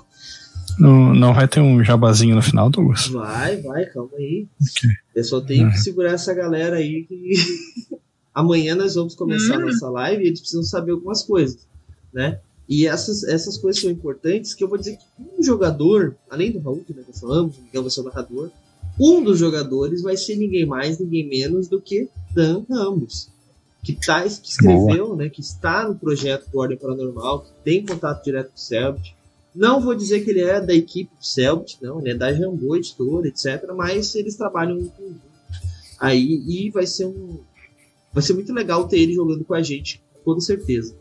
Não, 0.78 1.14
não 1.14 1.34
vai 1.34 1.46
ter 1.46 1.60
um 1.60 1.82
jabazinho 1.84 2.34
no 2.34 2.42
final, 2.42 2.70
Douglas? 2.70 3.08
Vai, 3.08 3.60
vai, 3.60 3.86
calma 3.86 4.16
aí. 4.16 4.48
Okay. 4.60 4.90
Eu 5.14 5.24
só 5.24 5.40
tenho 5.40 5.70
que 5.70 5.78
segurar 5.78 6.12
essa 6.12 6.34
galera 6.34 6.76
aí 6.76 7.04
que 7.04 7.32
amanhã 8.34 8.74
nós 8.74 8.94
vamos 8.94 9.14
começar 9.14 9.56
a 9.56 9.58
hum. 9.58 9.66
nossa 9.66 9.88
live 9.90 10.24
e 10.24 10.26
eles 10.26 10.40
precisam 10.40 10.64
saber 10.64 10.92
algumas 10.92 11.22
coisas 11.22 11.66
né? 12.14 12.38
E 12.66 12.86
essas, 12.86 13.24
essas 13.24 13.58
coisas 13.58 13.82
são 13.82 13.90
importantes 13.90 14.54
que 14.54 14.64
eu 14.64 14.68
vou 14.68 14.78
dizer 14.78 14.96
que 14.96 15.04
um 15.18 15.42
jogador, 15.42 16.16
além 16.30 16.50
do 16.50 16.60
Raul, 16.60 16.82
que 16.86 16.94
nós 16.94 17.20
falamos, 17.20 17.58
o 17.58 17.62
Miguel 17.62 17.82
vai 17.82 17.90
ser 17.90 18.00
o 18.00 18.04
narrador, 18.04 18.50
um 18.98 19.22
dos 19.22 19.38
jogadores 19.38 20.02
vai 20.02 20.16
ser 20.16 20.36
ninguém 20.36 20.64
mais, 20.64 20.98
ninguém 20.98 21.28
menos 21.28 21.68
do 21.68 21.80
que 21.80 22.08
Dan 22.32 22.64
Ramos, 22.68 23.28
que, 23.82 23.94
tá, 23.94 24.22
que 24.22 24.48
escreveu, 24.48 25.16
né, 25.16 25.28
que 25.28 25.40
está 25.40 25.88
no 25.88 25.96
projeto 25.96 26.48
do 26.50 26.58
Ordem 26.58 26.78
Paranormal, 26.78 27.40
que 27.40 27.50
tem 27.64 27.84
contato 27.84 28.24
direto 28.24 28.48
com 28.48 28.56
o 28.56 28.60
Selbit. 28.60 29.14
Não 29.54 29.80
vou 29.80 29.94
dizer 29.94 30.24
que 30.24 30.30
ele 30.30 30.40
é 30.40 30.60
da 30.60 30.74
equipe 30.74 31.10
do 31.16 31.24
Selbit, 31.24 31.78
não, 31.80 32.00
ele 32.00 32.10
é 32.10 32.14
da 32.14 32.32
Jambô 32.32 32.76
Editora, 32.76 33.28
etc., 33.28 33.72
mas 33.76 34.14
eles 34.14 34.36
trabalham 34.36 34.78
em 34.78 34.88
conjunto. 34.88 35.34
Aí, 35.98 36.42
e 36.46 36.70
vai 36.70 36.86
ser 36.86 37.06
um. 37.06 37.40
Vai 38.12 38.22
ser 38.22 38.34
muito 38.34 38.52
legal 38.52 38.86
ter 38.86 38.98
ele 38.98 39.14
jogando 39.14 39.44
com 39.44 39.54
a 39.54 39.62
gente, 39.62 40.02
com 40.24 40.38
certeza. 40.40 40.94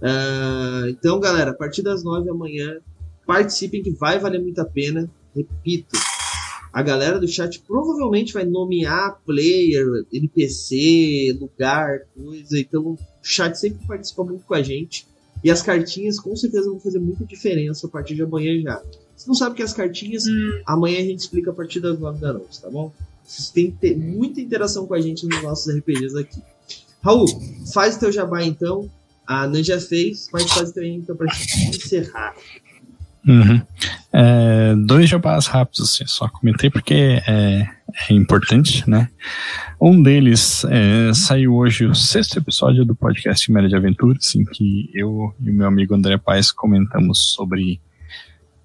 Uh, 0.00 0.88
então, 0.88 1.20
galera, 1.20 1.50
a 1.50 1.54
partir 1.54 1.82
das 1.82 2.02
nove 2.02 2.26
da 2.26 2.34
manhã, 2.34 2.78
participem 3.26 3.82
que 3.82 3.90
vai 3.90 4.18
valer 4.18 4.40
muito 4.40 4.58
a 4.60 4.64
pena. 4.64 5.10
Repito, 5.34 5.96
a 6.74 6.82
galera 6.82 7.20
do 7.20 7.28
chat 7.28 7.60
provavelmente 7.60 8.32
vai 8.32 8.44
nomear 8.44 9.20
player, 9.24 9.86
NPC, 10.12 11.38
lugar, 11.40 12.00
coisa. 12.16 12.58
Então, 12.58 12.82
o 12.82 12.98
chat 13.22 13.54
sempre 13.54 13.86
participa 13.86 14.24
muito 14.24 14.44
com 14.44 14.54
a 14.54 14.62
gente. 14.62 15.06
E 15.44 15.52
as 15.52 15.62
cartinhas 15.62 16.18
com 16.18 16.34
certeza 16.34 16.68
vão 16.68 16.80
fazer 16.80 16.98
muita 16.98 17.24
diferença 17.24 17.86
a 17.86 17.90
partir 17.90 18.16
de 18.16 18.22
amanhã 18.22 18.60
já. 18.60 18.82
Se 19.14 19.28
não 19.28 19.36
sabe 19.36 19.54
que 19.54 19.62
as 19.62 19.72
cartinhas, 19.72 20.26
hum. 20.26 20.62
amanhã 20.66 20.98
a 20.98 21.02
gente 21.02 21.20
explica 21.20 21.52
a 21.52 21.54
partir 21.54 21.78
das 21.78 21.96
nove 21.96 22.20
da 22.20 22.32
noite, 22.32 22.60
tá 22.60 22.68
bom? 22.68 22.92
Vocês 23.24 23.50
têm 23.50 23.70
que 23.70 23.76
ter 23.78 23.96
muita 23.96 24.40
interação 24.40 24.84
com 24.84 24.94
a 24.94 25.00
gente 25.00 25.24
nos 25.26 25.40
nossos 25.44 25.72
RPGs 25.72 26.18
aqui. 26.18 26.42
Raul, 27.00 27.26
faz 27.72 27.94
o 27.94 28.00
teu 28.00 28.10
jabá 28.10 28.42
então 28.42 28.90
a 29.24 29.46
Nan 29.46 29.62
já 29.62 29.80
fez, 29.80 30.28
mas 30.32 30.50
faz 30.50 30.72
também 30.72 30.96
então 30.96 31.14
para 31.14 31.32
encerrar. 31.68 32.34
Uhum. 33.24 33.62
É, 34.16 34.74
dois 34.76 35.08
jabás 35.08 35.46
rápidos, 35.46 35.80
assim, 35.80 36.06
só 36.06 36.28
comentei 36.28 36.70
porque 36.70 37.20
é, 37.26 37.68
é 38.08 38.12
importante, 38.12 38.88
né? 38.88 39.10
Um 39.80 40.00
deles 40.00 40.64
é, 40.66 41.12
saiu 41.12 41.54
hoje 41.54 41.84
o 41.84 41.94
sexto 41.94 42.38
episódio 42.38 42.84
do 42.84 42.94
podcast 42.94 43.50
Média 43.50 43.68
de 43.68 43.74
Aventuras, 43.74 44.34
em 44.36 44.44
que 44.44 44.88
eu 44.94 45.34
e 45.40 45.50
o 45.50 45.52
meu 45.52 45.66
amigo 45.66 45.94
André 45.94 46.16
Paes 46.16 46.52
comentamos 46.52 47.32
sobre 47.32 47.80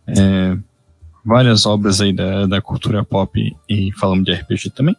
é, 0.08 0.56
várias 1.26 1.66
obras 1.66 2.00
aí 2.00 2.14
da, 2.14 2.46
da 2.46 2.62
cultura 2.62 3.04
pop 3.04 3.40
e 3.68 3.92
falamos 3.94 4.26
de 4.26 4.34
RPG 4.34 4.70
também. 4.70 4.96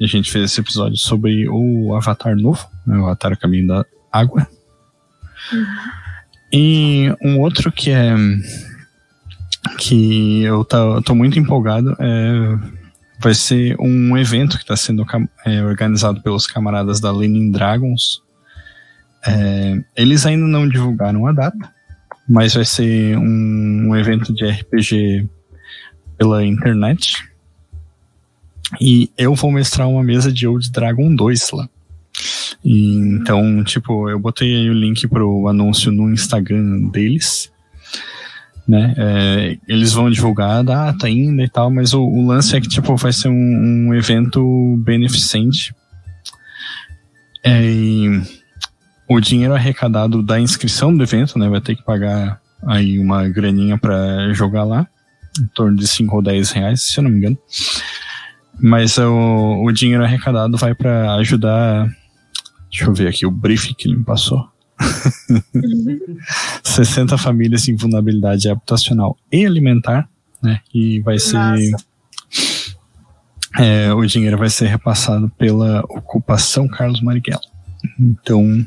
E 0.00 0.04
a 0.04 0.08
gente 0.08 0.32
fez 0.32 0.46
esse 0.46 0.60
episódio 0.60 0.96
sobre 0.96 1.48
o 1.48 1.94
Avatar 1.94 2.34
novo, 2.34 2.66
né, 2.84 2.98
o 2.98 3.04
Avatar 3.04 3.38
Caminho 3.38 3.68
da 3.68 3.86
Água, 4.10 4.48
Uhum. 5.52 5.64
E 6.52 7.14
um 7.22 7.40
outro 7.40 7.70
que 7.70 7.90
é 7.90 8.14
que 9.90 10.42
eu 10.44 10.64
tô, 10.64 11.02
tô 11.02 11.16
muito 11.16 11.36
empolgado 11.36 11.96
é, 11.98 12.58
vai 13.18 13.34
ser 13.34 13.76
um 13.80 14.16
evento 14.16 14.56
que 14.56 14.62
está 14.62 14.76
sendo 14.76 15.04
é, 15.44 15.64
organizado 15.64 16.22
pelos 16.22 16.46
camaradas 16.46 17.00
da 17.00 17.10
Lenin 17.10 17.50
Dragons. 17.50 18.22
É, 19.26 19.82
eles 19.96 20.24
ainda 20.24 20.46
não 20.46 20.68
divulgaram 20.68 21.26
a 21.26 21.32
data, 21.32 21.74
mas 22.28 22.54
vai 22.54 22.64
ser 22.64 23.18
um, 23.18 23.88
um 23.88 23.96
evento 23.96 24.32
de 24.32 24.48
RPG 24.48 25.28
pela 26.16 26.46
internet. 26.46 27.28
E 28.80 29.10
eu 29.18 29.34
vou 29.34 29.50
mestrar 29.50 29.88
uma 29.88 30.04
mesa 30.04 30.32
de 30.32 30.46
Old 30.46 30.70
Dragon 30.70 31.12
2 31.12 31.50
lá. 31.50 31.68
E, 32.64 32.94
então, 32.96 33.64
tipo, 33.64 34.08
eu 34.08 34.20
botei 34.20 34.54
aí 34.54 34.70
o 34.70 34.74
link 34.74 35.08
pro 35.08 35.48
anúncio 35.48 35.90
no 35.90 36.12
Instagram 36.12 36.88
deles. 36.90 37.49
Né? 38.70 38.94
É, 38.96 39.58
eles 39.66 39.92
vão 39.92 40.08
divulgar 40.08 40.58
a 40.58 40.62
data 40.62 41.08
ainda 41.08 41.42
e 41.42 41.48
tal, 41.48 41.72
mas 41.72 41.92
o, 41.92 42.02
o 42.02 42.24
lance 42.24 42.54
é 42.54 42.60
que 42.60 42.68
tipo, 42.68 42.94
vai 42.94 43.12
ser 43.12 43.26
um, 43.26 43.88
um 43.88 43.94
evento 43.94 44.76
beneficente. 44.78 45.74
É, 47.44 47.60
o 49.08 49.18
dinheiro 49.18 49.54
arrecadado 49.54 50.22
da 50.22 50.38
inscrição 50.38 50.96
do 50.96 51.02
evento, 51.02 51.36
né, 51.36 51.48
vai 51.48 51.60
ter 51.60 51.74
que 51.74 51.84
pagar 51.84 52.40
aí 52.64 52.98
uma 52.98 53.28
graninha 53.28 53.76
para 53.76 54.32
jogar 54.34 54.62
lá, 54.62 54.86
em 55.40 55.46
torno 55.48 55.76
de 55.76 55.88
5 55.88 56.14
ou 56.14 56.22
10 56.22 56.52
reais, 56.52 56.82
se 56.82 57.00
eu 57.00 57.02
não 57.02 57.10
me 57.10 57.16
engano. 57.16 57.38
Mas 58.60 58.98
o, 58.98 59.64
o 59.64 59.72
dinheiro 59.72 60.04
arrecadado 60.04 60.56
vai 60.56 60.76
para 60.76 61.14
ajudar 61.14 61.90
Deixa 62.70 62.84
eu 62.84 62.94
ver 62.94 63.08
aqui 63.08 63.26
o 63.26 63.30
briefing 63.32 63.74
que 63.74 63.88
ele 63.88 63.96
me 63.96 64.04
passou. 64.04 64.48
60 66.62 67.18
famílias 67.18 67.68
em 67.68 67.76
vulnerabilidade 67.76 68.48
habitacional 68.48 69.16
e 69.30 69.44
alimentar, 69.44 70.08
né? 70.42 70.60
E 70.74 71.00
vai 71.00 71.18
ser. 71.18 71.36
É, 73.58 73.92
o 73.92 74.04
dinheiro 74.06 74.38
vai 74.38 74.48
ser 74.48 74.66
repassado 74.68 75.30
pela 75.36 75.80
ocupação 75.88 76.68
Carlos 76.68 77.00
Marighella. 77.00 77.42
Então, 77.98 78.64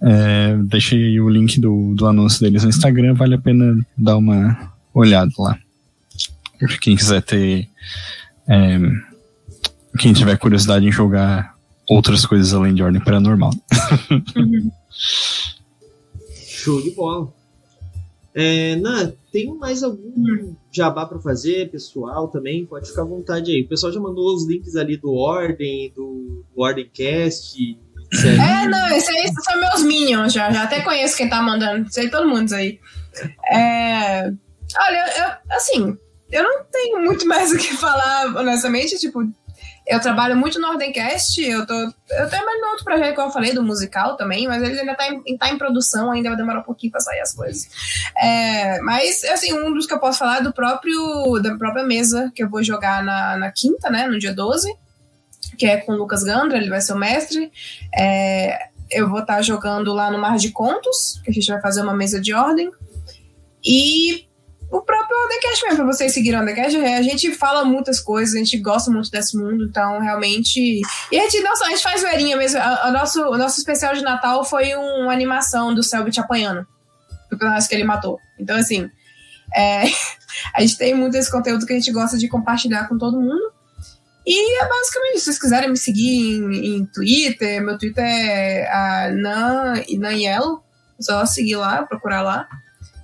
é, 0.00 0.56
deixei 0.64 1.20
o 1.20 1.28
link 1.28 1.60
do, 1.60 1.94
do 1.94 2.06
anúncio 2.06 2.40
deles 2.40 2.62
no 2.62 2.68
Instagram, 2.68 3.14
vale 3.14 3.34
a 3.34 3.38
pena 3.38 3.78
dar 3.96 4.16
uma 4.16 4.72
olhada 4.92 5.30
lá. 5.38 5.58
Quem 6.80 6.96
quiser 6.96 7.22
ter. 7.22 7.68
É, 8.48 8.78
quem 9.98 10.12
tiver 10.12 10.36
curiosidade 10.38 10.86
em 10.86 10.92
jogar 10.92 11.54
outras 11.88 12.26
coisas 12.26 12.52
além 12.52 12.74
de 12.74 12.82
ordem 12.82 13.00
paranormal. 13.00 13.52
Show 14.98 16.82
de 16.82 16.90
bola. 16.90 17.32
É, 18.34 18.76
Nan, 18.76 19.12
tem 19.32 19.52
mais 19.54 19.82
algum 19.82 20.54
jabá 20.70 21.06
para 21.06 21.18
fazer, 21.18 21.70
pessoal 21.70 22.28
também? 22.28 22.66
Pode 22.66 22.88
ficar 22.88 23.02
à 23.02 23.04
vontade 23.04 23.50
aí. 23.50 23.62
O 23.62 23.68
pessoal 23.68 23.92
já 23.92 24.00
mandou 24.00 24.34
os 24.34 24.46
links 24.46 24.76
ali 24.76 24.96
do 24.96 25.12
Ordem, 25.12 25.92
do, 25.94 26.44
do 26.54 26.62
Ordemcast. 26.62 27.78
É, 28.12 28.68
não, 28.68 28.88
esses 28.88 29.08
aí 29.08 29.30
são 29.42 29.60
meus 29.60 29.82
minions 29.82 30.32
já. 30.32 30.50
Já 30.50 30.62
até 30.64 30.80
conheço 30.82 31.16
quem 31.16 31.28
tá 31.28 31.42
mandando. 31.42 31.90
Sei 31.92 32.08
todo 32.08 32.28
mundo 32.28 32.52
aí. 32.52 32.78
É, 33.52 34.30
olha, 34.78 35.14
eu, 35.18 35.56
assim, 35.56 35.96
eu 36.30 36.42
não 36.42 36.64
tenho 36.70 37.00
muito 37.00 37.26
mais 37.28 37.52
o 37.52 37.58
que 37.58 37.76
falar, 37.76 38.36
honestamente. 38.36 38.98
Tipo, 38.98 39.22
Eu 39.88 40.00
trabalho 40.00 40.36
muito 40.36 40.60
no 40.60 40.68
Ordencast, 40.68 41.40
eu 41.40 41.66
tô. 41.66 41.72
Eu 41.74 42.28
trabalho 42.28 42.60
no 42.60 42.68
outro 42.68 42.84
projeto 42.84 43.14
que 43.14 43.20
eu 43.20 43.30
falei, 43.30 43.54
do 43.54 43.62
musical 43.62 44.16
também, 44.16 44.46
mas 44.46 44.62
ele 44.62 44.78
ainda 44.78 44.94
tá 44.94 45.08
em, 45.08 45.38
tá 45.38 45.48
em 45.48 45.56
produção, 45.56 46.10
ainda 46.10 46.28
vai 46.28 46.36
demorar 46.36 46.60
um 46.60 46.64
pouquinho 46.64 46.92
pra 46.92 47.00
sair 47.00 47.20
as 47.20 47.34
coisas. 47.34 47.68
É, 48.16 48.80
mas, 48.82 49.24
assim, 49.24 49.52
um 49.54 49.72
dos 49.72 49.86
que 49.86 49.94
eu 49.94 49.98
posso 49.98 50.18
falar 50.18 50.38
é 50.38 50.42
do 50.42 50.52
próprio. 50.52 51.40
da 51.42 51.56
própria 51.56 51.84
mesa 51.84 52.30
que 52.34 52.42
eu 52.42 52.50
vou 52.50 52.62
jogar 52.62 53.02
na, 53.02 53.36
na 53.38 53.50
quinta, 53.50 53.88
né? 53.88 54.06
No 54.06 54.18
dia 54.18 54.34
12 54.34 54.76
que 55.56 55.66
é 55.66 55.76
com 55.78 55.92
o 55.92 55.96
Lucas 55.96 56.22
Gandra, 56.22 56.56
ele 56.56 56.70
vai 56.70 56.80
ser 56.80 56.92
o 56.92 56.98
mestre. 56.98 57.50
É, 57.92 58.68
eu 58.90 59.08
vou 59.08 59.20
estar 59.20 59.42
jogando 59.42 59.92
lá 59.92 60.10
no 60.10 60.18
Mar 60.18 60.36
de 60.36 60.50
Contos, 60.50 61.20
que 61.24 61.30
a 61.30 61.34
gente 61.34 61.50
vai 61.50 61.60
fazer 61.60 61.82
uma 61.82 61.94
mesa 61.94 62.20
de 62.20 62.32
ordem. 62.32 62.70
E 63.64 64.27
o 64.70 64.82
próprio 64.82 65.16
Undercast 65.24 65.64
mesmo, 65.64 65.76
pra 65.78 65.86
vocês 65.86 66.12
seguirem 66.12 66.38
o 66.38 66.42
Undercast, 66.42 66.76
a 66.76 67.02
gente 67.02 67.32
fala 67.34 67.64
muitas 67.64 68.00
coisas, 68.00 68.34
a 68.34 68.38
gente 68.38 68.58
gosta 68.58 68.90
muito 68.90 69.10
desse 69.10 69.36
mundo, 69.36 69.64
então 69.64 69.98
realmente. 69.98 70.82
E 71.10 71.18
a 71.18 71.22
gente, 71.22 71.42
nossa, 71.42 71.64
a 71.64 71.68
gente 71.70 71.82
faz 71.82 72.02
verinha 72.02 72.36
mesmo. 72.36 72.60
A 72.60 72.90
nosso, 72.90 73.22
o 73.22 73.38
nosso 73.38 73.58
especial 73.58 73.94
de 73.94 74.02
Natal 74.02 74.44
foi 74.44 74.74
uma 74.74 75.12
animação 75.12 75.74
do 75.74 75.82
Selbit 75.82 76.20
apanhando. 76.20 76.66
Do 77.30 77.38
personagem 77.38 77.68
que 77.68 77.74
ele 77.74 77.84
matou. 77.84 78.18
Então, 78.38 78.56
assim. 78.56 78.90
É, 79.54 79.84
a 80.54 80.60
gente 80.60 80.76
tem 80.76 80.94
muito 80.94 81.16
esse 81.16 81.30
conteúdo 81.30 81.64
que 81.64 81.72
a 81.72 81.76
gente 81.76 81.90
gosta 81.90 82.18
de 82.18 82.28
compartilhar 82.28 82.88
com 82.88 82.98
todo 82.98 83.20
mundo. 83.20 83.52
E 84.26 84.62
é 84.62 84.68
basicamente 84.68 85.16
isso. 85.16 85.20
Se 85.20 85.24
vocês 85.24 85.38
quiserem 85.38 85.70
me 85.70 85.78
seguir 85.78 86.36
em, 86.36 86.76
em 86.76 86.86
Twitter, 86.86 87.62
meu 87.62 87.78
Twitter 87.78 88.04
é 88.04 88.70
a 88.70 89.10
Nan. 89.14 89.74
É 89.78 90.38
só 91.00 91.24
seguir 91.24 91.56
lá, 91.56 91.84
procurar 91.84 92.20
lá. 92.20 92.46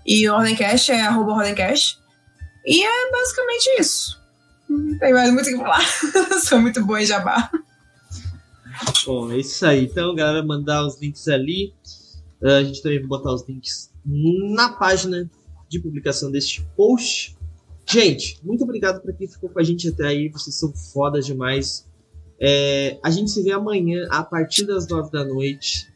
E 0.06 0.28
o 0.28 0.34
Ordencast 0.34 0.92
é 0.92 1.00
arroba 1.00 1.32
Ordencast. 1.32 1.98
E 2.66 2.82
é 2.82 3.10
basicamente 3.10 3.80
isso. 3.80 4.20
Não 4.68 4.98
tem 4.98 5.12
mais 5.12 5.32
muito 5.32 5.48
o 5.48 5.52
que 5.52 5.56
falar. 5.56 5.86
Sou 6.40 6.60
muito 6.60 6.84
boa 6.84 7.02
em 7.02 7.06
jabá. 7.06 7.50
Bom, 9.06 9.30
é 9.32 9.38
isso 9.38 9.64
aí. 9.66 9.84
Então, 9.84 10.14
galera, 10.14 10.44
mandar 10.44 10.86
os 10.86 11.00
links 11.00 11.28
ali. 11.28 11.72
Uh, 12.42 12.48
a 12.48 12.64
gente 12.64 12.82
também 12.82 12.98
vai 12.98 13.08
botar 13.08 13.32
os 13.32 13.46
links 13.48 13.90
na 14.04 14.70
página 14.70 15.30
de 15.68 15.78
publicação 15.78 16.30
deste 16.30 16.62
post. 16.76 17.36
Gente, 17.86 18.38
muito 18.42 18.64
obrigado 18.64 19.00
para 19.00 19.12
quem 19.12 19.28
ficou 19.28 19.48
com 19.48 19.58
a 19.58 19.62
gente 19.62 19.88
até 19.88 20.06
aí. 20.06 20.28
Vocês 20.28 20.56
são 20.56 20.72
fodas 20.72 21.26
demais. 21.26 21.86
É, 22.40 22.98
a 23.02 23.10
gente 23.10 23.30
se 23.30 23.42
vê 23.42 23.52
amanhã 23.52 24.06
a 24.10 24.22
partir 24.22 24.64
das 24.64 24.88
nove 24.88 25.10
da 25.10 25.24
noite 25.24 25.86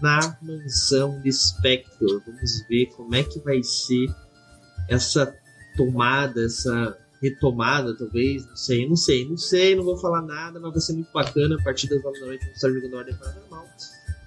na 0.00 0.36
mansão 0.42 1.20
de 1.20 1.32
Spectre. 1.32 2.06
Vamos 2.26 2.66
ver 2.68 2.86
como 2.96 3.14
é 3.14 3.22
que 3.22 3.38
vai 3.40 3.62
ser 3.62 4.08
essa 4.88 5.34
tomada, 5.76 6.44
essa 6.44 6.96
retomada, 7.22 7.96
talvez. 7.96 8.46
Não 8.46 8.56
sei, 8.56 8.88
não 8.88 8.96
sei, 8.96 9.28
não 9.28 9.36
sei, 9.36 9.74
não 9.74 9.84
vou 9.84 9.96
falar 9.96 10.22
nada, 10.22 10.58
mas 10.60 10.72
vai 10.72 10.80
ser 10.80 10.92
muito 10.94 11.12
bacana. 11.12 11.56
A 11.58 11.62
partir 11.62 11.88
das 11.88 12.02
nove 12.02 12.20
da 12.20 12.26
noite 12.26 12.42
vamos 12.42 12.56
estar 12.56 12.70
jogando 12.70 12.96
Ordem 12.96 13.14
Paranormal. 13.14 13.66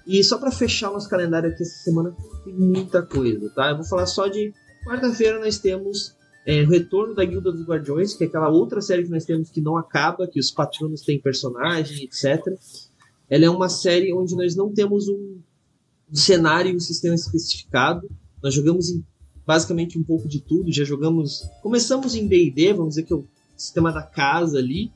E 0.06 0.22
só 0.24 0.38
para 0.38 0.50
fechar 0.50 0.90
o 0.90 0.94
nosso 0.94 1.08
calendário 1.08 1.50
aqui 1.50 1.62
essa 1.62 1.84
semana, 1.84 2.14
tem 2.44 2.54
muita 2.54 3.02
coisa, 3.02 3.48
tá? 3.50 3.70
Eu 3.70 3.76
vou 3.76 3.84
falar 3.84 4.06
só 4.06 4.26
de 4.26 4.52
quarta-feira 4.84 5.38
nós 5.38 5.58
temos 5.58 6.16
é, 6.44 6.62
o 6.62 6.68
Retorno 6.68 7.14
da 7.14 7.24
Guilda 7.24 7.52
dos 7.52 7.64
Guardiões, 7.64 8.14
que 8.14 8.24
é 8.24 8.26
aquela 8.26 8.48
outra 8.48 8.80
série 8.80 9.04
que 9.04 9.10
nós 9.10 9.24
temos 9.24 9.50
que 9.50 9.60
não 9.60 9.76
acaba, 9.76 10.26
que 10.26 10.40
os 10.40 10.50
patronos 10.50 11.02
têm 11.02 11.20
personagem, 11.20 12.04
etc. 12.04 12.44
Ela 13.32 13.46
é 13.46 13.50
uma 13.50 13.70
série 13.70 14.12
onde 14.12 14.36
nós 14.36 14.54
não 14.54 14.74
temos 14.74 15.08
um, 15.08 15.38
um 16.12 16.14
cenário 16.14 16.70
e 16.70 16.76
um 16.76 16.80
sistema 16.80 17.14
especificado. 17.14 18.06
Nós 18.42 18.52
jogamos 18.52 18.90
em 18.90 19.02
basicamente 19.46 19.98
um 19.98 20.02
pouco 20.02 20.28
de 20.28 20.38
tudo. 20.38 20.70
Já 20.70 20.84
jogamos. 20.84 21.48
Começamos 21.62 22.14
em 22.14 22.26
DD, 22.26 22.74
vamos 22.74 22.90
dizer 22.90 23.04
que 23.04 23.12
é 23.14 23.16
o 23.16 23.24
sistema 23.56 23.90
da 23.90 24.02
casa 24.02 24.58
ali, 24.58 24.92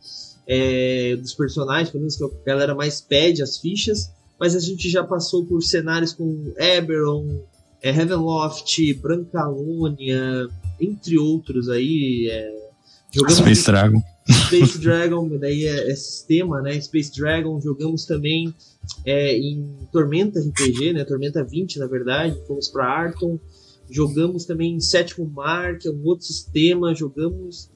é, 0.47 1.17
dos 1.17 1.33
personagens, 1.33 1.89
pelo 1.89 2.03
menos 2.03 2.15
que 2.15 2.25
a 2.25 2.29
galera 2.45 2.75
mais 2.75 3.01
pede 3.01 3.43
as 3.43 3.57
fichas. 3.57 4.13
Mas 4.39 4.55
a 4.55 4.61
gente 4.61 4.91
já 4.91 5.03
passou 5.03 5.47
por 5.47 5.63
cenários 5.63 6.13
com 6.13 6.53
Eberron, 6.59 7.41
é, 7.83 7.89
Heavenloft, 7.89 8.93
Brancalônia, 9.01 10.47
entre 10.79 11.17
outros 11.17 11.71
aí. 11.71 12.29
É, 12.31 12.55
jogamos 13.11 13.39
Space 13.39 13.65
Dragon. 13.65 14.03
Space 14.29 14.79
Dragon, 14.79 15.29
daí 15.39 15.65
é, 15.65 15.91
é, 15.91 15.95
sistema, 15.95 16.61
né? 16.61 16.81
Space 16.81 17.13
Dragon, 17.15 17.61
jogamos 17.61 18.05
também 18.05 18.53
é, 19.05 19.37
em 19.37 19.69
Tormenta 19.93 20.41
RPG, 20.41 20.93
né? 20.93 21.05
Tormenta 21.05 21.45
20, 21.45 21.79
na 21.79 21.87
verdade, 21.87 22.37
fomos 22.47 22.69
para 22.69 22.87
Arton. 22.87 23.39
Jogamos 23.89 24.45
também 24.45 24.75
em 24.75 24.81
Sétimo 24.81 25.29
Mar, 25.29 25.79
que 25.79 25.87
é 25.87 25.91
um 25.91 26.05
outro 26.05 26.27
sistema. 26.27 26.95
Jogamos 26.95 27.71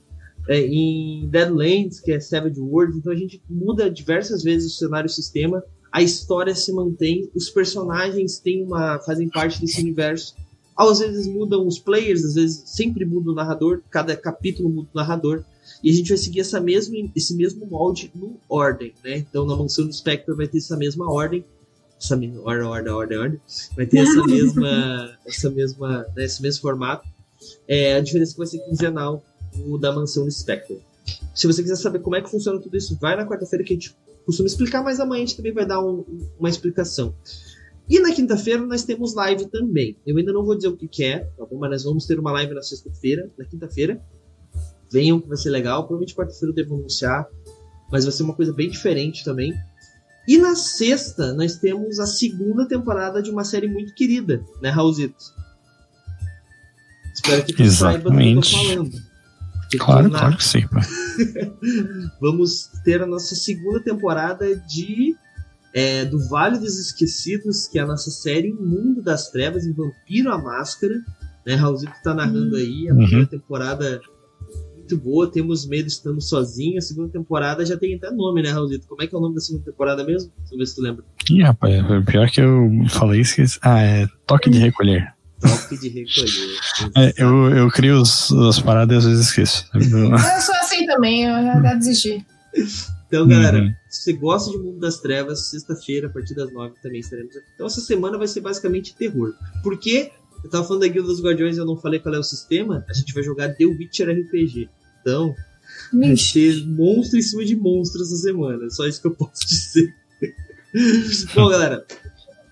é, 0.49 0.61
em 0.61 1.29
Deadlands, 1.29 2.01
que 2.01 2.13
é 2.13 2.19
Savage 2.19 2.61
Worlds. 2.61 2.97
Então 2.97 3.13
a 3.13 3.17
gente 3.17 3.41
muda 3.49 3.89
diversas 3.89 4.43
vezes 4.43 4.73
o 4.73 4.77
cenário 4.77 5.07
e 5.07 5.11
o 5.11 5.15
sistema. 5.15 5.63
A 5.93 6.03
história 6.03 6.55
se 6.55 6.73
mantém, 6.73 7.31
os 7.35 7.49
personagens 7.51 8.39
têm 8.39 8.65
uma, 8.65 8.99
fazem 9.01 9.29
parte 9.29 9.61
desse 9.61 9.81
universo 9.81 10.35
às 10.89 11.01
vezes 11.01 11.27
mudam 11.27 11.67
os 11.67 11.79
players, 11.79 12.25
às 12.25 12.35
vezes 12.35 12.63
sempre 12.67 13.05
muda 13.05 13.31
o 13.31 13.35
narrador, 13.35 13.83
cada 13.91 14.17
capítulo 14.17 14.69
muda 14.69 14.89
o 14.93 14.97
narrador. 14.97 15.45
E 15.83 15.91
a 15.91 15.93
gente 15.93 16.09
vai 16.09 16.19
seguir 16.19 16.41
essa 16.41 16.61
mesma, 16.61 16.97
esse 17.15 17.35
mesmo 17.35 17.67
molde 17.67 18.11
no 18.15 18.39
Ordem, 18.49 18.95
né? 19.05 19.19
Então 19.19 19.47
na 19.47 19.57
Mansão 19.57 19.87
do 19.87 19.93
Spectre 19.93 20.35
vai 20.35 20.49
ter 20.49 20.59
essa 20.59 20.77
mesma 20.77 21.11
ordem. 21.11 21.45
Essa 22.01 22.17
mesma 22.17 22.41
ordem, 22.43 22.67
ordem, 22.67 22.93
ordem, 22.93 23.19
ordem. 23.19 23.41
Vai 23.77 23.87
ter 23.87 23.99
essa 23.99 24.25
mesma, 24.27 25.19
essa 25.27 25.51
mesma, 25.51 26.07
né, 26.17 26.25
esse 26.25 26.43
mesmo 26.43 26.63
formato. 26.63 27.07
É, 27.67 27.95
a 27.95 28.01
diferença 28.01 28.33
é 28.33 28.35
que 28.35 28.39
vai 28.39 28.47
ser 28.47 28.59
quinzenal 28.61 29.23
o 29.67 29.79
da 29.79 29.93
Mansão 29.93 30.25
do 30.25 30.31
Spectre. 30.31 30.81
Se 31.35 31.47
você 31.47 31.63
quiser 31.63 31.77
saber 31.77 32.01
como 32.01 32.17
é 32.17 32.23
que 32.23 32.31
funciona 32.31 32.61
tudo 32.61 32.77
isso, 32.77 32.97
vai 33.01 33.17
na 33.17 33.27
quarta-feira 33.27 33.65
que 33.65 33.73
a 33.73 33.77
gente 33.77 33.97
costuma 34.25 34.47
explicar, 34.47 34.83
mas 34.83 35.01
amanhã 35.01 35.23
a 35.23 35.27
gente 35.27 35.37
também 35.37 35.53
vai 35.53 35.67
dar 35.67 35.83
um, 35.85 36.05
uma 36.39 36.49
explicação. 36.49 37.15
E 37.89 37.99
na 37.99 38.15
quinta-feira 38.15 38.65
nós 38.65 38.85
temos 38.85 39.15
live 39.15 39.47
também. 39.47 39.97
Eu 40.07 40.17
ainda 40.17 40.33
não 40.33 40.45
vou 40.45 40.55
dizer 40.55 40.69
o 40.69 40.77
que, 40.77 40.87
que 40.87 41.03
é, 41.03 41.21
tá 41.37 41.45
bom? 41.45 41.59
Mas 41.59 41.71
nós 41.71 41.83
vamos 41.85 42.07
ter 42.07 42.19
uma 42.21 42.31
live 42.33 42.55
na 42.55 42.63
sexta-feira, 42.63 43.29
na 43.37 43.45
quinta-feira. 43.45 44.01
Venham 44.93 45.21
que 45.21 45.29
vai 45.29 45.37
ser 45.37 45.51
legal. 45.51 45.83
Provavelmente 45.83 46.15
quarta-feira 46.15 46.53
eu 46.53 46.55
devo 46.55 46.77
anunciar. 46.77 47.27
Mas 47.91 48.05
vai 48.05 48.13
ser 48.13 48.23
uma 48.23 48.35
coisa 48.35 48.53
bem 48.53 48.71
diferente 48.71 49.25
também. 49.25 49.55
E 50.29 50.39
na 50.39 50.55
sexta 50.55 51.33
nós 51.33 51.57
temos 51.57 51.99
a 51.99 52.07
segunda 52.07 52.67
temporada 52.67 53.23
de 53.23 53.31
uma 53.31 53.45
série 53.45 53.67
muito 53.67 53.95
querida, 53.95 54.45
né, 54.63 54.71
Raulzito? 54.71 55.17
Espero 57.13 57.45
que 57.45 57.53
você 57.53 57.71
saiba 57.71 58.11
do 58.11 58.17
que 58.17 58.29
eu 58.29 58.41
tô 58.41 58.49
falando. 58.49 59.11
Claro, 59.79 60.11
claro 60.11 60.37
que 60.37 60.45
sim. 60.45 60.65
Vamos 62.21 62.69
ter 62.85 63.03
a 63.03 63.07
nossa 63.07 63.35
segunda 63.35 63.81
temporada 63.83 64.57
de 64.57 65.15
é, 65.73 66.05
do 66.05 66.19
Vale 66.29 66.59
dos 66.59 66.79
Esquecidos, 66.79 67.69
que 67.69 67.79
é 67.79 67.83
a 67.83 67.87
nossa 67.87 68.11
série 68.11 68.53
Mundo 68.53 69.03
das 69.03 69.31
Trevas, 69.31 69.65
em 69.65 69.73
Vampiro 69.73 70.33
a 70.33 70.39
Máscara. 70.39 70.95
Né, 71.47 71.55
Raulzito 71.55 71.93
tá 72.03 72.13
narrando 72.13 72.57
aí, 72.57 72.89
a 72.89 72.93
uhum. 72.93 72.99
primeira 72.99 73.27
temporada 73.27 74.01
muito 74.91 74.97
boa, 74.97 75.31
temos 75.31 75.67
medo, 75.67 75.87
estamos 75.87 76.29
sozinhos. 76.29 76.85
A 76.85 76.89
segunda 76.89 77.09
temporada 77.09 77.65
já 77.65 77.77
tem 77.77 77.95
até 77.95 78.11
nome, 78.11 78.43
né, 78.43 78.51
Raulzito? 78.51 78.87
Como 78.89 79.03
é 79.03 79.07
que 79.07 79.15
é 79.15 79.19
o 79.19 79.21
nome 79.21 79.35
da 79.35 79.41
segunda 79.41 79.65
temporada 79.65 80.05
mesmo? 80.05 80.33
Deixa 80.39 80.55
eu 80.55 80.59
ver 80.59 80.67
se 80.67 80.75
tu 80.75 80.83
lembra. 80.83 81.05
Ih, 81.31 81.43
rapaz, 81.43 81.75
pior 82.07 82.29
que 82.31 82.41
eu 82.41 82.71
falei 82.89 83.21
isso. 83.21 83.59
Ah, 83.63 83.81
é 83.81 84.09
Toque 84.27 84.51
de 84.51 84.59
Recolher. 84.59 85.15
Toque 85.41 85.79
de 85.79 85.89
recolher. 85.89 86.61
É, 86.97 87.13
eu, 87.19 87.51
eu 87.51 87.69
crio 87.69 88.01
os, 88.01 88.33
as 88.33 88.61
paradas 88.61 88.95
e 88.95 88.99
às 88.99 89.05
vezes 89.05 89.27
esqueço. 89.27 89.69
eu 89.75 90.41
sou 90.41 90.55
assim 90.57 90.87
também, 90.87 91.25
eu 91.25 91.63
já 91.63 91.75
desisti. 91.75 92.25
Então, 93.07 93.27
galera, 93.27 93.59
uhum. 93.59 93.73
se 93.89 94.03
você 94.03 94.13
gosta 94.13 94.51
de 94.51 94.59
Mundo 94.59 94.79
das 94.79 94.99
Trevas, 94.99 95.51
sexta-feira, 95.51 96.07
a 96.07 96.11
partir 96.11 96.35
das 96.35 96.53
nove, 96.53 96.75
também 96.83 97.01
estaremos 97.01 97.37
aqui. 97.37 97.47
Então, 97.55 97.67
essa 97.67 97.81
semana 97.81 98.17
vai 98.17 98.27
ser 98.27 98.41
basicamente 98.41 98.95
terror. 98.95 99.35
Porque 99.63 100.11
eu 100.43 100.51
tava 100.51 100.65
falando 100.65 100.83
da 100.83 100.89
Guilda 100.89 101.09
dos 101.09 101.23
Guardiões 101.23 101.57
e 101.57 101.61
eu 101.61 101.67
não 101.67 101.77
falei 101.77 102.01
qual 102.01 102.15
é 102.15 102.19
o 102.19 102.23
sistema, 102.23 102.85
a 102.89 102.93
gente 102.93 103.13
vai 103.13 103.23
jogar 103.23 103.55
The 103.55 103.67
Witcher 103.67 104.09
RPG. 104.09 104.69
Então, 105.01 105.35
vai 105.93 106.15
ter 106.15 106.67
monstro 106.67 107.19
em 107.19 107.23
cima 107.23 107.45
de 107.45 107.57
monstro 107.57 108.03
essa 108.03 108.17
semana. 108.17 108.69
Só 108.71 108.87
isso 108.87 109.01
que 109.01 109.07
eu 109.07 109.15
posso 109.15 109.47
dizer. 109.47 109.95
Bom, 111.35 111.49
galera, 111.49 111.85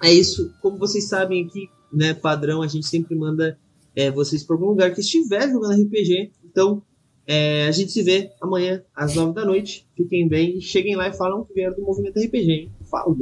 é 0.02 0.12
isso. 0.12 0.52
Como 0.60 0.78
vocês 0.78 1.08
sabem 1.08 1.44
aqui, 1.44 1.68
né, 1.92 2.14
padrão, 2.14 2.62
a 2.62 2.66
gente 2.66 2.86
sempre 2.86 3.14
manda 3.14 3.58
é, 3.94 4.10
vocês 4.10 4.42
para 4.42 4.56
algum 4.56 4.66
lugar 4.66 4.92
que 4.94 5.00
estiver 5.00 5.50
jogando 5.50 5.80
RPG. 5.80 6.32
Então, 6.44 6.82
é, 7.26 7.66
a 7.66 7.70
gente 7.72 7.92
se 7.92 8.02
vê 8.02 8.30
amanhã 8.40 8.82
às 8.94 9.14
nove 9.14 9.34
da 9.34 9.44
noite. 9.44 9.86
Fiquem 9.96 10.28
bem 10.28 10.60
cheguem 10.60 10.96
lá 10.96 11.08
e 11.08 11.12
falam 11.12 11.44
que 11.44 11.52
vieram 11.52 11.76
do 11.76 11.82
Movimento 11.82 12.18
RPG, 12.18 12.50
hein? 12.50 12.72
Falou! 12.90 13.16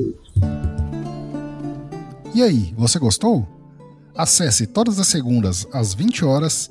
E 2.35 2.43
aí, 2.43 2.75
você 2.77 2.99
gostou? 2.99 3.49
Acesse 4.15 4.67
todas 4.67 4.99
as 4.99 5.09
segundas 5.09 5.67
às 5.73 5.95
20 5.95 6.25
horas 6.25 6.71